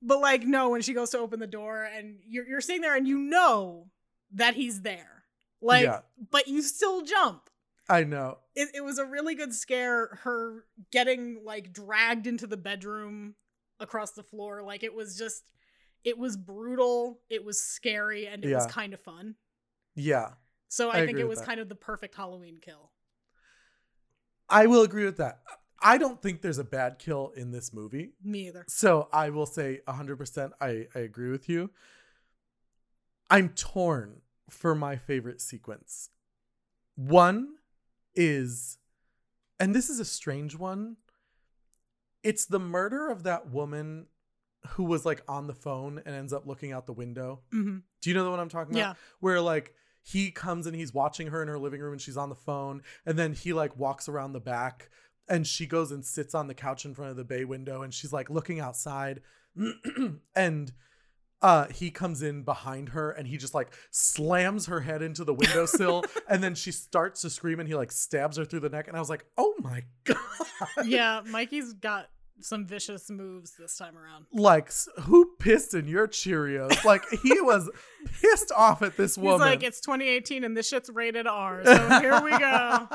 but 0.00 0.20
like, 0.20 0.42
no, 0.44 0.70
when 0.70 0.82
she 0.82 0.94
goes 0.94 1.10
to 1.10 1.18
open 1.18 1.38
the 1.40 1.46
door 1.46 1.84
and 1.84 2.16
you're 2.26 2.46
you're 2.46 2.60
sitting 2.60 2.82
there 2.82 2.96
and 2.96 3.06
you 3.06 3.18
know 3.18 3.86
that 4.32 4.54
he's 4.54 4.82
there, 4.82 5.21
like, 5.62 5.84
Yeah. 5.84 6.00
but 6.30 6.48
you 6.48 6.60
still 6.62 7.02
jump. 7.02 7.48
I 7.88 8.04
know. 8.04 8.38
It, 8.54 8.68
it 8.74 8.84
was 8.84 8.98
a 8.98 9.04
really 9.06 9.34
good 9.34 9.54
scare. 9.54 10.18
Her 10.22 10.64
getting 10.90 11.40
like 11.44 11.72
dragged 11.72 12.26
into 12.26 12.46
the 12.46 12.56
bedroom 12.56 13.34
across 13.80 14.12
the 14.12 14.22
floor, 14.22 14.62
like 14.62 14.82
it 14.82 14.94
was 14.94 15.16
just, 15.16 15.44
it 16.04 16.18
was 16.18 16.36
brutal. 16.36 17.20
It 17.30 17.44
was 17.44 17.60
scary, 17.60 18.26
and 18.26 18.44
it 18.44 18.54
was 18.54 18.66
kind 18.66 18.92
of 18.94 19.00
fun. 19.00 19.36
Yeah. 19.94 20.30
So 20.68 20.90
I 20.90 21.00
I, 21.02 21.06
think 21.06 21.18
it 21.18 21.28
was 21.28 21.38
that. 21.40 21.46
kind 21.46 21.60
of 21.60 21.68
the 21.68 21.74
perfect 21.74 22.14
Halloween 22.14 22.58
kill. 22.60 22.90
I 24.48 24.66
will 24.66 24.82
agree 24.82 25.04
with 25.04 25.16
that. 25.18 25.40
I 25.82 25.98
don't 25.98 26.20
think 26.22 26.42
there's 26.42 26.58
a 26.58 26.64
bad 26.64 26.98
kill 26.98 27.32
in 27.36 27.50
this 27.50 27.72
movie. 27.72 28.12
Me 28.22 28.46
either. 28.48 28.64
So 28.68 29.08
I 29.12 29.30
will 29.30 29.46
say 29.46 29.80
100% 29.88 30.52
I, 30.60 30.86
I 30.94 30.98
agree 31.00 31.30
with 31.30 31.48
you. 31.48 31.70
I'm 33.30 33.48
torn 33.50 34.20
for 34.52 34.74
my 34.74 34.96
favorite 34.96 35.40
sequence. 35.40 36.10
One 36.94 37.54
is, 38.14 38.78
and 39.58 39.74
this 39.74 39.88
is 39.88 39.98
a 39.98 40.04
strange 40.04 40.56
one, 40.56 40.96
it's 42.22 42.46
the 42.46 42.58
murder 42.60 43.08
of 43.08 43.24
that 43.24 43.50
woman 43.50 44.06
who 44.70 44.84
was 44.84 45.04
like 45.04 45.22
on 45.26 45.48
the 45.48 45.54
phone 45.54 46.00
and 46.04 46.14
ends 46.14 46.32
up 46.32 46.46
looking 46.46 46.72
out 46.72 46.86
the 46.86 46.92
window. 46.92 47.40
hmm 47.50 47.78
Do 48.00 48.10
you 48.10 48.14
know 48.14 48.24
the 48.24 48.30
one 48.30 48.38
I'm 48.38 48.48
talking 48.48 48.74
about? 48.74 48.80
Yeah. 48.80 48.94
Where 49.20 49.40
like 49.40 49.74
he 50.02 50.30
comes 50.30 50.66
and 50.66 50.76
he's 50.76 50.94
watching 50.94 51.28
her 51.28 51.42
in 51.42 51.48
her 51.48 51.58
living 51.58 51.80
room 51.80 51.92
and 51.92 52.00
she's 52.00 52.16
on 52.16 52.28
the 52.28 52.36
phone 52.36 52.82
and 53.06 53.18
then 53.18 53.32
he 53.32 53.52
like 53.52 53.76
walks 53.76 54.08
around 54.08 54.32
the 54.32 54.40
back 54.40 54.90
and 55.28 55.46
she 55.46 55.66
goes 55.66 55.90
and 55.90 56.04
sits 56.04 56.34
on 56.34 56.46
the 56.46 56.54
couch 56.54 56.84
in 56.84 56.94
front 56.94 57.10
of 57.10 57.16
the 57.16 57.24
bay 57.24 57.44
window 57.44 57.82
and 57.82 57.94
she's 57.94 58.12
like 58.12 58.28
looking 58.30 58.60
outside 58.60 59.20
and 60.36 60.72
uh 61.42 61.66
he 61.68 61.90
comes 61.90 62.22
in 62.22 62.42
behind 62.42 62.90
her 62.90 63.10
and 63.10 63.26
he 63.26 63.36
just 63.36 63.52
like 63.54 63.72
slams 63.90 64.66
her 64.66 64.80
head 64.80 65.02
into 65.02 65.24
the 65.24 65.34
windowsill 65.34 66.04
and 66.28 66.42
then 66.42 66.54
she 66.54 66.70
starts 66.72 67.20
to 67.22 67.28
scream 67.30 67.58
and 67.60 67.68
he 67.68 67.74
like 67.74 67.90
stabs 67.92 68.36
her 68.36 68.44
through 68.44 68.60
the 68.60 68.68
neck 68.68 68.88
and 68.88 68.96
I 68.96 69.00
was 69.00 69.10
like, 69.10 69.24
"Oh 69.36 69.54
my 69.60 69.82
god." 70.04 70.16
Yeah, 70.84 71.20
Mikey's 71.26 71.72
got 71.72 72.08
some 72.40 72.66
vicious 72.66 73.08
moves 73.10 73.52
this 73.58 73.76
time 73.76 73.96
around. 73.96 74.24
Like 74.32 74.72
who 75.02 75.32
pissed 75.38 75.74
in 75.74 75.86
your 75.86 76.08
Cheerios? 76.08 76.84
Like 76.84 77.04
he 77.22 77.40
was 77.40 77.70
pissed 78.20 78.50
off 78.56 78.82
at 78.82 78.96
this 78.96 79.14
He's 79.16 79.22
woman. 79.22 79.40
like, 79.40 79.62
it's 79.62 79.80
2018 79.80 80.42
and 80.42 80.56
this 80.56 80.68
shit's 80.68 80.90
rated 80.90 81.26
R. 81.28 81.64
So 81.64 82.00
here 82.00 82.20
we 82.22 82.30
go. 82.30 82.88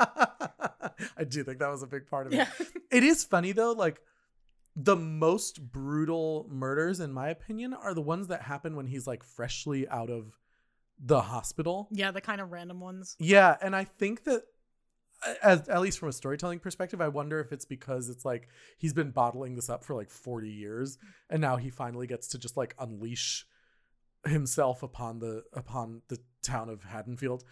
I 1.16 1.24
do 1.28 1.44
think 1.44 1.58
that 1.60 1.70
was 1.70 1.82
a 1.82 1.86
big 1.86 2.06
part 2.08 2.26
of 2.26 2.32
Yeah. 2.34 2.48
it. 2.58 2.68
It 2.90 3.02
is 3.04 3.24
funny 3.24 3.52
though, 3.52 3.72
like 3.72 4.00
the 4.80 4.94
most 4.94 5.72
brutal 5.72 6.46
murders, 6.48 7.00
in 7.00 7.12
my 7.12 7.30
opinion, 7.30 7.74
are 7.74 7.94
the 7.94 8.00
ones 8.00 8.28
that 8.28 8.42
happen 8.42 8.76
when 8.76 8.86
he's 8.86 9.08
like 9.08 9.24
freshly 9.24 9.88
out 9.88 10.08
of 10.08 10.38
the 11.00 11.20
hospital. 11.20 11.88
Yeah, 11.90 12.12
the 12.12 12.20
kind 12.20 12.40
of 12.40 12.52
random 12.52 12.80
ones. 12.80 13.16
Yeah, 13.18 13.56
and 13.60 13.74
I 13.74 13.82
think 13.82 14.22
that 14.24 14.42
as 15.42 15.68
at 15.68 15.80
least 15.80 15.98
from 15.98 16.08
a 16.08 16.12
storytelling 16.12 16.60
perspective, 16.60 17.00
I 17.00 17.08
wonder 17.08 17.40
if 17.40 17.52
it's 17.52 17.64
because 17.64 18.08
it's 18.08 18.24
like 18.24 18.48
he's 18.76 18.92
been 18.92 19.10
bottling 19.10 19.56
this 19.56 19.68
up 19.68 19.84
for 19.84 19.96
like 19.96 20.10
40 20.10 20.48
years 20.48 20.96
and 21.28 21.40
now 21.40 21.56
he 21.56 21.70
finally 21.70 22.06
gets 22.06 22.28
to 22.28 22.38
just 22.38 22.56
like 22.56 22.76
unleash 22.78 23.44
himself 24.24 24.84
upon 24.84 25.18
the 25.18 25.42
upon 25.52 26.02
the 26.06 26.20
town 26.42 26.68
of 26.68 26.84
Haddonfield. 26.84 27.42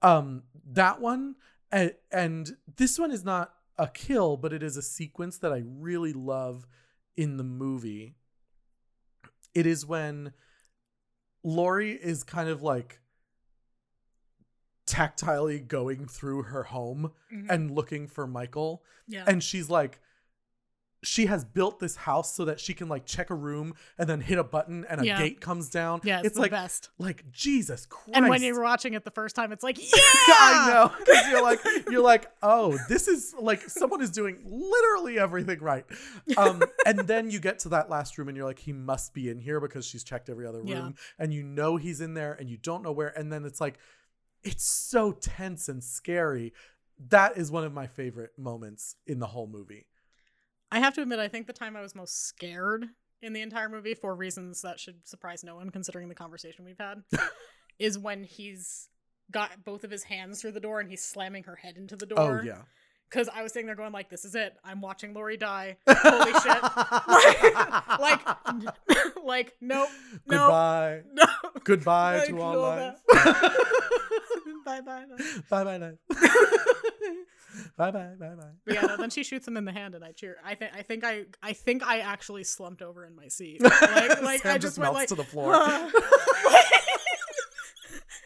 Um 0.00 0.44
that 0.72 1.00
one 1.00 1.34
and, 1.70 1.92
and 2.10 2.56
this 2.76 2.98
one 2.98 3.10
is 3.10 3.24
not 3.24 3.52
a 3.78 3.88
kill, 3.88 4.36
but 4.36 4.52
it 4.52 4.62
is 4.62 4.76
a 4.76 4.82
sequence 4.82 5.38
that 5.38 5.52
I 5.52 5.62
really 5.66 6.12
love 6.12 6.66
in 7.16 7.36
the 7.36 7.44
movie. 7.44 8.14
It 9.54 9.66
is 9.66 9.84
when 9.86 10.32
Laurie 11.42 11.92
is 11.92 12.24
kind 12.24 12.48
of 12.48 12.62
like 12.62 13.00
tactilely 14.86 15.66
going 15.66 16.06
through 16.06 16.44
her 16.44 16.64
home 16.64 17.12
Mhm. 17.32 17.46
and 17.50 17.70
looking 17.70 18.06
for 18.06 18.26
Michael. 18.26 18.84
Yeah. 19.06 19.24
And 19.26 19.42
she's 19.42 19.68
like, 19.68 20.00
she 21.06 21.26
has 21.26 21.44
built 21.44 21.78
this 21.78 21.94
house 21.94 22.34
so 22.34 22.44
that 22.46 22.58
she 22.58 22.74
can 22.74 22.88
like 22.88 23.06
check 23.06 23.30
a 23.30 23.34
room 23.34 23.74
and 23.96 24.08
then 24.08 24.20
hit 24.20 24.38
a 24.38 24.42
button 24.44 24.84
and 24.88 25.00
a 25.00 25.06
Yeah. 25.06 25.18
gate 25.18 25.40
comes 25.40 25.70
down. 25.70 26.00
yeah, 26.02 26.18
it's, 26.18 26.26
it's 26.26 26.34
the 26.34 26.42
like, 26.42 26.50
best. 26.50 26.90
like 26.98 27.30
Jesus 27.30 27.86
Christ. 27.86 28.10
And 28.14 28.28
when 28.28 28.42
you're 28.42 28.60
watching 28.60 28.94
it 28.94 29.04
the 29.04 29.12
first 29.12 29.36
time, 29.36 29.52
it's 29.52 29.62
like, 29.62 29.78
yeah, 29.80 29.86
I 29.98 30.68
know 30.72 30.92
because 30.98 31.28
you're 31.30 31.42
like 31.42 31.60
you're 31.90 32.02
like 32.02 32.30
oh 32.42 32.76
this 32.88 33.06
is 33.06 33.34
like 33.38 33.60
someone 33.62 34.02
is 34.02 34.10
doing 34.10 34.38
literally 34.44 35.18
everything 35.18 35.60
right, 35.60 35.84
um, 36.36 36.60
and 36.86 36.98
then 37.00 37.30
you 37.30 37.38
get 37.38 37.60
to 37.60 37.68
that 37.70 37.88
last 37.88 38.18
room 38.18 38.26
and 38.28 38.36
you're 38.36 38.46
like 38.46 38.58
he 38.58 38.72
must 38.72 39.14
be 39.14 39.30
in 39.30 39.38
here 39.38 39.60
because 39.60 39.86
she's 39.86 40.02
checked 40.02 40.28
every 40.28 40.46
other 40.46 40.58
room 40.58 40.66
Yeah. 40.68 40.90
and 41.18 41.32
you 41.32 41.42
know 41.44 41.76
he's 41.76 42.00
in 42.00 42.14
there 42.14 42.32
and 42.34 42.50
you 42.50 42.56
don't 42.56 42.82
know 42.82 42.92
where 42.92 43.16
and 43.16 43.32
then 43.32 43.44
it's 43.44 43.60
like 43.60 43.78
it's 44.42 44.64
so 44.64 45.12
tense 45.12 45.68
and 45.68 45.82
scary. 45.84 46.52
That 47.10 47.36
is 47.36 47.50
one 47.50 47.64
of 47.64 47.72
my 47.72 47.86
favorite 47.86 48.30
moments 48.38 48.96
in 49.06 49.18
the 49.18 49.26
whole 49.26 49.46
movie. 49.46 49.86
I 50.76 50.78
have 50.78 50.92
to 50.96 51.00
admit, 51.00 51.18
I 51.18 51.28
think 51.28 51.46
the 51.46 51.54
time 51.54 51.74
I 51.74 51.80
was 51.80 51.94
most 51.94 52.26
scared 52.26 52.84
in 53.22 53.32
the 53.32 53.40
entire 53.40 53.70
movie, 53.70 53.94
for 53.94 54.14
reasons 54.14 54.60
that 54.60 54.78
should 54.78 54.96
surprise 55.08 55.42
no 55.42 55.56
one 55.56 55.70
considering 55.70 56.10
the 56.10 56.14
conversation 56.14 56.66
we've 56.66 56.76
had, 56.78 57.02
is 57.78 57.98
when 57.98 58.24
he's 58.24 58.90
got 59.30 59.64
both 59.64 59.84
of 59.84 59.90
his 59.90 60.02
hands 60.04 60.42
through 60.42 60.52
the 60.52 60.60
door 60.60 60.78
and 60.78 60.90
he's 60.90 61.02
slamming 61.02 61.44
her 61.44 61.56
head 61.56 61.78
into 61.78 61.96
the 61.96 62.04
oh, 62.12 62.16
door. 62.16 62.40
Oh 62.42 62.44
yeah. 62.44 62.58
Because 63.08 63.30
I 63.34 63.42
was 63.42 63.54
sitting 63.54 63.64
there 63.66 63.74
going 63.74 63.92
like, 63.92 64.10
"This 64.10 64.26
is 64.26 64.34
it. 64.34 64.54
I'm 64.64 64.82
watching 64.82 65.14
Laurie 65.14 65.38
die. 65.38 65.78
Holy 65.88 66.32
shit!" 66.40 66.62
like, 68.00 69.24
like, 69.24 69.56
nope, 69.62 69.88
no, 70.26 70.38
Goodbye. 70.38 71.00
no. 71.14 71.24
Goodbye 71.64 72.18
Like, 72.18 72.28
to 72.28 72.40
all 72.42 72.58
life. 72.58 72.96
bye, 74.66 74.80
bye. 74.82 75.04
bye. 75.48 75.64
bye 75.64 76.66
bye 77.76 77.90
bye 77.90 78.14
bye 78.18 78.34
bye. 78.34 78.50
But 78.64 78.74
yeah, 78.74 78.82
no, 78.82 78.96
then 78.96 79.10
she 79.10 79.22
shoots 79.30 79.46
him 79.48 79.56
in 79.56 79.64
the 79.64 79.72
hand, 79.72 79.94
and 79.94 80.04
I 80.04 80.12
cheer. 80.12 80.36
I 80.44 80.54
think, 80.54 80.72
I 80.74 80.82
think, 80.82 81.04
I, 81.04 81.24
I 81.42 81.52
think 81.52 81.82
I 81.86 81.98
actually 82.00 82.44
slumped 82.44 82.82
over 82.82 83.04
in 83.06 83.14
my 83.16 83.28
seat. 83.28 83.60
Like, 83.80 84.22
like 84.22 84.42
Sam 84.42 84.54
I 84.54 84.58
just 84.58 84.76
just 84.76 84.78
went 84.78 84.92
melts 84.92 84.98
like 84.98 85.08
to 85.08 85.14
the 85.14 85.24
floor. 85.24 85.52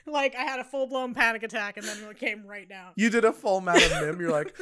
like 0.06 0.34
I 0.34 0.42
had 0.42 0.58
a 0.60 0.64
full 0.64 0.86
blown 0.86 1.14
panic 1.14 1.42
attack, 1.42 1.76
and 1.76 1.86
then 1.86 1.98
it 2.10 2.18
came 2.18 2.46
right 2.46 2.68
down. 2.68 2.92
You 2.96 3.10
did 3.10 3.24
a 3.24 3.32
full 3.32 3.60
Madam 3.60 4.06
Mim. 4.06 4.20
You're 4.20 4.30
like. 4.30 4.56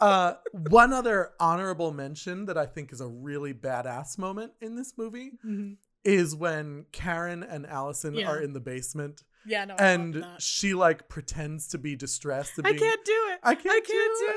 uh, 0.00 0.34
one 0.52 0.92
other 0.92 1.30
honorable 1.40 1.92
mention 1.92 2.46
that 2.46 2.56
I 2.58 2.66
think 2.66 2.92
is 2.92 3.00
a 3.00 3.06
really 3.08 3.52
badass 3.54 4.18
moment 4.18 4.52
in 4.60 4.76
this 4.76 4.94
movie 4.96 5.32
Mhm. 5.44 5.76
Is 6.04 6.34
when 6.36 6.86
Karen 6.92 7.42
and 7.42 7.66
Allison 7.66 8.14
Yeah. 8.14 8.28
are 8.28 8.40
in 8.40 8.52
the 8.52 8.60
basement 8.60 9.22
Yeah, 9.46 9.64
no, 9.64 9.74
and 9.78 10.24
she 10.38 10.74
like 10.74 11.08
pretends 11.08 11.68
to 11.68 11.78
be 11.78 11.96
distressed. 11.96 12.58
And 12.58 12.66
I 12.66 12.72
can't 12.74 13.04
do 13.04 13.12
it. 13.32 13.38
I 13.42 13.54
can't, 13.54 13.66
I 13.74 13.80
can't 13.80 13.88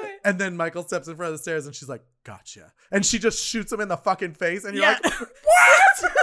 do 0.03 0.07
it. 0.09 0.19
And 0.25 0.39
then 0.39 0.55
Michael 0.57 0.83
steps 0.83 1.07
in 1.07 1.15
front 1.15 1.33
of 1.33 1.37
the 1.39 1.41
stairs 1.41 1.65
and 1.65 1.73
she's 1.75 1.89
like, 1.89 2.03
"Gotcha!" 2.23 2.73
And 2.91 3.05
she 3.05 3.19
just 3.19 3.43
shoots 3.43 3.71
him 3.71 3.79
in 3.81 3.87
the 3.89 3.97
fucking 3.97 4.33
face, 4.35 4.63
and 4.65 4.75
you're 4.75 4.83
Yeah. 4.85 4.97
like, 5.03 5.13
"What?" 5.19 6.03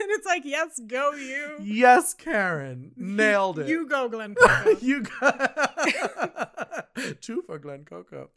and 0.00 0.10
it's 0.10 0.26
like, 0.26 0.44
yes, 0.44 0.80
go 0.86 1.12
you. 1.12 1.56
yes, 1.62 2.14
Karen, 2.14 2.92
nailed 2.96 3.58
it. 3.58 3.68
You 3.68 3.86
go, 3.86 4.08
Glen. 4.08 4.34
Coco. 4.40 4.76
you 4.80 5.02
got 5.20 6.88
two 7.20 7.42
for 7.46 7.58
Glen 7.58 7.84
Coco. 7.84 8.30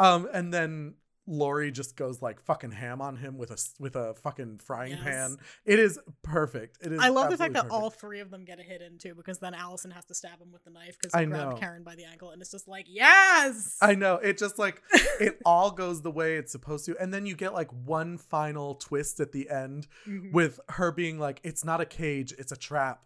Um, 0.00 0.28
and 0.32 0.52
then 0.52 0.94
Laurie 1.26 1.70
just 1.70 1.96
goes 1.96 2.20
like 2.20 2.38
fucking 2.40 2.70
ham 2.72 3.00
on 3.00 3.16
him 3.16 3.38
with 3.38 3.50
a 3.50 3.56
with 3.80 3.96
a 3.96 4.12
fucking 4.14 4.58
frying 4.58 4.92
Yes. 4.92 5.02
pan. 5.02 5.36
It 5.64 5.78
is 5.78 5.98
perfect. 6.22 6.78
It 6.84 6.92
is. 6.92 7.00
I 7.00 7.08
love 7.08 7.30
the 7.30 7.38
fact 7.38 7.54
that 7.54 7.70
all 7.70 7.88
three 7.88 8.20
of 8.20 8.30
them 8.30 8.44
get 8.44 8.60
a 8.60 8.62
hit 8.62 8.82
in 8.82 8.98
too, 8.98 9.14
because 9.14 9.38
then 9.38 9.54
Allison 9.54 9.90
has 9.92 10.04
to 10.06 10.14
stab 10.14 10.38
him 10.40 10.52
with 10.52 10.64
the 10.64 10.70
knife 10.70 10.98
because 11.00 11.18
he 11.18 11.26
grabbed. 11.26 11.58
Karen 11.60 11.82
by 11.82 11.94
the 11.94 12.04
ankle, 12.04 12.30
and 12.30 12.42
it's 12.42 12.50
just 12.50 12.68
like, 12.68 12.84
yes. 12.88 13.76
I 13.80 13.94
know 13.94 14.16
it 14.16 14.36
just 14.36 14.58
like 14.58 14.82
it 15.18 15.40
all 15.46 15.70
goes 15.70 16.02
the 16.02 16.10
way 16.10 16.36
it's 16.36 16.52
supposed 16.52 16.84
to, 16.86 16.96
and 17.00 17.12
then 17.14 17.24
you 17.24 17.34
get 17.34 17.54
like 17.54 17.70
one 17.72 18.18
final 18.18 18.74
twist 18.74 19.18
at 19.20 19.32
the 19.32 19.48
end 19.48 19.86
Mhm. 20.06 20.32
with 20.32 20.60
her 20.70 20.92
being 20.92 21.18
like, 21.18 21.40
"It's 21.42 21.64
not 21.64 21.80
a 21.80 21.86
cage, 21.86 22.32
it's 22.38 22.52
a 22.52 22.56
trap," 22.56 23.02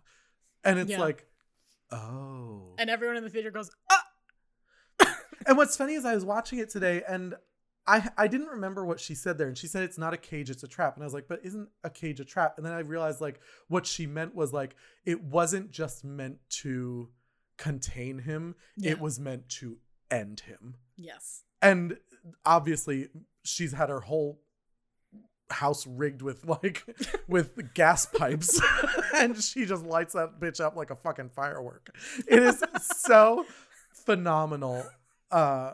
and 0.64 0.78
it's 0.80 0.90
Yeah. 0.90 0.98
like, 1.00 1.26
oh. 1.92 2.74
and 2.78 2.90
everyone 2.90 3.16
in 3.16 3.22
the 3.22 3.30
theater 3.30 3.50
goes, 3.52 3.70
ah. 3.90 4.04
And 5.46 5.56
what's 5.56 5.76
funny 5.76 5.94
is 5.94 6.04
I 6.04 6.14
was 6.14 6.24
watching 6.26 6.58
it 6.58 6.68
today 6.68 7.02
and 7.08 7.34
I 7.88 8.08
I 8.16 8.28
didn't 8.28 8.48
remember 8.48 8.84
what 8.84 9.00
she 9.00 9.14
said 9.14 9.38
there. 9.38 9.48
And 9.48 9.58
she 9.58 9.66
said 9.66 9.82
it's 9.82 9.98
not 9.98 10.14
a 10.14 10.18
cage, 10.18 10.50
it's 10.50 10.62
a 10.62 10.68
trap. 10.68 10.94
And 10.94 11.02
I 11.02 11.06
was 11.06 11.14
like, 11.14 11.26
but 11.26 11.40
isn't 11.42 11.68
a 11.82 11.90
cage 11.90 12.20
a 12.20 12.24
trap? 12.24 12.54
And 12.58 12.64
then 12.66 12.72
I 12.72 12.80
realized 12.80 13.20
like 13.20 13.40
what 13.68 13.86
she 13.86 14.06
meant 14.06 14.34
was 14.34 14.52
like 14.52 14.76
it 15.04 15.22
wasn't 15.24 15.70
just 15.70 16.04
meant 16.04 16.38
to 16.62 17.08
contain 17.56 18.20
him, 18.20 18.54
Yeah. 18.76 18.92
it 18.92 19.00
was 19.00 19.18
meant 19.18 19.48
to 19.60 19.78
end 20.10 20.40
him. 20.40 20.76
Yes. 20.96 21.42
And 21.62 21.96
obviously 22.44 23.08
she's 23.42 23.72
had 23.72 23.88
her 23.88 24.00
whole 24.00 24.40
house 25.50 25.86
rigged 25.86 26.20
with 26.20 26.44
like 26.44 26.84
with 27.28 27.72
gas 27.74 28.04
pipes 28.04 28.60
and 29.16 29.42
she 29.42 29.64
just 29.64 29.82
lights 29.84 30.12
that 30.12 30.38
bitch 30.38 30.60
up 30.60 30.76
like 30.76 30.90
a 30.90 30.96
fucking 30.96 31.30
firework. 31.30 31.88
It 32.28 32.42
is 32.42 32.62
so 32.82 33.46
phenomenal. 34.04 34.84
Uh 35.30 35.72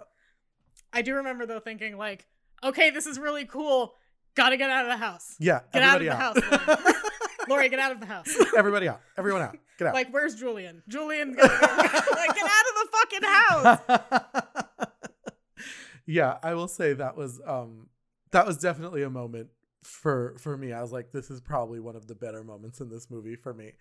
I 0.95 1.03
do 1.03 1.15
remember 1.17 1.45
though 1.45 1.61
thinking 1.61 1.97
like, 1.99 2.27
okay, 2.63 2.91
this 2.91 3.07
is 3.07 3.19
really 3.19 3.45
cool. 3.45 3.95
Gotta 4.35 4.57
get 4.57 4.71
out 4.71 4.85
of 4.87 4.91
the 4.91 4.97
house. 4.97 5.37
Yeah, 5.39 5.61
Get 5.73 5.83
out 5.83 6.01
of 6.01 6.07
everybody 6.07 6.07
the 6.07 6.13
out. 6.13 6.61
house, 6.61 6.81
Laurie. 6.81 6.95
Laurie, 7.49 7.69
get 7.69 7.79
out 7.79 7.93
of 7.93 8.01
the 8.01 8.07
house. 8.07 8.27
everybody 8.57 8.89
out. 8.89 9.01
Everyone 9.19 9.43
out. 9.43 9.57
Get 9.79 9.89
out. 9.89 9.95
Like, 9.95 10.11
where's 10.13 10.35
Julian? 10.35 10.83
Julian, 10.89 11.35
like, 11.37 11.51
get 11.51 11.51
out 11.51 12.65
of 12.71 12.75
the 12.81 12.89
fucking 12.93 13.23
house. 13.23 14.89
yeah, 16.07 16.39
I 16.43 16.55
will 16.55 16.69
say 16.69 16.93
that 16.95 17.17
was 17.17 17.41
um 17.47 17.89
that 18.33 18.47
was 18.47 18.57
definitely 18.59 19.03
a 19.03 19.11
moment 19.11 19.49
for 19.83 20.35
for 20.39 20.57
me. 20.57 20.73
I 20.73 20.81
was 20.81 20.93
like, 20.93 21.13
this 21.13 21.31
is 21.31 21.41
probably 21.41 21.81
one 21.81 21.97
of 21.97 22.07
the 22.07 22.15
better 22.15 22.43
moments 22.43 22.81
in 22.81 22.89
this 22.89 23.11
movie 23.11 23.37
for 23.37 23.53
me. 23.53 23.73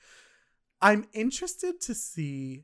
I'm 0.82 1.06
interested 1.14 1.80
to 1.82 1.96
see 1.96 2.64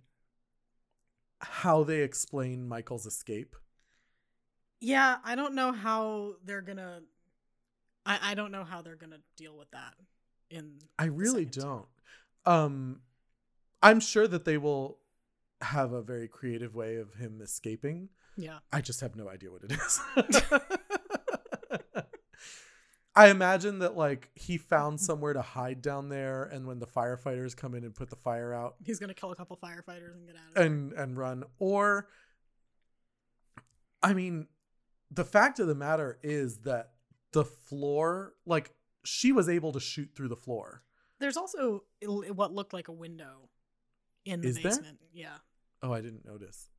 how 1.39 1.83
they 1.83 2.01
explain 2.01 2.67
Michael's 2.67 3.05
escape. 3.05 3.55
Yeah, 4.81 5.17
I 5.23 5.35
don't 5.35 5.55
know 5.55 5.71
how 5.71 6.35
they're 6.45 6.61
gonna. 6.61 7.01
I 8.05 8.31
I 8.31 8.33
don't 8.35 8.51
know 8.51 8.63
how 8.63 8.81
they're 8.81 8.95
gonna 8.95 9.19
deal 9.35 9.57
with 9.57 9.69
that. 9.71 9.93
In 10.49 10.79
I 10.97 11.05
really 11.05 11.45
don't. 11.45 11.85
Um 12.45 13.01
I'm 13.83 13.99
sure 13.99 14.27
that 14.27 14.45
they 14.45 14.57
will 14.57 14.97
have 15.61 15.91
a 15.91 16.01
very 16.01 16.27
creative 16.27 16.75
way 16.75 16.95
of 16.95 17.13
him 17.15 17.39
escaping. 17.41 18.09
Yeah. 18.37 18.59
I 18.71 18.81
just 18.81 19.01
have 19.01 19.15
no 19.15 19.27
idea 19.29 19.51
what 19.51 19.63
it 19.63 19.71
is. 19.73 19.99
I 23.15 23.29
imagine 23.29 23.79
that 23.79 23.97
like 23.97 24.29
he 24.35 24.57
found 24.57 24.99
somewhere 25.01 25.33
to 25.33 25.41
hide 25.41 25.81
down 25.81 26.09
there 26.09 26.43
and 26.43 26.65
when 26.65 26.79
the 26.79 26.87
firefighters 26.87 27.55
come 27.55 27.75
in 27.75 27.83
and 27.83 27.93
put 27.93 28.09
the 28.09 28.15
fire 28.15 28.53
out 28.53 28.75
He's 28.85 28.99
gonna 28.99 29.13
kill 29.13 29.31
a 29.31 29.35
couple 29.35 29.57
firefighters 29.57 30.13
and 30.15 30.25
get 30.25 30.35
out 30.35 30.47
of 30.49 30.53
there. 30.55 30.63
and 30.65 30.93
and 30.93 31.17
run 31.17 31.43
or 31.57 32.07
I 34.01 34.13
mean 34.13 34.47
the 35.11 35.25
fact 35.25 35.59
of 35.59 35.67
the 35.67 35.75
matter 35.75 36.19
is 36.23 36.59
that 36.59 36.91
the 37.31 37.45
floor 37.45 38.33
like 38.45 38.71
she 39.05 39.31
was 39.31 39.49
able 39.49 39.71
to 39.73 39.79
shoot 39.79 40.09
through 40.15 40.27
the 40.27 40.35
floor. 40.35 40.83
There's 41.19 41.37
also 41.37 41.83
what 42.01 42.53
looked 42.53 42.73
like 42.73 42.87
a 42.87 42.93
window 42.93 43.49
in 44.25 44.41
the 44.41 44.49
Is 44.49 44.55
there? 44.55 44.63
basement. 44.63 44.99
Yeah. 45.13 45.37
Oh, 45.81 45.91
I 45.91 46.01
didn't 46.01 46.25
notice. 46.25 46.69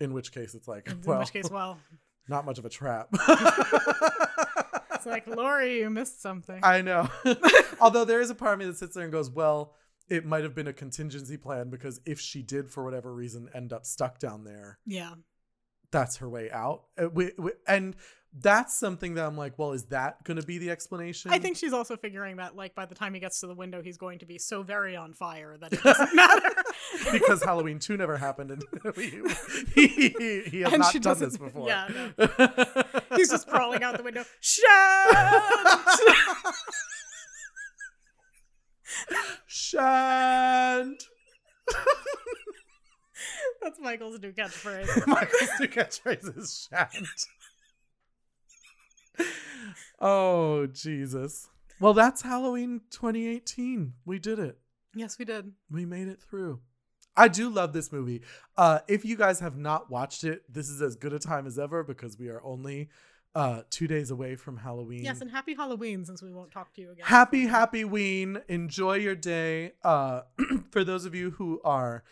In 0.00 0.12
which 0.12 0.32
case 0.32 0.54
it's 0.54 0.66
like 0.66 0.88
in 0.88 1.00
well, 1.02 1.20
which 1.20 1.32
case, 1.32 1.50
well, 1.50 1.78
not 2.28 2.44
much 2.44 2.58
of 2.58 2.64
a 2.64 2.68
trap. 2.68 3.08
it's 4.92 5.06
like 5.06 5.26
Laurie, 5.26 5.80
you 5.80 5.90
missed 5.90 6.20
something. 6.20 6.58
I 6.62 6.82
know. 6.82 7.08
Although 7.80 8.04
there 8.04 8.20
is 8.20 8.30
a 8.30 8.34
part 8.34 8.54
of 8.54 8.58
me 8.58 8.66
that 8.66 8.76
sits 8.76 8.94
there 8.94 9.04
and 9.04 9.12
goes, 9.12 9.30
well, 9.30 9.74
it 10.08 10.24
might 10.24 10.42
have 10.42 10.54
been 10.54 10.66
a 10.66 10.72
contingency 10.72 11.36
plan 11.36 11.70
because 11.70 12.00
if 12.04 12.20
she 12.20 12.42
did, 12.42 12.70
for 12.70 12.84
whatever 12.84 13.14
reason, 13.14 13.48
end 13.54 13.72
up 13.72 13.86
stuck 13.86 14.18
down 14.18 14.44
there, 14.44 14.78
yeah. 14.84 15.12
That's 15.94 16.16
her 16.16 16.28
way 16.28 16.50
out. 16.50 16.82
Uh, 16.98 17.08
And 17.68 17.94
that's 18.40 18.76
something 18.76 19.14
that 19.14 19.24
I'm 19.24 19.36
like, 19.36 19.56
well, 19.60 19.70
is 19.72 19.84
that 19.86 20.24
going 20.24 20.40
to 20.40 20.44
be 20.44 20.58
the 20.58 20.70
explanation? 20.70 21.30
I 21.30 21.38
think 21.38 21.56
she's 21.56 21.72
also 21.72 21.96
figuring 21.96 22.38
that, 22.38 22.56
like, 22.56 22.74
by 22.74 22.84
the 22.84 22.94
time 22.96 23.14
he 23.14 23.20
gets 23.20 23.38
to 23.42 23.46
the 23.46 23.54
window, 23.54 23.80
he's 23.80 23.96
going 23.96 24.18
to 24.18 24.26
be 24.26 24.38
so 24.38 24.64
very 24.64 24.96
on 24.96 25.12
fire 25.12 25.56
that 25.60 25.72
it 25.72 25.80
doesn't 25.84 26.12
matter. 26.16 26.50
because 27.12 27.44
Halloween 27.44 27.78
2 27.78 27.96
never 27.96 28.16
happened 28.16 28.50
and 28.50 28.64
he, 28.96 29.22
he, 29.76 30.08
he, 30.50 30.60
has 30.62 30.72
And 30.72 30.80
not 30.82 31.00
done 31.00 31.18
this 31.20 31.36
before. 31.36 31.68
yeah, 31.68 31.88
he's 33.16 33.30
just 33.30 33.46
crawling 33.46 33.84
out 33.84 33.96
the 33.96 34.02
window. 34.02 34.24
Shut! 34.40 34.66
Shant. 39.46 41.04
That's 43.62 43.80
Michael's 43.80 44.20
new 44.20 44.32
catchphrase. 44.32 45.06
Michael's 45.06 45.60
new 45.60 45.68
catchphrase 45.68 46.36
is 46.36 46.68
shant. 46.70 47.26
oh, 50.00 50.66
Jesus. 50.66 51.48
Well, 51.80 51.94
that's 51.94 52.22
Halloween 52.22 52.82
2018. 52.90 53.94
We 54.04 54.18
did 54.18 54.38
it. 54.38 54.58
yes, 54.94 55.18
we 55.18 55.24
did. 55.24 55.52
We 55.70 55.84
made 55.84 56.08
it 56.08 56.20
through. 56.20 56.60
I 57.16 57.28
do 57.28 57.48
love 57.48 57.72
this 57.72 57.92
movie. 57.92 58.22
Uh, 58.56 58.80
if 58.88 59.04
you 59.04 59.16
guys 59.16 59.40
have 59.40 59.56
not 59.56 59.90
watched 59.90 60.24
it, 60.24 60.42
this 60.52 60.68
is 60.68 60.82
as 60.82 60.96
good 60.96 61.12
a 61.12 61.18
time 61.18 61.46
as 61.46 61.58
ever 61.58 61.84
because 61.84 62.18
we 62.18 62.28
are 62.28 62.42
only 62.44 62.88
uh, 63.34 63.62
two 63.70 63.86
days 63.86 64.10
away 64.10 64.36
from 64.36 64.56
Halloween. 64.56 65.04
Yes, 65.04 65.20
and 65.20 65.30
happy 65.30 65.54
Halloween 65.54 66.04
since 66.04 66.22
we 66.22 66.32
won't 66.32 66.50
talk 66.50 66.72
to 66.74 66.80
you 66.80 66.92
again. 66.92 67.04
Happy, 67.06 67.46
happy 67.46 67.84
ween. 67.84 68.40
Enjoy 68.48 68.94
your 68.94 69.14
day. 69.14 69.72
Uh, 69.82 70.22
for 70.70 70.84
those 70.84 71.04
of 71.04 71.14
you 71.14 71.32
who 71.32 71.60
are 71.64 72.04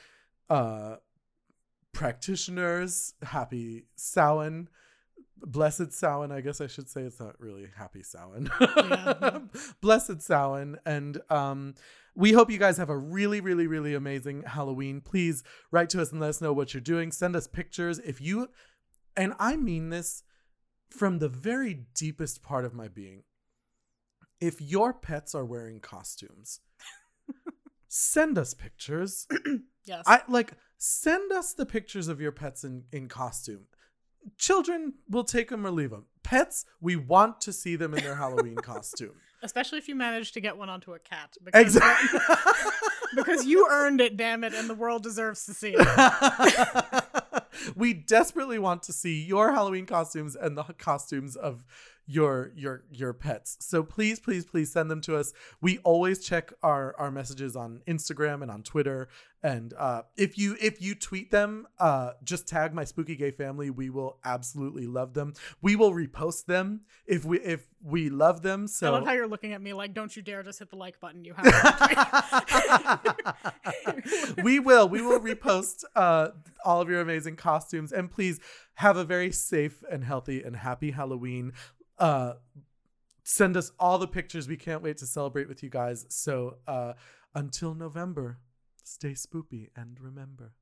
uh, 0.53 0.97
practitioners, 1.95 3.15
happy 3.23 3.87
Samhain. 3.97 4.69
Blessed 5.45 5.93
Samhain, 5.93 6.31
I 6.31 6.43
guess 6.43 6.61
I 6.61 6.67
should 6.67 6.91
say 6.91 7.01
it's 7.01 7.19
not 7.19 7.41
really 7.41 7.69
happy 7.75 8.03
Samhain. 8.03 8.51
Yeah. 8.61 9.39
Blessed 9.81 10.21
Samhain. 10.21 10.77
And 10.85 11.21
um, 11.31 11.75
we 12.15 12.33
hope 12.33 12.51
you 12.51 12.59
guys 12.59 12.77
have 12.77 12.91
a 12.91 12.97
really, 12.97 13.41
really, 13.41 13.67
really 13.67 13.95
amazing 13.95 14.43
Halloween. 14.47 15.01
Please 15.01 15.43
write 15.71 15.89
to 15.91 16.03
us 16.03 16.13
and 16.13 16.21
let 16.21 16.31
us 16.31 16.43
know 16.43 16.53
what 16.53 16.75
you're 16.75 16.83
doing. 16.83 17.13
Send 17.13 17.35
us 17.35 17.47
pictures. 17.47 17.99
If 18.01 18.21
you, 18.21 18.49
and 19.17 19.33
I 19.39 19.57
mean 19.57 19.89
this 19.89 20.23
from 20.91 21.19
the 21.19 21.31
very 21.31 21.87
deepest 21.95 22.43
part 22.43 22.67
of 22.67 22.75
my 22.75 22.89
being, 22.89 23.23
if 24.39 24.61
your 24.61 24.93
pets 24.93 25.35
are 25.35 25.47
wearing 25.47 25.81
costumes, 25.81 26.61
send 27.89 28.37
us 28.37 28.53
pictures. 28.53 29.27
Yes. 29.85 30.05
I 30.07 30.21
like 30.29 30.53
send 30.79 31.33
us 31.33 31.55
the 31.55 31.67
pictures 31.67 32.09
of 32.09 32.21
your 32.21 32.33
pets 32.33 32.65
in 32.65 32.85
in 32.93 33.09
costume. 33.09 33.67
Children 34.39 34.95
will 35.09 35.25
take 35.25 35.49
them 35.49 35.67
or 35.67 35.71
leave 35.71 35.91
them. 35.91 36.07
Pets, 36.23 36.65
we 36.81 36.95
want 36.95 37.41
to 37.41 37.53
see 37.53 37.75
them 37.75 37.93
in 37.95 38.05
their 38.05 38.15
Halloween 38.15 38.55
costume. 38.63 39.15
Especially 39.43 39.79
if 39.79 39.89
you 39.89 39.97
manage 39.97 40.31
to 40.33 40.41
get 40.41 40.57
one 40.57 40.69
onto 40.69 40.95
a 40.95 40.99
cat. 41.01 41.37
Because, 41.45 41.61
Exactly. 41.61 42.21
because 43.17 43.45
you 43.45 43.67
earned 43.69 44.01
it, 44.01 44.17
damn 44.17 44.45
it, 44.45 44.55
and 44.55 44.71
the 44.71 44.75
world 44.75 45.03
deserves 45.03 45.45
to 45.47 45.55
see 45.55 45.75
it. 45.77 47.05
we 47.77 47.93
desperately 47.93 48.61
want 48.61 48.85
to 48.85 48.93
see 48.93 49.23
your 49.23 49.53
Halloween 49.53 49.87
costumes 49.87 50.37
and 50.37 50.57
the 50.57 50.63
costumes 50.79 51.35
of 51.35 51.65
your 52.07 52.53
your 52.55 52.85
your 52.91 53.13
pets. 53.13 53.57
So 53.61 53.83
please, 53.83 54.19
please, 54.21 54.45
please 54.45 54.73
send 54.73 54.91
them 54.91 55.01
to 55.03 55.17
us. 55.17 55.33
We 55.61 55.79
always 55.79 56.25
check 56.25 56.53
our 56.63 56.95
our 56.99 57.11
messages 57.11 57.57
on 57.57 57.83
Instagram 57.87 58.43
and 58.43 58.51
on 58.51 58.63
Twitter. 58.63 59.09
And 59.45 59.75
uh, 59.77 60.03
if 60.17 60.39
you 60.39 60.57
if 60.61 60.81
you 60.81 60.95
tweet 60.95 61.31
them, 61.31 61.67
uh, 61.79 62.13
just 62.23 62.47
tag 62.47 62.75
my 62.75 62.85
spooky 62.85 63.17
gay 63.17 63.33
family. 63.33 63.71
We 63.71 63.91
will 63.91 64.19
absolutely 64.25 64.87
love 64.87 65.15
them. 65.15 65.35
We 65.61 65.75
will 65.75 65.93
repost 65.93 66.47
them 66.47 66.83
if 67.07 67.25
we 67.25 67.41
if 67.41 67.67
we 67.83 68.09
love 68.09 68.43
them. 68.43 68.69
So 68.69 68.89
I 68.89 68.91
love 68.91 69.05
how 69.05 69.13
you're 69.13 69.27
looking 69.27 69.53
at 69.53 69.61
me 69.61 69.73
like, 69.73 69.95
don't 69.95 70.15
you 70.15 70.23
dare 70.23 70.43
just 70.43 70.61
hit 70.61 70.71
the 70.71 70.77
like 70.77 71.01
button. 71.01 71.25
You 71.25 71.35
have 71.35 71.45
to. 73.15 74.43
we 74.43 74.61
will. 74.61 74.89
We 74.89 75.03
will 75.03 75.21
repost 75.21 75.85
uh, 75.97 76.29
all 76.65 76.81
of 76.81 76.89
your 76.89 77.01
amazing 77.01 77.37
costumes. 77.37 77.93
And 77.93 78.11
please 78.11 78.39
have 78.75 78.97
a 78.97 79.05
very 79.05 79.33
safe 79.33 79.83
and 79.91 80.05
healthy 80.05 80.43
and 80.43 80.57
happy 80.57 80.93
Halloween. 80.93 81.53
Uh, 82.03 82.35
send 83.23 83.57
us 83.57 83.71
all 83.79 83.97
the 83.97 84.09
pictures. 84.09 84.49
We 84.49 84.57
can't 84.57 84.83
wait 84.83 84.97
to 84.97 85.07
celebrate 85.07 85.47
with 85.49 85.63
you 85.63 85.71
guys. 85.71 86.05
So 86.09 86.57
uh, 86.67 86.95
until 87.33 87.77
November, 87.77 88.39
stay 88.83 89.13
spoopy 89.13 89.69
and 89.77 90.01
remember. 90.01 90.55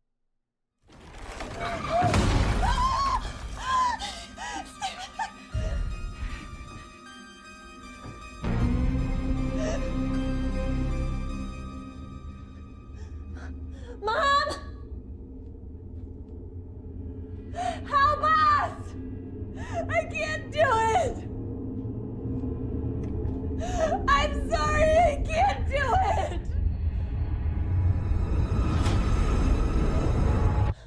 Mom! 14.02 14.48
Help 17.86 18.22
us! 18.24 18.94
I 19.88 20.04
can't 20.12 20.52
do 20.52 20.60
it! 20.62 21.29
Do 25.70 25.76
it! 25.76 26.40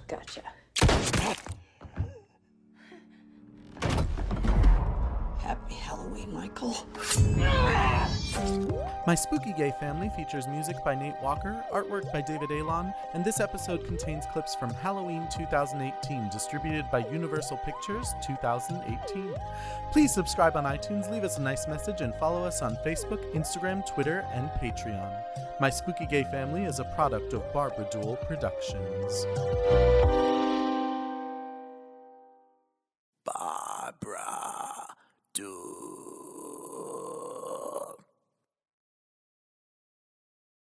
Gotcha. 0.08 0.42
Happy 5.40 5.76
Halloween, 5.76 6.34
Michael. 6.34 6.76
My 9.06 9.16
Spooky 9.16 9.54
Gay 9.54 9.74
Family 9.80 10.10
features 10.10 10.48
music 10.48 10.84
by 10.84 10.96
Nate 10.96 11.22
Walker, 11.22 11.64
artwork 11.74 12.12
by 12.12 12.22
David 12.22 12.52
Alon, 12.52 12.94
and 13.14 13.24
this 13.24 13.40
episode 13.40 13.86
contains 13.86 14.26
clips 14.26 14.56
from 14.56 14.74
Halloween 14.74 15.28
2018, 15.30 16.30
distributed 16.30 16.86
by 16.92 17.00
Universal 17.10 17.58
Pictures 17.66 18.14
2018. 18.22 19.36
Please 19.92 20.14
subscribe 20.14 20.56
on 20.56 20.64
iTunes, 20.64 21.12
leave 21.12 21.24
us 21.24 21.38
a 21.38 21.42
nice 21.42 21.68
message, 21.68 22.02
and 22.02 22.16
follow 22.16 22.44
us 22.44 22.62
on 22.62 22.78
Facebook, 22.86 23.22
Instagram, 23.34 23.86
Twitter, 23.86 24.26
and 24.34 24.50
Patreon. 24.52 25.24
My 25.60 25.70
Spooky 25.70 26.06
Gay 26.06 26.24
Family 26.24 26.64
is 26.64 26.80
a 26.80 26.86
product 26.86 27.34
of 27.34 27.52
Barbara 27.54 27.88
Duel 27.92 28.18
Productions. 28.18 29.26